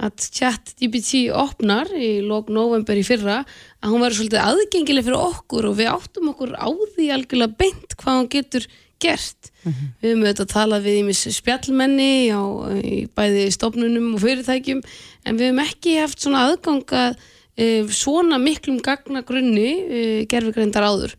að 0.01 0.27
chat 0.33 0.73
GPT 0.81 1.27
opnar 1.37 1.91
í 1.93 2.21
lók 2.25 2.49
november 2.53 2.97
í 2.97 3.05
fyrra 3.05 3.43
að 3.43 3.91
hún 3.93 4.01
verður 4.01 4.19
svolítið 4.21 4.45
aðgengileg 4.47 5.07
fyrir 5.07 5.25
okkur 5.27 5.69
og 5.69 5.77
við 5.77 5.91
áttum 5.93 6.31
okkur 6.33 6.55
á 6.57 6.69
því 6.95 7.09
algjörlega 7.17 7.59
beint 7.61 7.97
hvað 8.01 8.17
hún 8.17 8.31
getur 8.33 8.69
gert. 9.03 9.51
Við 9.65 10.13
höfum 10.13 10.23
auðvitað 10.25 10.49
talað 10.55 10.87
við 10.87 10.99
ímis 11.03 11.21
spjallmenni 11.37 12.13
á 12.33 12.41
í 12.81 13.03
bæði 13.17 13.45
stofnunum 13.53 14.15
og 14.17 14.23
fyrirtækjum 14.23 14.81
en 14.81 15.37
við 15.41 15.51
höfum 15.51 15.63
ekki 15.67 15.99
haft 16.01 16.23
svona 16.23 16.47
aðganga 16.49 17.03
uh, 17.13 17.93
svona 17.93 18.41
miklum 18.41 18.81
gagnagrunni 18.85 19.69
uh, 19.77 20.23
gerfugreindar 20.31 20.89
áður. 20.89 21.15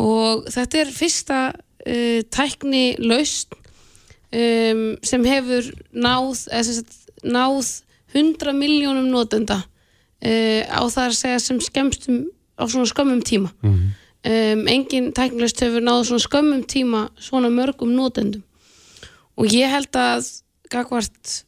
Og 0.00 0.48
þetta 0.52 0.82
er 0.82 0.92
fyrsta 0.96 1.40
uh, 1.52 2.20
tækni 2.32 2.88
laust 3.04 3.56
sem 4.36 5.22
hefur 5.24 5.68
náð, 5.94 6.40
náð 7.24 7.68
100 8.10 8.52
miljónum 8.58 9.06
notenda 9.08 9.60
á 10.20 10.82
það 10.82 11.04
að 11.04 11.14
segja 11.16 11.38
sem 11.40 11.60
skemmstum 11.62 12.18
á 12.58 12.66
svona 12.66 12.90
skömmum 12.90 13.22
tíma 13.24 13.52
um, 14.26 14.66
engin 14.70 15.12
tæknilegst 15.16 15.62
hefur 15.64 15.84
náð 15.84 16.04
svona 16.08 16.24
skömmum 16.24 16.64
tíma 16.68 17.06
svona 17.20 17.50
mörgum 17.52 17.94
notendum. 17.96 18.44
Og 19.36 19.52
ég 19.52 19.70
held 19.70 19.96
að 20.00 20.30
gagvart 20.72 21.42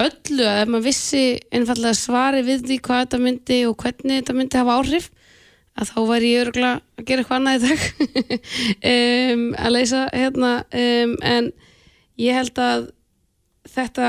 öllu 0.00 0.44
að 0.48 0.62
ef 0.62 0.70
maður 0.72 0.86
vissi 0.86 1.24
einfallega 1.52 1.96
svari 1.96 2.44
við 2.46 2.64
því 2.68 2.78
hvað 2.86 3.02
þetta 3.04 3.20
myndi 3.22 3.58
og 3.68 3.76
hvernig 3.82 4.22
þetta 4.22 4.36
myndi 4.38 4.60
hafa 4.60 4.78
áhrif 4.80 5.10
að 5.72 5.90
þá 5.92 5.98
væri 6.08 6.32
ég 6.32 6.46
örgulega 6.46 6.80
að 7.00 7.06
gera 7.08 7.22
eitthvað 7.22 7.38
annað 7.40 7.58
í 7.58 7.68
dag. 7.68 7.84
Um, 8.92 9.42
að 9.56 9.74
leysa 9.76 10.00
hérna 10.10 10.50
um, 10.74 11.12
en 11.22 11.52
ég 12.20 12.36
held 12.36 12.58
að 12.60 12.88
þetta 13.72 14.08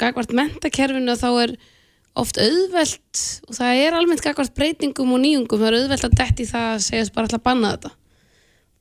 gagvart 0.00 0.32
mentakerfinu 0.34 1.14
þá 1.20 1.28
er 1.44 1.52
oft 2.18 2.38
auðvelt 2.42 3.22
og 3.48 3.56
það 3.56 3.80
er 3.84 3.96
almennt 3.96 4.22
gagvart 4.24 4.54
breytingum 4.56 5.14
og 5.14 5.22
nýjungum, 5.22 5.60
það 5.60 5.68
er 5.68 5.78
auðvelt 5.80 6.06
að 6.08 6.16
detti 6.20 6.46
það 6.48 6.68
að 6.74 6.86
segjast 6.86 7.14
bara 7.14 7.28
alltaf 7.28 7.44
banna 7.46 7.74
þetta. 7.74 7.92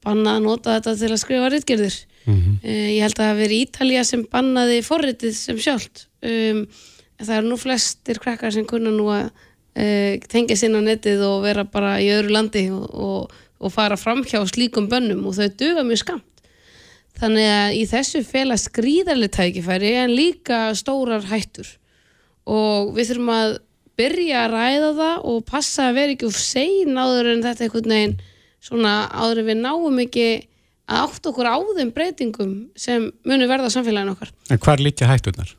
Banna 0.05 0.37
að 0.37 0.45
nota 0.45 0.77
þetta 0.77 0.95
til 1.01 1.11
að 1.11 1.21
skrifa 1.23 1.51
ritgerðir. 1.53 1.99
Mm 2.25 2.39
ég 2.63 3.03
held 3.03 3.13
að 3.15 3.19
það 3.19 3.29
hafi 3.29 3.41
verið 3.43 3.61
Ítalía 3.65 4.05
sem 4.05 4.23
bannaði 4.31 4.79
forritið 4.85 5.35
sem 5.35 5.59
sjálft. 5.59 6.07
Um, 6.21 6.65
það 7.19 7.35
er 7.37 7.45
nú 7.47 7.57
flestir 7.59 8.19
krakkar 8.19 8.53
sem 8.53 8.65
kunna 8.67 8.91
nú 8.91 9.07
að 9.11 9.29
uh, 9.29 10.15
tengja 10.31 10.57
sinna 10.59 10.81
á 10.83 10.87
netið 10.87 11.23
og 11.27 11.43
vera 11.45 11.65
bara 11.67 11.99
í 12.01 12.09
öðru 12.13 12.33
landi 12.35 12.65
og, 12.73 12.87
og, 12.93 13.37
og 13.59 13.73
fara 13.73 13.97
fram 13.99 14.23
hjá 14.23 14.41
slíkum 14.47 14.89
bönnum 14.91 15.25
og 15.27 15.37
þau 15.37 15.47
duga 15.59 15.85
mjög 15.87 16.03
skamt 16.03 16.25
þannig 17.19 17.49
að 17.51 17.75
í 17.75 17.83
þessu 17.89 18.23
fela 18.27 18.55
skrýðarlega 18.59 19.35
tækifæri 19.35 19.93
en 19.99 20.15
líka 20.15 20.59
stórar 20.79 21.27
hættur 21.31 21.78
og 22.49 22.93
við 22.97 23.11
þurfum 23.11 23.33
að 23.35 23.55
byrja 23.99 24.43
að 24.45 24.53
ræða 24.55 24.91
það 24.99 25.25
og 25.31 25.39
passa 25.47 25.89
að 25.89 25.97
vera 25.99 26.15
ekki 26.15 26.27
úr 26.29 26.37
sein 26.39 26.99
áður 26.99 27.31
en 27.33 27.45
þetta 27.45 27.65
einhvern 27.65 27.93
veginn 27.93 28.15
svona 28.63 28.93
áður 29.11 29.43
en 29.43 29.49
við 29.49 29.61
náum 29.63 30.01
ekki 30.03 30.27
að 30.89 31.05
átt 31.05 31.29
okkur 31.29 31.49
á 31.49 31.57
þeim 31.77 31.93
breytingum 31.95 32.53
sem 32.79 33.09
munu 33.27 33.47
verða 33.49 33.69
á 33.69 33.75
samfélaginu 33.75 34.15
okkar. 34.15 34.31
En 34.49 34.61
hvar 34.61 34.81
líkja 34.81 35.09
hættunar? 35.09 35.51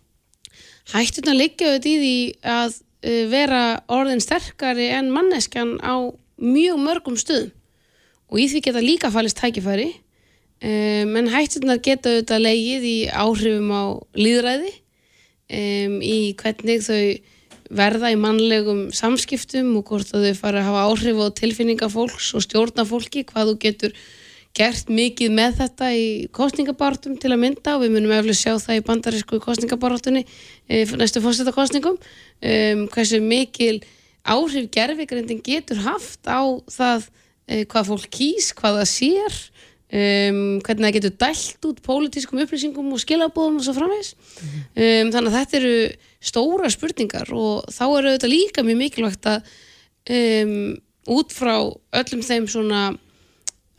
Hættuna 0.90 1.36
liggja 1.36 1.70
auðvitað 1.70 1.90
í 1.90 1.96
því 2.00 2.14
að 2.50 2.76
uh, 2.80 3.24
vera 3.30 3.62
orðin 3.92 4.24
sterkari 4.24 4.90
en 4.96 5.12
manneskjan 5.14 5.76
á 5.84 6.10
mjög 6.40 6.80
mörgum 6.82 7.18
stöðum 7.20 7.52
og 8.30 8.40
í 8.40 8.46
því 8.50 8.62
geta 8.64 8.82
líka 8.82 9.10
fælist 9.12 9.38
tækifæri 9.38 9.90
um, 9.92 11.16
en 11.20 11.30
hættunar 11.30 11.82
geta 11.84 12.14
auðvitað 12.14 12.44
leigið 12.46 12.86
í 12.88 12.98
áhrifum 13.12 13.70
á 13.70 13.84
líðræði 14.18 14.72
um, 15.50 15.98
í 16.02 16.32
hvernig 16.38 16.86
þau 16.86 17.02
verða 17.70 18.10
í 18.10 18.18
mannlegum 18.18 18.88
samskiptum 18.94 19.76
og 19.78 19.90
hvort 19.90 20.10
þau 20.10 20.32
fara 20.38 20.62
að 20.62 20.70
hafa 20.70 20.86
áhrif 20.88 21.20
á 21.22 21.26
tilfinninga 21.38 21.90
fólks 21.90 22.32
og 22.34 22.42
stjórna 22.46 22.86
fólki, 22.86 23.22
hvað 23.28 23.52
þú 23.52 23.60
getur 23.62 23.94
gert 24.56 24.90
mikið 24.90 25.30
með 25.34 25.60
þetta 25.60 25.92
í 25.94 26.08
kostningabartum 26.34 27.14
til 27.22 27.30
að 27.30 27.42
mynda. 27.44 27.76
Og 27.76 27.84
við 27.84 27.94
munum 27.94 28.14
eftir 28.16 28.38
sjá 28.38 28.52
það 28.58 28.80
í 28.80 28.84
bandarísku 28.88 29.40
kostningabartunni 29.44 30.24
e, 30.26 30.82
næstu 30.98 31.22
fórsetakostningum 31.22 31.96
um, 31.96 32.84
hversu 32.90 33.22
mikil 33.22 33.78
áhrif 34.26 34.66
gerfigrindin 34.74 35.42
getur 35.44 35.80
haft 35.86 36.26
á 36.26 36.42
það 36.66 37.06
e, 37.46 37.64
hvað 37.70 37.92
fólk 37.92 38.10
kýs, 38.10 38.50
hvað 38.58 38.82
það 38.82 38.90
sér 38.90 39.40
um, 39.90 40.60
hvernig 40.64 40.86
það 40.86 40.96
getur 40.98 41.16
dælt 41.24 41.68
út 41.70 41.82
pólitískum 41.86 42.42
upplýsingum 42.44 42.92
og 42.94 43.02
skilabóðum 43.02 43.58
og 43.60 43.66
svo 43.66 43.74
framvegs 43.76 44.14
um, 44.14 45.10
þannig 45.10 45.28
að 45.30 45.36
þetta 45.38 45.60
eru 45.60 45.74
stóra 46.30 46.70
spurningar 46.72 47.34
og 47.34 47.68
þá 47.72 47.84
er 47.88 48.10
auðvitað 48.10 48.34
líka 48.34 48.64
mjög 48.66 48.80
mikilvægt 48.84 49.30
að 49.30 49.52
um, 50.16 50.56
út 51.10 51.34
frá 51.34 51.54
öllum 52.00 52.24
þeim 52.24 52.48
svona 52.50 52.82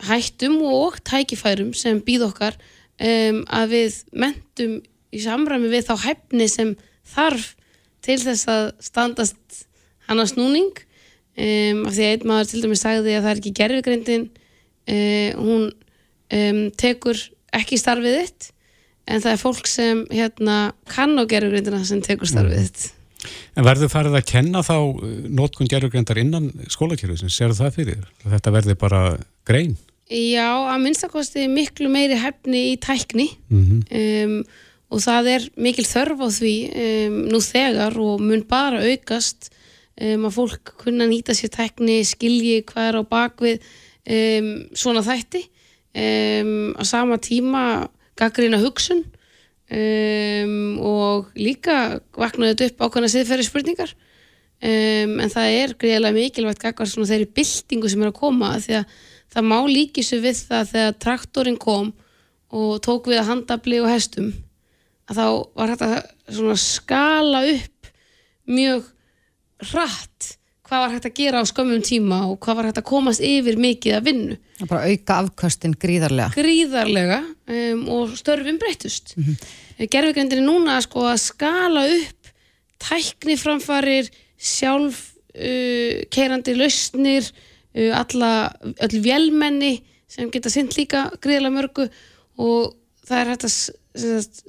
hættum 0.02 0.60
og 0.65 0.97
tækifærum 1.06 1.74
sem 1.78 2.02
býð 2.04 2.28
okkar 2.32 2.58
um, 2.58 3.43
að 3.47 3.76
við 3.76 4.00
mentum 4.12 4.78
í 5.12 5.21
samræmi 5.21 5.69
við 5.71 5.89
þá 5.89 5.95
hæfni 6.08 6.47
sem 6.50 6.74
þarf 7.13 7.54
til 8.02 8.17
þess 8.21 8.47
að 8.50 8.63
standast 8.82 9.65
hana 10.10 10.26
snúning. 10.30 10.71
Um, 11.32 11.86
af 11.88 11.95
því 11.95 12.06
að 12.06 12.13
einn 12.15 12.28
maður 12.28 12.50
til 12.50 12.62
dæmis 12.65 12.82
sagði 12.84 13.13
að 13.15 13.24
það 13.24 13.32
er 13.32 13.39
ekki 13.39 13.54
gerfigreindin 13.56 14.26
uh, 14.28 15.30
hún 15.39 15.69
um, 16.32 16.63
tekur 16.80 17.20
ekki 17.56 17.80
starfið 17.80 18.17
þitt 18.22 18.50
en 19.12 19.22
það 19.24 19.34
er 19.34 19.41
fólk 19.41 19.70
sem 19.70 20.04
hérna 20.13 20.58
kann 20.91 21.17
á 21.20 21.24
gerfigreindina 21.28 21.84
sem 21.88 22.02
tekur 22.06 22.30
starfið 22.30 22.65
þitt 22.65 22.89
En 23.54 23.65
verður 23.67 23.91
farið 23.91 24.15
að 24.17 24.28
kenna 24.32 24.63
þá 24.65 24.76
uh, 24.82 25.06
notkun 25.30 25.70
gerfugrindar 25.70 26.17
innan 26.17 26.50
skólakjörðusins? 26.74 27.36
Serðu 27.38 27.60
það 27.60 27.76
fyrir? 27.76 28.04
þetta 28.24 28.54
verði 28.56 28.78
bara 28.82 29.02
grein? 29.48 29.76
Já, 30.12 30.48
að 30.67 30.82
minnstakosti 30.84 31.46
miklu 31.48 31.88
meiri 31.91 32.17
hefni 32.20 32.72
í 32.74 32.76
tækni 32.82 33.30
Mm 33.52 33.86
um, 33.88 34.44
og 34.91 35.00
það 35.00 35.28
er 35.32 35.44
mikil 35.56 35.86
þörf 35.88 36.20
á 36.20 36.28
því 36.36 36.56
um, 36.84 37.13
nú 37.32 37.39
þegar 37.39 37.94
og 38.04 38.20
mun 38.20 38.41
bara 38.44 38.82
aukast 38.84 39.48
um, 39.96 40.26
að 40.28 40.34
fólk 40.36 40.74
kunna 40.82 41.08
nýta 41.08 41.32
sér 41.38 41.54
tækni, 41.54 42.02
skilji 42.04 42.58
hvað 42.67 42.89
er 42.89 42.98
á 43.00 43.04
bakvið 43.08 43.70
um, 44.17 44.50
svona 44.76 45.04
þætti 45.06 45.46
um, 45.95 46.71
á 46.77 46.84
sama 46.88 47.17
tíma 47.21 47.63
gaggrina 48.19 48.60
hugsun 48.62 49.04
um, 49.71 50.80
og 50.80 51.32
líka 51.39 52.01
vaknaði 52.17 52.54
þetta 52.54 52.69
upp 52.69 52.86
ákvæmna 52.88 53.12
siðferði 53.12 53.48
spurningar. 53.48 53.96
Um, 54.62 55.17
en 55.23 55.31
það 55.33 55.56
er 55.58 55.73
greiðlega 55.81 56.17
mikilvægt 56.17 56.62
gagvar 56.62 56.89
svona 56.89 57.10
þeirri 57.10 57.31
byltingu 57.33 57.89
sem 57.89 58.04
er 58.04 58.12
að 58.12 58.19
koma 58.19 58.54
því 58.62 58.77
að 58.81 58.96
það 59.31 59.48
má 59.50 59.58
líki 59.65 60.04
svo 60.06 60.19
við 60.21 60.44
það 60.52 60.71
þegar 60.75 60.98
traktorinn 61.02 61.60
kom 61.62 61.92
og 62.52 62.81
tók 62.83 63.08
við 63.10 63.21
að 63.21 63.29
handabli 63.31 63.79
og 63.81 63.89
hestum 63.89 64.33
að 65.10 65.17
þá 65.17 65.25
var 65.58 65.73
að 65.75 65.96
svona 66.31 66.58
skala 66.60 67.42
upp 67.50 67.92
mjög 68.52 68.85
hratt 69.71 70.35
hvað 70.72 70.86
var 70.86 70.94
hægt 70.94 71.08
að 71.10 71.17
gera 71.19 71.42
á 71.44 71.50
skömmum 71.50 71.82
tíma 71.84 72.22
og 72.32 72.38
hvað 72.40 72.58
var 72.58 72.67
hægt 72.69 72.80
að 72.80 72.88
komast 72.88 73.24
yfir 73.28 73.58
mikið 73.60 73.98
að 73.98 74.06
vinnu 74.08 74.38
Það 74.62 74.69
bara 74.69 74.88
auka 74.88 75.17
afköstin 75.26 75.76
gríðarlega. 75.82 76.32
gríðarlega 76.38 77.17
um, 77.28 77.82
og 77.92 78.13
störfin 78.15 78.60
breytust 78.62 79.15
mm 79.17 79.24
-hmm. 79.26 79.90
gerfugrindin 79.92 80.40
er 80.40 80.48
núna 80.48 80.80
sko 80.82 81.04
að 81.12 81.19
skala 81.26 81.84
upp 81.92 82.32
tækniframfarir 82.80 84.10
sjálf 84.40 85.12
uh, 85.36 86.08
keirandi 86.08 86.56
lausnir 86.56 87.28
uh, 87.76 87.92
alla, 88.00 88.54
öll 88.80 89.02
vélmenni 89.04 89.82
sem 90.08 90.32
geta 90.32 90.50
sint 90.50 90.78
líka 90.78 91.12
greiðlega 91.19 91.56
mörgu 91.56 91.90
og 92.38 92.76
það 93.04 93.19
er 93.19 93.28
hægt 93.28 93.44
að 93.44 93.56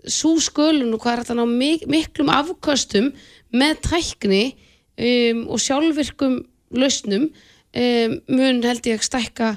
svo 0.06 0.38
skölun 0.38 0.94
og 0.94 1.02
hvað 1.02 1.12
er 1.12 1.18
hægt 1.18 1.30
að 1.34 1.40
ná 1.42 1.46
mik 1.50 1.86
miklum 1.86 2.30
afkostum 2.30 3.12
með 3.50 3.80
tækni 3.82 4.54
um, 5.02 5.42
og 5.52 5.62
sjálfvirkum 5.62 6.38
lausnum 6.78 7.28
um, 7.28 8.16
mun 8.30 8.62
held 8.66 8.86
ég 8.88 9.02
stækka 9.04 9.56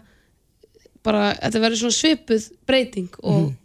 bara, 1.05 1.35
þetta 1.37 1.61
verður 1.61 1.83
svona 1.83 1.99
svipuð 1.99 2.49
breyting 2.65 3.13
og 3.21 3.45
Mhm. 3.45 3.61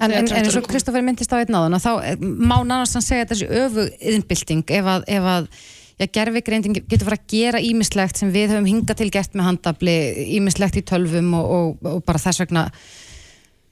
En, 0.00 0.10
en, 0.10 0.24
en 0.24 0.46
eins 0.46 0.56
og 0.56 0.64
Kristoffer 0.64 1.02
myndist 1.04 1.28
á 1.28 1.36
einn 1.36 1.52
áðan 1.52 1.76
þá 1.76 1.90
eh, 2.08 2.16
má 2.16 2.62
nánast 2.64 2.96
hann 2.96 3.04
segja 3.04 3.26
þessi 3.28 3.48
öfu 3.52 3.84
yðnbylting 4.00 4.72
ef 4.72 4.86
að, 4.88 5.04
ef 5.12 5.26
að 5.28 5.48
já, 6.00 6.06
gerfigreinding 6.16 6.78
getur 6.88 7.04
fara 7.10 7.18
að 7.20 7.26
gera 7.28 7.60
ímislegt 7.60 8.20
sem 8.20 8.30
við 8.32 8.54
höfum 8.54 8.70
hingað 8.70 9.02
til 9.02 9.10
gert 9.12 9.36
með 9.36 9.48
handabli 9.50 9.96
ímislegt 10.38 10.80
í 10.80 10.84
tölvum 10.88 11.34
og, 11.36 11.52
og, 11.58 11.90
og 11.92 12.00
bara 12.08 12.22
þess 12.22 12.40
vegna 12.40 12.64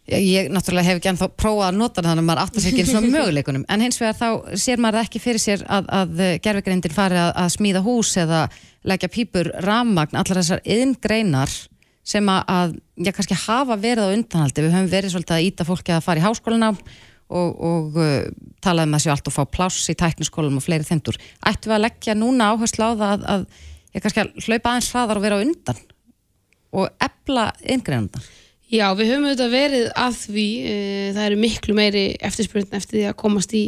ég, 0.08 0.24
ég 0.24 0.50
náttúrulega 0.52 0.88
hef 0.88 1.00
ekki 1.00 1.10
ennþá 1.12 1.30
prófað 1.38 1.68
að 1.68 1.78
nota 1.80 2.04
þannig 2.04 2.24
að 2.24 2.28
maður 2.28 2.42
áttar 2.44 2.64
sér 2.64 2.72
ekki 2.72 2.84
eins 2.84 2.98
og 2.98 3.08
möguleikunum 3.16 3.66
en 3.68 3.84
hins 3.84 4.00
vegar 4.00 4.18
þá 4.18 4.58
sér 4.64 4.82
maður 4.82 5.04
ekki 5.04 5.22
fyrir 5.22 5.42
sér 5.42 5.64
að, 5.68 5.90
að 6.00 6.22
gerfigreindin 6.44 6.94
fari 6.94 7.20
að, 7.20 7.32
að 7.44 7.50
smíða 7.56 7.84
hús 7.86 8.14
eða 8.20 8.46
leggja 8.88 9.10
pípur 9.12 9.50
rammagn, 9.64 10.16
allar 10.16 10.40
þessar 10.40 10.62
yðngreinar 10.64 11.52
sem 12.08 12.30
að, 12.32 12.78
já, 12.96 13.12
kannski 13.12 13.36
hafa 13.36 13.76
verið 13.80 14.08
á 14.08 14.14
undanhaldi, 14.16 14.64
við 14.64 14.74
höfum 14.74 14.90
verið 14.92 15.12
svolítið 15.12 15.36
að 15.36 15.46
íta 15.48 15.66
fólki 15.68 15.92
að 15.92 16.04
fara 16.06 16.22
í 16.22 16.24
háskólana 16.24 16.70
og, 16.72 17.50
og 17.52 17.98
uh, 18.00 18.30
tala 18.64 18.86
um 18.88 18.96
að 18.96 19.04
séu 19.04 19.12
allt 19.12 19.28
og 19.28 19.34
fá 19.34 19.42
pláss 19.44 19.90
í 19.92 19.96
tækniskólum 19.98 20.56
og 20.56 20.64
fleiri 20.64 20.88
þendur. 20.88 21.18
Ættum 21.44 21.72
við 21.72 21.76
að 21.76 21.84
leggja 21.84 22.16
núna 22.16 22.52
áherslu 22.54 22.88
á 22.88 22.92
það 22.96 23.04
að, 23.10 23.26
að 23.34 23.44
ég 23.92 24.04
kannski 24.04 24.24
að 24.24 24.32
hlaupa 24.46 24.72
aðeins 24.72 24.90
hraðar 24.94 25.20
og 25.20 25.26
vera 25.26 25.36
á 25.36 25.44
undan 25.44 25.82
og 26.78 27.04
ebla 27.08 27.46
yngreyndan? 27.76 28.28
Já, 28.68 28.90
við 28.92 29.14
höfum 29.14 29.24
auðvitað 29.30 29.52
verið 29.54 29.86
að 29.96 30.16
því 30.26 30.46
uh, 30.60 31.04
það 31.16 31.22
eru 31.24 31.36
miklu 31.40 31.76
meiri 31.76 32.02
eftirspurn 32.28 32.74
eftir 32.76 32.98
því 32.98 33.06
að 33.08 33.14
komast 33.22 33.54
í 33.56 33.62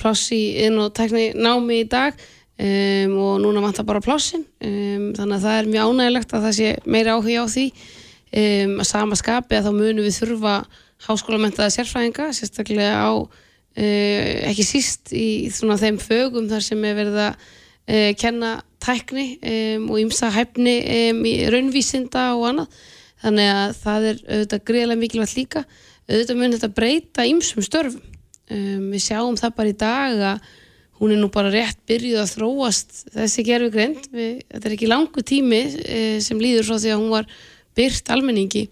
pláss 0.00 0.30
í 0.32 0.40
inn 0.64 0.78
og 0.80 0.94
tækni 0.96 1.26
námi 1.36 1.82
í 1.82 1.88
dag 1.92 2.16
um, 2.16 3.12
og 3.26 3.34
núna 3.44 3.66
vantar 3.66 3.84
bara 3.88 4.00
plássin 4.04 4.46
um, 4.64 5.10
þannig 5.18 5.36
að 5.36 5.44
það 5.44 5.58
er 5.58 5.70
mjög 5.74 5.92
ánægilegt 5.92 6.32
að 6.32 6.48
það 6.48 6.56
sé 6.62 6.72
meiri 6.88 7.12
áhuga 7.12 7.44
á 7.44 7.46
því. 7.58 7.66
Um, 8.28 8.74
að 8.80 8.88
sama 8.94 9.20
skapi 9.20 9.56
að 9.58 9.68
þá 9.68 9.72
munum 9.82 10.08
við 10.08 10.18
þurfa 10.22 10.56
háskólamentaða 11.04 11.74
sérfræðinga 11.76 12.32
sérstaklega 12.36 13.04
á 13.04 13.12
ekki 13.78 14.64
síst 14.66 15.12
í 15.14 15.52
svona 15.54 15.76
þeim 15.78 16.00
fögum 16.02 16.48
þar 16.50 16.64
sem 16.66 16.80
er 16.88 16.96
verið 16.98 17.18
að 17.22 18.16
kenna 18.18 18.56
tækni 18.82 19.26
um, 19.38 19.90
og 19.92 20.00
ymsa 20.02 20.32
hæfni 20.34 20.80
í 21.14 21.34
raunvísinda 21.52 22.32
og 22.34 22.48
annað 22.48 22.80
þannig 23.22 23.50
að 23.52 23.74
það 23.82 24.06
er 24.10 24.22
auðvitað 24.28 24.64
greiðlega 24.70 25.02
mikilvægt 25.02 25.38
líka. 25.38 25.64
Auðvitað 26.08 26.40
mun 26.40 26.54
þetta 26.56 26.70
breyta 26.76 27.26
ymsum 27.28 27.66
störfum. 27.66 28.16
Um, 28.48 28.88
við 28.94 29.02
sjáum 29.04 29.36
það 29.36 29.56
bara 29.58 29.70
í 29.70 29.76
dag 29.76 30.22
að 30.30 30.46
hún 30.98 31.12
er 31.12 31.20
nú 31.20 31.28
bara 31.30 31.50
rétt 31.52 31.78
byrjuð 31.86 32.22
að 32.22 32.30
þróast 32.32 32.94
þessi 33.12 33.42
gerfi 33.46 33.68
greint 33.74 34.06
þetta 34.08 34.62
er 34.62 34.74
ekki 34.74 34.88
langu 34.88 35.22
tími 35.22 35.60
uh, 35.68 36.16
sem 36.24 36.40
líður 36.40 36.70
frá 36.70 36.78
því 36.80 36.94
að 36.94 37.02
hún 37.02 37.12
var 37.12 37.28
byrt 37.78 38.14
almenningi. 38.14 38.64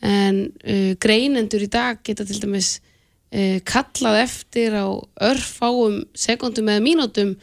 En 0.00 0.46
uh, 0.48 0.92
greinendur 1.02 1.66
í 1.66 1.70
dag 1.70 2.00
geta 2.06 2.24
til 2.24 2.40
dæmis 2.40 2.78
uh, 2.80 3.60
kallað 3.68 4.22
eftir 4.24 4.78
á 4.78 4.88
örfáum 5.28 6.00
sekundum 6.16 6.72
eða 6.72 6.86
mínútum 6.86 7.34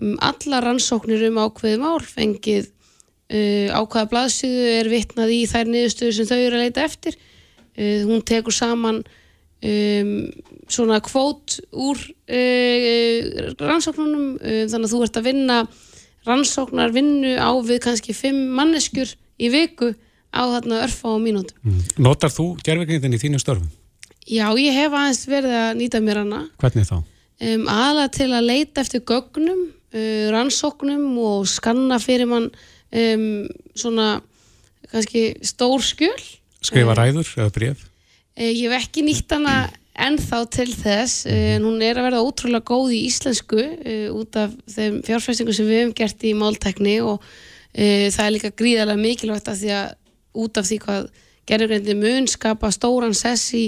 um 0.00 0.16
alla 0.24 0.62
rannsóknir 0.64 1.26
um 1.28 1.42
ákveðum 1.44 1.84
ál 1.84 2.00
fengið 2.00 2.70
uh, 3.30 3.68
ákveða 3.78 4.10
blaðsíðu 4.12 4.66
er 4.80 4.90
vitnað 4.92 5.34
í 5.36 5.40
þær 5.50 5.70
niðurstöður 5.70 6.16
sem 6.18 6.30
þau 6.30 6.38
eru 6.38 6.58
að 6.58 6.64
leita 6.66 6.84
eftir 6.86 7.16
uh, 7.16 8.02
hún 8.10 8.24
tekur 8.26 8.56
saman 8.56 9.02
um, 9.02 10.12
svona 10.70 11.00
kvót 11.04 11.60
úr 11.72 12.02
uh, 12.30 13.54
rannsóknunum 13.60 14.36
þannig 14.42 14.86
að 14.86 14.92
þú 14.94 15.02
ert 15.06 15.20
að 15.20 15.30
vinna 15.30 15.62
rannsóknar 16.28 16.92
vinnu 16.92 17.36
á 17.40 17.50
við 17.64 17.82
kannski 17.86 18.14
fimm 18.16 18.50
manneskjur 18.56 19.14
í 19.40 19.48
viku 19.52 19.92
á 20.30 20.42
þarna 20.46 20.82
örfa 20.84 21.14
og 21.14 21.22
mínútum. 21.24 21.78
Notar 21.98 22.32
þú 22.32 22.52
gerfegreindin 22.62 23.16
í 23.16 23.20
þínu 23.20 23.40
störfum? 23.42 23.70
Já, 24.30 24.46
ég 24.60 24.76
hef 24.76 24.94
aðeins 24.94 25.24
verið 25.26 25.56
að 25.58 25.70
nýta 25.80 26.00
mér 26.04 26.20
hana 26.22 26.42
Hvernig 26.60 26.86
þá? 26.86 26.98
um, 27.00 27.64
aðalega 27.72 28.12
til 28.14 28.28
að 28.36 28.46
leita 28.46 28.84
eftir 28.84 29.02
gögnum, 29.08 29.62
uh, 29.72 30.26
rannsóknum 30.34 31.06
og 31.24 31.48
skanna 31.50 31.98
fyrir 32.02 32.28
mann 32.30 32.50
um, 32.92 33.26
svona 33.78 34.08
kannski 34.90 35.24
stór 35.46 35.84
skjöl. 35.84 36.22
Skrifa 36.64 36.96
ræður 36.98 37.28
eða 37.36 37.52
bref? 37.54 37.84
Uh, 38.38 38.50
ég 38.50 38.66
hef 38.68 38.86
ekki 38.86 39.04
nýtt 39.06 39.36
hana 39.36 39.58
ennþá 40.00 40.44
til 40.54 40.70
þess 40.72 41.26
en 41.28 41.64
hún 41.66 41.82
er 41.84 41.98
að 41.98 42.06
verða 42.08 42.24
ótrúlega 42.24 42.64
góð 42.70 42.94
í 42.96 43.00
íslensku 43.10 43.64
út 44.16 44.36
af 44.38 44.54
þeim 44.70 45.00
fjárfæstingu 45.04 45.52
sem 45.52 45.66
við 45.68 45.82
hefum 45.82 45.96
gert 45.98 46.24
í 46.24 46.30
máltækni 46.38 46.94
og 47.04 47.26
það 47.74 48.22
er 48.22 48.32
líka 48.32 48.52
gríðarlega 48.56 49.02
mikilvægt 49.02 49.50
að 49.50 49.58
því 49.60 49.74
að 49.76 49.90
út 50.40 50.60
af 50.60 50.68
því 50.70 50.78
hvað 50.86 51.10
gerðurreindi 51.50 51.96
mun 51.98 52.28
skapa 52.30 52.70
stóran 52.74 53.16
sess 53.16 53.52
í, 53.58 53.66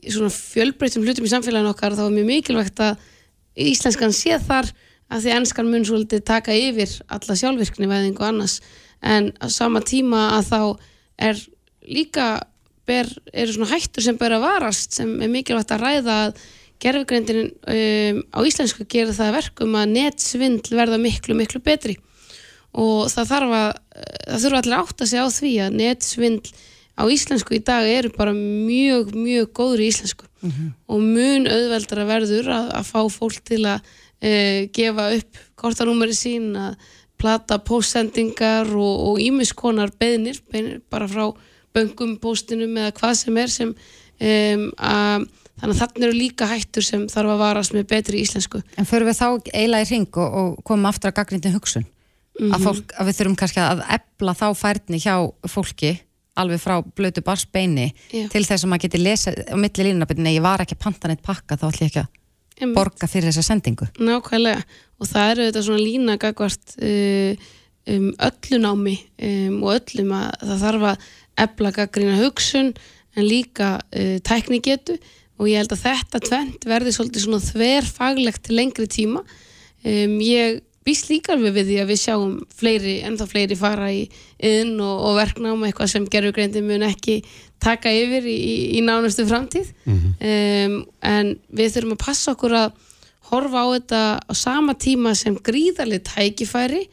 í 0.00 0.12
svona 0.12 0.32
fjölbreytum 0.32 1.04
hlutum 1.04 1.28
í 1.28 1.32
samfélaginu 1.32 1.72
okkar 1.74 1.96
þá 1.98 2.06
er 2.06 2.14
mjög 2.16 2.28
mikilvægt 2.32 2.82
að 2.84 3.08
íslenskan 3.68 4.14
sé 4.16 4.38
þar 4.44 4.70
að 5.08 5.24
því 5.24 5.34
ennskan 5.38 5.70
mun 5.72 5.86
svolítið 5.88 6.24
taka 6.28 6.56
yfir 6.56 6.92
alla 7.08 7.36
sjálfvirkni 7.40 7.88
veðingu 7.88 8.24
annars. 8.24 8.58
En 9.00 9.32
á 9.40 9.46
sama 9.52 9.80
tíma 9.80 10.28
að 10.36 10.48
þá 10.50 10.60
er 11.28 11.42
líka 11.88 12.28
ber, 12.88 13.08
eru 13.32 13.54
svona 13.54 13.72
hættur 13.72 14.04
sem 14.04 14.18
ber 14.20 14.36
að 14.36 14.46
varast 14.46 14.96
sem 14.98 15.10
er 15.22 15.32
mikilvægt 15.32 15.72
að 15.74 15.84
ræða 15.84 16.16
að 16.26 16.42
gerfugreindin 16.82 17.48
um, 17.48 18.20
á 18.30 18.38
íslensku 18.46 18.86
gerir 18.86 19.16
það 19.16 19.32
að 19.32 19.38
verkum 19.40 19.76
að 19.78 19.94
netsvindl 19.96 20.78
verða 20.78 21.00
miklu 21.02 21.36
miklu 21.38 21.62
betri. 21.64 21.96
Og 22.78 23.08
það 23.10 23.30
þarf 23.32 23.54
að 23.58 23.68
það 24.28 24.42
þurfa 24.44 24.60
allir 24.62 24.78
átt 24.78 25.02
að 25.02 25.10
segja 25.10 25.24
á 25.26 25.36
því 25.38 25.52
að 25.64 25.78
netsvindl 25.80 26.52
á 26.98 27.02
íslensku 27.14 27.54
í 27.56 27.62
dag 27.64 27.86
eru 27.86 28.10
bara 28.14 28.34
mjög, 28.34 29.14
mjög 29.14 29.50
góður 29.56 29.82
í 29.82 29.88
íslensku. 29.92 30.26
Og 30.86 31.02
mun 31.02 31.48
auðveldara 31.50 32.06
verður 32.06 32.50
að, 32.54 32.68
að 32.78 32.90
fá 32.92 33.00
fólk 33.10 33.42
til 33.46 33.64
að 33.66 33.96
uh, 34.22 34.60
gefa 34.74 35.10
upp 35.18 35.42
kortanúmeri 35.58 36.16
sín 36.16 36.52
að 36.58 36.78
plata 37.18 37.58
póstsendingar 37.58 38.68
og 38.78 39.18
ímiskonar 39.18 39.90
beðnir, 39.98 40.38
beðnir 40.52 40.82
bara 40.90 41.08
frá 41.10 41.32
böngum, 41.74 42.14
póstinum 42.22 42.76
eða 42.78 42.94
hvað 42.94 43.14
sem 43.18 43.40
er 43.42 43.52
sem 43.52 43.72
um, 43.74 44.64
að 44.78 45.26
þannig 45.58 45.74
að 45.74 45.80
þarna 45.80 46.06
eru 46.06 46.14
líka 46.14 46.46
hættur 46.46 46.86
sem 46.86 47.06
þarf 47.10 47.34
að 47.34 47.40
varast 47.42 47.74
með 47.74 47.88
betri 47.90 48.22
íslensku. 48.22 48.60
En 48.78 48.86
förum 48.86 49.10
við 49.10 49.18
þá 49.18 49.26
eiginlega 49.50 49.86
í 49.86 49.88
ring 49.90 50.20
og, 50.22 50.36
og 50.40 50.60
komum 50.66 50.86
aftur 50.90 51.10
að 51.10 51.18
gaggrindin 51.18 51.56
hugsun 51.56 51.86
að, 52.38 52.60
fólk, 52.62 52.92
að 52.94 53.08
við 53.08 53.18
þurfum 53.18 53.38
kannski 53.40 53.64
að 53.64 53.82
ebla 53.96 54.34
þá 54.38 54.46
færni 54.58 55.00
hjá 55.02 55.14
fólki 55.50 55.96
alveg 56.38 56.62
frá 56.62 56.76
blötu 56.82 57.24
barsbeini 57.26 57.88
til 58.12 58.44
þess 58.44 58.62
að 58.62 58.70
maður 58.70 58.84
geti 58.86 59.00
lesa 59.02 59.34
á 59.34 59.56
milli 59.58 59.88
línuna 59.88 60.06
nei, 60.14 60.36
ég 60.36 60.44
var 60.44 60.62
ekki 60.62 60.78
að 60.78 60.84
panta 60.84 61.10
neitt 61.10 61.24
pakka 61.26 61.58
þá 61.58 61.66
ætlum 61.72 61.88
ég 61.88 61.90
ekki 61.90 62.04
að. 62.04 62.12
Borga 62.74 63.08
fyrir 63.10 63.30
þessa 63.30 63.46
sendingu. 63.52 63.88
Nákvæmlega. 64.02 64.64
Og 64.98 65.06
það 65.06 65.32
eru 65.32 65.46
þetta 65.48 65.64
svona 65.66 65.84
lína 65.84 66.16
gagvart 66.20 66.74
uh, 66.82 67.48
um, 67.94 68.08
öllu 68.28 68.60
námi 68.62 68.96
um, 69.28 69.60
og 69.62 69.74
öllum 69.76 70.14
að 70.18 70.30
það 70.42 70.64
þarf 70.64 70.86
að 70.90 71.08
ebla 71.44 71.74
gaggrína 71.76 72.16
hugsun 72.18 72.72
en 73.14 73.26
líka 73.26 73.76
uh, 73.78 74.16
tæknigetu. 74.26 74.98
Og 75.38 75.52
ég 75.52 75.62
held 75.62 75.74
að 75.76 75.84
þetta 75.84 76.22
tvent 76.24 76.66
verði 76.66 76.94
svolítið 76.96 77.24
svona 77.24 77.44
þverfaglegt 77.44 78.42
til 78.48 78.58
lengri 78.58 78.88
tíma. 78.90 79.22
Um, 79.86 80.18
ég 80.18 80.64
býst 80.88 81.10
líka 81.12 81.34
alveg 81.34 81.54
við 81.58 81.70
því 81.70 81.78
að 81.82 81.90
við 81.92 82.00
sjáum 82.00 82.34
fleiri, 82.56 82.94
ennþá 83.04 83.28
fleiri 83.28 83.56
fara 83.58 83.90
í 83.92 84.06
inn 84.48 84.78
og, 84.80 85.04
og 85.10 85.18
verknám 85.18 85.64
eitthvað 85.68 85.92
sem 85.92 86.08
gerfugreindi 86.08 86.62
mun 86.64 86.86
ekki 86.88 87.20
taka 87.62 87.92
yfir 87.92 88.26
í, 88.28 88.36
í, 88.36 88.54
í 88.78 88.84
nánustu 88.86 89.26
framtíð. 89.28 89.72
Um, 89.88 90.78
en 91.04 91.34
við 91.52 91.74
þurfum 91.74 91.96
að 91.96 92.04
passa 92.06 92.34
okkur 92.34 92.56
að 92.56 92.70
horfa 93.28 93.64
á 93.64 93.66
þetta 93.74 94.02
á 94.24 94.32
sama 94.32 94.74
tíma 94.78 95.14
sem 95.18 95.36
gríðarlega 95.36 96.14
tækifæri 96.14 96.86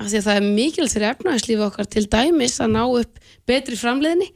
af 0.00 0.08
því 0.08 0.20
að 0.20 0.26
það 0.28 0.36
er 0.38 0.50
mikilvægt 0.56 0.96
fyrir 0.96 1.10
efnahagslífi 1.10 1.66
okkar 1.66 1.88
til 1.90 2.06
dæmis 2.08 2.60
að 2.62 2.74
ná 2.76 2.82
upp 2.86 3.18
betri 3.48 3.78
framleiðni. 3.80 4.30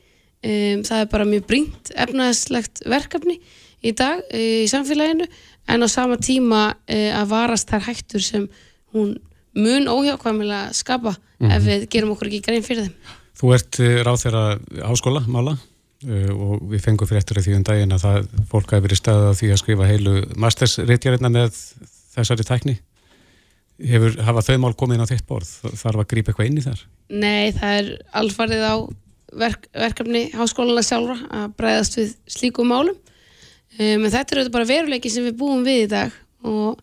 Um, 0.45 0.83
það 0.85 0.99
er 1.01 1.11
bara 1.13 1.29
mjög 1.29 1.47
brínt 1.49 1.93
efnahagslegt 1.97 2.85
verkefni 2.91 3.39
í 3.85 3.95
dag 3.97 4.21
uh, 4.21 4.63
í 4.65 4.69
samfélaginu 4.69 5.29
en 5.73 5.87
á 5.87 5.89
sama 5.89 6.19
tíma 6.21 6.67
uh, 6.75 7.11
að 7.21 7.31
varast 7.31 7.71
þær 7.71 7.87
hættur 7.89 8.25
sem 8.25 8.49
hún 8.95 9.15
mun 9.55 9.91
óhjákvæmilega 9.91 10.73
skapa 10.75 11.15
ef 11.45 11.63
við 11.67 11.87
gerum 11.93 12.15
okkur 12.15 12.31
ekki 12.31 12.43
grein 12.47 12.67
fyrir 12.67 12.89
þeim 12.89 13.21
Þú 13.35 13.55
ert 13.57 13.79
ráð 14.07 14.21
þeirra 14.23 14.43
háskóla, 14.87 15.25
mála 15.27 15.57
uh, 15.59 16.31
og 16.33 16.67
við 16.71 16.85
fengum 16.85 17.09
fyrir 17.11 17.23
eftir 17.23 17.41
því 17.43 17.59
um 17.59 17.67
daginn 17.67 17.95
að 17.95 18.05
það 18.07 18.29
fólk 18.51 18.75
hafi 18.75 18.87
verið 18.87 19.01
staðið 19.01 19.31
á 19.31 19.39
því 19.41 19.51
að 19.51 19.63
skrifa 19.63 19.89
heilu 19.91 20.17
mastersritjarinnar 20.45 21.35
með 21.35 21.63
þessari 22.15 22.47
tækni. 22.47 22.77
Hefur, 23.83 24.15
hafa 24.23 24.45
þau 24.47 24.59
mál 24.63 24.75
komið 24.79 24.97
inn 24.97 25.03
á 25.03 25.11
þitt 25.11 25.27
borð? 25.27 25.51
Þarf 25.75 26.05
að 26.05 26.11
grípa 26.13 26.31
eitthvað 26.31 26.51
inn 26.51 26.61
í 26.61 26.63
þar? 26.63 26.85
Nei, 27.11 27.51
það 27.57 27.79
er 27.81 27.89
alfarið 28.23 28.63
á 28.71 28.75
verk, 29.35 29.67
verkefni 29.75 30.25
háskólana 30.35 30.85
sjálfra 30.87 31.17
að 31.41 31.57
bregðast 31.59 31.99
við 31.99 32.13
slíkum 32.31 32.71
málum 32.71 32.95
um, 32.95 34.05
en 34.05 34.13
þetta 34.13 34.23
er 34.23 34.41
auðvitað 34.41 34.55
bara 34.55 34.71
veruleiki 34.71 35.11
sem 35.11 35.27
við 35.27 35.41
búum 35.41 35.67
við 35.67 35.89
í 35.89 35.91
dag 35.91 36.15
og 36.47 36.79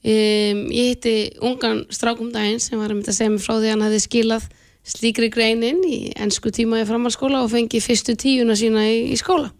um, 0.00 0.64
ég 0.72 0.94
hitti 0.94 1.14
ungan 1.44 1.84
strákum 1.92 2.32
daginn 2.34 2.62
sem 2.62 2.78
var 2.80 2.90
að 2.90 3.00
mynda 3.00 3.12
að 3.12 3.18
segja 3.18 3.32
mig 3.34 3.44
frá 3.44 3.54
því 3.56 3.68
að 3.68 3.74
hann 3.74 3.86
hefði 3.86 4.02
skilað 4.06 4.48
slíkri 4.90 5.28
greinin 5.32 5.82
í 5.84 5.98
ennsku 6.16 6.52
tíma 6.54 6.80
í 6.80 6.86
framhalskóla 6.88 7.42
og 7.44 7.52
fengi 7.52 7.82
fyrstu 7.84 8.16
tíuna 8.18 8.56
sína 8.58 8.86
í, 8.88 9.12
í 9.12 9.18
skóla. 9.20 9.52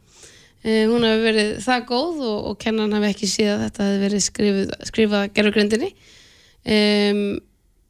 Um, 0.60 0.96
hún 0.96 1.06
hefði 1.08 1.26
verið 1.26 1.52
það 1.64 1.86
góð 1.88 2.24
og, 2.30 2.40
og 2.50 2.58
kennan 2.60 2.96
hefði 2.96 3.12
ekki 3.14 3.30
séð 3.30 3.52
að 3.54 3.62
þetta 3.66 3.86
hefði 3.86 4.02
verið 4.06 4.26
skrifið, 4.26 4.74
skrifað 4.90 5.30
gerfugrindinni 5.36 5.90
um, 6.64 7.22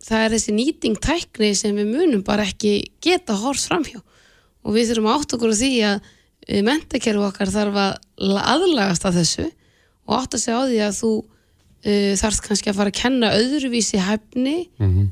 það 0.07 0.25
er 0.25 0.35
þessi 0.37 0.55
nýting 0.57 1.01
tækni 1.03 1.51
sem 1.59 1.77
við 1.77 1.91
munum 1.91 2.23
bara 2.27 2.47
ekki 2.49 2.75
geta 3.03 3.37
horfst 3.39 3.69
framhjá. 3.71 4.01
Og 4.65 4.77
við 4.77 4.91
þurfum 4.91 5.13
átt 5.15 5.35
okkur 5.37 5.55
á 5.55 5.61
því 5.61 5.73
að 5.89 6.09
mentakerfi 6.67 7.23
okkar 7.25 7.53
þarf 7.53 7.79
að 7.81 8.39
aðlagast 8.41 9.07
að 9.07 9.21
þessu 9.21 9.47
og 10.09 10.17
átt 10.17 10.37
að 10.37 10.43
segja 10.43 10.59
á 10.59 10.65
því 10.67 10.81
að 10.87 10.97
þú 10.99 11.13
uh, 11.87 12.13
þarfst 12.21 12.45
kannski 12.47 12.73
að 12.73 12.81
fara 12.81 12.93
að 12.93 13.01
kenna 13.01 13.33
öðruvísi 13.37 14.01
hæfni 14.03 14.57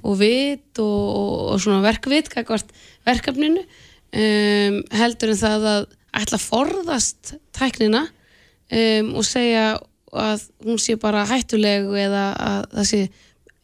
og 0.02 0.18
vit 0.20 0.82
og, 0.82 1.02
og, 1.08 1.34
og 1.54 1.62
svona 1.64 1.84
verkvit 1.84 2.30
kakvart 2.32 2.72
verkefninu. 3.08 3.64
Um, 4.08 4.80
heldur 4.96 5.34
en 5.34 5.42
það 5.42 5.68
að 5.68 5.82
ætla 6.16 6.38
að 6.38 6.46
forðast 6.46 7.34
tæknina 7.52 8.06
um, 8.08 9.10
og 9.20 9.26
segja 9.28 9.74
að 10.08 10.46
hún 10.64 10.78
sé 10.80 10.96
bara 10.96 11.26
hættuleg 11.28 11.90
eða 12.00 12.30
að 12.40 12.62
það 12.78 12.88
sé 12.88 13.02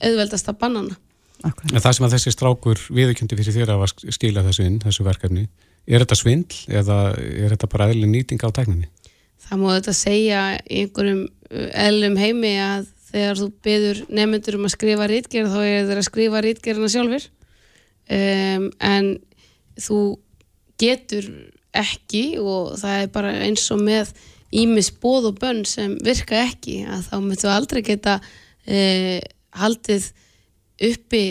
auðveldast 0.05 0.51
að 0.53 0.61
bannana 0.61 0.99
En 1.45 1.77
það 1.83 1.97
sem 1.97 2.07
að 2.07 2.15
þessi 2.17 2.33
strákur 2.33 2.83
viðurkjöndi 2.95 3.37
fyrir 3.37 3.57
þér 3.59 3.73
að 3.75 4.13
skila 4.17 4.45
þessu 4.47 4.65
inn, 4.65 4.79
þessu 4.81 5.05
verkefni, 5.05 5.45
er 5.85 6.05
þetta 6.05 6.17
svindl 6.17 6.61
eða 6.73 6.99
er 7.21 7.53
þetta 7.53 7.69
bara 7.75 7.89
eðli 7.93 8.09
nýting 8.09 8.41
á 8.41 8.49
tækninni? 8.49 8.89
Það 9.45 9.61
má 9.61 9.67
þetta 9.75 9.95
segja 9.99 10.45
í 10.65 10.85
einhverjum 10.85 11.25
eðlum 11.85 12.17
heimi 12.17 12.55
að 12.65 12.87
þegar 13.15 13.41
þú 13.41 13.49
byður 13.65 14.03
nefnendur 14.11 14.59
um 14.59 14.69
að 14.69 14.75
skrifa 14.75 15.09
rítgerð 15.11 15.55
þá 15.55 15.61
er 15.63 15.89
þeir 15.89 16.01
að 16.01 16.09
skrifa 16.09 16.45
rítgerðina 16.45 16.93
sjálfur 16.95 17.27
um, 18.19 18.69
en 18.91 19.11
þú 19.79 20.01
getur 20.83 21.31
ekki 21.75 22.25
og 22.43 22.75
það 22.81 23.01
er 23.01 23.13
bara 23.15 23.35
eins 23.47 23.65
og 23.75 23.83
með 23.87 24.13
ímis 24.55 24.91
bóð 25.03 25.31
og 25.33 25.41
bönn 25.43 25.65
sem 25.67 25.97
virka 26.03 26.43
ekki 26.45 26.83
að 26.87 27.09
þá 27.09 27.17
myndu 27.23 27.51
aldrei 27.51 27.83
geta 27.87 28.19
uh, 28.21 29.19
haldið 29.55 30.11
uppi 30.91 31.25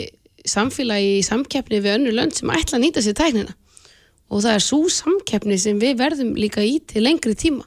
samfélagi 0.48 1.20
í 1.20 1.26
samkeppni 1.26 1.82
við 1.84 1.98
önnu 1.98 2.16
lönd 2.16 2.36
sem 2.36 2.52
ætla 2.52 2.78
að 2.78 2.84
nýta 2.86 3.04
sér 3.04 3.16
tæknina. 3.20 3.54
Og 4.32 4.44
það 4.44 4.58
er 4.58 4.66
svo 4.66 4.82
samkeppni 4.92 5.60
sem 5.62 5.80
við 5.80 6.00
verðum 6.00 6.34
líka 6.40 6.64
í 6.66 6.80
til 6.90 7.04
lengri 7.06 7.36
tíma. 7.38 7.66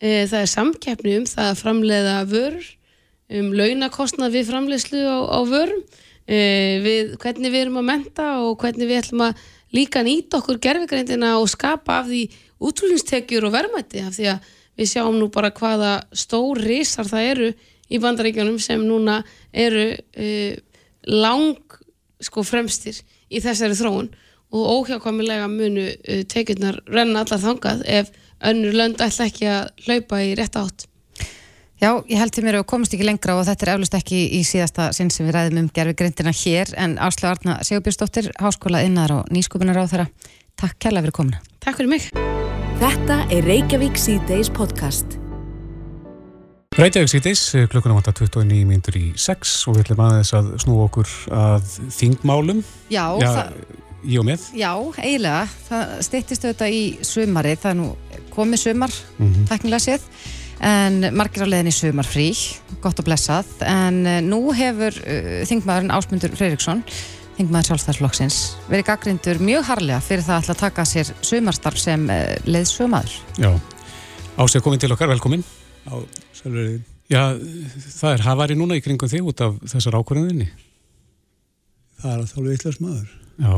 E, 0.00 0.26
það 0.28 0.40
er 0.40 0.50
samkeppni 0.52 1.14
um 1.20 1.26
það 1.28 1.50
að 1.50 1.60
framleiða 1.60 2.16
vörur 2.30 2.66
um 3.32 3.52
launakostnað 3.56 4.36
við 4.38 4.50
framleiðslu 4.50 5.02
á, 5.02 5.18
á 5.26 5.40
vörum 5.48 5.82
e, 6.26 6.38
við 6.84 7.14
hvernig 7.22 7.52
við 7.54 7.64
erum 7.64 7.80
að 7.82 7.88
menta 7.90 8.26
og 8.44 8.58
hvernig 8.62 8.90
við 8.90 9.00
ætlum 9.02 9.24
að 9.28 9.46
líka 9.74 10.02
nýta 10.06 10.40
okkur 10.40 10.60
gerfigreindina 10.62 11.36
og 11.40 11.48
skapa 11.50 12.00
af 12.02 12.10
því 12.10 12.22
útrúlinstekjur 12.66 13.48
og 13.48 13.56
verðmætti 13.56 14.04
af 14.06 14.14
því 14.16 14.28
að 14.34 14.52
við 14.76 14.92
sjáum 14.92 15.18
nú 15.18 15.30
bara 15.32 15.54
hvaða 15.56 15.96
stór 16.14 16.60
risar 16.62 17.08
það 17.08 17.30
eru 17.32 17.50
í 17.86 18.00
bandaríkjónum 18.02 18.60
sem 18.62 18.82
núna 18.82 19.20
eru 19.52 19.90
e, 20.14 20.56
lang 21.06 21.58
sko 22.22 22.44
fremstir 22.46 22.98
í 23.30 23.42
þessari 23.42 23.76
þróun 23.78 24.08
og 24.54 24.66
óhjákvæmilega 24.76 25.48
munu 25.50 25.86
uh, 25.90 26.22
tekjurnar 26.30 26.78
renna 26.86 27.24
allar 27.24 27.42
þangað 27.42 27.82
ef 27.98 28.12
önnur 28.46 28.76
lönd 28.76 29.02
ætla 29.02 29.26
ekki 29.30 29.48
að 29.50 29.86
hlaupa 29.86 30.20
í 30.22 30.34
rétt 30.38 30.58
átt. 30.60 30.86
Já, 31.76 31.90
ég 32.08 32.16
held 32.16 32.32
til 32.32 32.44
mér 32.46 32.56
að 32.62 32.68
komast 32.70 32.94
ekki 32.96 33.04
lengra 33.04 33.34
og 33.36 33.44
þetta 33.44 33.66
er 33.66 33.70
eflust 33.74 33.96
ekki 33.98 34.20
í 34.38 34.40
síðasta 34.48 34.86
sinn 34.96 35.10
sem 35.12 35.26
við 35.28 35.34
ræðum 35.36 35.58
um 35.60 35.68
gerfi 35.76 35.92
grindina 35.98 36.32
hér 36.32 36.70
en 36.80 36.94
Áslu 37.04 37.28
Arna 37.28 37.58
Sigurbjörnsdóttir, 37.68 38.30
Háskóla 38.40 38.80
innar 38.86 39.12
og 39.12 39.28
nýskupunar 39.34 39.76
á 39.76 39.84
þeirra. 39.84 40.06
Takk 40.56 40.78
kærlega 40.80 41.04
fyrir 41.04 41.16
komuna. 41.18 41.42
Takk 41.60 41.76
fyrir 41.76 41.90
mig. 41.92 42.06
Þetta 42.80 43.18
er 43.32 43.44
Reykjavík 43.44 44.00
C-Days 44.00 44.48
podcast. 44.56 45.18
Reykjavík 46.80 47.12
síðdeis, 47.12 47.42
klukkunum 47.72 48.00
vantar 48.00 48.16
29 48.22 48.64
mínútur 48.68 48.96
í 49.00 49.04
6 49.20 49.52
og 49.68 49.76
við 49.76 49.84
ætlum 49.84 50.02
aðeins 50.06 50.32
að 50.36 50.48
snú 50.64 50.78
okkur 50.86 51.12
að 51.36 51.68
þingmálum. 51.98 52.64
Já, 52.92 53.04
Já, 53.20 53.28
það, 53.36 53.52
í 54.04 54.16
og 54.20 54.26
með. 54.28 54.48
já 54.56 54.72
eiginlega. 54.96 55.44
Það 55.68 55.94
styttist 56.08 56.48
auðvitað 56.48 56.80
í 56.80 56.82
sumarið. 57.04 57.60
Það 57.64 57.70
er 57.74 57.78
nú 57.84 57.88
komið 58.32 58.64
sumar, 58.64 58.96
Mhm. 59.20 59.46
teknilega 59.52 59.84
séð. 59.90 60.08
En 60.64 61.02
margir 61.16 61.44
á 61.44 61.48
leiðin 61.48 61.68
í 61.68 61.74
sumarfrí, 61.76 62.30
gott 62.84 63.00
og 63.02 63.06
blessað. 63.08 63.50
En 63.66 64.00
eh, 64.08 64.22
nú 64.24 64.40
hefur 64.56 64.96
uh, 65.02 65.44
þingmaðurinn 65.48 65.92
Ásmundur 65.92 66.36
Freiriksson, 66.36 66.82
þingmaður 67.36 67.70
sjálfstæðsflokksins, 67.70 68.40
verið 68.70 68.88
gaggrindur 68.88 69.40
mjög 69.44 69.66
harlega 69.68 70.00
fyrir 70.04 70.24
það 70.24 70.36
að 70.38 70.44
ætla 70.44 70.56
að 70.56 70.62
taka 70.64 70.86
sér 70.88 71.14
sumarstarf 71.20 71.80
sem 71.80 72.08
uh, 72.08 72.36
leiðsömaður. 72.48 73.18
Já, 73.42 73.50
Ásið 74.36 74.64
komin 74.64 74.80
til 74.80 74.92
okkar, 74.92 75.08
velkomin. 75.08 75.44
Já, 75.86 75.96
sælverið. 76.36 76.80
Já, 77.08 77.22
það 77.94 78.10
er 78.10 78.24
hafari 78.26 78.56
núna 78.58 78.76
í 78.76 78.82
kringum 78.84 79.08
þig 79.08 79.28
út 79.30 79.42
af 79.44 79.60
þessar 79.70 79.96
ákvörðinni. 80.00 80.48
Það 82.02 82.10
er 82.12 82.22
að 82.24 82.32
þálu 82.32 82.50
vittlust 82.50 82.82
maður. 82.84 83.12
Já, 83.36 83.54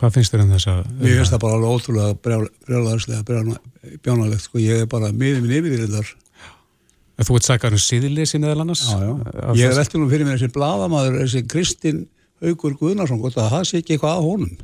hvað 0.00 0.14
finnst 0.16 0.32
þér 0.34 0.42
um 0.44 0.50
þessa? 0.54 0.74
Mér 1.00 1.18
finnst 1.20 1.34
það 1.34 1.42
bara 1.44 1.56
alveg 1.58 1.74
ótrúlega 1.76 2.16
brjálaðarslega 2.24 3.22
bjánalegt, 4.04 4.44
sko. 4.46 4.60
Ég 4.62 4.84
er 4.84 4.88
bara 4.90 5.10
miður 5.12 5.44
minn 5.44 5.56
yfir 5.60 5.84
þér 5.84 5.92
þar. 5.98 6.10
Þú 7.20 7.36
ert 7.36 7.46
sækar 7.50 7.76
um 7.76 7.82
síðleysi 7.84 8.40
meðal 8.40 8.62
annars? 8.64 8.82
Já, 8.88 8.96
já. 9.04 9.12
Ég 9.60 9.66
er 9.68 9.76
veldur 9.76 10.00
nú 10.00 10.08
fyrir 10.08 10.24
mér 10.28 10.38
þessi 10.40 10.54
bladamaður, 10.54 11.18
þessi 11.20 11.42
Kristinn 11.52 11.98
Haugur 12.40 12.76
Guðnarsson, 12.80 13.20
gott 13.20 13.36
að 13.36 13.50
það 13.52 13.64
sé 13.68 13.80
ekki 13.82 13.98
eitthvað 13.98 14.14
að 14.16 14.28
honum. 14.30 14.54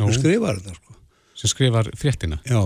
Þú 0.00 0.14
skrifar 0.16 0.60
þetta, 0.62 0.76
sko. 0.78 0.96
Sem 1.36 1.52
skrifar 1.52 1.90
fréttina. 2.00 2.38
Já, 2.48 2.62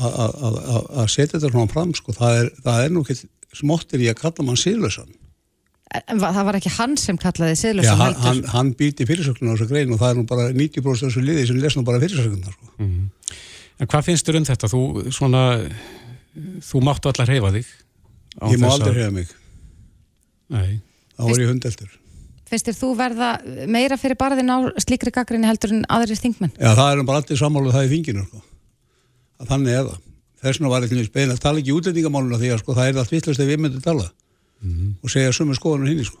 að- 0.00 1.10
setja 1.12 1.36
þetta 1.38 1.50
svona 1.52 1.72
fram, 1.72 1.92
sko. 1.94 2.14
Það 2.16 2.38
er, 2.40 2.50
það 2.64 2.84
er 2.86 2.94
nú 2.94 3.02
ekki 3.04 3.18
smottir 3.60 4.00
í 4.00 4.08
að 4.08 4.20
kalla 4.22 4.46
mann 4.48 4.56
síðlösan. 4.60 5.12
En 5.90 6.20
það 6.22 6.44
var 6.46 6.56
ekki 6.60 6.70
hann 6.76 6.92
sem 7.00 7.16
kallaði 7.18 7.56
Já, 7.56 7.60
siðlösa 7.64 7.94
hann, 7.98 8.18
hann, 8.22 8.40
hann 8.52 8.68
býti 8.78 9.06
fyrirsögnuna 9.08 9.56
á 9.56 9.58
þessu 9.58 9.66
grein 9.72 9.90
og 9.90 9.98
það 9.98 10.12
er 10.12 10.18
nú 10.20 10.26
bara 10.30 10.44
90% 10.54 10.86
af 10.86 11.00
þessu 11.08 11.22
liði 11.24 11.46
sem 11.48 11.58
les 11.58 11.76
nú 11.76 11.82
bara 11.86 11.98
fyrirsögnuna, 12.02 12.52
sko. 12.54 12.90
En 13.80 13.88
hvað 13.90 14.04
finnst 14.06 14.28
þér 14.28 14.38
um 14.38 14.46
þetta? 14.46 14.70
Þú 14.70 14.82
svona, 15.16 15.40
þú 16.68 16.82
máttu 16.86 17.10
allar 17.10 17.32
reyfa 17.32 17.50
þig. 17.56 17.72
Ég 18.52 18.62
má 18.62 18.68
aldrei 18.70 19.00
hefða 19.00 19.16
mig. 19.16 19.32
Nei. 20.54 20.78
Það 21.16 21.32
voru 21.32 21.44
ég 21.44 21.50
hundeltur. 21.54 21.98
Finnst 22.50 22.70
þér 22.70 22.78
þú 22.78 22.92
verða 23.00 23.32
meira 23.70 23.98
fyrir 23.98 24.20
barðin 24.20 24.54
á 24.54 24.58
slíkri 24.84 25.10
gaggrinni 25.14 25.50
heldur 25.50 25.74
en 25.74 25.82
aðrir 25.90 26.22
þingmenn? 26.22 26.54
Já, 26.54 26.70
það 26.78 26.92
er 26.92 27.04
bara 27.10 27.24
allir 27.24 27.42
sammáluð 27.42 27.74
það 27.74 27.88
í 27.88 27.92
þinginu, 27.96 28.24
sko. 28.30 28.46
Þannig 29.50 29.74
er 29.74 29.90
það. 29.90 30.00
Þess 30.40 30.56
vegna 30.56 30.70
var 30.72 30.86
eitthvað 30.86 31.06
speil 31.10 31.28
að 31.34 31.42
tala 31.42 31.60
ekki 31.60 31.74
útlendingamáluna 31.76 32.38
því 32.40 32.54
að 32.54 32.62
sko, 32.62 32.74
það 32.78 32.90
er 32.90 33.00
allt 33.02 33.14
vittlust 33.14 33.42
ef 33.42 33.48
við 33.50 33.60
myndum 33.60 33.82
tala 33.84 34.06
og 35.02 35.12
segja 35.12 35.32
sumu 35.32 35.54
skoðanum 35.56 35.88
hinni, 35.90 36.04
sko. 36.08 36.18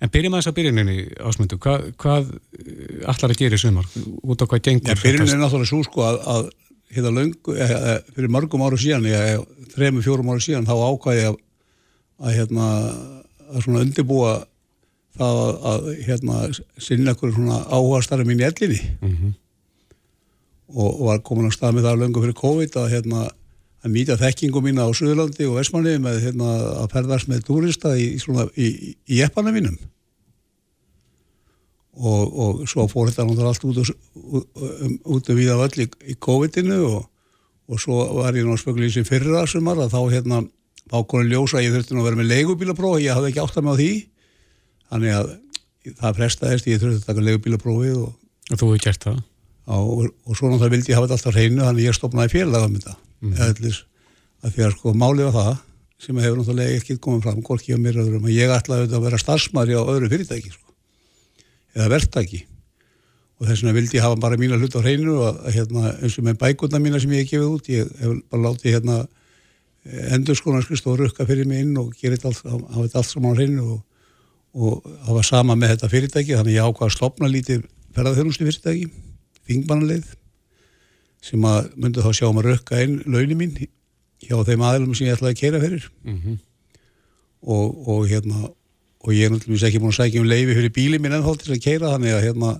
En 0.00 0.08
byrjum 0.08 0.32
aðeins 0.32 0.48
að 0.48 0.56
byrjuninni, 0.56 0.96
Ásmundu. 1.28 1.58
Hvað, 1.60 1.90
hvað 2.00 2.30
eh, 2.32 3.08
ætlar 3.12 3.34
að 3.34 3.40
gera 3.42 3.58
í 3.58 3.60
sumar? 3.60 3.88
Út 4.24 4.40
á 4.40 4.48
hvað 4.48 4.62
gengur? 4.64 4.94
Já, 4.94 5.02
byrjun 5.02 5.26
þetta? 5.26 5.36
er 5.36 5.42
náttúrulega 5.42 5.68
svo 5.68 5.80
sko 5.84 6.04
að, 6.08 6.20
að 6.34 6.48
hérna 6.96 7.10
löngu, 7.18 7.54
e, 7.54 7.66
e, 7.66 7.96
fyrir 8.16 8.32
mörgum 8.32 8.64
ára 8.64 8.78
síðan, 8.80 9.04
ég, 9.10 9.42
þremu, 9.74 10.00
fjórum 10.06 10.30
ára 10.32 10.40
síðan, 10.42 10.64
þá 10.66 10.72
ákvæði 10.88 11.26
að, 11.28 11.36
að 12.24 12.32
hérna, 12.38 12.70
að 13.50 13.60
svona 13.66 13.84
undirbúa 13.84 14.32
það 15.20 15.38
að, 15.44 15.52
að 15.70 15.86
hérna, 16.08 16.40
sinna 16.80 17.14
okkur 17.14 17.34
svona 17.36 17.60
áhuga 17.68 18.00
starra 18.06 18.24
mín 18.26 18.40
í 18.40 18.46
ellinni 18.48 18.80
Mhm. 19.04 19.32
og, 20.70 20.88
og 20.88 21.06
var 21.10 21.22
komin 21.26 21.50
á 21.50 21.52
stað 21.54 21.76
með 21.76 21.88
það 21.88 22.00
löngu 22.04 22.24
fyrir 22.24 22.36
COVID 22.40 22.76
að 22.80 22.90
hérna, 22.94 23.28
að 23.80 23.94
nýta 23.94 24.18
þekkingu 24.20 24.60
mína 24.64 24.84
á 24.84 24.90
Suðurlandi 24.92 25.46
og 25.48 25.56
Vestmanni 25.56 25.96
með 26.02 26.20
hérna, 26.26 26.50
að 26.82 26.90
ferðast 26.92 27.30
með 27.30 27.46
túrista 27.48 27.94
í, 27.96 28.10
í, 28.16 28.44
í, 28.60 28.68
í 29.16 29.20
eppana 29.24 29.52
mínum. 29.54 29.78
Og, 32.00 32.36
og 32.40 32.60
svo 32.70 32.86
fór 32.88 33.10
þetta 33.10 33.26
náttúrulega 33.26 33.50
allt 33.50 33.66
út, 33.68 33.80
og, 33.80 34.44
um, 34.86 34.94
út 35.16 35.32
um 35.32 35.36
víða 35.40 35.58
völl 35.60 35.84
í, 35.84 35.88
í 36.12 36.16
COVID-inu 36.22 36.78
og, 36.86 37.02
og 37.72 37.82
svo 37.82 38.04
var 38.20 38.36
ég 38.36 38.46
náttúrulega 38.48 38.94
sem 38.94 39.08
fyrra 39.08 39.46
sumar 39.50 39.80
að 39.80 39.96
þá 39.96 40.00
hérna 40.14 40.42
þá 40.90 40.96
konið 41.10 41.34
ljósa 41.34 41.60
að 41.60 41.66
ég 41.66 41.74
þurfti 41.76 41.96
nú 41.96 42.04
að 42.04 42.08
vera 42.08 42.20
með 42.20 42.30
leigubílapróf 42.34 43.02
ég 43.02 43.16
hafði 43.16 43.32
ekki 43.32 43.42
átt 43.44 43.60
að 43.60 43.66
með 43.66 43.76
á 43.76 43.80
því. 43.80 43.90
Þannig 44.90 45.18
að 45.18 45.34
það 46.00 46.16
prestaðist 46.20 46.70
ég 46.70 46.80
þurfti 46.80 47.02
að 47.02 47.10
taka 47.10 47.28
leigubílaprófið 47.28 48.00
og, 48.04 48.16
Og 48.50 48.58
þú 48.58 48.72
hefur 48.72 48.82
gert 48.82 49.04
það. 49.06 49.20
og, 49.70 50.08
og 50.26 50.34
svo 50.34 50.48
náttúrulega 50.50 50.74
vildi 50.74 50.92
ég 50.92 50.98
hafa 50.98 51.06
þetta 51.06 51.18
alltaf 51.20 51.36
hreinu 51.36 51.62
þannig 51.62 51.86
ég 51.86 51.96
stopnaði 51.96 52.32
félag 52.34 52.64
um 52.66 52.74
þetta 52.78 52.96
mm. 53.22 53.34
eðlis, 53.46 53.82
að 54.44 54.54
því 54.54 54.66
að 54.66 54.76
sko 54.76 54.94
málið 54.96 55.30
var 55.30 55.36
það 55.38 55.58
sem 56.00 56.20
hefur 56.22 56.38
náttúrulega 56.40 56.78
ekki 56.78 56.96
komið 57.04 57.26
fram 57.26 57.42
hvorki 57.44 57.76
á 57.76 57.78
mér 57.80 58.00
öðrum 58.00 58.28
að 58.28 58.36
ég 58.38 58.52
ætlaði 58.54 58.88
að 58.88 59.04
vera 59.04 59.20
starfsmæri 59.20 59.76
á 59.76 59.82
öðru 59.84 60.08
fyrirtæki 60.12 60.54
sko. 60.54 60.72
eða 61.76 61.90
verktaki 61.92 62.40
og 63.40 63.48
þess 63.48 63.62
vegna 63.62 63.76
vildi 63.76 63.98
ég 63.98 64.04
hafa 64.04 64.20
bara 64.20 64.38
mína 64.40 64.58
hlut 64.60 64.76
á 64.76 64.84
hreinu 64.84 65.16
og 65.24 65.40
hérna, 65.48 65.94
eins 66.00 66.16
og 66.20 66.26
með 66.26 66.40
bækuna 66.40 66.80
mína 66.80 67.00
sem 67.00 67.12
ég 67.16 67.24
hef 67.24 67.30
gefið 67.34 67.48
út, 67.48 67.68
ég 67.72 67.92
hef 68.00 68.16
bara 68.32 68.42
látið 68.48 68.76
hérna 68.76 68.96
endur 70.12 70.36
skoðanskust 70.36 70.88
og 70.88 70.98
rukka 71.00 71.24
fyrir 71.28 71.48
mig 71.48 71.64
inn 71.64 71.76
og 71.80 71.94
hafa 71.96 72.82
þetta 72.84 73.00
allt 73.00 73.08
saman 73.08 73.32
á 73.32 73.38
hreinu 73.38 73.66
og, 73.76 73.78
og 74.52 74.90
hafa 75.08 75.24
sama 75.24 75.56
með 75.56 75.74
þetta 75.74 75.92
fyrirtæki, 75.92 76.36
þannig 76.36 76.58
ég 76.58 76.68
ákvað 76.68 76.90
að 76.90 76.96
stopna 76.96 77.32
lítið 77.32 77.64
ferðarþjónustu 77.96 78.48
fyrirtæki, 78.48 78.90
þingmannaleið 79.48 80.12
sem 81.24 81.44
að 81.44 81.68
myndi 81.76 82.04
þá 82.04 82.12
sjá 82.16 82.28
um 82.30 82.40
að 82.40 82.48
rukka 82.50 82.80
inn 82.84 83.00
launin 83.06 83.38
mín 83.40 83.58
hjá 84.24 84.38
þeim 84.46 84.64
aðlum 84.64 84.94
sem 84.96 85.08
ég 85.08 85.18
ætlaði 85.18 85.34
að 85.34 85.42
keira 85.42 85.60
fyrir. 85.62 85.90
Mhm. 86.04 86.38
og, 87.40 87.88
og 87.88 88.08
hérna 88.08 88.50
og 89.00 89.14
ég 89.16 89.24
er 89.24 89.32
náttúrulega 89.32 89.68
ekki 89.70 89.80
búin 89.80 89.94
að 89.94 90.00
sækja 90.02 90.20
um 90.20 90.28
leifi 90.28 90.56
fyrir 90.58 90.74
bílið 90.76 91.00
minn 91.00 91.14
ennþá 91.16 91.36
til 91.40 91.54
að 91.54 91.62
keira 91.64 91.92
þannig 91.94 92.12
að 92.12 92.26
hérna 92.26 92.50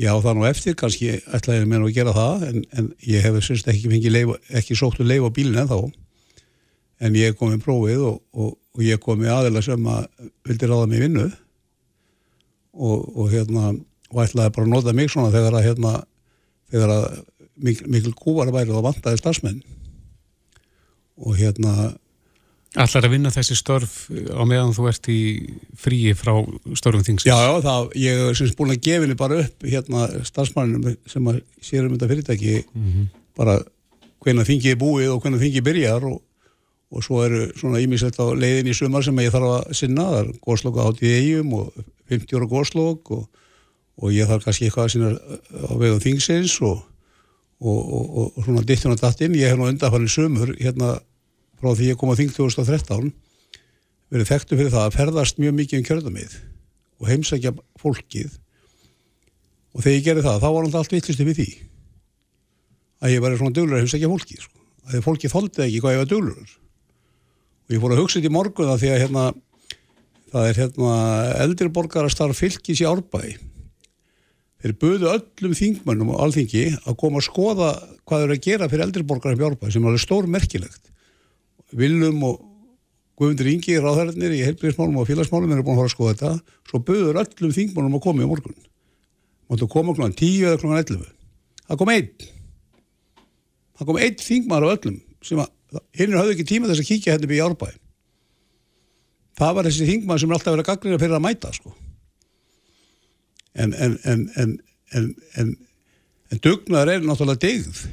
já 0.00 0.12
það 0.24 0.36
nú 0.38 0.46
eftir 0.48 0.76
kannski 0.80 1.10
ætlaði 1.36 1.66
mér 1.68 1.82
nú 1.82 1.90
að 1.90 1.98
gera 1.98 2.14
það 2.16 2.46
en, 2.48 2.62
en 2.72 2.88
ég 3.04 3.26
hef 3.26 3.36
sérst 3.44 3.68
ekki 3.68 3.90
fengið 3.92 4.14
leif, 4.14 4.32
ekki 4.56 4.78
sóttu 4.78 5.04
leif 5.04 5.26
á 5.28 5.30
bílinn 5.36 5.60
ennþá. 5.60 5.80
En 7.00 7.16
ég 7.16 7.36
kom 7.36 7.52
með 7.52 7.64
prófið 7.64 8.06
og, 8.08 8.16
og, 8.32 8.56
og 8.76 8.84
ég 8.84 9.00
kom 9.04 9.20
með 9.20 9.34
aðeila 9.34 9.62
sem 9.64 9.86
að 9.88 10.08
vildi 10.48 10.68
ráða 10.68 10.88
mig 10.88 11.04
vinnu. 11.04 11.26
Og, 12.72 13.04
og 13.16 13.28
hérna 13.32 13.74
og 14.10 14.22
ætlaði 14.24 14.54
bara 14.56 14.66
að 14.66 14.72
nota 14.72 14.96
mig 14.96 15.12
svona 15.12 15.32
þegar 15.34 15.58
að 15.58 15.66
hérna 15.68 15.92
þegar 16.72 16.94
að 16.96 17.06
mikil, 17.64 17.88
mikil 17.92 18.14
kúvar 18.18 18.52
væri 18.54 18.72
þá 18.72 18.84
vantaði 18.84 19.20
starfsmenn. 19.20 19.60
Og 21.20 21.36
hérna 21.36 21.92
Allar 22.78 23.02
að 23.02 23.14
vinna 23.16 23.32
þessi 23.34 23.56
störf 23.58 23.94
á 24.30 24.46
meðan 24.46 24.70
þú 24.76 24.84
ert 24.86 25.08
í 25.10 25.20
fríi 25.74 26.12
frá 26.14 26.36
störfum 26.78 27.02
þingsins? 27.02 27.26
Já, 27.26 27.34
já, 27.42 27.54
það, 27.64 27.88
ég 27.98 28.20
er 28.28 28.36
semst 28.38 28.54
búin 28.58 28.70
að 28.76 28.86
henni 28.94 29.16
bara 29.18 29.40
upp 29.42 29.66
hérna 29.66 30.06
starfsmanninu 30.28 30.92
sem 31.10 31.30
að 31.32 31.40
sér 31.66 31.88
um 31.88 31.96
þetta 31.96 32.10
fyrirtæki. 32.12 32.54
Bara 33.34 33.56
hvenna 34.22 34.46
þingið 34.46 34.76
er 34.76 34.78
búið 34.78 35.10
og 35.10 35.24
hvenna 35.24 35.40
þingið 35.42 35.66
byrjar 35.66 36.06
og, 36.06 36.20
og 36.94 37.02
svo 37.02 37.24
eru 37.24 37.48
svona 37.58 37.82
ímislegt 37.82 38.20
á 38.22 38.26
leiðin 38.30 38.70
í 38.70 38.76
sumar 38.76 39.02
sem 39.02 39.18
ég 39.18 39.34
þarf 39.34 39.50
að 39.56 39.74
sinna, 39.80 40.06
það 40.06 40.20
er 40.20 40.30
góðslokka 40.46 40.86
átt 40.86 41.02
í 41.02 41.14
eigum 41.16 41.56
og 41.58 41.74
50 42.12 42.38
ára 42.38 42.50
góðslokk 42.54 43.12
og, 43.16 43.26
og 43.98 44.14
ég 44.14 44.30
þarf 44.30 44.46
kannski 44.46 44.68
eitthvað 44.68 44.86
að 44.86 44.94
sinna 44.94 45.10
á 45.58 45.72
vegum 45.74 46.04
þingsins 46.06 46.54
og, 46.62 46.84
og 47.60 48.44
svona 48.44 48.62
dittun 48.64 48.94
og 48.94 49.00
dattinn, 49.00 49.36
ég 49.36 49.52
hef 49.52 49.58
nú 49.58 49.68
undanfærin 49.68 50.08
sumur 50.08 50.54
hérna 50.56 50.94
frá 51.60 51.74
því 51.76 51.90
ég 51.90 51.98
kom 52.00 52.12
á 52.12 52.16
þing 52.16 52.32
2013 52.32 53.10
verið 54.10 54.30
þekktu 54.30 54.56
fyrir 54.56 54.72
það 54.72 54.86
að 54.86 54.96
ferðast 54.96 55.40
mjög 55.42 55.56
mikið 55.58 55.80
um 55.80 55.84
kjörðumið 55.88 56.36
og 57.00 57.10
heimsækja 57.10 57.52
fólkið. 57.80 58.32
Og 59.76 59.84
þegar 59.84 59.96
ég 59.96 60.06
gerði 60.06 60.24
það, 60.24 60.40
þá 60.40 60.48
var 60.48 60.64
hann 60.64 60.78
allt 60.80 60.94
vittlistu 60.94 61.26
við 61.28 61.38
því 61.40 61.50
að 63.00 63.14
ég 63.14 63.22
var 63.24 63.36
svona 63.38 63.56
duglur 63.56 63.76
að 63.76 63.84
heimsækja 63.84 64.10
fólkið 64.10 64.42
sko. 64.46 64.56
að 64.80 64.96
því 64.96 65.02
fólkið 65.04 65.34
þóldi 65.34 65.62
ekki 65.66 65.84
hvað 65.84 65.94
ég 65.94 66.02
var 66.02 66.10
duglur. 66.10 66.56
Og 67.68 67.76
ég 67.76 67.84
fór 67.84 67.94
að 67.94 68.00
hugsa 68.02 68.18
þetta 68.18 68.30
í 68.32 68.34
morgun 68.34 68.72
að 68.72 68.80
því 68.82 68.90
að 68.90 69.00
hérna, 69.04 69.24
það 70.32 70.48
er 70.48 70.60
hérna 70.64 70.96
eldriborgarastarf 71.44 72.40
fylgis 72.40 72.82
í 72.82 72.88
árbæði 72.88 73.36
þeir 74.60 74.76
buðu 74.82 75.10
öllum 75.10 75.56
þingmönnum 75.56 76.12
og 76.14 76.22
alþingi 76.26 76.64
að 76.84 76.98
koma 77.00 77.20
að 77.20 77.26
skoða 77.28 77.70
hvað 78.04 78.22
þeir 78.22 78.26
eru 78.26 78.36
að 78.36 78.46
gera 78.46 78.68
fyrir 78.70 78.86
eldriborgarum 78.86 79.40
í 79.40 79.46
árbæði 79.48 79.74
sem 79.74 79.84
er 79.84 79.92
alveg 79.92 80.04
stór 80.04 80.30
merkilegt 80.30 80.90
Viljum 81.80 82.24
og 82.26 82.40
Guðmundur 83.20 83.50
Ingi 83.52 83.76
ráðhærarnir 83.76 84.32
í 84.32 84.42
heilbríðismálum 84.46 85.02
og 85.02 85.06
félagsmálum 85.06 85.52
eru 85.52 85.64
búin 85.66 85.76
að 85.76 85.82
fara 85.82 85.90
að 85.90 85.92
skoða 85.92 86.12
þetta. 86.14 86.54
Svo 86.70 86.78
buður 86.88 87.18
öllum 87.20 87.52
þingmálum 87.52 87.96
að 87.98 88.02
koma 88.06 88.24
í 88.24 88.28
morgun. 88.30 88.56
Máttu 89.52 89.68
koma 89.68 89.92
kl. 89.94 90.08
10 90.16 90.46
eða 90.48 90.60
kl. 90.62 90.70
11 90.72 91.04
það 91.68 91.80
kom 91.82 91.92
einn. 91.92 92.08
Það 93.76 93.90
kom 93.90 94.00
einn 94.00 94.16
þingmar 94.24 94.66
á 94.66 94.72
öllum 94.72 94.96
sem 95.20 95.44
að 95.44 95.52
hinn 95.96 96.16
hafði 96.16 96.34
ekki 96.34 96.48
tíma 96.48 96.70
þess 96.70 96.82
að 96.82 96.90
kíkja 96.90 97.14
hérna 97.14 97.28
upp 97.28 97.34
í 97.34 97.42
árbæði 97.44 97.78
það 99.40 99.54
var 99.56 99.68
þessi 99.68 99.88
þingmar 99.88 100.20
sem 100.20 100.30
er 100.30 100.36
alltaf 100.36 100.54
verið 100.54 100.64
að 100.64 100.70
gagnina 100.70 101.00
fyrir 101.00 101.16
að 101.16 101.24
mæta 101.26 101.52
sko 101.54 101.74
en 103.54 103.74
en 103.74 103.96
en 104.04 105.56
en 106.30 106.40
dugnaður 106.44 106.94
er 106.94 107.02
náttúrulega 107.04 107.42
degð 107.46 107.84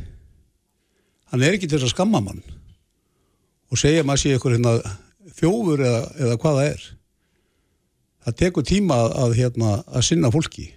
hann 1.32 1.43
er 1.43 1.58
ekki 1.58 1.68
til 1.68 1.78
þess 1.78 1.89
að 1.89 1.95
skamma 1.95 2.22
mann. 2.24 2.39
Og 3.68 3.80
segja 3.80 4.05
maður 4.08 4.24
sé 4.24 4.36
ykkur 4.38 4.55
hérna 4.55 4.78
þjófur 5.38 5.84
eða, 5.84 6.03
eða 6.24 6.38
hvað 6.41 6.60
það 6.60 6.70
er. 6.70 6.86
Það 8.28 8.38
tekur 8.41 8.68
tíma 8.68 8.99
að, 9.03 9.18
að, 9.24 9.36
hérna, 9.41 9.74
að 9.88 10.05
sinna 10.08 10.32
fólki. 10.32 10.70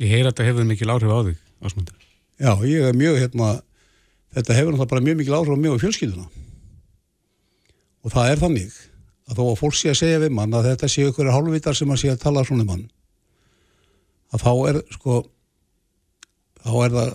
Ég 0.00 0.10
heyr 0.10 0.24
að 0.24 0.32
þetta 0.32 0.48
hefur 0.48 0.68
mikil 0.68 0.90
áhrif 0.92 1.12
á 1.12 1.18
þig, 1.28 1.36
Ásmundur. 1.64 2.08
Já, 2.40 2.50
ég 2.66 2.88
er 2.88 2.96
mjög 2.98 3.20
hérna 3.20 3.50
þetta 4.34 4.56
hefur 4.56 4.72
náttúrulega 4.74 4.92
bara 4.94 5.04
mjög 5.04 5.20
mikil 5.20 5.36
áhrif 5.38 5.54
á 5.54 5.58
mig 5.60 5.74
og 5.74 5.84
fjölskylduna. 5.84 6.26
Og 8.04 8.12
það 8.12 8.32
er 8.32 8.42
þannig 8.42 8.80
að 9.24 9.38
þó 9.38 9.44
að 9.44 9.60
fólk 9.60 9.76
sé 9.78 9.92
að 9.92 10.00
segja 10.00 10.24
við 10.24 10.34
mann 10.36 10.56
að 10.56 10.70
þetta 10.72 10.90
sé 10.92 11.06
ykkur 11.08 11.32
hálfvitar 11.32 11.76
sem 11.76 11.92
að 11.92 12.02
sé 12.02 12.12
að 12.12 12.24
tala 12.24 12.44
svona 12.44 12.64
um 12.64 12.72
mann 12.72 12.84
að 14.34 14.42
þá 14.44 14.52
er 14.70 14.80
sko 14.94 15.20
þá 16.64 16.72
er 16.86 16.96
það 16.96 17.12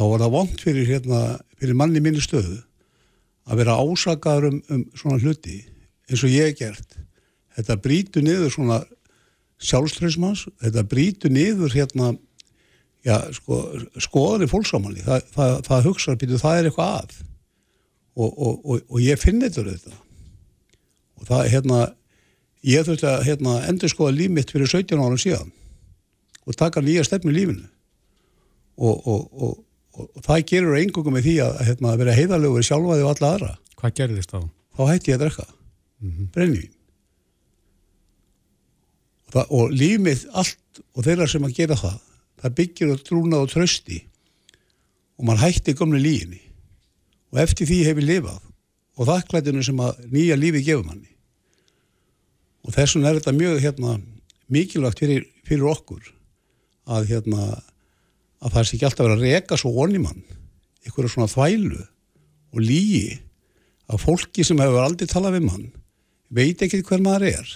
þá 0.00 0.04
er 0.06 0.22
það 0.24 0.34
vond 0.34 0.62
fyrir 0.64 0.88
hérna 0.88 1.20
fyrir 1.60 1.78
manni 1.78 2.02
minni 2.02 2.22
stöðu 2.24 2.58
að 3.50 3.60
vera 3.62 3.78
ásakaður 3.82 4.50
um, 4.50 4.62
um 4.70 4.86
svona 4.96 5.20
hluti 5.20 5.60
eins 6.10 6.24
og 6.26 6.32
ég 6.32 6.50
hef 6.50 6.58
gert. 6.58 6.98
Þetta 7.56 7.76
brítu 7.82 8.22
niður 8.24 8.52
svona 8.54 8.80
sjálfströðsmanns, 9.60 10.46
þetta 10.62 10.84
brítu 10.88 11.30
niður 11.32 11.74
hérna 11.74 12.14
já, 13.04 13.16
sko, 13.36 13.60
skoðanir 14.00 14.50
fólksámanni 14.50 15.04
það, 15.04 15.26
það, 15.34 15.56
það 15.66 15.88
hugsa, 15.88 16.16
býtu, 16.20 16.40
það 16.40 16.58
er 16.58 16.70
eitthvað 16.70 16.94
að. 17.00 17.16
Og, 18.20 18.30
og, 18.30 18.54
og, 18.64 18.84
og 18.88 19.02
ég 19.04 19.20
finn 19.20 19.42
þetta 19.42 19.64
þetta 19.68 19.96
og 21.20 21.28
það, 21.28 21.42
hérna 21.52 21.80
ég 22.66 22.84
þurfti 22.84 23.06
að 23.08 23.22
hérna, 23.28 23.56
endur 23.70 23.92
skoða 23.92 24.16
líf 24.16 24.32
mitt 24.34 24.50
fyrir 24.52 24.68
17 24.68 25.00
árum 25.00 25.20
síðan 25.20 25.52
og 26.46 26.56
taka 26.56 26.82
nýja 26.84 27.04
stefni 27.04 27.34
í 27.34 27.38
lífinu. 27.40 27.66
Og 28.80 29.66
og 30.00 30.24
það 30.24 30.44
gerur 30.48 30.78
engungum 30.78 31.16
með 31.16 31.26
því 31.28 31.36
að, 31.44 31.56
hérna, 31.68 31.92
að 31.92 32.02
vera 32.02 32.16
heiðarlegur 32.16 32.66
sjálfaði 32.66 33.06
og 33.06 33.12
alla 33.14 33.30
aðra. 33.34 33.54
Hvað 33.80 33.96
gerðist 34.00 34.34
þá? 34.34 34.42
Þá 34.76 34.82
hætti 34.90 35.10
ég 35.10 35.18
að 35.18 35.24
drekka. 35.24 35.46
Mm 36.00 36.12
-hmm. 36.12 36.28
brennivín. 36.34 36.76
Og, 39.26 39.32
það, 39.34 39.46
og 39.58 39.74
líf 39.80 39.98
mitt 40.00 40.26
allt 40.32 40.82
og 40.94 41.04
þeirra 41.06 41.26
sem 41.28 41.44
að 41.44 41.56
gera 41.56 41.80
það 41.80 41.98
það 42.40 42.54
byggir 42.60 42.92
og 42.94 43.02
trúnað 43.04 43.42
og 43.44 43.50
trösti 43.52 43.98
og 45.18 45.26
mann 45.28 45.42
hætti 45.42 45.74
gömlu 45.76 46.00
líginni 46.00 46.40
og 47.32 47.42
eftir 47.42 47.66
því 47.66 47.84
hefur 47.84 48.06
lifað. 48.06 48.40
Og 48.96 49.06
þakklætinu 49.06 49.62
sem 49.64 49.80
að 49.80 50.00
nýja 50.12 50.36
lífi 50.36 50.64
gefur 50.64 50.84
manni. 50.84 51.08
Og 52.64 52.72
þess 52.74 52.96
vegna 52.96 53.10
er 53.10 53.20
þetta 53.20 53.32
mjög 53.32 53.60
hérna, 53.60 54.00
mikilvægt 54.48 54.98
fyrir, 54.98 55.28
fyrir 55.44 55.68
okkur 55.70 56.02
að 56.90 57.10
hérna 57.14 57.48
að 58.40 58.54
það 58.54 58.66
sé 58.66 58.76
ekki 58.76 58.86
alltaf 58.88 59.06
verið 59.06 59.18
að 59.18 59.26
reka 59.26 59.58
svo 59.60 59.72
onni 59.84 60.00
mann 60.02 60.22
ykkur 60.88 61.10
svona 61.12 61.30
þvælu 61.30 61.82
og 62.50 62.62
lígi 62.64 63.18
að 63.90 64.04
fólki 64.04 64.44
sem 64.46 64.60
hefur 64.62 64.84
aldrei 64.84 65.10
talað 65.10 65.36
við 65.38 65.46
mann 65.48 65.66
veit 66.30 66.62
ekki 66.62 66.82
hver 66.86 67.02
maður 67.04 67.28
er 67.30 67.50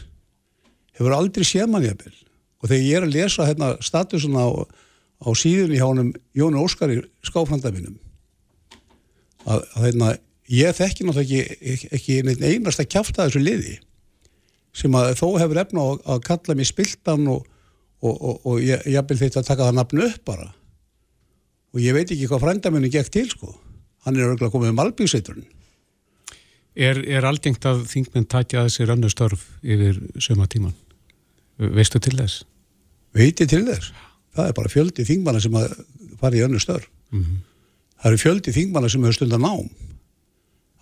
hefur 0.98 1.14
aldrei 1.16 1.46
séð 1.46 1.70
mann 1.72 1.86
jafnvel. 1.86 2.14
Og 2.62 2.70
þegar 2.70 2.84
ég 2.84 2.98
er 2.98 3.06
að 3.06 3.14
lesa 3.14 3.46
hérna, 3.48 3.70
statusuna 3.84 4.44
á, 4.46 4.50
á 4.64 5.28
síðunni 5.36 5.80
hjá 5.80 5.86
honum 5.88 6.12
Jónu 6.36 6.62
Óskari 6.64 7.00
skáfrandaminum 7.26 7.98
að, 9.44 9.64
að 9.76 9.88
hérna, 9.88 10.12
ég 10.52 10.76
þekki 10.76 11.06
náttúrulega 11.06 11.56
ekki, 11.74 11.90
ekki 11.98 12.20
einast 12.54 12.80
að 12.80 12.90
kjafta 12.94 13.26
þessu 13.26 13.42
liði 13.42 13.74
sem 14.74 14.96
að 14.96 15.12
þó 15.20 15.26
hefur 15.42 15.60
efna 15.62 15.88
að, 15.90 15.98
að 16.14 16.22
kalla 16.28 16.56
mig 16.58 16.70
spiltan 16.70 17.28
og, 17.30 17.44
og, 18.04 18.14
og, 18.14 18.40
og 18.44 18.62
ég, 18.62 18.84
ég 18.86 19.08
vil 19.08 19.18
þetta 19.18 19.42
að 19.42 19.50
taka 19.50 19.68
það 19.68 19.78
nafnu 19.80 20.06
upp 20.06 20.24
bara 20.28 20.48
og 21.74 21.82
ég 21.82 21.96
veit 21.96 22.10
ekki 22.10 22.28
hvað 22.30 22.44
frændamennu 22.44 22.92
gekk 22.92 23.10
til 23.14 23.26
sko 23.30 23.54
hann 24.04 24.16
er 24.16 24.28
örgulega 24.28 24.52
komið 24.52 24.72
með 24.72 24.80
malbíkseiturinn 24.82 25.48
Er, 26.74 26.98
er 27.06 27.22
algengt 27.22 27.62
að 27.70 27.84
þingmenn 27.86 28.26
takja 28.26 28.64
þessi 28.66 28.86
rannu 28.88 29.06
störf 29.10 29.44
yfir 29.62 30.00
söma 30.18 30.48
tíman? 30.50 30.74
Veistu 31.54 32.00
til 32.02 32.16
þess? 32.18 32.42
Veiti 33.14 33.46
til 33.46 33.62
þess? 33.68 33.92
Það 34.34 34.48
er 34.50 34.56
bara 34.56 34.72
fjöldi 34.72 35.06
þingmanna 35.06 35.42
sem 35.42 35.54
að 35.54 35.76
fara 36.18 36.34
í 36.34 36.42
önnu 36.42 36.58
störf. 36.58 36.88
Mm 37.14 37.20
-hmm. 37.22 37.36
Það 38.02 38.10
eru 38.10 38.22
fjöldi 38.24 38.54
þingmanna 38.56 38.88
sem 38.90 39.04
hefur 39.04 39.14
stundar 39.14 39.38
nám. 39.38 39.70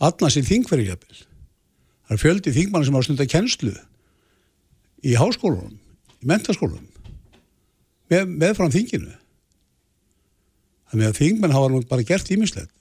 Alla 0.01 0.31
sín 0.31 0.49
þingverðiljafil. 0.49 1.27
Það 2.09 2.14
eru 2.14 2.23
fjöldi 2.25 2.53
þingmanna 2.57 2.85
sem 2.85 2.95
hafa 2.95 3.05
stundar 3.05 3.29
kennslu 3.29 3.75
í 5.05 5.12
háskólunum, 5.14 5.77
í 6.23 6.25
mentaskólunum, 6.25 6.89
með, 8.13 8.33
með 8.45 8.55
fram 8.59 8.73
þinginu. 8.75 9.13
Þannig 10.93 11.09
að 11.09 11.19
þingmenn 11.19 11.57
hafa 11.57 11.73
nú 11.73 11.83
bara 11.89 12.07
gert 12.07 12.33
ímislegt. 12.35 12.73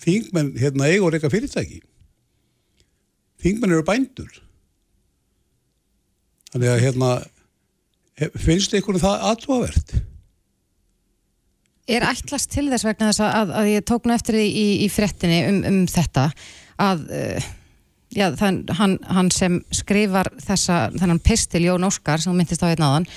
Þingmenn 0.00 0.54
hérna 0.56 0.88
eigur 0.88 1.12
eitthvað 1.12 1.36
fyrirtæki. 1.36 1.82
Þingmenn 3.40 3.76
eru 3.76 3.84
bændur. 3.84 4.40
Þannig 6.50 6.72
að 6.72 6.82
hérna 6.86 7.10
Finnst 8.36 8.74
ykkur 8.76 8.98
það 9.00 9.22
aðtúavert? 9.30 9.94
Er 11.90 12.04
ætlast 12.06 12.50
til 12.52 12.66
þess 12.70 12.84
vegna 12.86 13.08
þess 13.08 13.22
að, 13.24 13.54
að 13.62 13.70
ég 13.72 13.86
tók 13.88 14.04
nú 14.06 14.14
eftir 14.14 14.36
því 14.36 14.44
í, 14.46 14.66
í 14.84 14.88
fréttinni 14.92 15.38
um, 15.48 15.60
um 15.70 15.78
þetta 15.90 16.26
að 16.80 17.06
uh, 17.16 17.48
já, 18.14 18.26
þann, 18.38 18.60
hann, 18.76 18.98
hann 19.08 19.30
sem 19.34 19.56
skrifar 19.74 20.30
þessa, 20.44 20.82
þennan 20.94 21.22
pistil 21.24 21.64
Jón 21.64 21.88
Óskar 21.88 22.22
sem 22.22 22.36
myndist 22.36 22.62
á 22.62 22.68
einn 22.68 22.84
áðan 22.84 23.08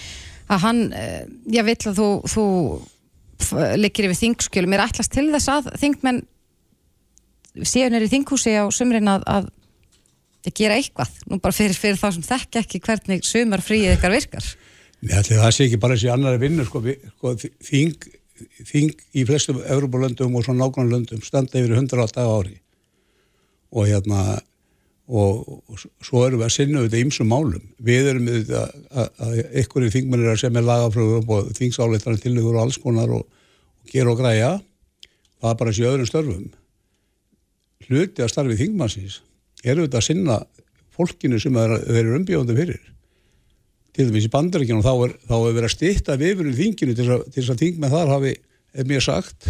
að 0.53 0.63
hann, 0.67 0.83
uh, 0.93 1.23
ég 1.53 1.67
vill 1.67 1.79
að 1.91 1.99
þú, 1.99 2.09
þú 2.33 2.45
likir 3.79 4.07
yfir 4.07 4.21
þingskjölum 4.21 4.77
er 4.77 4.85
ætlast 4.85 5.11
til 5.13 5.27
þess 5.33 5.51
að 5.51 5.73
þingmenn 5.81 6.21
séu 7.67 7.89
nýri 7.91 8.07
þinghúsi 8.09 8.55
á 8.57 8.65
sumrin 8.73 9.11
að, 9.11 9.25
að 9.29 9.51
að 10.43 10.57
gera 10.57 10.77
eitthvað, 10.79 11.13
nú 11.31 11.39
bara 11.43 11.55
fyrir, 11.55 11.77
fyrir 11.77 11.99
þá 11.99 12.09
sem 12.15 12.25
þekk 12.25 12.59
ekki 12.63 12.81
hvernig 12.83 13.23
sumar 13.27 13.63
fríið 13.63 13.95
ykkar 13.95 14.13
virkar. 14.13 14.49
Nei, 15.03 15.15
það 15.23 15.49
sé 15.55 15.67
ekki 15.67 15.79
bara 15.83 15.95
þessi 15.95 16.11
annari 16.11 16.41
vinnu, 16.41 16.65
sko, 16.67 16.81
sko 17.17 17.33
þing, 17.39 18.07
þing 18.67 19.05
í 19.15 19.25
flestum 19.27 19.61
Európa-löndum 19.63 20.35
og 20.35 20.45
svona 20.45 20.65
nákvæmlega 20.65 20.97
löndum 20.97 21.23
standa 21.23 21.59
yfir 21.59 21.75
100 21.77 22.15
daga 22.15 22.27
á 22.27 22.35
ári. 22.35 22.57
Og 23.73 23.87
hérna 23.89 24.23
og, 25.07 25.63
og 25.67 25.81
svo 26.03 26.23
erum 26.23 26.39
við 26.39 26.47
að 26.47 26.55
sinna 26.55 26.83
þetta 26.85 27.01
ímsum 27.03 27.29
málum. 27.31 27.63
Við 27.83 28.09
erum 28.13 28.29
við 28.29 28.53
að, 28.55 29.41
ykkur 29.63 29.87
í 29.87 29.91
þingmennir 29.93 30.31
að 30.31 30.41
semja 30.45 30.63
lagafröður 30.63 31.27
og 31.35 31.51
þingsáleitarinn 31.57 32.23
tillegur 32.23 32.55
og 32.55 32.63
alls 32.63 32.79
konar 32.81 33.11
og, 33.11 33.25
og 33.83 33.91
gera 33.91 34.13
og 34.13 34.21
græja. 34.21 34.53
Það 35.43 35.51
er 35.51 35.59
bara 35.59 35.73
þessi 35.73 35.87
öðrum 35.89 36.09
störfum. 36.09 36.49
Hluti 37.83 38.23
að 38.23 38.31
starfi 38.31 38.59
þingmannsins 38.61 39.19
eru 39.63 39.85
þetta 39.85 39.99
að 39.99 40.07
sinna 40.07 40.39
fólkinu 40.93 41.39
sem 41.41 41.57
þeir 41.57 41.75
þeir 41.83 42.01
eru 42.03 42.17
umbjóðandi 42.19 42.59
fyrir. 42.59 42.83
Til 43.93 44.07
dæmis 44.07 44.25
í 44.25 44.31
bandaríkjunum 44.33 44.85
þá 44.85 44.93
er, 44.93 45.17
þá 45.27 45.35
er 45.37 45.57
verið 45.57 45.67
að 45.67 45.73
stýtta 45.75 46.15
vifurinn 46.17 46.57
þinginu 46.57 46.95
til 46.95 47.09
þess 47.35 47.51
að, 47.51 47.59
þingmenn 47.59 47.93
þar 47.93 48.13
hafi, 48.15 48.31
er 48.73 48.87
mér 48.89 49.03
sagt 49.03 49.49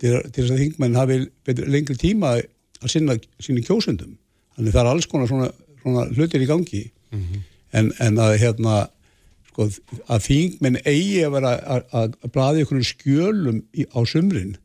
til, 0.00 0.18
þess 0.26 0.50
að 0.50 0.64
þingmenn 0.64 0.98
hafi 0.98 1.20
lengri 1.70 1.96
tíma 2.00 2.34
að 2.40 2.90
sinna 2.90 3.16
sínum 3.40 3.64
kjósundum 3.64 4.18
þannig 4.56 4.74
það 4.76 4.82
er 4.82 4.90
alls 4.92 5.10
konar 5.10 5.30
svona, 5.30 5.50
svona 5.82 6.06
hlutir 6.14 6.44
í 6.44 6.48
gangi. 6.50 6.82
En, 7.70 7.92
en 8.02 8.18
að 8.18 8.36
hérna 8.42 8.80
sko, 9.50 9.66
að 10.10 10.26
þingmenn 10.26 10.80
eigi 10.84 11.24
að 11.26 11.34
vera 11.36 11.52
að, 11.58 11.84
að, 11.90 12.16
að 12.24 12.32
blaði 12.34 12.64
einhvern 12.64 12.86
skjölum 12.86 13.62
í, 13.74 13.86
á 13.90 14.00
sumrin 14.06 14.56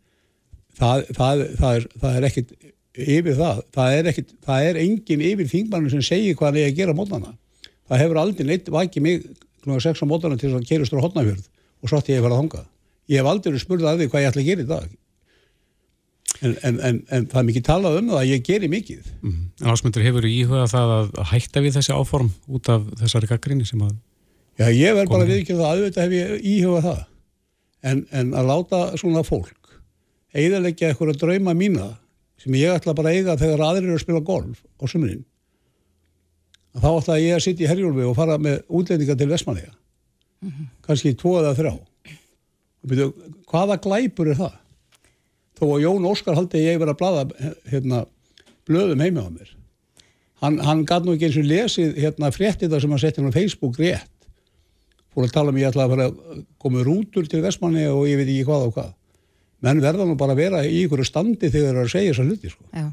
það, 0.77 1.05
það, 1.17 1.43
það, 1.59 1.71
er, 1.79 1.87
það 2.01 2.19
er 2.19 2.27
ekkit 2.29 2.53
yfir 2.95 3.37
það, 3.39 3.63
það 3.75 3.97
er, 3.97 4.09
ekkit, 4.11 4.35
það 4.45 4.67
er 4.69 4.79
engin 4.83 5.25
yfir 5.31 5.49
þingmannum 5.51 5.93
sem 5.93 6.05
segir 6.05 6.37
hvað 6.37 6.51
hann 6.51 6.61
eigi 6.61 6.71
að 6.71 6.79
gera 6.79 6.97
mótana 6.97 7.33
það 7.89 8.01
hefur 8.03 8.21
aldrei 8.21 8.47
neitt 8.49 8.71
vakið 8.71 9.05
mig 9.05 9.25
kl. 9.65 9.79
6 9.81 10.05
á 10.05 10.05
mótana 10.09 10.39
til 10.39 10.49
þess 10.51 10.61
að 10.61 10.69
kerustur 10.69 11.01
á 11.01 11.05
hotnafjörð 11.05 11.45
og 11.45 11.91
svo 11.91 11.99
ætti 11.99 12.15
ég 12.15 12.21
að 12.21 12.27
fara 12.27 12.37
að 12.37 12.43
þanga 12.43 12.63
ég 13.11 13.19
hef 13.21 13.31
aldrei 13.31 13.61
spurðið 13.61 13.89
að 13.91 13.99
því 14.01 14.09
hvað 14.11 14.23
ég 14.23 14.31
ætla 14.31 14.43
að 14.43 14.49
gera 14.49 14.65
í 14.65 14.69
dag 14.71 14.93
en, 16.41 16.55
en, 16.67 16.79
en, 16.83 16.97
en 17.15 17.27
það 17.31 17.39
er 17.41 17.47
mikið 17.47 17.63
talað 17.69 17.99
um 18.01 18.09
það 18.11 18.19
að 18.21 18.29
ég 18.31 18.43
geri 18.43 18.67
mikið 18.71 19.11
En 19.23 19.71
ásmundur 19.71 20.03
hefur 20.03 20.25
íhugað 20.27 20.71
það 20.73 20.93
að 20.97 21.19
hætta 21.31 21.63
við 21.63 21.77
þessi 21.77 21.95
áform 21.95 22.31
út 22.51 22.69
af 22.73 22.89
þessari 22.99 23.29
gaggrinni 23.31 23.67
sem 23.67 23.83
að 23.85 23.93
Já, 24.55 24.69
ég 24.71 24.95
verð 24.95 25.11
bara 25.11 25.25
Komið. 25.25 25.33
viðkjöð 25.35 25.57
það, 25.59 25.71
auðvitað 25.75 26.03
hef 26.05 26.13
ég 26.15 26.43
íhugað 26.47 26.85
það. 26.85 26.99
En, 27.85 28.01
en 28.15 28.29
að 28.39 28.45
láta 28.47 28.79
svona 28.99 29.23
fólk 29.27 29.65
eiginleggja 30.35 30.91
eitthvað 30.91 31.19
drauma 31.19 31.53
mína 31.55 31.87
sem 32.39 32.55
ég 32.59 32.71
ætla 32.75 32.95
bara 32.95 33.11
að 33.11 33.19
eiga 33.19 33.35
þegar 33.39 33.63
aðrir 33.67 33.89
eru 33.89 33.97
að 33.97 34.03
spila 34.05 34.21
golf 34.27 34.61
á 34.79 34.83
sumrin. 34.91 35.25
Að 36.75 36.85
þá 36.85 36.89
ætla 36.93 37.17
ég 37.19 37.35
að 37.35 37.43
sitja 37.45 37.65
í 37.65 37.69
herjólfi 37.71 38.07
og 38.07 38.15
fara 38.17 38.37
með 38.41 38.61
útlendinga 38.67 39.15
til 39.19 39.29
Vestmanniða. 39.31 39.75
Kanski 40.85 41.15
tvo 41.19 41.37
eða 41.39 41.53
þrjá. 41.57 41.73
Og 41.75 42.91
byrju, 42.91 43.07
hvaða 43.51 43.77
glæpur 43.83 44.31
er 44.31 44.39
það? 44.39 44.57
Þó 45.55 45.65
að 45.69 45.85
Jón 45.85 46.09
Óskar 46.09 46.35
haldi 46.35 46.63
ég 46.65 46.81
verið 46.81 46.95
að 46.95 46.99
blaða 46.99 47.51
hérna, 47.71 48.01
blöðum 48.67 49.03
heima 49.05 49.23
á 49.23 49.29
mér. 49.31 49.53
Hann, 50.43 50.59
hann 50.59 50.83
gæt 50.87 51.05
nú 51.05 51.15
ekki 51.15 51.29
eins 51.29 51.39
og 51.39 51.47
lesið 51.47 51.95
hérna, 52.03 52.31
fréttið 52.35 52.73
það 52.73 52.83
sem 52.83 52.95
hann 52.95 53.03
setti 53.05 53.21
hann 53.21 53.31
á 53.31 53.37
Facebook 53.37 53.79
rétt 53.79 54.11
fór 55.15 55.29
að 55.29 55.35
tala 55.37 55.53
um 55.53 55.59
ég 55.59 55.69
ætla 55.71 55.85
að 55.87 55.93
fara 55.93 56.05
að 56.09 56.43
koma 56.59 56.83
rútur 56.83 57.27
til 57.31 57.41
Vestmanni 57.45 57.85
og 57.87 58.03
ég 58.09 58.19
veit 58.19 58.27
ekki 58.27 58.47
hvað 58.49 58.67
og 58.67 58.75
hvað 58.75 58.91
menn 59.63 59.81
verða 59.83 60.05
nú 60.07 60.15
bara 60.19 60.35
að 60.35 60.41
vera 60.43 60.61
í 60.67 60.81
ykkur 60.83 61.03
standi 61.07 61.49
þegar 61.49 61.69
þeir 61.69 61.69
eru 61.71 61.83
að 61.85 61.91
segja 61.93 62.13
þessa 62.13 62.25
hluti 62.27 62.51
sko. 62.51 62.85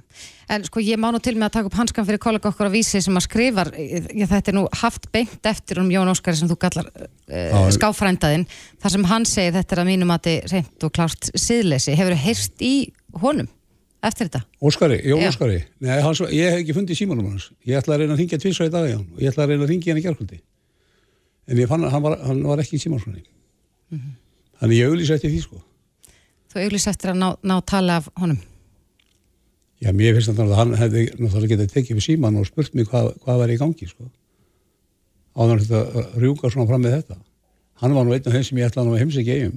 En 0.53 0.67
sko 0.67 0.83
ég 0.85 1.01
má 1.01 1.09
nú 1.13 1.21
til 1.23 1.35
með 1.37 1.49
að 1.49 1.55
taka 1.57 1.71
upp 1.71 1.79
hanskan 1.81 2.07
fyrir 2.09 2.21
kollega 2.23 2.53
okkur 2.53 2.71
á 2.71 2.73
vísi 2.73 3.01
sem 3.03 3.19
að 3.19 3.27
skrifar, 3.27 3.73
ég, 3.79 4.29
þetta 4.31 4.53
er 4.53 4.57
nú 4.59 4.67
haft 4.83 5.09
beint 5.15 5.49
eftir 5.49 5.81
um 5.83 5.91
Jón 5.93 6.13
Óskari 6.13 6.39
sem 6.39 6.51
þú 6.51 6.59
kallar 6.61 6.91
uh, 6.93 7.67
skáfrændaðinn, 7.77 8.47
þar 8.83 8.95
sem 8.97 9.09
hann 9.11 9.27
segir 9.29 9.57
þetta 9.57 9.77
er 9.77 9.83
að 9.83 9.91
mínum 9.91 10.15
að 10.15 10.29
þið 10.29 10.55
reynd 10.55 10.87
og 10.87 10.95
klárt 10.95 11.33
síðleysi. 11.33 11.97
Hefur 11.99 12.17
þú 12.17 12.23
heyrst 12.27 12.65
í 12.69 12.75
honum 13.25 13.51
eftir 14.03 14.29
þetta? 14.29 14.45
Óskari, 14.63 15.03
Jón 15.09 15.25
Já. 15.25 15.33
Óskari. 15.33 15.59
Nei, 15.83 15.97
hans, 16.05 16.23
ég 16.31 16.53
hef 16.53 16.63
ekki 16.63 16.79
fundið 16.79 17.01
símanum 17.01 17.33
hans. 17.33 17.51
Ég 17.69 17.79
ætla 17.81 17.97
að 17.97 18.05
reyna 18.05 18.17
að 18.17 18.25
ringja 18.25 18.41
tvisra 18.43 18.69
í 18.69 18.73
dag 18.75 18.89
í 18.89 18.97
hann 18.97 19.07
og 19.07 19.23
ég 19.23 19.33
ætla 19.33 19.47
að 19.47 19.55
reyna 19.55 19.67
að 19.67 19.73
ringja 19.75 19.95
hann 19.95 20.03
í 20.03 20.07
gerkvöldi 20.07 20.43
en 21.49 21.61
ég 21.61 21.71
fann 21.71 21.85
að 21.85 21.95
hann 21.97 22.05
var, 22.05 22.19
hann 22.23 22.43
var 22.47 22.63
ekki 22.63 22.79
í 22.79 22.83
símanskonni 22.83 23.25
þannig 24.61 24.79
ég 24.79 24.91
auglýsa 24.91 25.19
eftir 25.19 25.33
því 25.33 25.43
sko 25.45 25.61
Þú 26.53 26.67
auglýst 26.67 26.91
eftir 26.91 27.15
að 27.15 27.21
ná, 27.23 27.29
ná 27.49 27.55
tala 27.65 27.99
af 28.03 28.09
honum. 28.21 28.41
Já, 29.81 29.89
mér 29.97 30.15
finnst 30.15 30.29
þannig 30.29 30.53
að 30.53 30.59
hann 30.61 30.75
hefði 30.79 31.05
náttúrulega 31.17 31.55
getað 31.55 31.71
tekið 31.73 31.97
við 31.99 32.05
síman 32.05 32.37
og 32.39 32.45
spurt 32.47 32.75
mig 32.77 32.87
hvað, 32.91 33.09
hvað 33.25 33.39
var 33.41 33.53
í 33.53 33.57
gangi 33.59 33.89
sko. 33.89 34.09
Áður 35.33 35.63
þetta 35.65 36.03
rjúka 36.21 36.51
svona 36.53 36.69
fram 36.69 36.85
með 36.85 36.99
þetta. 36.99 37.17
Hann 37.83 37.97
var 37.97 38.05
nú 38.05 38.13
einn 38.15 38.29
af 38.29 38.37
þeim 38.37 38.45
sem 38.47 38.61
ég 38.61 38.69
ætlaði 38.69 38.93
að 38.93 39.01
heimsækja 39.03 39.39
eigum 39.39 39.57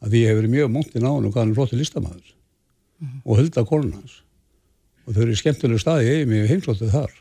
að 0.00 0.12
því 0.12 0.22
ég 0.22 0.30
hef 0.30 0.38
verið 0.38 0.54
mjög 0.54 0.70
móntinn 0.76 1.08
á 1.08 1.10
hann 1.10 1.26
og 1.26 1.34
hvað 1.34 1.42
hann 1.42 1.52
er 1.52 1.58
flottur 1.58 1.80
listamæður 1.80 2.32
og 3.26 3.40
hulda 3.40 3.64
konun 3.66 3.96
hans. 3.98 4.14
Og 5.06 5.16
þau 5.16 5.22
eru 5.26 5.36
skemmtilegu 5.40 5.82
staði 5.82 6.06
í 6.06 6.14
eigum 6.20 6.36
ég 6.36 6.46
hef 6.46 6.54
heimsóttu 6.54 6.92
þar. 6.94 7.12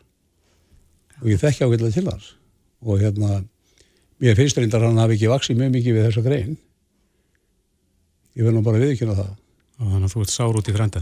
Og 1.23 1.27
ég 1.33 1.41
þekki 1.41 1.65
ákveðlega 1.65 1.97
til 1.97 2.05
hans. 2.11 2.29
Og 2.85 3.01
hérna 3.01 3.41
mér 4.21 4.37
finnst 4.37 4.61
reyndar 4.61 4.85
hann 4.85 5.01
hafi 5.01 5.17
ekki 5.17 5.33
vaksið 5.33 5.59
mjög 5.59 5.75
mikið 5.79 5.97
við 5.97 6.07
þessa 6.07 6.25
grein 6.29 6.55
ég 8.35 8.45
verð 8.45 8.57
nú 8.57 8.63
bara 8.65 8.81
viðkjöna 8.81 9.17
það 9.17 9.33
og 9.75 9.91
þannig 9.91 10.07
að 10.07 10.13
þú 10.13 10.23
ert 10.23 10.33
sár 10.33 10.59
út 10.59 10.69
í 10.71 10.75
frenda. 10.75 11.01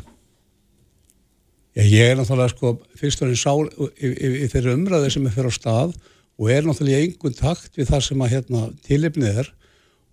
Já, 1.74 1.84
ég 1.90 2.12
er 2.12 2.18
náttúrulega 2.20 2.54
sko 2.54 2.74
fyrst 3.00 3.22
og 3.24 3.32
enn 3.32 3.40
sál 3.40 3.64
í, 3.98 4.48
þeirri 4.52 4.76
umræði 4.78 5.14
sem 5.14 5.26
er 5.26 5.34
fyrir 5.34 5.50
á 5.50 5.54
stað 5.54 5.96
og 6.38 6.50
er 6.54 6.66
náttúrulega 6.68 7.02
í 7.02 7.08
einhvern 7.08 7.38
takt 7.38 7.78
við 7.80 7.90
það 7.90 8.04
sem 8.08 8.22
að 8.26 8.34
hérna, 8.36 8.66
tilipnið 8.86 9.40
er 9.44 9.50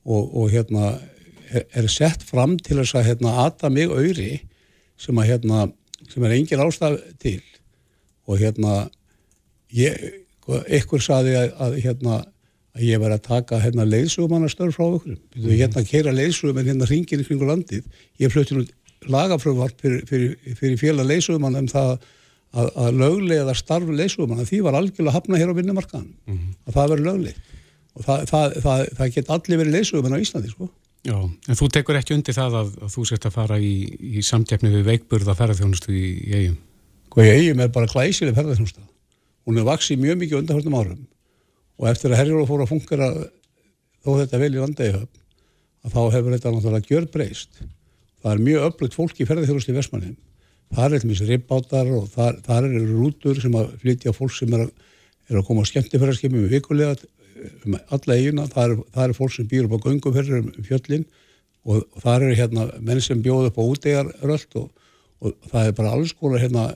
og, 0.04 0.22
og 0.24 0.46
hérna 0.52 0.94
er, 1.50 1.66
er 1.68 1.90
sett 1.92 2.24
fram 2.24 2.56
til 2.60 2.78
þess 2.80 2.96
að 2.96 3.10
hérna 3.10 3.36
ata 3.44 3.72
mig 3.72 3.92
auðri 3.92 4.38
sem 5.00 5.20
að 5.20 5.34
hérna 5.34 5.66
sem 6.08 6.24
er 6.24 6.36
engin 6.36 6.64
ástaf 6.64 6.96
til 7.20 7.42
og 8.24 8.40
hérna 8.40 8.88
ég, 9.76 9.96
sko, 10.40 10.62
einhver 10.64 11.04
saði 11.04 11.36
að, 11.42 11.52
að 11.60 11.78
hérna 11.84 12.20
að 12.76 12.84
ég 12.86 13.00
var 13.02 13.14
að 13.14 13.24
taka 13.26 13.58
hérna 13.62 13.86
leiðsugumannastörf 13.88 14.76
frá 14.76 14.86
okkur. 14.86 15.16
Mm. 15.36 15.48
hérna 15.50 15.82
að 15.82 15.88
keira 15.90 16.14
leiðsugum 16.14 16.60
en 16.60 16.70
hérna 16.70 16.88
ringin 16.90 17.22
í 17.22 17.26
kringu 17.26 17.48
landið. 17.48 17.88
Ég 18.22 18.32
flutti 18.32 18.56
nú 18.56 18.66
lagafröðvart 19.08 19.78
fyrir, 19.80 20.02
fyrir, 20.08 20.34
fyrir 20.58 20.80
félag 20.80 21.08
leysugumann 21.08 21.56
um 21.60 21.68
það 21.70 21.92
að, 22.50 22.68
að 22.74 22.98
löglega 23.00 23.54
starf 23.56 23.88
leysugumann 23.88 24.44
því 24.48 24.60
var 24.66 24.76
algjörlega 24.78 25.16
hafna 25.16 25.40
hér 25.40 25.54
á 25.54 25.58
vinnumarkaðan 25.58 26.10
að 26.66 26.74
það 26.74 26.92
verður 26.94 27.06
lögleg 27.06 27.38
og 27.94 28.04
það, 28.04 28.26
það, 28.30 28.58
það, 28.66 28.84
það 28.98 29.14
get 29.16 29.32
allir 29.36 29.62
verið 29.62 29.76
leysugumann 29.78 30.16
á 30.18 30.22
Íslandi 30.22 30.52
sko. 30.52 30.68
Já, 31.00 31.16
en 31.16 31.56
þú 31.56 31.70
tekur 31.72 31.96
ekki 31.96 32.12
undir 32.12 32.36
það 32.36 32.58
að, 32.60 32.74
að 32.84 32.90
þú 32.92 33.06
sért 33.08 33.28
að 33.30 33.36
fara 33.38 33.56
í, 33.56 33.72
í 34.20 34.24
samtjefni 34.26 34.72
við 34.74 34.90
veikburða 34.90 35.36
ferðarþjónustu 35.38 35.94
í, 35.96 36.08
í 36.28 36.34
eigum. 36.36 36.58
hvað 37.14 37.30
ég 37.30 37.38
eigin 37.40 37.64
er 37.64 37.72
bara 37.72 37.88
glæsileg 37.88 38.36
ferðarþjónusta 38.36 38.84
hún 39.48 39.56
er 39.56 39.68
vaksið 39.70 40.02
mjög 40.02 40.20
mikið 40.20 40.42
undanhörnum 40.42 40.76
árum 40.76 41.00
og 41.80 41.88
eftir 41.88 42.12
að 42.12 42.20
herjóla 42.20 42.48
fór 42.48 42.64
að 42.64 42.72
fungera 42.74 43.10
þó 44.04 44.10
þetta 44.20 44.40
vel 44.40 44.50
í 44.52 44.60
landegihöfn 44.60 45.20
að 45.80 45.94
þá 45.94 46.00
hefur 46.14 46.34
þetta 46.34 46.52
náttúrulega 46.54 46.90
gjör 46.90 47.06
breyst 47.14 47.62
það 48.20 48.32
er 48.34 48.42
mjög 48.48 48.66
öflugt 48.68 48.96
fólk 48.98 49.20
í 49.20 49.26
ferðarþjónustu 49.28 49.72
í 49.72 49.78
Vestmannum 49.78 50.18
það 50.70 50.84
er 50.84 50.96
eitthvað 50.98 51.30
ribbátar 51.30 51.94
og 51.96 52.10
þar, 52.12 52.36
þar 52.46 52.68
eru 52.68 52.82
rútur 52.90 53.40
sem 53.42 53.56
að 53.58 53.72
flytja 53.80 54.12
fólk 54.14 54.34
sem 54.36 54.52
er 54.56 54.66
að, 54.66 54.74
er 55.30 55.40
að 55.40 55.46
koma 55.48 55.64
á 55.64 55.70
skemmtifærarskipum 55.70 56.44
við 56.44 56.58
vikulega 56.58 56.94
um 57.64 57.78
alla 57.78 58.16
eigina, 58.18 58.44
það 58.52 58.66
er, 58.66 58.76
það 58.92 59.06
er 59.06 59.16
fólk 59.16 59.32
sem 59.32 59.48
býr 59.48 59.66
upp 59.66 59.80
á 59.80 59.84
gönguferðir 59.86 60.42
um 60.42 60.66
fjöllin 60.66 61.06
og, 61.64 61.80
og 61.80 62.04
það 62.04 62.16
eru 62.18 62.36
hérna 62.42 62.68
menn 62.84 63.00
sem 63.04 63.24
bjóð 63.24 63.48
upp 63.48 63.60
á 63.60 63.64
útegarröld 63.64 64.60
og, 64.60 64.68
og 65.24 65.48
það 65.48 65.70
er 65.70 65.76
bara 65.80 65.94
alls 65.96 66.12
konar 66.12 66.44
hérna, 66.44 66.66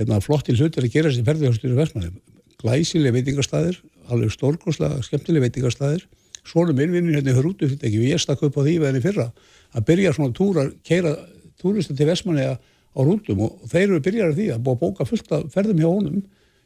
hérna 0.00 0.22
flottil 0.24 0.56
hlutir 0.56 0.88
að 0.88 0.94
gera 0.96 1.12
þessi 1.12 1.26
ferðarþjónustu 1.28 1.68
í 1.68 1.76
Vestmannum 1.76 2.18
glæsileg 2.60 3.14
veitingastæðir, 3.16 3.78
alveg 4.14 4.34
stórkoslega 4.34 5.02
skemmtileg 5.06 5.46
veitingastæðir 5.46 6.06
svona 6.46 6.74
minnvinnin 6.76 7.18
hérna 7.18 7.34
í 7.34 7.38
hrútu 7.38 7.68
fyrir 7.68 7.88
ekki 7.88 8.00
og 8.00 8.08
ég 8.08 8.22
stakk 8.22 8.44
upp 8.48 8.58
á 8.58 8.62
því 8.64 8.76
veðinni 8.82 9.04
fyrra 9.04 9.28
að 9.76 9.86
byrja 9.90 10.14
svona 10.16 10.34
túra, 10.36 10.66
keira 10.86 11.14
túrista 11.60 11.94
til 11.96 12.08
Vestmanni 12.08 12.46
á 12.50 13.00
rútum 13.00 13.44
og 13.46 13.68
þeir 13.70 13.86
eru 13.86 14.00
byrjar 14.02 14.34
því 14.34 14.48
að 14.54 14.64
búa 14.64 14.78
að 14.78 14.82
bóka 14.86 15.06
fullt 15.06 15.36
af 15.36 15.50
ferðum 15.54 15.82
hjá 15.82 15.90
honum 15.90 16.22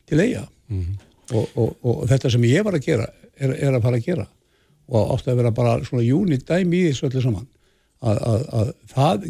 til 0.08 0.20
eiga 0.22 0.46
og, 1.34 1.48
og, 1.56 1.76
og 1.82 2.06
þetta 2.08 2.30
sem 2.32 2.46
ég 2.48 2.64
var 2.64 2.78
að 2.78 2.86
gera 2.86 3.08
er, 3.38 3.54
er 3.54 3.74
að 3.74 3.82
fara 3.84 4.00
að 4.00 4.08
gera. 4.08 4.26
Og 4.92 5.14
átti 5.14 5.32
að 5.32 5.40
vera 5.40 5.54
bara 5.56 5.74
svona 5.86 6.04
júnit 6.04 6.46
dæmi 6.48 6.82
í 6.82 6.88
þessu 6.90 7.08
öllu 7.08 7.22
saman. 7.24 7.46
Að, 8.04 8.18
að, 8.28 8.42
að 8.58 8.72
það 8.92 9.22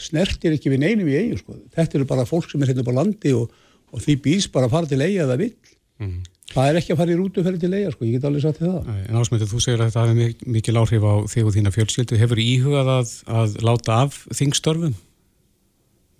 snertir 0.00 0.54
ekki 0.56 0.72
við 0.72 0.80
neinum 0.86 1.08
í 1.10 1.18
eigin 1.18 1.40
sko. 1.42 1.58
þetta 1.74 1.98
eru 1.98 2.06
bara 2.08 2.28
fólk 2.28 2.48
sem 2.48 2.62
er 2.64 2.70
hérna 2.70 2.84
upp 2.84 2.92
á 2.96 2.98
landi 2.98 3.32
og, 3.36 3.50
og 3.92 4.00
því 4.00 4.14
býst 4.24 4.52
bara 4.54 4.70
að 4.70 4.76
fara 4.76 4.88
til 4.88 5.02
eiga 5.02 5.26
eða 5.26 5.38
vill. 5.42 5.54
Mhm. 6.00 6.22
Það 6.56 6.68
er 6.72 6.78
ekki 6.80 6.94
að 6.94 7.00
fara 7.02 7.12
í 7.14 7.18
rútuferði 7.20 7.60
til 7.62 7.72
eiga 7.76 7.92
sko. 7.94 8.04
ég 8.08 8.16
get 8.16 8.26
alveg 8.28 8.42
sagt 8.46 8.60
þér 8.62 8.70
það 8.72 8.86
Nei, 8.90 9.00
En 9.10 9.18
ásmyndir, 9.20 9.50
þú 9.52 9.60
segir 9.64 9.82
að 9.84 9.90
þetta 9.94 10.14
mik- 10.20 10.46
mikil 10.56 10.76
áhrif 10.80 11.04
á 11.06 11.14
þig 11.32 11.48
og 11.50 11.54
þína 11.56 11.72
fjölskyldu. 11.76 12.18
Hefur 12.20 12.40
íhugað 12.42 12.92
að, 12.96 13.12
að 13.40 13.56
láta 13.68 13.98
af 14.06 14.22
þingstörfum 14.40 14.94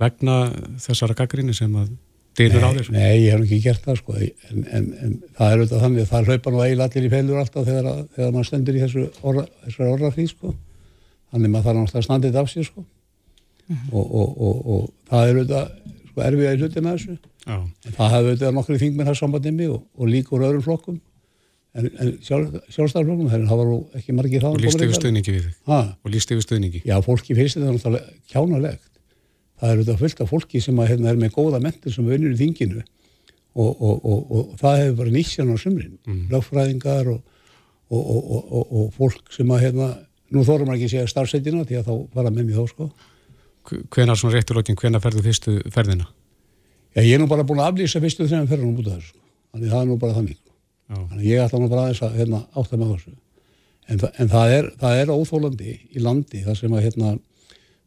vegna 0.01 0.35
þessara 0.83 1.17
gaggrinni 1.17 1.55
sem 1.57 1.73
að 1.81 1.95
dynur 2.37 2.67
á 2.69 2.71
þér? 2.77 2.91
Nei, 2.93 3.15
ég 3.25 3.33
hef 3.33 3.45
ekki 3.47 3.61
gert 3.65 3.87
það 3.87 3.97
sko 4.03 4.17
en, 4.21 4.65
en, 4.77 4.89
en 5.07 5.15
það 5.39 5.53
er 5.55 5.63
auðvitað 5.63 5.85
þannig 5.87 6.03
að 6.05 6.11
það 6.11 6.27
hlaupa 6.31 6.53
nú 6.53 6.61
eiginlega 6.67 6.91
allir 6.91 7.07
í 7.09 7.13
feilur 7.15 7.41
alltaf 7.41 7.65
þegar, 7.71 7.89
að, 7.93 8.03
þegar 8.19 8.35
maður 8.35 8.49
stendur 8.51 8.77
í 8.77 8.83
þessu 8.85 9.07
orra, 9.31 9.47
þessari 9.65 9.95
orrafrí 9.95 10.27
sko 10.35 10.53
þannig 11.33 11.55
maður 11.55 11.65
þarf 11.71 11.79
náttúrulega 11.81 12.03
að 12.03 12.07
standa 12.11 12.29
þetta 12.29 12.43
af 12.45 12.53
sér 12.53 12.69
sko 12.69 12.85
og, 13.91 14.05
og, 14.05 14.29
og, 14.37 14.61
og 14.77 14.85
það 15.09 15.31
er 15.31 15.41
auðvitað 15.41 15.73
sko 16.11 16.27
erfiða 16.29 16.53
í 16.53 16.61
hluti 16.61 16.85
með 16.85 16.99
þessu 17.01 17.17
Já. 17.47 17.59
það 17.87 18.15
hefur 18.15 18.31
auðvitað 18.31 18.57
nokkru 18.57 18.79
þingmenn 18.81 19.07
það 19.07 19.19
sambandið 19.21 19.55
mig 19.55 19.69
og, 19.71 19.85
og 19.95 20.11
líka 20.11 20.35
úr 20.35 20.47
öðrum 20.49 20.65
flokkum 20.65 20.97
en, 21.77 21.87
en 21.87 22.11
sjálf, 22.25 22.57
sjálfstæðarflokkum 22.75 23.31
þannig 23.31 23.47
að 23.47 23.53
það 23.53 23.61
var 23.61 24.01
ekki 24.01 24.17
margir 24.17 24.43
það 24.43 24.57
Og 24.57 24.65
líst 24.65 24.83
yfir 24.83 24.99
stuðningi 24.99 25.35
við 25.35 25.47
þig? 25.47 25.55
Og 26.03 26.13
líst 26.15 26.35
yfir 26.35 26.47
stuðningi? 26.47 26.83
Já, 26.89 26.97
fólki 27.05 27.37
finnst 27.39 27.59
þetta 27.59 27.75
náttúrulega 27.77 28.17
kjánalegt. 28.33 28.91
Það 29.57 29.71
er 29.71 29.79
auðvitað 29.81 30.03
fullt 30.03 30.23
af 30.25 30.33
fólki 30.33 30.63
sem 30.65 30.83
að, 30.83 30.91
hérna, 30.93 31.13
er 31.13 31.21
með 31.21 31.33
góða 31.37 31.63
mentur 31.65 31.95
sem 31.95 32.09
vinnur 32.09 32.35
í 32.35 32.41
þinginu 32.41 32.83
og, 32.83 33.71
og, 33.71 33.95
og, 33.95 34.19
og 34.27 34.51
það 34.61 34.81
hefur 34.83 34.99
bara 35.01 35.15
nýtt 35.15 35.33
sér 35.33 35.53
á 35.53 35.57
sumrin. 35.61 35.97
Mm. 36.05 36.25
Lögfræðingar 36.35 37.13
og, 37.15 37.23
og 37.95 38.91
fólk 38.97 39.33
sem 39.33 39.53
að, 39.55 39.63
hérna, 39.69 39.91
nú 40.35 40.45
þórum 40.45 40.75
ekki 40.75 40.91
að 40.91 40.95
segja 40.97 41.13
starfsetina 41.13 41.65
því 41.69 41.81
að 41.81 41.89
þá 41.89 41.95
fara 42.19 42.33
með 42.35 42.51
mér 42.51 42.59
þá, 42.59 42.75
sko. 42.75 42.91
Hvenar 43.95 44.19
svona 44.19 44.37
rétturlokkin, 44.37 44.79
hvenar 44.79 45.03
ferðu 45.03 45.25
fyrstu 45.25 45.57
ferðina? 45.75 46.07
Ég 46.97 47.13
er 47.13 47.21
nú 47.21 47.29
bara 47.29 47.45
búin 47.45 47.61
að 47.61 47.75
aflýsa 47.75 48.01
fyrstu 48.01 48.25
þrejum 48.25 48.49
ferðunum 48.49 48.81
út 48.81 48.89
af 48.89 48.97
þessu. 48.97 49.13
Sko. 49.13 49.23
Þannig 49.53 49.73
það 49.73 49.83
er 49.83 49.89
nú 49.91 49.97
bara 50.01 50.17
þannig. 50.17 50.39
Já. 50.87 50.97
Þannig 50.97 51.27
ég 51.29 51.43
ætla 51.45 51.61
nú 51.61 51.71
bara 51.73 51.85
aðeins 51.85 52.03
að 52.07 52.19
hérna, 52.21 52.43
átta 52.57 52.81
með 52.81 52.93
þessu. 52.95 53.15
En, 53.87 54.01
þa 54.03 54.11
en 54.23 54.31
það, 54.33 54.53
er, 54.57 54.69
það 54.81 55.01
er 55.03 55.13
óþólandi 55.13 55.75
í 55.93 56.03
landi 56.03 56.43
þar 56.47 56.59
sem 56.59 56.73
að 56.75 56.87
hérna, 56.87 57.13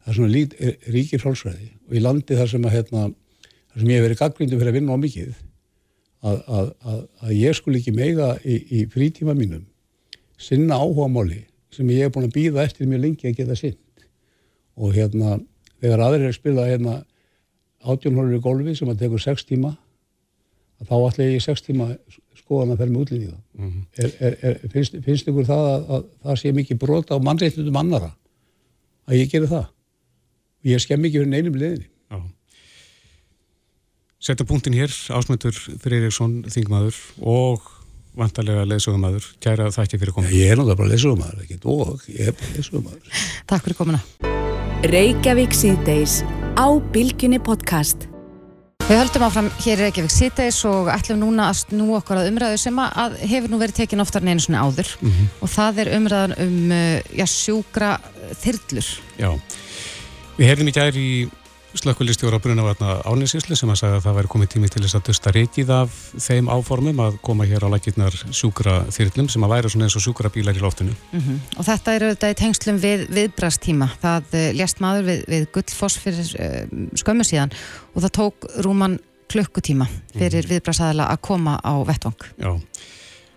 það 0.00 0.12
er 0.12 0.18
svona 0.18 0.32
lít, 0.32 0.54
er, 0.62 0.76
ríkir 0.94 1.20
frálsræði 1.20 1.68
og 1.88 1.98
í 1.98 2.04
landi 2.04 2.38
þar 2.38 2.52
sem 2.54 2.64
að 2.68 2.76
hérna, 2.76 3.02
þar 3.72 3.82
sem 3.82 3.90
ég 3.90 4.00
hef 4.00 4.06
verið 4.06 4.20
gaggrindu 4.22 4.60
fyrir 4.60 4.72
að 4.72 4.78
vinna 4.78 4.96
á 4.96 4.98
mikið 5.02 5.34
að, 6.20 6.38
að, 6.38 6.72
að, 6.92 7.02
að 7.26 7.34
ég 7.36 7.58
skul 7.58 7.76
ekki 7.76 7.94
meiga 7.96 8.30
í, 8.44 8.56
í 8.78 8.86
frítíma 8.92 9.36
mínum 9.36 9.66
sinna 10.40 10.80
áhuga 10.80 11.10
máli 11.12 11.42
sem 11.74 11.92
ég 11.92 12.06
hef 12.06 12.14
búin 12.16 12.30
að 12.30 12.36
býða 12.38 12.64
eftir 12.64 12.88
mjög 12.88 13.04
lengi 13.04 13.28
að 13.28 13.38
geta 13.42 13.58
sinn 13.58 13.76
og 14.80 14.96
hérna 14.96 15.36
þegar 15.82 16.04
aðrir 16.06 16.26
er 16.26 16.32
að 16.32 16.38
spila 16.38 16.68
hérna 16.68 16.96
átjónhólur 17.80 18.36
í 18.36 18.42
golfi 18.44 18.74
sem 18.76 18.90
að 18.92 19.04
tekur 19.04 19.22
sex 19.22 19.46
tíma 19.48 19.74
að 20.80 20.90
þá 20.90 20.96
ætla 20.98 21.28
ég 21.28 21.38
í 21.38 21.44
sex 21.44 21.64
tíma 21.64 21.90
skoðan 22.38 22.74
að 22.74 22.82
ferja 22.82 22.94
með 22.94 23.04
útlýning 23.04 23.34
mm 23.34 23.68
-hmm. 23.68 23.86
er, 24.04 24.10
er, 24.20 24.36
er, 24.42 24.58
finnst, 24.72 24.96
finnst 25.04 25.28
ykkur 25.28 25.48
það 25.48 25.66
að, 25.70 25.90
að 25.96 26.04
það 26.24 26.40
sé 26.42 26.52
mikið 26.56 26.82
brota 26.84 27.16
á 27.16 27.24
mannreitnundum 27.24 27.80
annara 27.80 28.12
að 29.08 29.20
ég 29.20 29.32
geri 29.32 29.50
það 29.50 29.66
og 29.66 30.70
ég 30.72 30.80
skemm 30.80 31.04
ekki 31.04 31.20
fyrir 31.20 31.32
neinum 31.34 31.56
liðinni 31.56 31.88
Setta 34.20 34.44
punktin 34.44 34.74
hér, 34.76 34.92
Ásmundur 35.16 35.56
Freyriksson, 35.80 36.42
þingmaður 36.52 36.98
og 37.24 37.70
vantarlega 38.20 38.66
leðsögumæður. 38.68 39.30
Kæra 39.40 39.70
þætti 39.72 40.00
fyrir 40.02 40.12
kominu. 40.12 40.34
Ég 40.36 40.52
er 40.52 40.60
náttúrulega 40.60 40.80
bara 40.82 40.92
leðsögumæður, 40.92 41.46
ekki 41.46 41.56
og 41.64 42.04
ég 42.10 42.28
er 42.28 42.36
bara 42.36 42.52
leðsögumæður. 42.58 43.24
Takk 43.48 43.64
fyrir 43.64 43.80
komina. 43.80 44.04
Reykjavík 44.92 45.56
síðdeis 45.56 46.20
á 46.60 46.68
Bilginni 46.92 47.38
podcast. 47.40 48.04
Við 48.84 48.98
höldum 48.98 49.22
áfram 49.24 49.46
hér 49.62 49.80
í 49.80 49.84
Reykjavík 49.86 50.12
síðdeis 50.12 50.58
og 50.68 50.90
ætlum 50.92 51.22
núna 51.22 51.46
að 51.48 51.60
snú 51.62 51.94
okkur 51.96 52.20
að 52.20 52.28
umræðu 52.32 52.58
sem 52.60 52.80
að 52.82 53.16
hefur 53.30 53.52
nú 53.52 53.60
verið 53.62 53.78
tekin 53.78 54.02
oftar 54.02 54.24
en 54.24 54.32
einu 54.34 54.44
svona 54.44 54.64
áður 54.66 54.90
mm 55.00 55.10
-hmm. 55.10 55.28
og 55.40 55.48
það 55.48 55.78
er 55.80 55.92
umræðan 55.96 56.34
um 56.44 56.72
já, 57.16 57.26
sjúkra 57.26 57.90
þyrlur. 58.42 58.88
Já, 59.16 59.30
við 60.36 60.48
heyrðum 60.48 60.68
í 60.68 60.76
gæri 60.76 61.00
í 61.00 61.28
slökkulistjóra 61.74 62.38
Brunavarna 62.42 62.96
Árninsíslu 63.06 63.56
sem 63.58 63.70
að 63.70 63.78
sagða 63.80 63.98
að 63.98 64.06
það 64.06 64.16
væri 64.18 64.30
komið 64.32 64.50
tími 64.54 64.70
til 64.72 64.82
þess 64.84 64.98
að 64.98 65.04
dusta 65.08 65.32
reykið 65.34 65.72
af 65.74 65.98
þeim 66.26 66.50
áformum 66.50 67.02
að 67.04 67.18
koma 67.26 67.46
hér 67.48 67.66
á 67.66 67.68
lakirnar 67.72 68.16
sjúkra 68.34 68.80
þyrlum 68.90 69.28
sem 69.30 69.44
að 69.46 69.52
væri 69.54 69.72
svona 69.72 69.86
eins 69.88 69.96
og 69.98 70.04
sjúkra 70.04 70.32
bílar 70.34 70.58
í 70.58 70.64
loftinu. 70.64 70.94
Mm 71.12 71.20
-hmm. 71.20 71.38
Og 71.56 71.68
þetta 71.68 71.94
er 71.94 72.06
auðvitað 72.06 72.34
í 72.34 72.38
tengslum 72.42 72.80
við 72.82 73.06
viðbrastíma. 73.16 73.90
Það 74.02 74.34
uh, 74.34 74.46
lést 74.58 74.80
maður 74.80 75.04
við, 75.10 75.24
við 75.28 75.46
gullfoss 75.54 75.98
fyrir 75.98 76.32
uh, 76.40 76.64
skömmu 76.94 77.24
síðan 77.24 77.54
og 77.94 78.02
það 78.02 78.16
tók 78.20 78.50
rúman 78.64 78.98
klukkutíma 79.30 79.86
fyrir 80.12 80.32
mm 80.32 80.40
-hmm. 80.40 80.50
viðbrasaðala 80.50 81.10
að 81.10 81.20
koma 81.20 81.60
á 81.62 81.74
vettvang. 81.86 82.18
Já. 82.38 82.58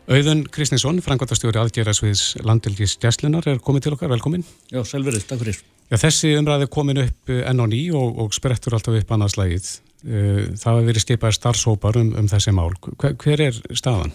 Auðun 0.03 0.41
Kristinsson, 0.51 0.97
frangværtastjóri 0.99 1.61
aðgerðasviðs 1.61 2.43
landilgis 2.43 2.97
gæslunar 2.99 3.45
er 3.47 3.61
komið 3.63 3.85
til 3.85 3.93
okkar, 3.93 4.09
velkomin. 4.11 4.43
Já, 4.67 4.83
selvverið, 4.83 5.23
takk 5.29 5.39
fyrir. 5.39 5.61
Já, 5.91 5.97
þessi 5.99 6.33
umræði 6.39 6.69
komin 6.71 7.03
upp 7.03 7.33
enn 7.33 7.63
á 7.63 7.65
ný 7.69 7.81
og, 7.95 8.17
og 8.23 8.33
sprettur 8.35 8.77
alltaf 8.77 8.97
upp 9.01 9.13
annarslægið. 9.13 9.69
Það 10.03 10.65
hefur 10.67 10.87
verið 10.89 11.03
skipaði 11.05 11.37
starfsópar 11.37 11.99
um, 12.01 12.09
um 12.19 12.27
þessi 12.31 12.51
mál. 12.55 12.71
Hver, 12.99 13.15
hver 13.21 13.45
er 13.45 13.59
staðan? 13.71 14.11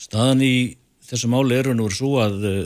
Staðan 0.00 0.44
í 0.46 0.54
þessu 1.08 1.28
máli 1.32 1.58
er 1.58 1.72
nú 1.76 1.88
svo 1.92 2.16
að 2.22 2.46
uh, 2.48 2.62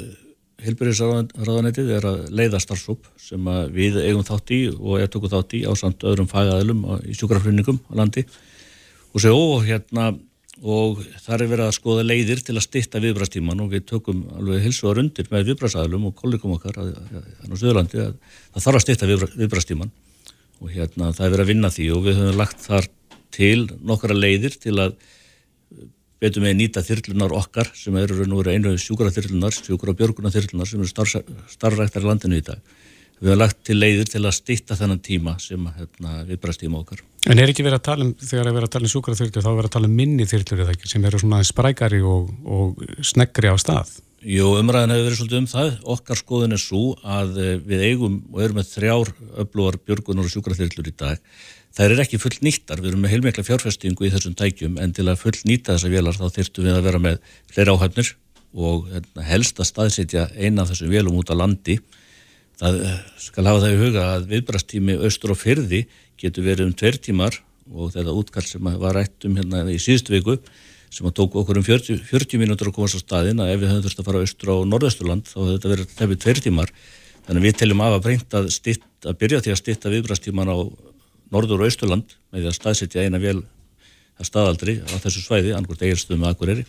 heilbyrðisraðanætið 0.64 1.91
er 1.99 2.07
að 2.09 2.20
leiða 2.35 2.61
starfsóp 2.62 3.09
sem 3.20 3.49
við 3.74 3.99
eigum 4.03 4.24
þátt 4.27 4.53
í 4.57 4.61
og 4.72 5.01
ég 5.03 5.11
tóku 5.12 5.31
þátt 5.33 5.57
í 5.59 5.64
á 5.68 5.72
samt 5.77 6.07
öðrum 6.07 6.31
fagaðilum 6.31 6.85
í 7.05 7.16
sjúkrafluningum 7.16 7.81
á 7.91 7.93
landi 8.01 8.24
og 9.12 9.22
séu 9.22 9.37
og 9.37 9.66
hérna 9.66 10.14
og 10.64 11.02
þar 11.20 11.42
er 11.42 11.50
verið 11.50 11.66
að 11.66 11.74
skoða 11.76 12.04
leiðir 12.07 12.40
til 12.44 12.54
að 12.57 12.64
stitta 12.64 13.00
viðbrastíman 13.02 13.61
og 13.61 13.72
við 13.74 13.84
tökum 13.90 14.22
alveg 14.38 14.64
hilsuðar 14.64 15.02
undir 15.02 15.28
með 15.32 15.50
viðbrasaðilum 15.50 16.07
og 16.09 16.14
kollegum 16.16 16.54
okkar 16.57 16.78
á 16.80 16.84
Suðurlandi 17.52 18.00
að 18.00 18.14
það 18.54 18.64
þarf 18.64 18.78
að 18.78 18.84
stitta 18.86 19.11
viðbrastíman 19.11 19.92
og 20.62 20.72
hérna 20.72 21.12
það 21.12 21.26
er 21.26 21.34
verið 21.34 21.44
að 21.44 21.52
vinna 21.52 21.72
því 21.74 21.90
og 21.92 22.07
við 22.07 22.22
höfum 22.22 22.40
lagt 22.40 22.64
þar 22.64 22.88
til 23.36 23.68
nokkara 23.84 24.16
leiðir 24.16 24.57
til 24.62 24.78
að 24.80 24.96
betur 26.22 26.40
með 26.40 26.54
að 26.54 26.61
nýta 26.62 26.84
þyrlunar 26.84 27.34
okkar 27.36 27.70
sem 27.76 27.96
eru 28.00 28.24
nú 28.24 28.40
einu 28.48 28.72
sjúkara 28.80 29.12
þyrlunar, 29.12 29.52
sjúkara 29.52 29.96
björguna 29.98 30.32
þyrlunar 30.32 30.70
sem 30.70 30.80
eru 30.80 30.88
starfræktar 31.52 32.04
í 32.04 32.09
landinu 32.09 32.40
í 32.40 32.44
dag. 32.46 32.62
Við 33.16 33.30
hefum 33.32 33.40
lagt 33.40 33.60
til 33.64 33.76
leiðir 33.78 34.08
til 34.12 34.22
að 34.24 34.34
stitta 34.36 34.76
þennan 34.76 35.02
tíma 35.04 35.36
sem 35.40 35.68
hérna, 35.78 36.18
viðbrastíma 36.28 36.80
okkar. 36.82 37.00
En 37.26 37.40
er 37.40 37.50
ekki 37.50 37.64
verið 37.64 37.80
að 37.80 37.86
tala 37.88 38.04
um, 38.04 38.10
þegar 38.20 38.50
er 38.50 38.56
verið 38.58 38.68
að 38.68 38.74
tala 38.74 38.86
um 38.86 38.92
sjúkara 38.92 39.18
þyrlur, 39.18 39.44
þá 39.44 39.48
er 39.50 39.56
verið 39.60 39.70
að 39.70 39.76
tala 39.76 39.88
um 39.88 39.94
minni 40.00 40.26
þyrlur 40.28 40.64
eða 40.64 40.74
ekki, 40.76 40.90
sem 40.90 41.06
eru 41.08 41.20
svona 41.22 41.40
sprækari 41.48 42.02
og, 42.04 42.28
og 42.44 42.84
sneggri 43.00 43.50
á 43.50 43.56
stað? 43.58 43.94
Jú, 44.26 44.52
umræðin 44.60 44.92
hefur 44.92 45.06
verið 45.06 45.18
svolítið 45.20 45.38
um 45.38 45.48
það. 45.50 45.72
Okkar 45.96 46.20
skoðin 46.20 46.56
er 46.56 46.60
svo 46.60 46.82
að 47.06 47.40
við 47.68 47.84
eigum 47.88 48.20
og 48.34 48.40
erum 48.42 48.60
með 48.60 48.70
þrjár 48.74 49.12
öflúar 49.44 49.80
björgunar 49.86 50.28
og 50.28 50.32
sjúkara 50.32 50.58
þyrlur 50.58 50.90
í 50.90 50.94
dag. 50.98 51.20
Það 51.76 51.92
er 51.92 52.02
ekki 52.06 52.20
full 52.20 52.36
nýttar, 52.40 52.80
við 52.80 52.92
erum 52.92 53.02
með 53.04 53.12
heilmikla 53.12 53.44
fjárfestingu 53.44 54.06
í 54.08 54.12
þessum 54.12 54.36
tækjum 54.36 54.78
en 54.80 54.94
til 54.96 55.04
að 55.06 55.20
full 55.20 55.36
nýta 55.44 55.74
þessa 55.74 55.92
vélar 55.92 56.16
þá 56.16 56.24
þyrftum 56.38 56.66
við 56.66 56.78
að 56.78 56.86
vera 56.88 57.02
með 57.04 57.18
fleiri 57.52 57.74
áhæfnir 57.76 58.12
og 58.56 58.88
helst 59.28 59.60
að 59.60 59.68
staðsetja 59.68 60.24
eina 60.40 60.64
af 60.64 60.72
þessum 60.72 60.94
vélum 60.94 61.18
út 61.20 61.30
á 61.30 61.36
landi. 61.36 61.76
Það 62.57 62.78
skal 63.20 63.44
hafa 63.50 63.62
það 63.64 63.74
í 63.74 63.80
huga 63.82 64.04
að 64.14 64.30
viðbrastími 64.30 64.94
austur 65.04 65.34
og 65.34 65.40
fyrði 65.40 65.82
getur 66.20 66.46
verið 66.46 66.70
um 66.70 66.76
tver 66.76 66.96
tímar 66.96 67.36
og 67.72 67.90
þetta 67.92 68.14
útkall 68.16 68.46
sem 68.46 68.70
var 68.80 68.96
rætt 68.96 69.26
um 69.28 69.36
hérna 69.36 69.64
í 69.68 69.76
síðustu 69.82 70.14
viku 70.14 70.38
sem 70.96 71.09
að 71.09 71.16
tók 71.18 71.34
okkur 71.42 71.59
um 71.61 71.66
40, 71.66 71.98
40 72.09 72.40
mínútur 72.40 72.70
að 72.70 72.76
komast 72.78 72.96
á 72.96 73.00
staðin 73.02 73.42
að 73.42 73.52
ef 73.52 73.61
við 73.61 73.72
höfum 73.72 73.84
þurft 73.84 74.00
að 74.00 74.09
fara 74.09 74.22
austur 74.24 74.52
á 74.54 74.57
norðausturland 74.70 75.28
þá 75.28 75.36
hefur 75.36 75.52
þetta 75.52 75.72
verið 75.72 75.94
tefið 75.98 76.20
tver 76.22 76.40
tímar. 76.46 76.72
Þannig 77.26 77.40
að 77.42 77.46
við 77.46 77.57
teljum 77.61 77.82
af 77.82 77.96
að 77.96 78.04
breynt 78.07 78.36
að, 78.38 78.48
stitt, 78.54 78.86
að 79.02 79.18
byrja 79.20 79.42
til 79.42 79.52
að 79.52 79.61
stitta 79.61 79.92
viðbrastíman 79.92 80.52
á 80.52 80.57
norður 81.34 81.64
og 81.64 81.68
austurland 81.68 82.14
með 82.30 82.44
því 82.44 82.50
að 82.52 82.57
staðsetja 82.61 83.04
eina 83.04 83.20
vel 83.20 83.40
að 84.16 84.28
staðaldri 84.30 84.78
á 84.86 84.94
þessu 85.02 85.24
svæði, 85.24 85.52
annars 85.59 85.82
eigirstöðum 85.82 86.22
með 86.22 86.32
Akureyri. 86.32 86.64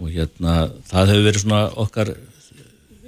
Og 0.00 0.10
hérna 0.10 0.56
það 0.88 1.12
hefur 1.12 1.28
verið 1.28 1.44
svona 1.44 1.60
okkar 1.84 2.14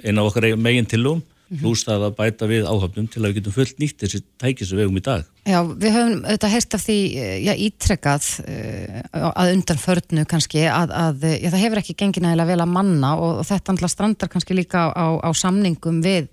eina 0.05 0.23
okkar 0.23 0.47
megin 0.61 0.87
tilum 0.87 1.25
pluss 1.57 1.85
það 1.87 2.05
að 2.07 2.15
bæta 2.19 2.49
við 2.49 2.67
áhafnum 2.69 3.07
til 3.09 3.21
að 3.21 3.27
við 3.29 3.37
getum 3.39 3.55
fullt 3.55 3.79
nýtt 3.81 4.03
þessi 4.03 4.21
tæki 4.41 4.67
sem 4.67 4.77
við 4.77 4.85
hefum 4.85 4.99
í 4.99 5.03
dag. 5.05 5.23
Já, 5.49 5.59
við 5.65 5.95
höfum 5.95 6.19
auðvitað 6.25 6.53
heyrst 6.53 6.75
af 6.77 6.83
því, 6.83 6.97
já, 7.45 7.53
ítrekkað 7.65 8.27
að 9.21 9.53
undan 9.55 9.81
förnu 9.81 10.25
kannski 10.29 10.67
að, 10.69 10.93
að 10.93 11.25
já, 11.31 11.47
það 11.49 11.63
hefur 11.63 11.81
ekki 11.81 11.97
gengið 12.03 12.27
nægilega 12.27 12.51
vel 12.51 12.65
að 12.65 12.75
manna 12.75 13.15
og, 13.17 13.41
og 13.41 13.49
þetta 13.49 13.73
andla 13.73 13.89
strandar 13.89 14.31
kannski 14.35 14.59
líka 14.59 14.85
á, 14.93 15.07
á 15.25 15.29
samningum 15.33 16.03
við 16.05 16.29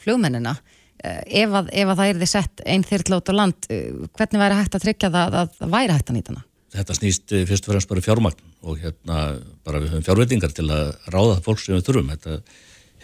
flugmennina. 0.00 0.56
Ef 1.04 1.52
að, 1.52 1.68
ef 1.68 1.90
að 1.92 1.98
það 1.98 2.08
er 2.08 2.18
því 2.22 2.30
sett 2.30 2.64
einn 2.64 2.84
þyrrlót 2.88 3.28
á 3.28 3.34
land, 3.36 3.70
hvernig 4.16 4.40
væri 4.40 4.58
hægt 4.62 4.78
að 4.78 4.86
tryggja 4.86 5.12
það 5.12 5.40
að 5.42 5.56
það 5.58 5.72
væri 5.76 5.96
hægt 5.98 6.12
að 6.12 6.16
nýta 6.16 6.32
hana? 6.32 6.44
þetta 6.74 6.96
snýst 6.98 7.34
eh, 7.34 7.46
fyrst 7.48 7.68
og 7.68 7.74
fremst 7.74 7.90
bara 7.90 8.02
um 8.02 8.06
fjármagn 8.06 8.46
og 8.64 8.78
hérna 8.82 9.18
bara 9.66 9.80
við 9.82 9.94
höfum 9.94 10.06
fjárveitingar 10.06 10.54
til 10.56 10.66
að 10.72 10.94
ráða 11.12 11.40
fólk 11.44 11.60
sem 11.62 11.76
við 11.76 11.86
þurfum 11.88 12.12
þetta 12.14 12.38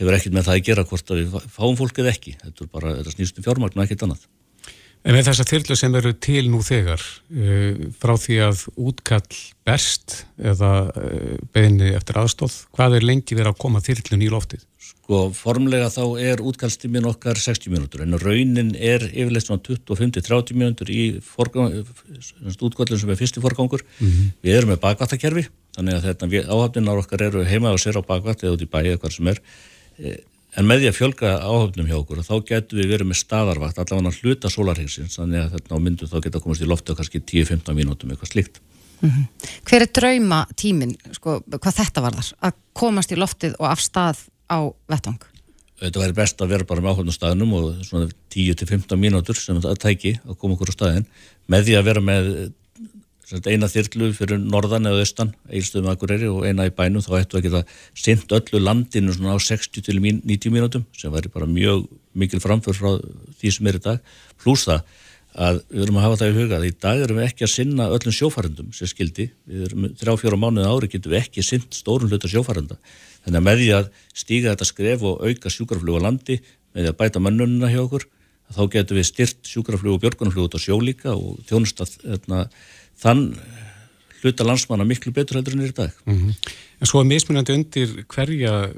hefur 0.01 0.17
ekkert 0.17 0.37
með 0.37 0.49
það 0.49 0.59
að 0.59 0.67
gera 0.71 0.87
hvort 0.91 1.15
að 1.15 1.23
við 1.23 1.49
fáum 1.55 1.79
fólk 1.79 2.03
eða 2.03 2.15
ekki 2.15 2.37
þetta, 2.41 2.59
er 2.65 2.75
bara, 2.75 2.95
þetta 2.99 3.17
snýst 3.17 3.41
um 3.41 3.47
fjármagn 3.47 3.79
og 3.79 3.87
ekkert 3.87 4.07
annað 4.09 4.29
En 5.01 5.17
með 5.17 5.31
þessar 5.31 5.49
þyrlu 5.49 5.77
sem 5.81 5.95
eru 5.97 6.11
til 6.21 6.43
nú 6.53 6.59
þegar 6.65 7.01
uh, 7.01 7.85
frá 8.03 8.13
því 8.21 8.37
að 8.45 8.65
útkall 8.85 9.39
berst 9.65 10.25
eða 10.37 10.73
uh, 10.91 11.39
beðinni 11.55 11.95
eftir 11.97 12.19
aðstóð, 12.21 12.57
hvað 12.77 12.99
er 12.99 13.07
lengi 13.09 13.39
verið 13.39 13.55
að 13.55 13.63
koma 13.63 13.81
þyrlun 13.85 14.27
í 14.27 14.29
loftið? 14.33 14.67
Sko, 14.91 15.23
formlega 15.37 15.89
þá 15.93 16.05
er 16.21 16.43
útkallstímin 16.45 17.09
okkar 17.09 17.41
60 17.41 17.73
mínútur, 17.73 18.05
en 18.05 18.19
raunin 18.21 18.75
er 18.77 19.07
yfirleitt 19.09 19.49
svona 19.49 19.65
25-30 19.65 20.61
mínútur 20.61 20.93
í 20.93 21.03
útkallum 22.61 23.01
sem 23.01 23.15
er 23.15 23.21
fyrst 23.21 23.41
í 23.41 23.45
forgangur. 23.45 23.87
Mm 23.99 24.07
-hmm. 24.13 24.31
Við 24.45 24.59
erum 24.59 24.73
með 24.75 24.83
bakvattakerfi, 24.85 25.49
þannig 25.79 25.97
að 26.13 26.37
áhafninar 26.45 27.01
okkar 27.01 27.25
eru 27.31 27.45
heima 27.45 27.73
og 27.73 27.81
sér 27.81 27.97
á 27.97 28.05
bakvatt 28.05 28.45
eða 28.45 28.57
út 28.59 28.65
í 28.65 28.69
bæi 28.69 28.93
eða 28.93 29.01
hvað 29.01 29.17
sem 29.17 29.33
er. 29.33 29.41
En 30.59 30.67
með 30.67 30.83
því 30.83 30.89
að 30.91 30.97
fjölga 30.97 31.31
áhafnum 31.47 31.87
hjá 31.87 31.97
okkur, 32.01 32.23
þá 32.27 32.35
getur 32.49 32.81
við 32.81 32.89
verið 32.91 33.11
með 33.11 33.21
staðarvakt, 33.21 33.79
allavega 33.79 34.11
hluta 34.19 34.51
sólarhengsins, 34.51 35.19
þannig 35.21 35.45
að 35.45 35.53
þetta 35.55 35.79
á 35.79 35.85
myndu 35.85 36.09
þá 36.11 36.17
geta 36.25 36.43
komast 36.43 36.65
í 36.65 36.69
loftu 36.71 36.97
kannski 36.99 37.23
10-15 37.23 37.79
mínútum 37.79 38.11
eitthvað 38.11 38.33
slíkt. 38.33 38.59
Mm 39.01 39.11
-hmm. 39.11 39.51
Hver 39.69 39.83
er 39.87 39.93
drauma 39.95 40.41
tímin, 40.57 40.97
sko, 41.15 41.39
hvað 41.47 41.79
þetta 41.79 42.03
var 42.03 42.19
þar, 42.19 42.33
að 42.43 42.59
komast 42.75 43.13
í 43.13 43.21
loftið 43.21 43.55
og 43.61 43.67
af 43.71 43.81
stað 43.81 44.27
á 44.51 44.59
vettang? 44.91 45.23
Þetta 45.81 46.03
væri 46.03 46.19
best 46.19 46.43
að 46.43 46.51
vera 46.51 46.65
bara 46.65 46.81
með 46.81 46.91
áhafnum 46.91 47.15
staðinum 47.15 47.53
og 47.57 47.85
svona 47.87 48.11
10-15 48.35 48.99
mínútur 49.01 49.39
sem 49.39 49.57
þetta 49.57 49.79
tæki 49.81 50.19
að 50.27 50.37
koma 50.37 50.59
okkur 50.59 50.75
á 50.75 50.77
staðin, 50.77 51.07
með 51.47 51.65
því 51.65 51.79
að 51.79 51.87
vera 51.87 52.01
með 52.01 52.53
eina 53.47 53.69
þyrlu 53.71 54.11
fyrir 54.17 54.41
norðan 54.43 54.89
eða 54.91 55.05
austan 55.05 55.35
eilstöðum 55.51 55.91
aðgureri 55.93 56.31
og 56.31 56.47
eina 56.49 56.67
í 56.69 56.75
bænum 56.75 57.05
þá 57.05 57.13
ættu 57.21 57.39
að 57.39 57.47
geta 57.47 57.63
sendt 57.95 58.35
öllu 58.35 58.63
landinu 58.63 59.15
svona 59.15 59.37
á 59.37 59.39
60 59.39 59.87
til 59.87 60.01
90 60.01 60.55
mínútum 60.55 60.87
sem 60.97 61.13
væri 61.13 61.31
bara 61.33 61.47
mjög 61.47 61.87
mikil 62.15 62.43
framför 62.43 62.75
frá 62.75 62.91
því 63.39 63.55
sem 63.55 63.71
er 63.71 63.79
í 63.79 63.85
dag. 63.85 64.03
Pluss 64.43 64.67
það 64.67 64.83
að 65.31 65.61
við 65.71 65.85
erum 65.85 65.99
að 66.01 66.07
hafa 66.07 66.19
það 66.21 66.31
í 66.31 66.39
huga 66.41 66.57
að 66.59 66.67
í 66.67 66.73
dag 66.83 67.03
erum 67.05 67.19
við 67.21 67.29
ekki 67.29 67.47
að 67.47 67.53
sinna 67.53 67.87
öllum 67.95 68.15
sjófærendum 68.15 68.73
sem 68.75 68.91
skildi, 68.91 69.29
við 69.47 69.67
erum 69.69 69.87
þrjá 70.01 70.17
fjóra 70.19 70.39
mánuð 70.43 70.67
ári 70.67 70.91
getum 70.91 71.13
við 71.15 71.21
ekki 71.21 71.45
sinnt 71.47 71.77
stórun 71.77 72.11
hluta 72.11 72.31
sjófærenda 72.31 72.79
þannig 73.25 73.39
að 73.39 73.47
með 73.47 73.61
því 73.61 73.69
að 73.77 73.91
stíga 74.23 74.55
þetta 74.55 74.67
skref 74.67 75.05
og 75.07 75.23
auka 75.23 75.53
sjúkarflug 75.55 76.01
á 76.03 76.07
landi 76.09 76.41
með 76.75 76.83
því 76.83 76.91
að 76.91 76.99
bæta 76.99 77.23
mönnununa 77.23 77.71
hjá 77.71 77.83
okkur 77.85 78.09
þá 78.51 78.63
getum 78.75 78.99
við 78.99 79.07
styrt 79.07 79.47
sjúkarflug 79.47 79.97
og 79.97 80.03
björgunarflug 80.03 80.49
út 80.49 80.59
á 80.59 80.61
sjólíka 80.65 81.15
og 81.15 81.39
þjónustað 81.47 81.95
hérna, 82.03 82.43
þann 83.01 83.25
hluta 84.21 84.45
landsmanna 84.45 84.85
miklu 84.89 85.13
betur 85.17 85.39
heldur 85.39 85.57
en 85.57 85.65
er 85.65 85.73
í 85.73 85.77
dag. 85.77 85.95
Mm 86.07 86.19
-hmm. 86.19 86.51
En 86.81 86.89
svo 86.89 87.01
er 87.01 87.09
mismunandi 87.09 87.53
undir 87.53 88.05
hverja 88.09 88.71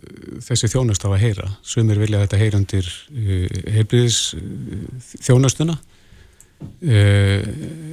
þessi 0.43 0.70
þjónust 0.73 1.05
á 1.07 1.09
að 1.11 1.23
heyra. 1.23 1.49
Sumir 1.62 1.99
vilja 1.99 2.23
þetta 2.25 2.41
heyra 2.41 2.59
undir 2.59 2.87
uh, 2.87 3.49
heilbriðis 3.75 4.35
uh, 4.35 4.41
þjónustuna 5.23 5.79
uh, 5.79 7.41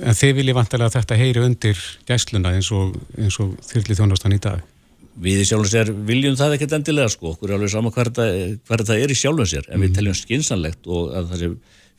en 0.10 0.16
þeir 0.22 0.34
vilja 0.34 0.58
vantilega 0.58 0.96
þetta 0.98 1.20
heyri 1.20 1.46
undir 1.46 1.78
gæsluna 2.10 2.56
eins 2.58 2.72
og, 2.72 2.98
og 3.18 3.56
þyrli 3.70 3.98
þjónustan 3.98 4.34
í 4.34 4.42
dag. 4.42 4.62
Við 5.20 5.42
í 5.42 5.46
sjálfum 5.46 5.70
sér 5.70 5.92
viljum 5.92 6.38
það 6.40 6.56
ekkert 6.56 6.74
endilega 6.78 7.10
sko, 7.10 7.34
okkur 7.34 7.50
er 7.50 7.58
alveg 7.58 7.70
sama 7.70 7.92
hver 7.92 8.14
það 8.86 8.98
er 8.98 9.12
í 9.12 9.18
sjálfum 9.18 9.46
sér, 9.46 9.66
en 9.68 9.74
mm 9.74 9.76
-hmm. 9.76 9.82
við 9.82 9.90
mhm. 9.90 9.96
teljum 9.96 10.16
skinsanlegt 10.16 10.88
og 10.88 11.14
að 11.14 11.30
það 11.30 11.40
sé 11.40 11.50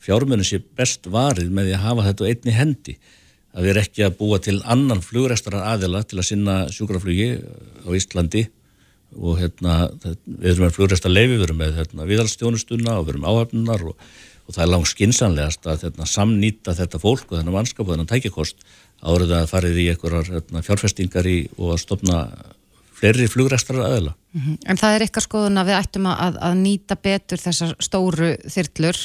fjármennu 0.01 0.43
sé 0.43 0.59
best 0.75 1.05
varið 1.05 1.51
með 1.53 1.69
því 1.69 1.73
að 1.77 1.85
hafa 1.85 2.05
þetta 2.07 2.29
einni 2.31 2.51
hendi 2.51 2.95
að 3.51 3.65
við 3.65 3.73
erum 3.73 3.85
ekki 3.85 4.05
að 4.05 4.17
búa 4.19 4.39
til 4.43 4.57
annan 4.63 5.03
flugræstarar 5.03 5.73
aðila 5.73 6.03
til 6.07 6.19
að 6.21 6.27
sinna 6.29 6.57
sjúkraflugi 6.71 7.29
á 7.83 7.89
Íslandi 7.97 8.45
og 9.19 9.41
hérna, 9.41 9.89
við 10.25 10.53
erum 10.53 10.65
með 10.67 10.75
flugræstar 10.77 11.11
leifi, 11.11 11.35
við 11.35 11.47
erum 11.49 11.59
með 11.59 11.79
hérna, 11.81 12.07
viðhalstjónustuna 12.07 12.95
og 12.99 13.07
við 13.07 13.15
erum 13.15 13.27
áhafnunar 13.27 13.83
og, 13.91 14.05
og 14.47 14.55
það 14.55 14.63
er 14.63 14.71
langt 14.71 14.91
skinsanlegast 14.91 15.67
að 15.67 15.85
hérna, 15.87 16.07
samnýta 16.07 16.77
þetta 16.77 17.01
fólk 17.01 17.27
og 17.27 17.41
þennan 17.41 17.57
mannskap 17.57 17.83
og 17.85 17.93
þennan 17.93 18.11
tækjakost 18.11 18.63
árið 19.01 19.35
að 19.35 19.51
farið 19.51 19.81
í 19.81 19.89
einhverjar 19.91 20.31
hérna, 20.37 20.63
fjárfestingar 20.63 21.27
í 21.27 21.37
og 21.57 21.75
að 21.75 21.83
stopna 21.83 22.23
fleiri 23.01 23.27
flugræstarar 23.27 23.89
aðila. 23.89 24.15
Mm 24.31 24.41
-hmm. 24.41 24.57
En 24.69 24.77
það 24.77 24.95
er 24.95 25.03
eitthvað 25.05 25.27
skoðun 25.27 25.57
að 25.57 25.69
við 25.71 25.79
ættum 25.81 26.05
að, 26.07 26.37
að 26.39 26.57
nýta 26.61 26.95
betur 26.95 27.41
þessar 27.41 27.75
stóru 27.79 28.35
þyrtlur 28.47 28.97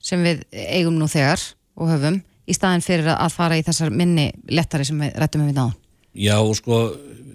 sem 0.00 0.22
við 0.22 0.44
eigum 0.52 0.96
nú 0.98 1.08
þegar 1.10 1.42
og 1.76 1.90
höfum 1.90 2.22
í 2.46 2.56
staðin 2.56 2.84
fyrir 2.84 3.12
að 3.14 3.34
fara 3.34 3.58
í 3.58 3.64
þessar 3.66 3.94
minni 3.94 4.30
lettari 4.50 4.86
sem 4.88 5.00
við 5.02 5.16
rættum 5.20 5.44
um 5.44 5.50
við 5.50 5.58
náðan? 5.58 5.76
Já, 6.12 6.36
sko, 6.58 6.78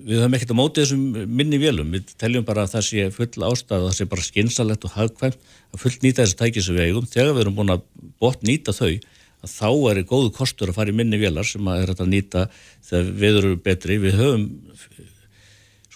við 0.08 0.22
höfum 0.22 0.38
ekkert 0.38 0.54
á 0.54 0.60
mótið 0.60 0.84
þessum 0.84 1.30
minni 1.40 1.60
vélum, 1.62 1.94
við 1.96 2.12
teljum 2.22 2.46
bara 2.48 2.66
að 2.68 2.76
það 2.76 2.88
sé 2.88 3.06
full 3.16 3.48
ástæð, 3.50 3.86
það 3.88 3.96
sé 3.98 4.10
bara 4.12 4.26
skinsalett 4.28 4.88
og 4.88 4.96
hagkvæmt 4.96 5.38
að 5.74 5.84
full 5.84 5.96
nýta 6.04 6.24
þessi 6.24 6.40
tæki 6.42 6.64
sem 6.64 6.78
við 6.78 6.90
eigum, 6.92 7.08
þegar 7.10 7.34
við 7.34 7.44
erum 7.46 7.58
búin 7.58 7.74
að 7.74 7.86
bort 8.22 8.46
nýta 8.46 8.76
þau, 8.76 8.94
að 9.44 9.54
þá 9.54 9.70
er 9.92 10.04
góðu 10.10 10.34
kostur 10.38 10.72
að 10.72 10.80
fara 10.80 10.94
í 10.94 10.98
minni 10.98 11.20
vélar 11.22 11.48
sem 11.48 11.68
að 11.72 11.84
er 11.84 11.94
að 11.96 12.12
nýta 12.14 12.46
þegar 12.90 13.12
við 13.24 13.40
erum 13.42 13.60
betri, 13.66 14.00
við 14.04 14.20
höfum 14.22 14.48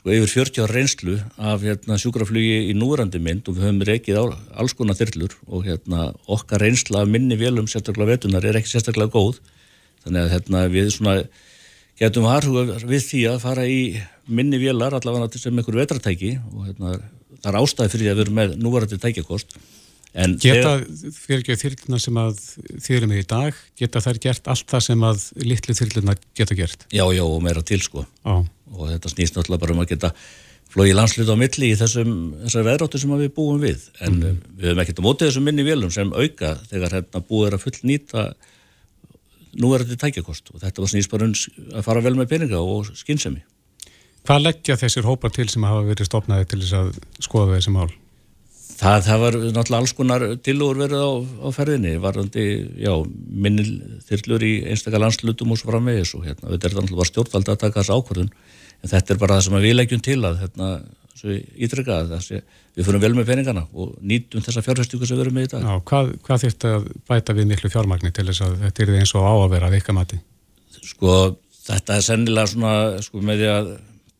sko 0.01 0.13
yfir 0.15 0.31
40 0.49 0.63
ára 0.65 0.73
reynslu 0.73 1.15
af 1.37 1.61
hérna, 1.61 1.97
sjúkraflugi 2.01 2.71
í 2.71 2.73
núrandi 2.73 3.19
mynd 3.21 3.45
og 3.45 3.57
við 3.57 3.67
höfum 3.67 3.81
reykið 3.85 4.17
á 4.17 4.23
alls 4.57 4.73
konar 4.73 4.97
þyrlur 4.97 5.35
og 5.45 5.67
hérna, 5.67 6.07
okkar 6.25 6.63
reynsla 6.65 7.03
af 7.03 7.11
minni 7.11 7.37
vélum 7.37 7.67
sérstaklega 7.69 8.15
vetunar 8.15 8.47
er 8.49 8.57
ekki 8.57 8.71
sérstaklega 8.73 9.13
góð 9.13 9.37
þannig 10.01 10.23
að 10.23 10.31
hérna, 10.33 10.63
við 10.73 10.89
svona, 10.95 11.13
getum 12.01 12.25
harfuga 12.25 12.79
við 12.81 13.05
því 13.11 13.21
að 13.29 13.37
fara 13.43 13.67
í 13.69 13.81
minni 14.25 14.57
vélar 14.57 14.97
allavega 14.97 15.37
sem 15.37 15.53
einhver 15.53 15.77
vetartæki 15.83 16.39
og 16.49 16.65
hérna, 16.65 16.95
það 17.37 17.51
er 17.51 17.59
ástæði 17.61 17.93
fyrir 17.93 18.07
því 18.07 18.09
að 18.09 18.17
við 18.17 18.25
erum 18.25 18.41
með 18.41 18.57
núvarandi 18.57 18.99
tækjakost 19.05 19.55
En 20.11 20.33
geta 20.43 20.73
þyrluna 21.55 21.97
sem 22.03 22.17
að 22.19 22.39
þið 22.83 22.95
erum 22.97 23.13
í 23.15 23.21
dag, 23.23 23.59
geta 23.79 24.01
þær 24.03 24.17
gert 24.25 24.49
allt 24.51 24.65
það 24.67 24.81
sem 24.89 25.05
að 25.07 25.21
litlu 25.39 25.75
þyrluna 25.77 26.15
geta 26.35 26.57
gert? 26.57 26.83
Já, 26.91 27.05
já, 27.15 27.21
og 27.23 27.37
meira 27.45 27.63
til 27.63 27.79
sko. 27.79 28.03
Á 28.27 28.43
og 28.75 28.89
þetta 28.93 29.11
snýst 29.11 29.37
náttúrulega 29.37 29.63
bara 29.65 29.75
um 29.75 29.83
að 29.83 29.91
geta 29.93 30.13
flóið 30.71 30.95
landslut 30.95 31.31
á 31.31 31.35
milli 31.35 31.71
í 31.73 31.77
þessum 31.79 32.15
þessar 32.45 32.67
veðráttu 32.69 33.01
sem 33.01 33.13
við 33.19 33.33
búum 33.35 33.59
við. 33.63 33.85
En 33.99 34.17
mm. 34.17 34.41
við 34.57 34.71
höfum 34.71 34.83
ekkert 34.85 35.03
á 35.03 35.07
mótið 35.07 35.29
þessum 35.29 35.47
minni 35.49 35.67
vélum 35.67 35.91
sem 35.93 36.13
auka 36.15 36.55
þegar 36.69 36.97
hérna 36.99 37.23
búið 37.27 37.49
er 37.49 37.57
að 37.57 37.65
full 37.65 37.77
nýta 37.91 38.27
nú 39.59 39.73
er 39.75 39.83
þetta 39.83 40.05
tækjakost 40.05 40.53
og 40.53 40.61
þetta 40.61 40.83
var 40.83 40.91
snýst 40.93 41.11
bara 41.11 41.27
um 41.27 41.33
að 41.75 41.87
fara 41.87 42.03
vel 42.05 42.15
með 42.15 42.29
peninga 42.31 42.61
og 42.63 42.93
skynsemi. 42.95 43.43
Hvað 44.27 44.45
leggja 44.45 44.77
þessir 44.77 45.07
hópar 45.07 45.33
til 45.33 45.47
sem 45.49 45.65
hafa 45.65 45.81
verið 45.87 46.07
stopnaði 46.07 46.47
til 46.51 46.61
þess 46.61 46.77
að 46.77 46.93
skoða 47.25 47.57
þessi 47.57 47.73
mál? 47.73 47.89
Það, 48.81 49.03
það 49.05 49.19
var 49.21 49.35
náttúrulega 49.37 49.77
alls 49.77 49.93
konar 49.97 50.23
tilúr 50.41 50.79
verið 50.79 51.03
á, 51.05 51.11
á 51.21 51.47
ferðinni, 51.53 51.91
varðandi, 52.01 52.45
já, 52.81 52.93
minnil 53.45 53.67
þyrlur 54.07 54.45
í 54.45 54.53
einstakar 54.71 55.03
landslutum 55.03 55.53
og 55.53 55.59
svo 55.59 55.69
framvegis. 55.69 56.15
Og 56.17 56.25
hérna, 56.25 56.49
þetta 56.53 56.69
er 56.69 56.77
náttúrulega 56.79 57.09
stjórnvaldi 57.11 57.53
að 57.53 57.59
taka 57.61 57.81
þessu 57.81 57.97
ákvörðun, 57.99 58.31
en 58.81 58.91
þetta 58.91 59.13
er 59.13 59.21
bara 59.21 59.37
það 59.37 59.45
sem 59.47 59.59
við 59.65 59.77
leggjum 59.77 60.03
til 60.05 60.17
að, 60.27 60.41
hérna, 60.45 60.71
ítrykka 61.67 61.99
að 62.01 62.41
við 62.71 62.87
fyrir 62.87 63.03
vel 63.03 63.13
með 63.17 63.29
peningana 63.29 63.65
og 63.75 63.93
nýtum 63.99 64.43
þessa 64.45 64.63
fjárfæstíku 64.65 65.07
sem 65.07 65.19
við 65.19 65.25
erum 65.25 65.37
með 65.37 65.47
í 65.47 65.51
dag. 65.53 65.67
Já, 65.67 65.83
hvað, 65.91 66.11
hvað 66.25 66.43
þurftu 66.45 66.71
að 66.71 66.89
bæta 67.11 67.35
við 67.37 67.49
miklu 67.51 67.71
fjármagni 67.73 68.13
til 68.15 68.27
þess 68.29 68.45
að 68.45 68.57
þetta 68.65 68.83
er 68.85 68.93
eins 69.01 69.13
og 69.19 69.27
á 69.27 69.33
að 69.33 69.53
vera 69.53 69.69
að 69.69 69.75
veika 69.75 69.95
mati? 69.97 70.19
Sko, 70.81 71.15
þetta 71.67 71.97
er 71.97 72.05
sennilega 72.07 72.51
svona, 72.53 72.73
sko, 73.03 73.23
með 73.27 73.43
því 73.43 73.49
að 73.51 73.71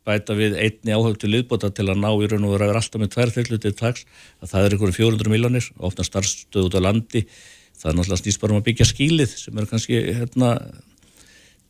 bæta 0.08 0.36
við 0.38 0.58
einni 0.58 0.96
áhug 0.98 1.18
til 1.22 1.32
liðbóta 1.32 1.72
til 1.74 1.88
að 1.90 2.02
ná 2.02 2.10
í 2.12 2.30
raun 2.30 2.46
og 2.48 2.56
vera 2.56 2.70
alltaf 2.74 3.02
með 3.02 3.14
tvær 3.16 3.34
þyrlu 3.36 3.60
til 3.62 3.74
tags 3.78 4.06
að 4.42 4.54
það 4.54 4.64
er 4.68 4.76
einhverjum 4.76 4.98
400 4.98 5.34
miljónir 5.34 5.68
ofna 5.78 6.06
starfstöð 6.08 6.70
út 6.70 6.78
á 6.78 6.82
landi 6.82 7.22
það 7.78 7.92
er 7.92 7.98
náttúrulega 8.00 8.22
snýst 8.24 8.42
bara 8.42 8.56
um 8.56 8.62
að 8.62 8.68
byggja 8.70 8.88
skílið 8.90 9.36
sem 9.44 9.62
er 9.62 9.70
kannski 9.70 10.00
hérna 10.18 10.56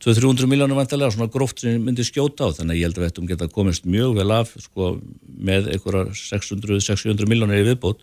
200-300 0.02 0.48
miljónir 0.50 0.78
vantilega 0.78 1.14
svona 1.14 1.30
gróft 1.30 1.62
sem 1.62 1.82
myndir 1.82 2.06
skjóta 2.06 2.48
á 2.50 2.54
þannig 2.56 2.74
að 2.74 2.80
ég 2.80 2.88
held 2.88 2.98
að 2.98 3.04
við 3.04 3.10
ættum 3.12 3.28
geta 3.30 3.48
komist 3.52 3.86
mjög 3.86 4.16
vel 4.18 4.30
af 4.34 4.50
sko, 4.64 4.96
með 5.22 5.70
einhverja 5.76 6.16
600-600 6.18 7.30
miljónir 7.30 7.62
í 7.62 7.68
viðbót 7.70 8.02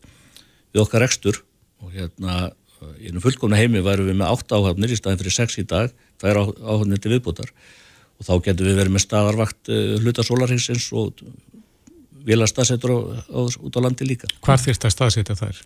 við 0.72 0.84
okkar 0.86 1.04
ekstur 1.10 1.41
og 1.84 1.91
hérna 1.95 2.54
í 3.00 3.12
einu 3.12 3.20
fullkomna 3.24 3.60
heimi 3.60 3.84
væru 3.84 4.08
við 4.08 4.20
með 4.22 4.32
8 4.38 4.60
áhafnir 4.60 4.95
í 4.95 5.00
staðin 5.00 5.20
fyrir 5.20 5.36
6 5.36 5.60
í 5.60 5.68
dag 5.68 5.91
það 6.22 6.32
er 6.32 6.41
áhafnir 6.45 7.04
til 7.04 7.14
viðbótar 7.18 7.52
og 8.20 8.28
þá 8.28 8.34
getur 8.47 8.70
við 8.70 8.80
verið 8.80 8.95
með 8.95 9.06
staðarvakt 9.06 9.72
uh, 9.72 9.95
hluta 10.04 10.26
sólarhengsins 10.28 10.88
og 10.95 11.20
vilja 12.28 12.47
staðsettur 12.52 12.95
út 12.95 13.80
á 13.80 13.82
landi 13.82 14.08
líka. 14.08 14.28
Hvar 14.43 14.60
þýrt 14.62 14.88
að 14.88 14.95
staðsetja 14.95 15.38
þær? 15.39 15.62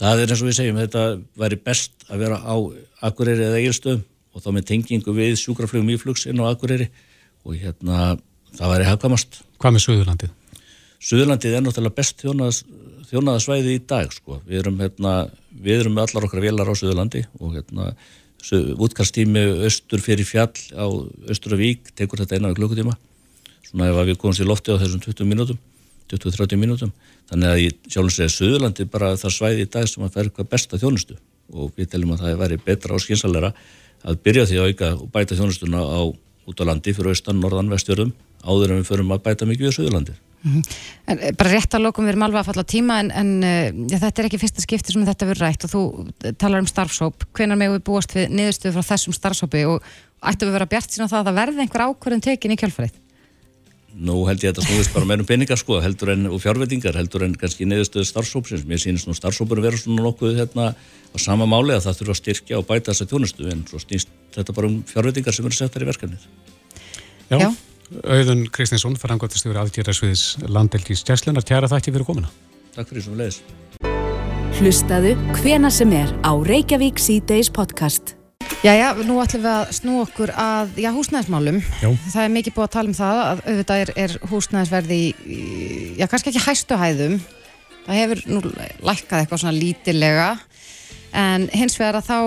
Það 0.00 0.22
er 0.22 0.32
eins 0.32 0.40
og 0.40 0.48
við 0.48 0.56
segjum, 0.56 0.78
þetta 0.80 1.02
væri 1.42 1.58
best 1.60 2.06
að 2.08 2.22
vera 2.24 2.38
á 2.40 2.56
Akureyri 3.04 3.44
eða 3.44 3.58
Egilstöðum 3.60 4.06
og 4.34 4.44
þá 4.44 4.50
með 4.56 4.68
tengingu 4.70 5.14
við 5.16 5.36
sjúkraflugum 5.40 5.90
íflugs 5.94 6.26
inn 6.30 6.42
á 6.42 6.50
Akureyri 6.50 6.90
og 7.44 7.56
hérna 7.56 8.14
það 8.56 8.72
væri 8.74 8.88
hafkamast. 8.88 9.42
Hvað 9.60 9.76
með 9.76 9.84
Suðurlandið? 9.86 10.32
Suðurlandið 11.00 11.56
er 11.56 11.64
náttúrulega 11.64 11.96
best 11.96 12.22
þjónaðas, 12.22 12.62
þjónaðasvæði 13.10 13.76
í 13.76 13.82
dag 13.88 14.10
sko. 14.12 14.40
Við 14.46 14.62
erum, 14.62 14.80
hérna, 14.82 15.14
við 15.50 15.84
erum 15.84 15.96
með 15.96 16.10
allar 16.10 16.26
okkar 16.28 16.44
velar 16.44 16.70
á 16.70 16.74
Suðurlandi 16.76 17.24
og 17.40 17.54
hérna 17.56 17.92
útkastími 18.80 19.42
austur 19.66 20.00
fyrir 20.00 20.24
fjall 20.24 20.52
á 20.72 20.86
Östuravík 21.28 21.92
tekur 21.96 22.22
þetta 22.22 22.38
einan 22.38 22.56
klukkutíma 22.56 22.94
svona 23.66 23.90
ef 23.90 24.06
við 24.08 24.18
komum 24.18 24.34
sér 24.34 24.48
lofti 24.48 24.72
á 24.72 24.80
þessum 24.80 25.02
20 25.04 25.28
mínútum 25.28 25.58
20-30 26.10 26.58
mínútum 26.58 26.92
þannig 27.30 27.50
að 27.50 27.60
ég 27.62 27.76
sjálfum 27.86 28.14
segja 28.14 28.32
Suðurlandi 28.34 28.86
bara 28.90 29.12
það 29.20 29.36
svæði 29.36 29.66
í 29.66 29.68
dag 29.70 29.86
sem 29.86 30.02
að 30.02 30.14
færa 30.16 30.30
eitthvað 30.30 30.50
besta 30.50 30.80
þjónustu 30.80 31.18
og 31.52 31.72
við 31.76 31.92
telum 31.92 32.14
að 32.14 32.24
það 32.24 32.40
væri 32.40 32.58
betra 32.64 32.96
og 32.96 33.04
skynsalera 33.04 33.52
að 34.04 34.18
byrja 34.24 34.48
því 34.48 34.58
að 34.58 34.72
auka 34.72 34.90
og 34.96 35.12
bæta 35.12 35.38
þjónustuna 35.38 35.84
á 35.84 36.00
út 36.50 36.60
á 36.60 36.64
landi 36.64 36.94
fyrir 36.96 37.12
austan, 37.12 37.40
norðan, 37.40 37.70
vestjörðum 37.70 38.12
áður 38.40 38.74
en 38.74 38.82
við 38.82 38.90
förum 38.90 39.14
að 39.14 39.24
bæta 39.26 39.48
mikið 39.48 39.68
við 39.68 39.78
Suðurlandi 39.78 40.18
Mm 40.40 40.52
-hmm. 40.52 40.62
en, 41.04 41.18
bara 41.36 41.50
rétt 41.52 41.74
að 41.74 41.82
lokum 41.84 42.04
við 42.04 42.14
erum 42.14 42.22
alveg 42.22 42.40
að 42.40 42.46
falla 42.48 42.62
á 42.64 42.72
tíma 42.72 42.94
en, 43.00 43.10
en 43.10 43.42
ja, 43.92 43.98
þetta 44.00 44.22
er 44.22 44.28
ekki 44.28 44.38
fyrsta 44.40 44.62
skipti 44.64 44.92
sem 44.92 45.04
þetta 45.04 45.26
verður 45.28 45.44
rætt 45.44 45.64
og 45.66 45.70
þú 45.70 45.82
talar 46.40 46.62
um 46.62 46.66
starfsóp 46.66 47.26
hvenar 47.36 47.60
með 47.60 47.74
við 47.74 47.82
búast 47.84 48.14
við 48.16 48.32
niðurstöðu 48.32 48.72
frá 48.72 48.88
þessum 48.88 49.12
starfsópi 49.12 49.66
og 49.68 49.84
ættu 50.24 50.48
við 50.48 50.56
vera 50.56 50.70
bjart 50.72 50.90
sína 50.90 51.10
það 51.12 51.28
að 51.28 51.38
verði 51.42 51.60
einhver 51.60 51.84
ákvörðun 51.84 52.24
tekin 52.24 52.56
í 52.56 52.56
kjálfarið 52.56 52.96
Nú 53.98 54.20
held 54.28 54.44
ég 54.44 54.52
að 54.52 54.60
þetta 54.60 54.66
snúðist 54.68 54.92
bara 54.94 55.08
meirum 55.08 55.26
peningar 55.26 55.58
sko 55.58 55.80
heldur 55.82 56.12
en 56.14 56.28
og 56.30 56.38
fjárveitingar 56.42 56.94
heldur 56.94 57.24
en 57.26 57.34
kannski 57.38 57.66
niðurstöðu 57.66 58.06
starfsópsins 58.06 58.62
mér 58.68 58.78
sýnist 58.82 59.08
nú 59.10 59.16
starfsópur 59.18 59.62
vera 59.64 59.80
svona 59.80 60.04
nokkuð 60.06 60.38
hérna 60.38 60.70
á 60.78 61.16
sama 61.18 61.48
máli 61.50 61.74
að 61.74 61.88
það 61.88 61.98
þurfa 61.98 62.14
að 62.14 62.20
styrkja 62.20 62.60
og 62.60 62.68
bæta 62.68 62.92
þessa 62.92 63.08
tjónustu 63.10 63.50
en 63.50 63.64
svo 63.66 63.82
snýst 63.82 64.12
þetta 64.36 64.54
bara 64.54 64.70
um 64.70 64.78
fjárveitingar 64.86 65.34
sem 65.34 65.50
eru 65.50 65.58
settar 65.58 65.82
í 65.82 65.90
verkefnið 65.90 66.28
Já, 67.30 67.38
Já. 67.38 67.50
Auðun 68.06 68.44
Kristinsson, 68.54 68.94
farangvæmtastjóri 68.98 69.58
aðgjörðarsviðis 69.64 70.24
landeldís 70.46 71.02
Tjærslunar, 71.06 71.42
tjæra 71.46 71.70
þætti 71.70 71.94
fyrir 71.96 72.06
komuna. 72.06 72.30
Takk 72.76 72.92
fyrir 72.92 73.06
svo 73.06 73.18
leiðis. 73.18 73.40
Hlustaðu 74.60 75.16
hvena 75.40 75.72
sem 75.74 75.98
er 75.98 76.14
á 76.22 76.32
Reykjavík 76.38 77.02
C-Days 77.02 77.50
podcast. 77.54 78.14
Jæja, 78.60 78.90
nú 79.08 79.16
ætlum 79.22 79.40
við 79.44 79.50
að 79.54 79.70
snú 79.78 79.96
okkur 80.02 80.32
að 80.36 80.74
já, 80.82 80.90
húsnæðismálum. 80.92 81.62
Já. 81.80 81.88
Það 82.12 82.24
er 82.26 82.32
mikið 82.34 82.56
búið 82.56 82.66
að 82.66 82.74
tala 82.74 82.90
um 82.90 82.96
það 82.98 83.20
að 83.22 83.42
auðvitað 83.46 83.82
er, 83.84 83.92
er 84.04 84.16
húsnæðisverði 84.30 85.00
í, 85.00 85.38
já, 85.96 86.06
kannski 86.10 86.32
ekki 86.32 86.44
hæstu 86.44 86.78
hæðum. 86.80 87.16
Það 87.86 88.00
hefur 88.02 88.22
nú 88.28 88.42
lækkað 88.84 89.22
eitthvað 89.22 89.42
svona 89.42 89.56
lítilega 89.56 90.28
en 91.16 91.48
hins 91.56 91.78
vegar 91.80 91.98
að 91.98 92.10
þá 92.10 92.18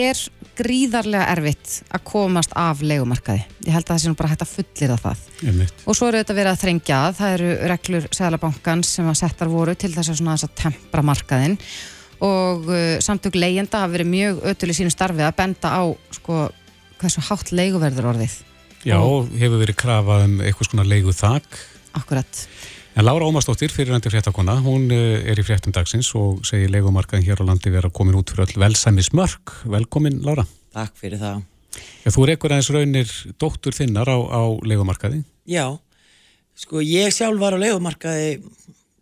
er 0.00 0.24
gríðarlega 0.60 1.28
erfitt 1.36 1.76
að 1.92 2.04
komast 2.08 2.56
af 2.58 2.82
legumarkaði. 2.84 3.44
Ég 3.68 3.76
held 3.76 3.84
að 3.84 3.92
það 3.92 4.02
sé 4.02 4.10
nú 4.10 4.18
bara 4.18 4.32
hægt 4.32 4.44
að 4.44 4.52
fullir 4.56 4.96
að 4.96 5.04
það. 5.04 5.22
Einmitt. 5.44 5.84
Og 5.84 5.96
svo 5.96 6.08
eru 6.10 6.20
þetta 6.20 6.36
verið 6.40 6.52
að 6.54 6.64
þrengja 6.64 6.98
að, 7.04 7.16
það 7.20 7.36
eru 7.36 7.54
reglur 7.70 8.10
Sæðalabankans 8.16 8.96
sem 8.96 9.12
að 9.12 9.20
settar 9.20 9.52
voru 9.52 9.76
til 9.78 9.92
þess 9.94 10.12
að 10.12 10.20
svona 10.20 10.36
þess 10.36 10.48
að 10.48 10.58
tempra 10.64 11.04
markaðinn 11.06 11.56
og 11.60 11.99
uh, 12.20 12.98
samtök 13.02 13.38
leyenda 13.38 13.82
hafa 13.82 13.94
verið 13.94 14.10
mjög 14.12 14.40
ötul 14.52 14.70
í 14.72 14.76
sínu 14.76 14.92
starfi 14.92 15.24
að 15.24 15.36
benda 15.38 15.72
á 15.72 15.82
sko 16.16 16.48
hversu 17.00 17.22
hátt 17.30 17.52
leiguverður 17.54 18.10
orðið. 18.12 18.34
Já, 18.84 18.96
og 19.00 19.28
hefur 19.36 19.60
verið 19.60 19.78
krafað 19.80 20.26
um 20.26 20.36
eitthvað 20.44 20.70
svona 20.70 20.86
leigu 20.88 21.14
þak. 21.16 21.58
Akkurat. 21.96 22.44
En 22.98 23.06
Lára 23.06 23.26
Ómarsdóttir, 23.28 23.72
fyrirhandi 23.72 24.10
fréttakona, 24.12 24.56
hún 24.64 24.90
er 24.92 25.38
í 25.38 25.44
fréttum 25.46 25.72
dagsins 25.72 26.08
og 26.18 26.42
segir 26.48 26.72
leikumarkaðin 26.74 27.26
hér 27.28 27.40
á 27.40 27.48
landi 27.48 27.72
vera 27.72 27.90
komin 27.92 28.18
út 28.18 28.32
fyrir 28.32 28.48
öll 28.48 28.64
velsæmismörk. 28.64 29.54
Velkomin, 29.70 30.18
Lára. 30.26 30.44
Takk 30.74 30.96
fyrir 30.98 31.20
það. 31.20 31.44
Já, 32.04 32.10
þú 32.10 32.24
er 32.24 32.32
ekkur 32.34 32.54
aðeins 32.54 32.72
raunir 32.74 33.12
dóttur 33.40 33.76
þinnar 33.76 34.10
á, 34.10 34.18
á 34.18 34.42
leikumarkaði. 34.66 35.22
Já, 35.48 35.66
sko 36.58 36.82
ég 36.84 37.14
sjálf 37.14 37.40
var 37.40 37.56
á 37.56 37.62
leikumarkaði 37.62 38.40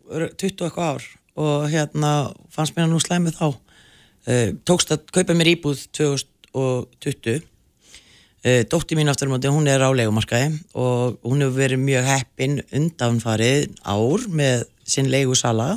20 0.09 0.69
eitthvað 0.69 0.93
ár 0.93 1.09
og 1.37 1.69
hérna 1.69 2.31
fannst 2.53 2.77
mér 2.77 2.89
nú 2.89 3.01
slæmið 3.03 3.37
þá. 3.37 3.47
Uh, 4.29 4.47
tókst 4.67 4.91
að 4.93 5.05
kaupa 5.13 5.37
mér 5.37 5.53
íbúð 5.55 5.85
2020 5.95 7.45
Dótti 8.39 8.95
mín 8.95 9.09
aftur 9.11 9.27
um 9.27 9.35
átti, 9.35 9.49
hún 9.51 9.67
er 9.67 9.83
á 9.83 9.91
leikumarkaði 9.91 10.61
og 10.79 11.17
hún 11.27 11.41
hefur 11.43 11.57
verið 11.59 11.81
mjög 11.83 12.05
heppin 12.07 12.61
undanfarið 12.71 13.73
ár 13.83 14.23
með 14.31 14.61
sinn 14.87 15.09
leigusala, 15.11 15.73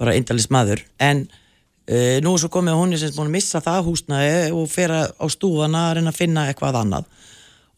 bara 0.00 0.14
eindalist 0.16 0.48
maður, 0.48 0.80
en 0.96 1.26
uh, 1.28 2.16
nú 2.24 2.32
svo 2.40 2.48
komið 2.52 2.78
hún 2.78 2.96
sem 2.96 3.12
búin 3.12 3.28
að 3.28 3.36
missa 3.36 3.60
það 3.60 3.84
húsnaði 3.90 4.38
og 4.56 4.70
fer 4.72 4.96
á 4.96 5.26
stúfana 5.28 5.90
að 5.90 5.98
reyna 5.98 6.14
að 6.14 6.20
finna 6.22 6.46
eitthvað 6.48 6.80
annað 6.80 7.12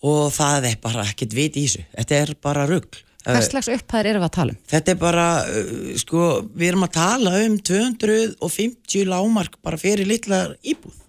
og 0.05 0.31
það 0.37 0.71
er 0.71 0.79
bara 0.85 1.09
ekkert 1.09 1.35
vit 1.35 1.59
í 1.59 1.67
þessu, 1.67 1.85
þetta 1.97 2.21
er 2.21 2.35
bara 2.47 2.69
rugg. 2.71 3.03
Hvers 3.25 3.49
slags 3.53 3.70
upphæðir 3.72 4.11
eru 4.11 4.20
við 4.20 4.29
að 4.29 4.35
tala 4.37 4.55
um? 4.55 4.59
Þetta 4.72 4.93
er 4.93 4.99
bara, 5.01 5.29
uh, 5.49 5.95
sko, 6.01 6.27
við 6.53 6.72
erum 6.72 6.85
að 6.85 6.93
tala 6.99 7.33
um 7.45 7.57
250 7.70 9.09
lámark 9.09 9.57
bara 9.64 9.81
fyrir 9.81 10.09
litla 10.09 10.43
íbúð. 10.61 11.01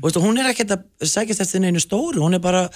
Og 0.00 0.04
veist, 0.08 0.20
hún 0.20 0.42
er 0.42 0.50
ekkert 0.50 0.74
að 0.74 1.08
sækjast 1.08 1.44
eftir 1.46 1.64
einu 1.64 1.80
stóru, 1.80 2.20
hún 2.20 2.36
er 2.36 2.42
bara 2.42 2.66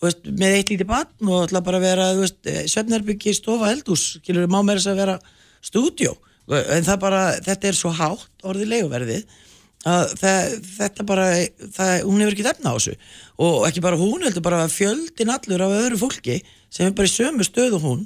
veist, 0.00 0.24
með 0.24 0.56
eitt 0.56 0.72
lítið 0.72 0.88
batn 0.88 1.28
og 1.28 1.48
ætla 1.48 1.62
bara 1.66 1.80
að 1.80 1.86
vera 1.88 2.64
svefnerbyggi, 2.70 3.34
stofa, 3.36 3.72
eldús 3.74 4.06
skilur, 4.20 4.48
má 4.48 4.60
með 4.62 4.80
þess 4.80 4.92
að 4.92 5.00
vera 5.02 5.16
stúdjó 5.66 6.14
en 6.50 6.86
það 6.86 7.00
bara, 7.02 7.22
þetta 7.44 7.68
er 7.68 7.78
svo 7.78 7.92
hátt 7.94 8.46
orðið 8.46 8.72
leiguverðið 8.72 9.36
að 9.88 10.14
það, 10.20 10.54
þetta 10.76 11.04
bara, 11.08 11.26
það, 11.76 11.92
hún 12.04 12.22
hefur 12.22 12.34
ekki 12.34 12.48
efna 12.50 12.72
á 12.72 12.76
þessu. 12.76 12.96
Og 13.40 13.66
ekki 13.68 13.82
bara 13.84 14.00
hún 14.00 14.24
heldur 14.26 14.44
bara 14.44 14.64
fjöldin 14.68 15.32
allur 15.32 15.64
af 15.64 15.76
öðru 15.78 16.00
fólki 16.02 16.40
sem 16.68 16.88
er 16.88 16.96
bara 16.96 17.08
í 17.08 17.12
sömu 17.12 17.46
stöðu 17.46 17.80
hún 17.80 18.02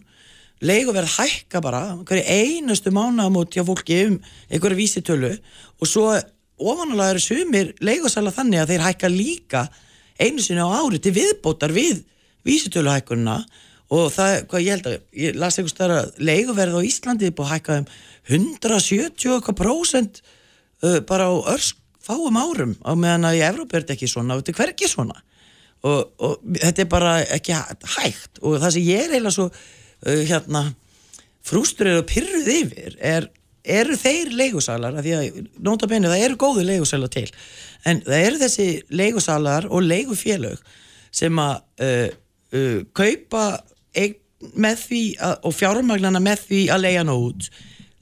leiguverð 0.63 1.17
hækka 1.19 1.63
bara 1.65 1.83
hverju 2.07 2.25
einustu 2.25 2.93
mánaðamót 2.95 3.55
hjá 3.55 3.65
fólki 3.67 4.01
um 4.07 4.21
einhverju 4.51 4.79
vísitölu 4.79 5.33
og 5.81 5.91
svo 5.91 6.13
ofanulega 6.59 7.15
eru 7.15 7.23
sumir 7.23 7.75
leigosala 7.81 8.33
þannig 8.35 8.63
að 8.63 8.75
þeir 8.75 8.87
hækka 8.89 9.11
líka 9.11 9.67
einu 10.21 10.43
sinni 10.43 10.63
á 10.63 10.71
ári 10.71 11.01
til 11.03 11.15
viðbótar 11.17 11.75
við 11.75 12.05
vísitöluhækkunna 12.47 13.39
og 13.95 14.11
það, 14.15 14.35
hvað 14.51 14.65
ég 14.65 14.75
held 14.75 14.89
að, 14.89 14.99
ég 15.21 15.39
las 15.39 15.59
einhvers 15.59 15.77
þar 15.79 15.95
að 15.99 16.19
leiguverð 16.31 16.79
á 16.79 16.87
Íslandi 16.87 17.29
er 17.29 17.37
búið 17.37 17.49
að 17.49 17.55
hækka 17.55 17.79
um 17.81 17.89
170 18.35 19.57
prósent 19.59 20.23
uh, 20.85 21.01
bara 21.05 21.29
á 21.29 21.35
örsk 21.55 21.81
fáum 22.05 22.37
árum 22.37 22.75
á 22.85 22.93
meðan 22.97 23.29
að 23.29 23.39
í 23.39 23.45
Evrópa 23.47 23.79
er 23.79 23.85
þetta 23.85 23.97
ekki 23.97 24.11
svona 24.11 24.37
og 24.37 24.43
þetta 24.43 24.53
er 24.53 24.61
hverkið 24.61 24.93
svona. 24.93 25.23
Og, 25.85 26.01
og 26.25 26.45
þetta 26.57 26.85
er 26.85 26.89
bara 26.89 27.15
ekki 27.37 27.57
hægt. 27.99 28.41
Og 28.41 28.57
það 28.61 28.75
sem 28.77 28.87
ég 28.87 29.03
er 29.03 29.13
eiginlega 29.13 29.37
svo 29.37 29.49
hérna 30.05 30.67
frústrið 31.45 32.03
og 32.03 32.07
pyrruð 32.09 32.51
yfir 32.55 32.99
er 33.01 33.31
eru 33.65 33.97
þeir 33.97 34.33
leigusalar, 34.37 34.99
af 34.99 35.05
því 35.07 35.13
að 35.17 35.37
nota 35.65 35.89
benið, 35.89 36.13
það 36.13 36.25
eru 36.27 36.41
góðu 36.41 36.65
leigusalar 36.69 37.13
til 37.13 37.29
en 37.89 38.03
það 38.05 38.27
eru 38.29 38.41
þessi 38.43 38.67
leigusalar 38.93 39.69
og 39.73 39.87
leigufélög 39.87 40.61
sem 41.15 41.39
að 41.41 41.55
uh, 41.85 42.09
uh, 42.53 42.81
kaupa 42.97 43.45
með 44.61 44.81
því 44.83 45.05
að, 45.25 45.39
og 45.49 45.55
fjármagnana 45.57 46.21
með 46.21 46.43
því 46.51 46.61
að 46.75 46.85
leia 46.85 47.05
nú 47.07 47.17
út 47.31 47.49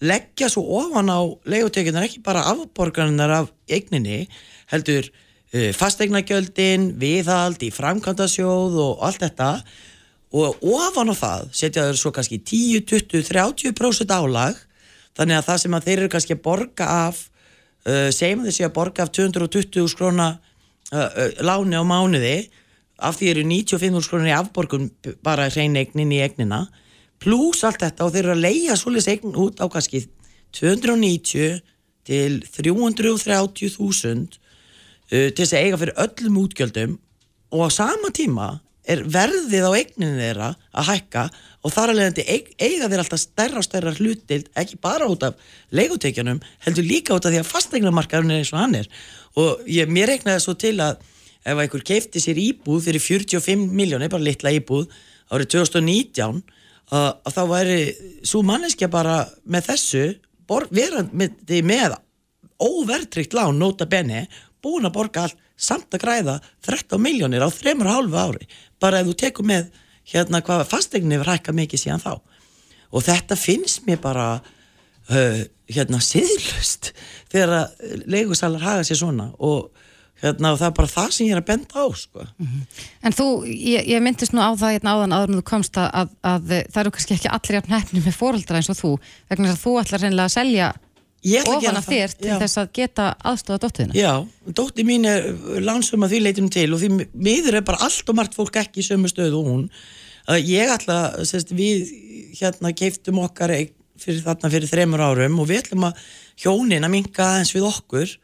leggja 0.03 0.49
svo 0.51 0.65
ofan 0.81 1.13
á 1.15 1.21
leigutekinar 1.47 2.09
ekki 2.09 2.25
bara 2.27 2.43
afborgarinnar 2.51 3.37
af 3.37 3.53
eigninni 3.71 4.25
heldur 4.73 5.07
uh, 5.07 5.71
fastegnagjöldin, 5.79 6.91
viðhald 6.99 7.63
í 7.63 7.71
framkvæmdasjóð 7.75 8.79
og 8.83 9.07
allt 9.07 9.23
þetta 9.29 9.53
og 10.33 10.63
ofan 10.65 11.13
á 11.13 11.15
það 11.17 11.49
setja 11.53 11.85
þau 11.91 11.99
svo 12.01 12.13
kannski 12.17 12.39
10, 12.41 12.87
20, 12.89 13.25
30% 13.29 14.15
álag. 14.17 14.57
Þannig 15.13 15.39
að 15.39 15.49
það 15.49 15.61
sem 15.61 15.77
að 15.77 15.87
þeir 15.89 15.99
eru 15.99 16.13
kannski 16.15 16.37
að 16.39 16.45
borga 16.47 16.87
af 17.09 17.19
uh, 17.85 18.09
segjum 18.15 18.47
þessi 18.47 18.65
að 18.65 18.75
borga 18.79 19.05
af 19.05 19.13
220 19.13 19.91
skrona 19.93 20.29
uh, 20.33 20.97
uh, 20.97 21.29
láni 21.45 21.77
á 21.77 21.85
mánuði 21.85 22.37
af 23.03 23.19
því 23.19 23.29
eru 23.35 23.45
95 23.51 24.07
skrona 24.07 24.31
í 24.31 24.37
afborgun 24.39 24.89
bara 25.27 25.51
hrein 25.53 25.77
eignin 25.77 26.15
í 26.17 26.23
eignina. 26.25 26.65
Pluss 27.21 27.61
allt 27.69 27.83
þetta 27.85 28.07
og 28.07 28.15
þeir 28.15 28.25
eru 28.25 28.37
að 28.39 28.45
leia 28.47 28.79
svolítið 28.79 29.13
eign 29.13 29.37
út 29.45 29.61
á 29.61 29.69
kannski 29.69 30.07
290 30.57 31.61
til 32.09 32.41
330.000 32.57 34.39
til 35.13 35.37
þess 35.37 35.53
að 35.53 35.61
eiga 35.61 35.79
fyrir 35.83 35.99
öllum 36.07 36.39
útgjöldum. 36.41 36.97
Og 37.53 37.69
á 37.69 37.71
sama 37.75 38.09
tíma 38.17 38.63
er 38.83 39.03
verðið 39.07 39.67
á 39.69 39.73
eigninu 39.79 40.19
þeirra 40.19 40.49
að 40.75 40.89
hækka 40.89 41.25
og 41.63 41.75
þar 41.75 41.93
alveg 41.93 42.21
eiga 42.59 42.89
þeir 42.91 43.03
alltaf 43.05 43.23
stærra 43.23 43.61
og 43.61 43.67
stærra 43.67 43.95
hlutild 43.95 44.49
ekki 44.59 44.79
bara 44.83 45.07
út 45.11 45.23
af 45.27 45.39
leikutekjanum 45.71 46.41
heldur 46.67 46.89
líka 46.89 47.15
út 47.15 47.29
af 47.29 47.35
því 47.35 47.43
að 47.43 47.51
fastegnamarkaðurinn 47.53 48.35
er 48.35 48.43
eins 48.43 48.53
og 48.55 48.59
hann 48.59 48.75
er. 48.81 48.89
Og 49.39 49.63
ég, 49.71 49.87
mér 49.87 50.11
reiknaði 50.11 50.43
svo 50.43 50.57
til 50.59 50.75
að 50.83 50.99
ef 51.43 51.59
einhver 51.59 51.87
keifti 51.87 52.23
sér 52.23 52.39
íbúð 52.39 52.89
fyrir 52.89 53.03
45 53.03 53.71
miljónir, 53.71 54.11
bara 54.11 54.27
litla 54.27 54.53
íbúð 54.55 54.91
árið 55.33 55.55
2019 55.57 56.43
að, 56.93 57.09
að 57.23 57.35
þá 57.37 57.43
væri 57.51 57.81
svo 58.27 58.43
manneskja 58.47 58.91
bara 58.93 59.23
með 59.45 59.71
þessu 59.71 60.05
verand 60.71 61.15
með, 61.17 61.95
óvertrykt 62.63 63.35
lán 63.35 63.59
nota 63.59 63.87
benni 63.91 64.27
búin 64.63 64.89
að 64.89 64.97
borga 64.97 65.27
allt 65.27 65.39
samt 65.57 65.95
að 65.95 66.05
græða 66.05 66.37
13 66.67 67.03
miljónir 67.03 67.45
á 67.45 67.49
3,5 67.51 68.19
ári. 68.19 68.49
Bara 68.83 69.03
ef 69.03 69.11
þú 69.11 69.17
tekur 69.23 69.49
með 69.49 69.71
hérna 70.13 70.43
hvað 70.45 70.67
fastegni 70.71 71.19
verður 71.19 71.37
hækka 71.37 71.55
mikið 71.57 71.85
síðan 71.85 72.03
þá. 72.03 72.13
Og 72.93 73.07
þetta 73.07 73.39
finnst 73.39 73.87
mér 73.87 74.01
bara 74.03 74.27
uh, 74.39 75.41
hérna 75.71 76.03
siðlust 76.03 76.93
þegar 77.33 77.55
að 77.61 78.05
leigusalar 78.11 78.65
haga 78.65 78.87
sér 78.87 79.01
svona. 79.01 79.31
Og 79.39 79.71
hérna, 80.23 80.53
og 80.53 80.61
það 80.61 80.69
er 80.69 80.77
bara 80.79 80.93
það 80.93 81.11
sem 81.17 81.29
ég 81.29 81.37
er 81.37 81.43
að 81.43 81.49
benda 81.51 81.83
á 81.83 81.87
sko. 81.99 82.27
En 83.03 83.17
þú, 83.17 83.29
ég, 83.49 83.89
ég 83.91 84.05
myndist 84.05 84.35
nú 84.37 84.43
á 84.43 84.51
það 84.59 84.77
hérna 84.77 84.97
áðan 84.97 85.17
áður 85.17 85.33
en 85.33 85.41
þú 85.41 85.45
komst 85.53 85.79
að, 85.81 85.91
að, 86.03 86.15
að 86.33 86.55
það 86.75 86.81
eru 86.85 86.95
kannski 86.97 87.17
ekki 87.19 87.33
allir 87.33 87.59
jafn 87.59 87.77
hefni 87.77 88.05
með 88.05 88.19
fóreldra 88.19 88.61
eins 88.61 88.73
og 88.73 88.79
þú 88.79 88.93
vegna 89.31 89.51
þess 89.51 89.59
að 89.59 89.65
þú 89.65 89.77
ætlar 89.83 90.05
reynilega 90.05 90.29
að 90.29 90.37
selja 90.37 90.73
Að 91.23 91.49
ofan 91.53 91.77
það, 91.79 91.85
þér 91.87 92.15
til 92.19 92.31
já. 92.33 92.37
þess 92.41 92.59
að 92.59 92.71
geta 92.75 93.05
aðstofa 93.31 93.63
dóttuðina. 93.63 93.95
Já, 93.95 94.13
dótti 94.59 94.85
mín 94.87 95.07
er 95.07 95.29
lansum 95.63 96.03
að 96.03 96.17
því 96.17 96.23
leitum 96.25 96.49
til 96.51 96.67
og 96.75 96.81
því 96.83 96.89
miður 97.15 97.61
er 97.61 97.67
bara 97.67 97.87
allt 97.87 98.11
og 98.11 98.19
margt 98.19 98.35
fólk 98.35 98.59
ekki 98.59 98.83
í 98.83 98.87
sömu 98.87 99.11
stöðu 99.11 99.39
og 99.39 99.51
hún. 99.51 99.69
Að 100.33 100.51
ég 100.51 100.73
ætla, 100.75 100.99
sérst, 101.27 101.55
við 101.55 101.93
hérna 102.41 102.73
keiftum 102.75 103.21
okkar 103.23 103.55
fyrir 104.03 104.23
þarna 104.25 104.51
fyrir 104.51 104.71
þremur 104.71 105.05
árum 105.05 105.39
og 105.43 105.49
við 105.51 105.63
ætlum 105.63 105.87
að 105.87 106.03
hjónin 106.43 106.87
að 106.87 106.95
minka 106.97 107.27
aðeins 107.29 107.55
við 107.55 107.69
okkur 107.71 108.15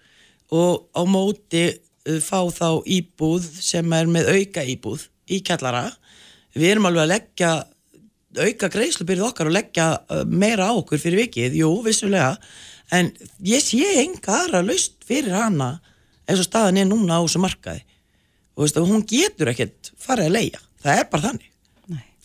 og 0.59 0.89
á 0.97 1.03
móti 1.07 1.65
uh, 1.71 2.21
fá 2.25 2.41
þá 2.51 2.83
íbúð 2.83 3.47
sem 3.63 3.95
er 3.95 4.11
með 4.11 4.33
auka 4.35 4.65
íbúð 4.67 5.07
í 5.31 5.43
kjallara. 5.45 5.87
Við 6.57 6.73
erum 6.73 6.89
alveg 6.89 7.05
að 7.05 7.13
leggja 7.13 7.53
auka 8.39 8.71
greiðslubyrðið 8.73 9.29
okkar 9.29 9.51
og 9.51 9.55
leggja 9.55 9.91
uh, 10.01 10.25
meira 10.27 10.71
á 10.71 10.73
okkur 10.75 10.99
fyrir 11.03 11.27
vikið, 11.27 11.61
jú, 11.63 11.71
vissulega 11.87 12.35
en 12.95 13.11
ég 13.45 13.63
sé 13.65 13.85
enga 14.03 14.39
aðra 14.45 14.63
laust 14.65 14.97
fyrir 15.09 15.35
hana 15.37 15.75
eins 16.29 16.41
og 16.43 16.47
staðan 16.49 16.81
er 16.83 16.89
núna 16.89 17.19
á 17.19 17.25
þessu 17.25 17.43
markaði 17.43 17.83
og 18.57 18.65
veist, 18.65 18.79
hún 18.81 19.05
getur 19.09 19.53
ekkert 19.53 19.93
farið 20.01 20.31
að 20.31 20.37
leia 20.39 20.63
það 20.83 21.03
er 21.03 21.11
bara 21.13 21.27
þannig 21.31 21.55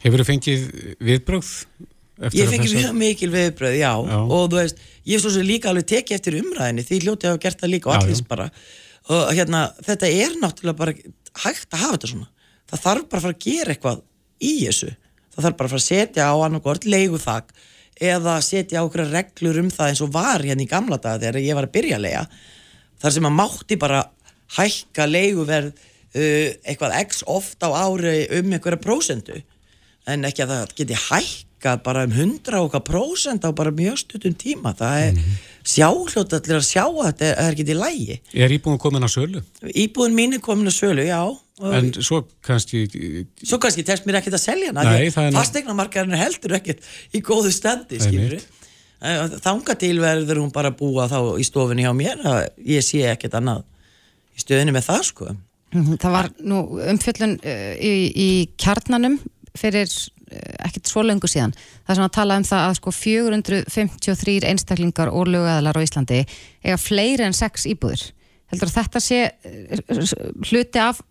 Hefur 0.03 0.19
þú 0.19 0.27
fengið 0.27 0.63
viðbrögð? 0.99 1.51
eftir 2.23 2.39
ég 2.39 2.47
að 2.47 2.51
fengi 2.53 2.67
þessar- 2.67 2.81
mjög 2.83 2.97
mikil 2.99 3.29
viðbröð, 3.33 3.75
já. 3.79 3.91
Já. 4.05 4.17
og 4.21 4.43
þú 4.51 4.57
veist, 4.59 4.81
ég 5.07 5.15
er 5.15 5.21
svo 5.23 5.31
sem 5.33 5.45
líka 5.47 5.69
alveg 5.71 5.87
tekið 5.89 6.17
eftir 6.17 6.35
umræðinni 6.41 6.83
því 6.87 6.99
hljótið 7.03 7.29
hafa 7.29 7.41
gert 7.45 7.61
það 7.63 7.71
líka 7.73 7.89
og 7.89 8.09
já. 8.11 8.27
bara 8.27 8.49
og 9.09 9.31
hérna, 9.35 9.61
þetta 9.83 10.07
er 10.07 10.35
náttúrulega 10.39 10.77
bara 10.79 10.93
hægt 11.43 11.73
að 11.73 11.81
hafa 11.83 11.97
þetta 11.97 12.11
svona 12.11 12.27
það 12.69 12.83
þarf 12.85 13.07
bara 13.09 13.19
að 13.19 13.25
fara 13.25 13.33
að 13.33 13.45
gera 13.47 13.73
eitthvað 13.73 14.03
í 14.43 14.53
þessu 14.67 14.91
það 15.33 15.43
þarf 15.47 15.57
bara 15.57 15.67
að 15.67 15.73
fara 15.73 15.81
að 15.81 15.87
setja 15.89 16.27
á 16.29 16.35
annarkvort 16.45 16.85
leiguþak 16.87 17.53
eða 18.03 18.35
setja 18.43 18.83
okkur 18.85 19.07
reglur 19.11 19.61
um 19.63 19.71
það 19.73 19.93
eins 19.93 20.03
og 20.03 20.11
var 20.15 20.43
hérna 20.43 20.65
í 20.65 20.69
gamla 20.69 20.99
daga 21.01 21.21
þegar 21.23 21.45
ég 21.45 21.57
var 21.57 21.69
að 21.69 21.75
byrja 21.77 21.99
að 21.99 22.05
leia 22.07 22.25
þar 23.03 23.15
sem 23.15 23.29
að 23.29 23.37
mátti 23.39 23.79
bara 23.79 24.03
hækka 24.57 25.07
leiguverð 25.09 25.71
uh, 25.71 26.49
eitthvað 26.67 26.99
x 27.01 27.23
oft 27.31 27.63
á 27.63 27.69
ári 27.71 28.27
um 28.39 28.53
einhverja 28.53 28.81
prósentu. 28.83 29.39
En 30.07 30.27
ekki 30.27 30.43
að 30.43 30.53
það 30.53 30.77
geti 30.77 30.99
hækkað 30.99 31.81
bara 31.85 32.03
um 32.07 32.13
100 32.13 32.59
og 32.59 32.69
okkar 32.69 32.83
prósent 32.87 33.47
á 33.47 33.49
bara 33.55 33.71
mjög 33.71 34.01
stuttum 34.03 34.35
tíma. 34.35 34.75
Það 34.77 35.07
er 35.07 35.17
mm 35.17 35.41
sjálfljótt 35.63 36.35
allir 36.37 36.59
að 36.59 36.67
sjá 36.67 36.83
að 36.83 37.05
þetta 37.07 37.25
er, 37.27 37.37
er 37.39 37.55
ekki 37.55 37.65
í 37.71 37.77
lægi 37.77 38.17
Er 38.35 38.53
íbúin 38.55 38.79
komin 38.81 39.07
á 39.07 39.09
sölu? 39.11 39.43
íbúin 39.71 40.15
mín 40.15 40.35
er 40.35 40.43
komin 40.43 40.67
að 40.67 40.75
sölu, 40.75 41.05
já 41.07 41.21
En 41.61 41.91
svo 42.01 42.23
kannski, 42.41 42.83
svo 43.45 43.59
kannski 43.61 43.83
tekst 43.85 44.07
mér 44.09 44.17
ekkert 44.21 44.39
að 44.39 44.41
selja 44.47 44.71
hana 44.73 44.95
er 44.97 45.11
fastegnamarkaðin 45.37 46.17
heldur 46.17 46.55
ekkert 46.57 46.87
í 47.13 47.21
góðu 47.21 47.51
standi 47.53 47.99
Það 48.01 48.07
er 48.09 48.39
skilur 48.41 49.39
þanga 49.43 49.75
til 49.77 49.95
verður 49.99 50.39
hún 50.39 50.51
bara 50.55 50.71
að 50.71 50.79
búa 50.79 51.05
þá 51.11 51.17
í 51.37 51.45
stofunni 51.45 51.83
hjá 51.85 51.91
mér 51.93 52.21
að 52.25 52.39
ég 52.73 52.85
sé 52.87 53.03
ekkert 53.11 53.35
annað 53.37 53.65
í 54.33 54.43
stöðinu 54.45 54.73
með 54.77 54.87
það 54.89 55.03
sko 55.11 55.33
Mhm, 55.73 55.95
Það 55.97 56.11
var 56.13 56.27
nú 56.45 56.57
umfjöllun 56.85 57.31
uh, 57.41 57.71
í, 57.81 57.93
í 58.13 58.27
kjarnanum 58.61 59.15
fyrir 59.57 59.89
uh, 59.89 60.67
ekkert 60.67 60.91
svo 60.91 61.01
löngu 61.01 61.25
síðan. 61.25 61.55
Það 61.81 61.89
er 61.89 61.97
svona 61.97 62.09
að 62.11 62.17
tala 62.19 62.35
um 62.37 62.45
það 62.45 62.65
að 62.67 62.75
sko 62.77 62.93
453 62.93 64.35
einstaklingar 64.51 65.09
og 65.09 65.31
lögæðalar 65.33 65.79
á 65.81 65.85
Íslandi 65.85 66.19
eiga 66.61 66.77
fleiri 66.77 67.25
en 67.25 67.33
sex 67.33 67.65
íbúðir. 67.71 68.03
Heldur 68.53 68.69
að 68.69 68.77
þetta 68.77 69.01
sé 69.01 69.19
hluti 70.45 70.81
af 70.83 71.01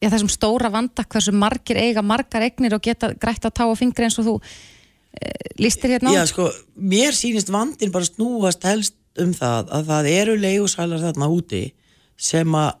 já, 0.00 0.08
þessum 0.08 0.32
stóra 0.32 0.70
vanda 0.72 1.04
hversu 1.04 1.34
margir 1.36 1.80
eiga 1.80 2.02
margar 2.02 2.44
eignir 2.46 2.76
og 2.76 2.84
geta 2.84 3.12
grætt 3.20 3.46
á 3.46 3.50
tá 3.52 3.66
og 3.68 3.78
fingri 3.78 4.08
eins 4.08 4.18
og 4.20 4.28
þú 4.28 4.36
uh, 4.40 5.48
listir 5.60 5.94
hérna 5.94 6.14
á? 6.14 6.20
Já, 6.20 6.24
sko, 6.32 6.48
mér 6.76 7.16
sýnist 7.16 7.52
vandin 7.52 7.92
bara 7.94 8.08
snúast 8.08 8.64
helst 8.68 8.96
um 9.20 9.34
það 9.36 9.72
að 9.76 9.90
það 9.90 10.10
eru 10.14 10.36
leigusalar 10.40 11.02
þarna 11.02 11.30
úti 11.32 11.64
sem 12.20 12.56
að 12.56 12.76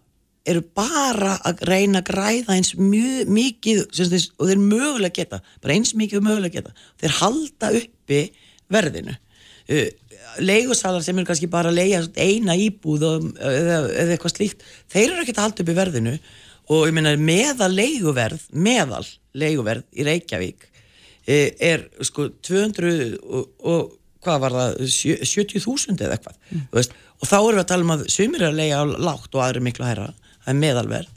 eru 0.50 0.62
bara 0.74 1.34
að 1.46 1.64
reyna 1.68 2.00
að 2.00 2.06
græða 2.08 2.54
eins 2.56 2.72
mjög 2.78 3.28
mikið 3.28 3.82
þeir, 3.92 4.22
og 4.40 4.48
þeir 4.48 4.62
mögulega 4.62 5.16
geta, 5.18 5.40
bara 5.60 5.74
eins 5.76 5.92
mikið 5.94 6.22
og 6.22 6.26
mögulega 6.30 6.54
geta, 6.56 6.86
þeir 7.02 7.16
halda 7.18 7.72
uppi 7.76 8.20
verðinu. 8.72 9.16
Uh, 9.70 9.90
leigusalar 10.40 11.04
sem 11.04 11.18
eru 11.18 11.28
kannski 11.28 11.50
bara 11.50 11.70
að 11.70 11.82
leia 11.82 12.00
eina 12.16 12.56
íbúð 12.56 13.04
eða, 13.04 13.80
eða 13.90 14.14
eitthvað 14.14 14.34
slíkt, 14.34 14.64
þeir 14.90 15.10
eru 15.10 15.24
ekkert 15.24 15.42
að 15.42 15.46
halda 15.48 15.64
uppi 15.66 15.76
verðinu 15.76 16.14
og 16.70 16.86
ég 16.86 16.94
meina 16.96 17.12
meðal 17.18 17.70
leiguverð, 17.74 18.44
meðal 18.54 19.04
leiguverð 19.34 19.86
í 19.98 20.06
Reykjavík 20.06 20.66
eh, 21.26 21.50
er 21.60 21.86
sko 22.06 22.28
200 22.46 23.18
og, 23.20 23.48
og 23.66 23.96
hvað 24.24 24.42
var 24.44 24.54
það, 24.58 24.74
sjö- 24.92 25.22
70.000 25.24 26.04
eða 26.04 26.16
eitthvað 26.18 26.36
Mm. 26.50 26.64
þú 26.72 26.76
veist, 26.80 26.92
og 27.22 27.28
þá 27.30 27.36
erum 27.38 27.56
við 27.56 27.62
að 27.62 27.68
tala 27.70 27.84
um 27.86 27.92
að 27.94 28.04
sumir 28.10 28.42
er 28.42 28.48
að 28.50 28.56
leiða 28.58 28.78
á 28.82 28.84
lágt 29.06 29.34
og 29.38 29.42
aðri 29.44 29.60
miklu 29.62 29.84
hærra. 29.86 30.06
Það 30.44 30.50
er 30.54 30.58
meðalverð. 30.60 31.10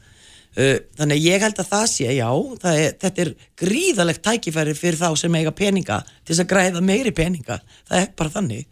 Uh, 0.54 0.76
þannig 1.00 1.18
að 1.18 1.24
ég 1.26 1.42
held 1.42 1.60
að 1.64 1.70
það 1.72 1.86
sé, 1.90 2.08
já 2.14 2.28
það 2.62 2.76
er, 2.84 2.92
þetta 3.02 3.22
er 3.24 3.32
gríðalegt 3.58 4.22
tækifæri 4.28 4.76
fyrir 4.78 5.00
þá 5.00 5.08
sem 5.18 5.38
eiga 5.40 5.54
peninga 5.58 5.98
til 6.06 6.36
þess 6.36 6.44
að 6.44 6.50
græða 6.52 6.84
meiri 6.86 7.14
peninga, 7.18 7.58
það 7.90 8.04
er 8.04 8.12
bara 8.20 8.34
þannig. 8.36 8.68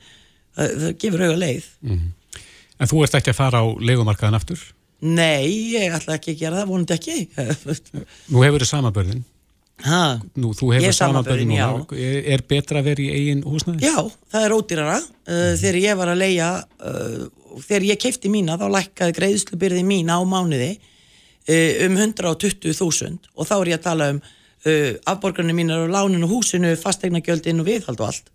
Það, 0.53 0.75
það 0.83 0.93
gefur 1.01 1.23
auga 1.25 1.39
leið. 1.41 1.69
En 1.89 2.91
þú 2.91 3.01
ert 3.07 3.17
ekki 3.17 3.33
að 3.33 3.39
fara 3.41 3.63
á 3.63 3.67
leigumarkaðan 3.81 4.37
aftur? 4.37 4.61
Nei, 5.02 5.73
ég 5.73 5.94
ætla 5.98 6.15
ekki 6.19 6.36
að 6.36 6.41
gera 6.44 6.60
það, 6.61 6.68
vonandi 6.69 6.94
ekki. 6.94 7.15
Nú 8.30 8.44
hefur 8.45 8.61
þið 8.61 8.69
samabörðin. 8.69 9.23
ha, 9.82 10.02
Nú, 10.38 10.52
þú 10.53 10.68
hefur 10.76 10.94
samanburðinn, 10.94 11.53
samabörðin 11.53 11.53
núna. 11.56 11.86
Er, 11.98 12.19
er 12.36 12.44
betra 12.52 12.84
að 12.84 12.90
vera 12.91 13.02
í 13.02 13.07
eigin 13.15 13.41
húsnaði? 13.48 13.88
Já, 13.88 13.95
það 14.34 14.45
er 14.45 14.56
ódýrara. 14.57 14.98
Uh, 15.26 15.48
þegar 15.57 15.80
ég 15.82 15.98
var 15.98 16.11
að 16.14 16.22
leia 16.22 16.49
uh, 16.61 17.23
þegar 17.65 17.88
ég 17.90 18.02
keipti 18.03 18.30
mína 18.32 18.60
þá 18.61 18.68
lækkaði 18.76 19.18
greiðslubyrði 19.18 19.82
mína 19.88 20.19
á 20.19 20.22
mánuði 20.22 20.69
uh, 20.78 21.88
um 21.88 21.98
120.000 21.98 23.34
og 23.34 23.49
þá 23.49 23.56
er 23.57 23.73
ég 23.73 23.82
að 23.82 23.88
tala 23.90 24.11
um 24.14 24.22
uh, 24.22 24.94
afborgarnir 25.10 25.57
mínar 25.57 25.88
og 25.88 25.94
lánin 25.98 26.30
og 26.30 26.38
húsinu 26.38 26.76
fastegnagjöldin 26.78 27.64
og 27.64 27.69
viðhald 27.72 28.06
og 28.06 28.11
allt. 28.11 28.30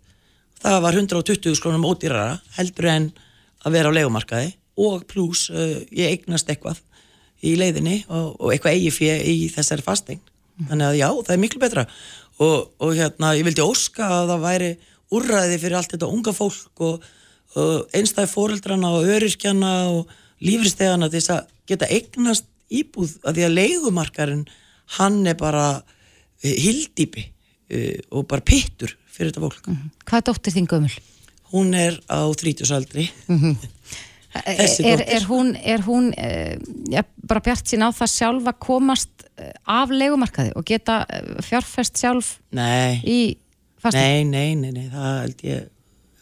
Það 0.59 0.79
var 0.83 0.99
120 0.99 1.55
skrónum 1.55 1.87
ódýrara 1.87 2.39
heldur 2.57 2.91
en 2.91 3.11
að 3.63 3.79
vera 3.79 3.91
á 3.93 3.97
leigumarkaði 4.01 4.55
og 4.77 5.05
pluss 5.09 5.49
uh, 5.53 5.79
ég 5.91 6.13
eignast 6.13 6.49
eitthvað 6.51 6.79
í 7.45 7.53
leiðinni 7.59 8.01
og, 8.07 8.35
og 8.39 8.53
eitthvað 8.53 8.77
eigi 8.77 8.93
fyrir 8.93 9.25
í 9.29 9.49
þessari 9.53 9.85
fastegn 9.85 10.21
þannig 10.67 10.87
að 10.87 10.97
já, 10.97 11.07
það 11.21 11.33
er 11.35 11.41
miklu 11.43 11.61
betra. 11.61 11.83
Og, 12.41 12.71
og 12.81 12.93
hérna, 12.97 13.33
ég 13.37 13.45
vildi 13.45 13.61
óska 13.61 14.07
að 14.09 14.31
það 14.31 14.45
væri 14.45 14.69
úrræði 15.13 15.59
fyrir 15.61 15.77
allt 15.77 15.93
þetta 15.93 16.09
unga 16.09 16.33
fólk 16.33 16.83
og, 16.85 17.05
og 17.57 17.97
einstæði 17.97 18.31
fóreldrana 18.31 18.93
og 18.97 19.09
öryrkjana 19.13 19.73
og 19.93 20.15
lífristegana 20.45 21.09
til 21.09 21.21
þess 21.21 21.33
að 21.35 21.51
geta 21.69 21.91
eignast 21.93 22.49
íbúð 22.73 23.15
að 23.23 23.37
því 23.37 23.45
að 23.47 23.57
leigumarkarinn 23.57 24.47
hann 24.97 25.21
er 25.29 25.37
bara 25.37 25.67
uh, 25.77 25.83
hildýpi 26.41 27.27
uh, 27.27 27.93
og 28.17 28.25
bara 28.29 28.45
pittur 28.45 28.97
fyrir 29.13 29.31
þetta 29.31 29.45
fólk. 29.45 29.69
Hvað 30.09 30.19
er 30.19 30.27
dóttir 30.31 30.57
þín 30.57 30.69
gömul? 30.73 30.97
hún 31.51 31.73
er 31.73 31.99
á 32.11 32.27
30 32.27 32.71
aldri 32.75 33.07
Þessi 33.27 34.06
er, 34.35 35.03
er 35.07 35.25
hún, 35.29 35.55
er 35.55 35.83
hún 35.85 36.11
uh, 36.11 36.55
ja, 36.91 37.03
bara 37.27 37.43
bjart 37.43 37.69
sín 37.69 37.85
á 37.85 37.89
það 37.95 38.13
sjálf 38.13 38.49
að 38.51 38.59
komast 38.63 39.25
eh, 39.39 39.53
af 39.63 39.93
legumarkaði 39.93 40.53
og 40.57 40.67
geta 40.67 40.99
eh, 41.09 41.31
fjárfest 41.45 41.99
sjálf 42.01 42.35
nei, 42.55 42.99
í 43.07 43.19
fasteign? 43.81 44.31
nei, 44.31 44.53
nei, 44.55 44.71
nei, 44.71 44.83
nei 44.83 44.91
það 44.93 45.17
held 45.23 45.43
ég 45.47 45.65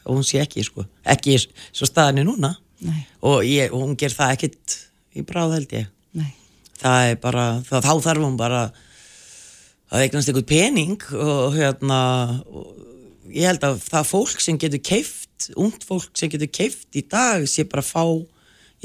hún 0.05 0.25
sé 0.25 0.41
ekki 0.43 0.65
sko, 0.65 0.85
ekki 1.15 1.37
svo 1.41 1.89
staðan 1.89 2.21
er 2.21 2.29
núna 2.29 2.53
Nei. 2.85 3.05
og 3.25 3.45
ég, 3.47 3.73
hún 3.73 3.95
ger 3.97 4.13
það 4.13 4.35
ekkit 4.35 4.79
í 5.17 5.25
bráð 5.25 5.57
held 5.57 5.77
ég 5.79 5.87
Nei. 6.17 6.33
það 6.81 7.11
er 7.11 7.21
bara, 7.23 7.45
það, 7.65 7.87
þá 7.87 8.09
þarf 8.09 8.27
hún 8.27 8.37
bara 8.39 8.65
að 9.89 10.05
eignast 10.05 10.29
einhvern 10.29 10.49
pening 10.49 11.07
og 11.15 11.55
hérna 11.55 12.01
og 12.45 12.94
ég 13.33 13.49
held 13.49 13.65
að 13.65 13.81
það 13.85 14.07
fólk 14.11 14.43
sem 14.43 14.59
getur 14.61 14.81
keift 14.85 15.49
ungt 15.59 15.83
fólk 15.87 16.11
sem 16.17 16.31
getur 16.31 16.51
keift 16.51 16.97
í 16.97 17.03
dag 17.09 17.45
sé 17.49 17.65
bara 17.69 17.83
að 17.83 17.91
fá 17.91 18.03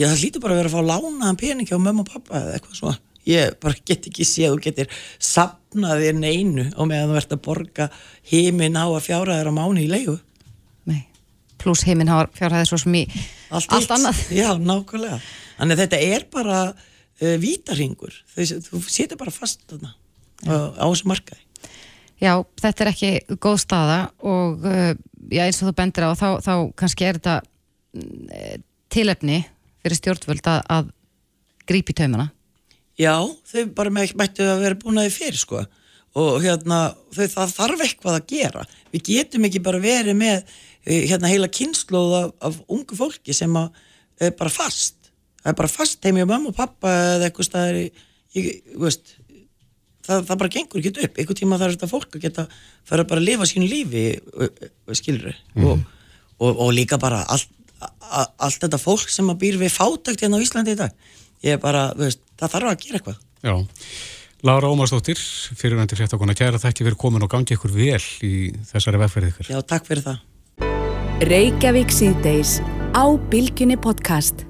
ég 0.00 0.08
það 0.08 0.22
hlýtur 0.22 0.44
bara 0.44 0.56
að 0.56 0.60
vera 0.62 0.70
að 0.70 0.76
fá 0.76 0.90
lánaðan 0.90 1.40
pening 1.40 1.68
hjá 1.68 1.78
mömmu 1.78 2.04
og 2.04 2.10
pappa 2.10 2.40
eða 2.40 2.56
eitthvað 2.56 2.78
svona. 2.78 2.98
Ég 3.28 3.56
bara 3.60 3.76
get 3.86 4.08
ekki 4.08 4.24
séð 4.24 4.54
og 4.56 4.62
getur 4.64 4.88
sapnað 5.20 6.04
þér 6.06 6.18
neinu 6.22 6.66
og 6.72 6.88
meðan 6.88 7.12
þú 7.12 7.20
ert 7.20 7.34
að 7.36 7.42
borga 7.44 7.88
heimin 8.30 8.78
á 8.80 8.86
að 8.88 9.04
fjára 9.06 9.36
þér 9.36 9.52
á 9.52 9.58
mánu 9.58 9.82
í 9.84 9.90
leigu. 9.90 10.16
Nei. 10.88 11.02
Plus 11.60 11.84
heiminn 11.86 12.10
hafa 12.10 12.30
fjárhæði 12.38 12.70
svo 12.70 12.80
sem 12.80 12.96
í 13.02 13.04
allt, 13.50 13.68
allt 13.76 13.92
annað. 13.98 14.24
já, 14.40 14.48
nákvæmlega. 14.56 15.20
Þannig 15.58 15.76
að 15.76 15.84
þetta 15.84 16.00
er 16.16 16.26
bara 16.32 16.62
uh, 16.72 17.36
vítarhingur 17.42 18.16
þú, 18.32 18.48
þú 18.70 18.82
setur 18.88 19.20
bara 19.20 19.34
fast 19.34 19.66
þarna 19.68 19.92
á, 20.48 20.80
á 20.80 20.86
þessu 20.88 21.10
markaði 21.12 21.44
Já, 22.20 22.34
þetta 22.60 22.84
er 22.84 22.90
ekki 22.90 23.38
góð 23.40 23.62
staða 23.62 24.00
og 24.28 24.66
uh, 24.68 24.92
já, 25.32 25.46
eins 25.46 25.60
og 25.62 25.70
þú 25.70 25.76
bendir 25.78 26.04
á 26.04 26.12
þá, 26.12 26.28
þá 26.44 26.52
kannski 26.76 27.06
er 27.08 27.16
þetta 27.16 27.36
mm, 27.96 28.64
tilefni 28.92 29.38
fyrir 29.80 29.96
stjórnvöld 29.96 30.50
að, 30.52 30.60
að 30.68 30.90
gríp 31.70 31.92
í 31.92 31.96
taumana. 31.96 32.28
Já, 33.00 33.14
þau 33.48 33.62
bara 33.76 33.92
mættu 33.94 34.44
að 34.44 34.64
vera 34.66 34.78
búin 34.80 35.00
að 35.00 35.08
þið 35.08 35.16
fyrir 35.16 35.40
sko. 35.40 35.62
Og 36.20 36.40
hérna 36.42 36.80
þau, 37.14 37.24
það 37.36 37.54
þarf 37.54 37.84
eitthvað 37.86 38.18
að 38.18 38.26
gera. 38.32 38.64
Við 38.90 39.04
getum 39.06 39.46
ekki 39.46 39.62
bara 39.64 39.80
verið 39.80 40.18
með 40.18 40.36
eh, 40.40 41.06
hérna 41.08 41.30
heila 41.30 41.48
kynnslóð 41.54 42.16
af, 42.18 42.32
af 42.50 42.58
ungu 42.66 42.98
fólki 42.98 43.36
sem 43.36 43.54
að 43.56 43.70
er 44.20 44.34
bara 44.36 44.52
fast. 44.52 44.98
Það 45.40 45.52
er 45.52 45.58
bara 45.62 45.72
fast 45.72 46.04
heim 46.04 46.18
hjá 46.20 46.26
mamma 46.26 46.50
og 46.50 46.58
pappa 46.58 46.92
eða 47.14 47.30
eitthvað 47.30 47.48
staðar 47.48 47.78
í, 47.80 47.86
í, 48.36 48.44
veist, 48.82 49.14
það, 50.06 50.24
það 50.28 50.38
bara 50.42 50.52
gengur 50.56 50.80
ekki 50.82 51.04
upp 51.06 51.18
einhver 51.22 51.38
tíma 51.40 51.58
þarf 51.60 51.76
þetta 51.76 51.90
fólk 51.90 52.16
að 52.18 52.24
geta 52.26 52.44
fara 52.88 53.04
bara 53.08 53.20
að 53.22 53.28
lifa 53.30 53.48
sínu 53.50 53.68
lífi 53.70 54.04
skilur 55.00 55.34
og, 55.64 55.82
og, 56.40 56.50
og 56.66 56.72
líka 56.76 56.98
bara 57.00 57.22
allt, 57.28 57.50
a- 58.04 58.28
allt 58.46 58.60
þetta 58.64 58.80
fólk 58.80 59.08
sem 59.12 59.28
að 59.32 59.40
býr 59.44 59.60
við 59.64 59.74
fátækt 59.76 60.24
hérna 60.24 60.40
á 60.40 60.44
Íslandi 60.44 60.74
í 60.76 60.80
dag 60.80 60.96
ég 61.46 61.56
er 61.56 61.62
bara, 61.62 61.90
þú 61.96 62.06
veist, 62.08 62.22
það 62.40 62.56
þarf 62.56 62.72
að 62.74 62.80
gera 62.86 63.00
eitthvað 63.00 63.20
Já. 63.40 63.54
Lára 64.40 64.68
Ómarsdóttir, 64.72 65.20
fyrirvændi 65.52 65.96
fréttakona, 65.98 66.32
kæra 66.36 66.56
þekki 66.60 66.86
fyrir 66.86 66.96
komin 67.00 67.24
og 67.26 67.28
gangi 67.32 67.52
ykkur 67.56 67.74
vel 67.76 68.00
í 68.24 68.32
þessari 68.70 69.00
vegferð 69.02 69.28
ykkur. 69.34 69.50
Já, 69.52 69.60
takk 69.68 69.84
fyrir 69.88 70.04
það 70.06 71.26
Reykjavík 71.28 71.92
síðdeis 71.92 72.58
á 72.96 73.04
Bilginni 73.28 73.76
podcast. 73.76 74.46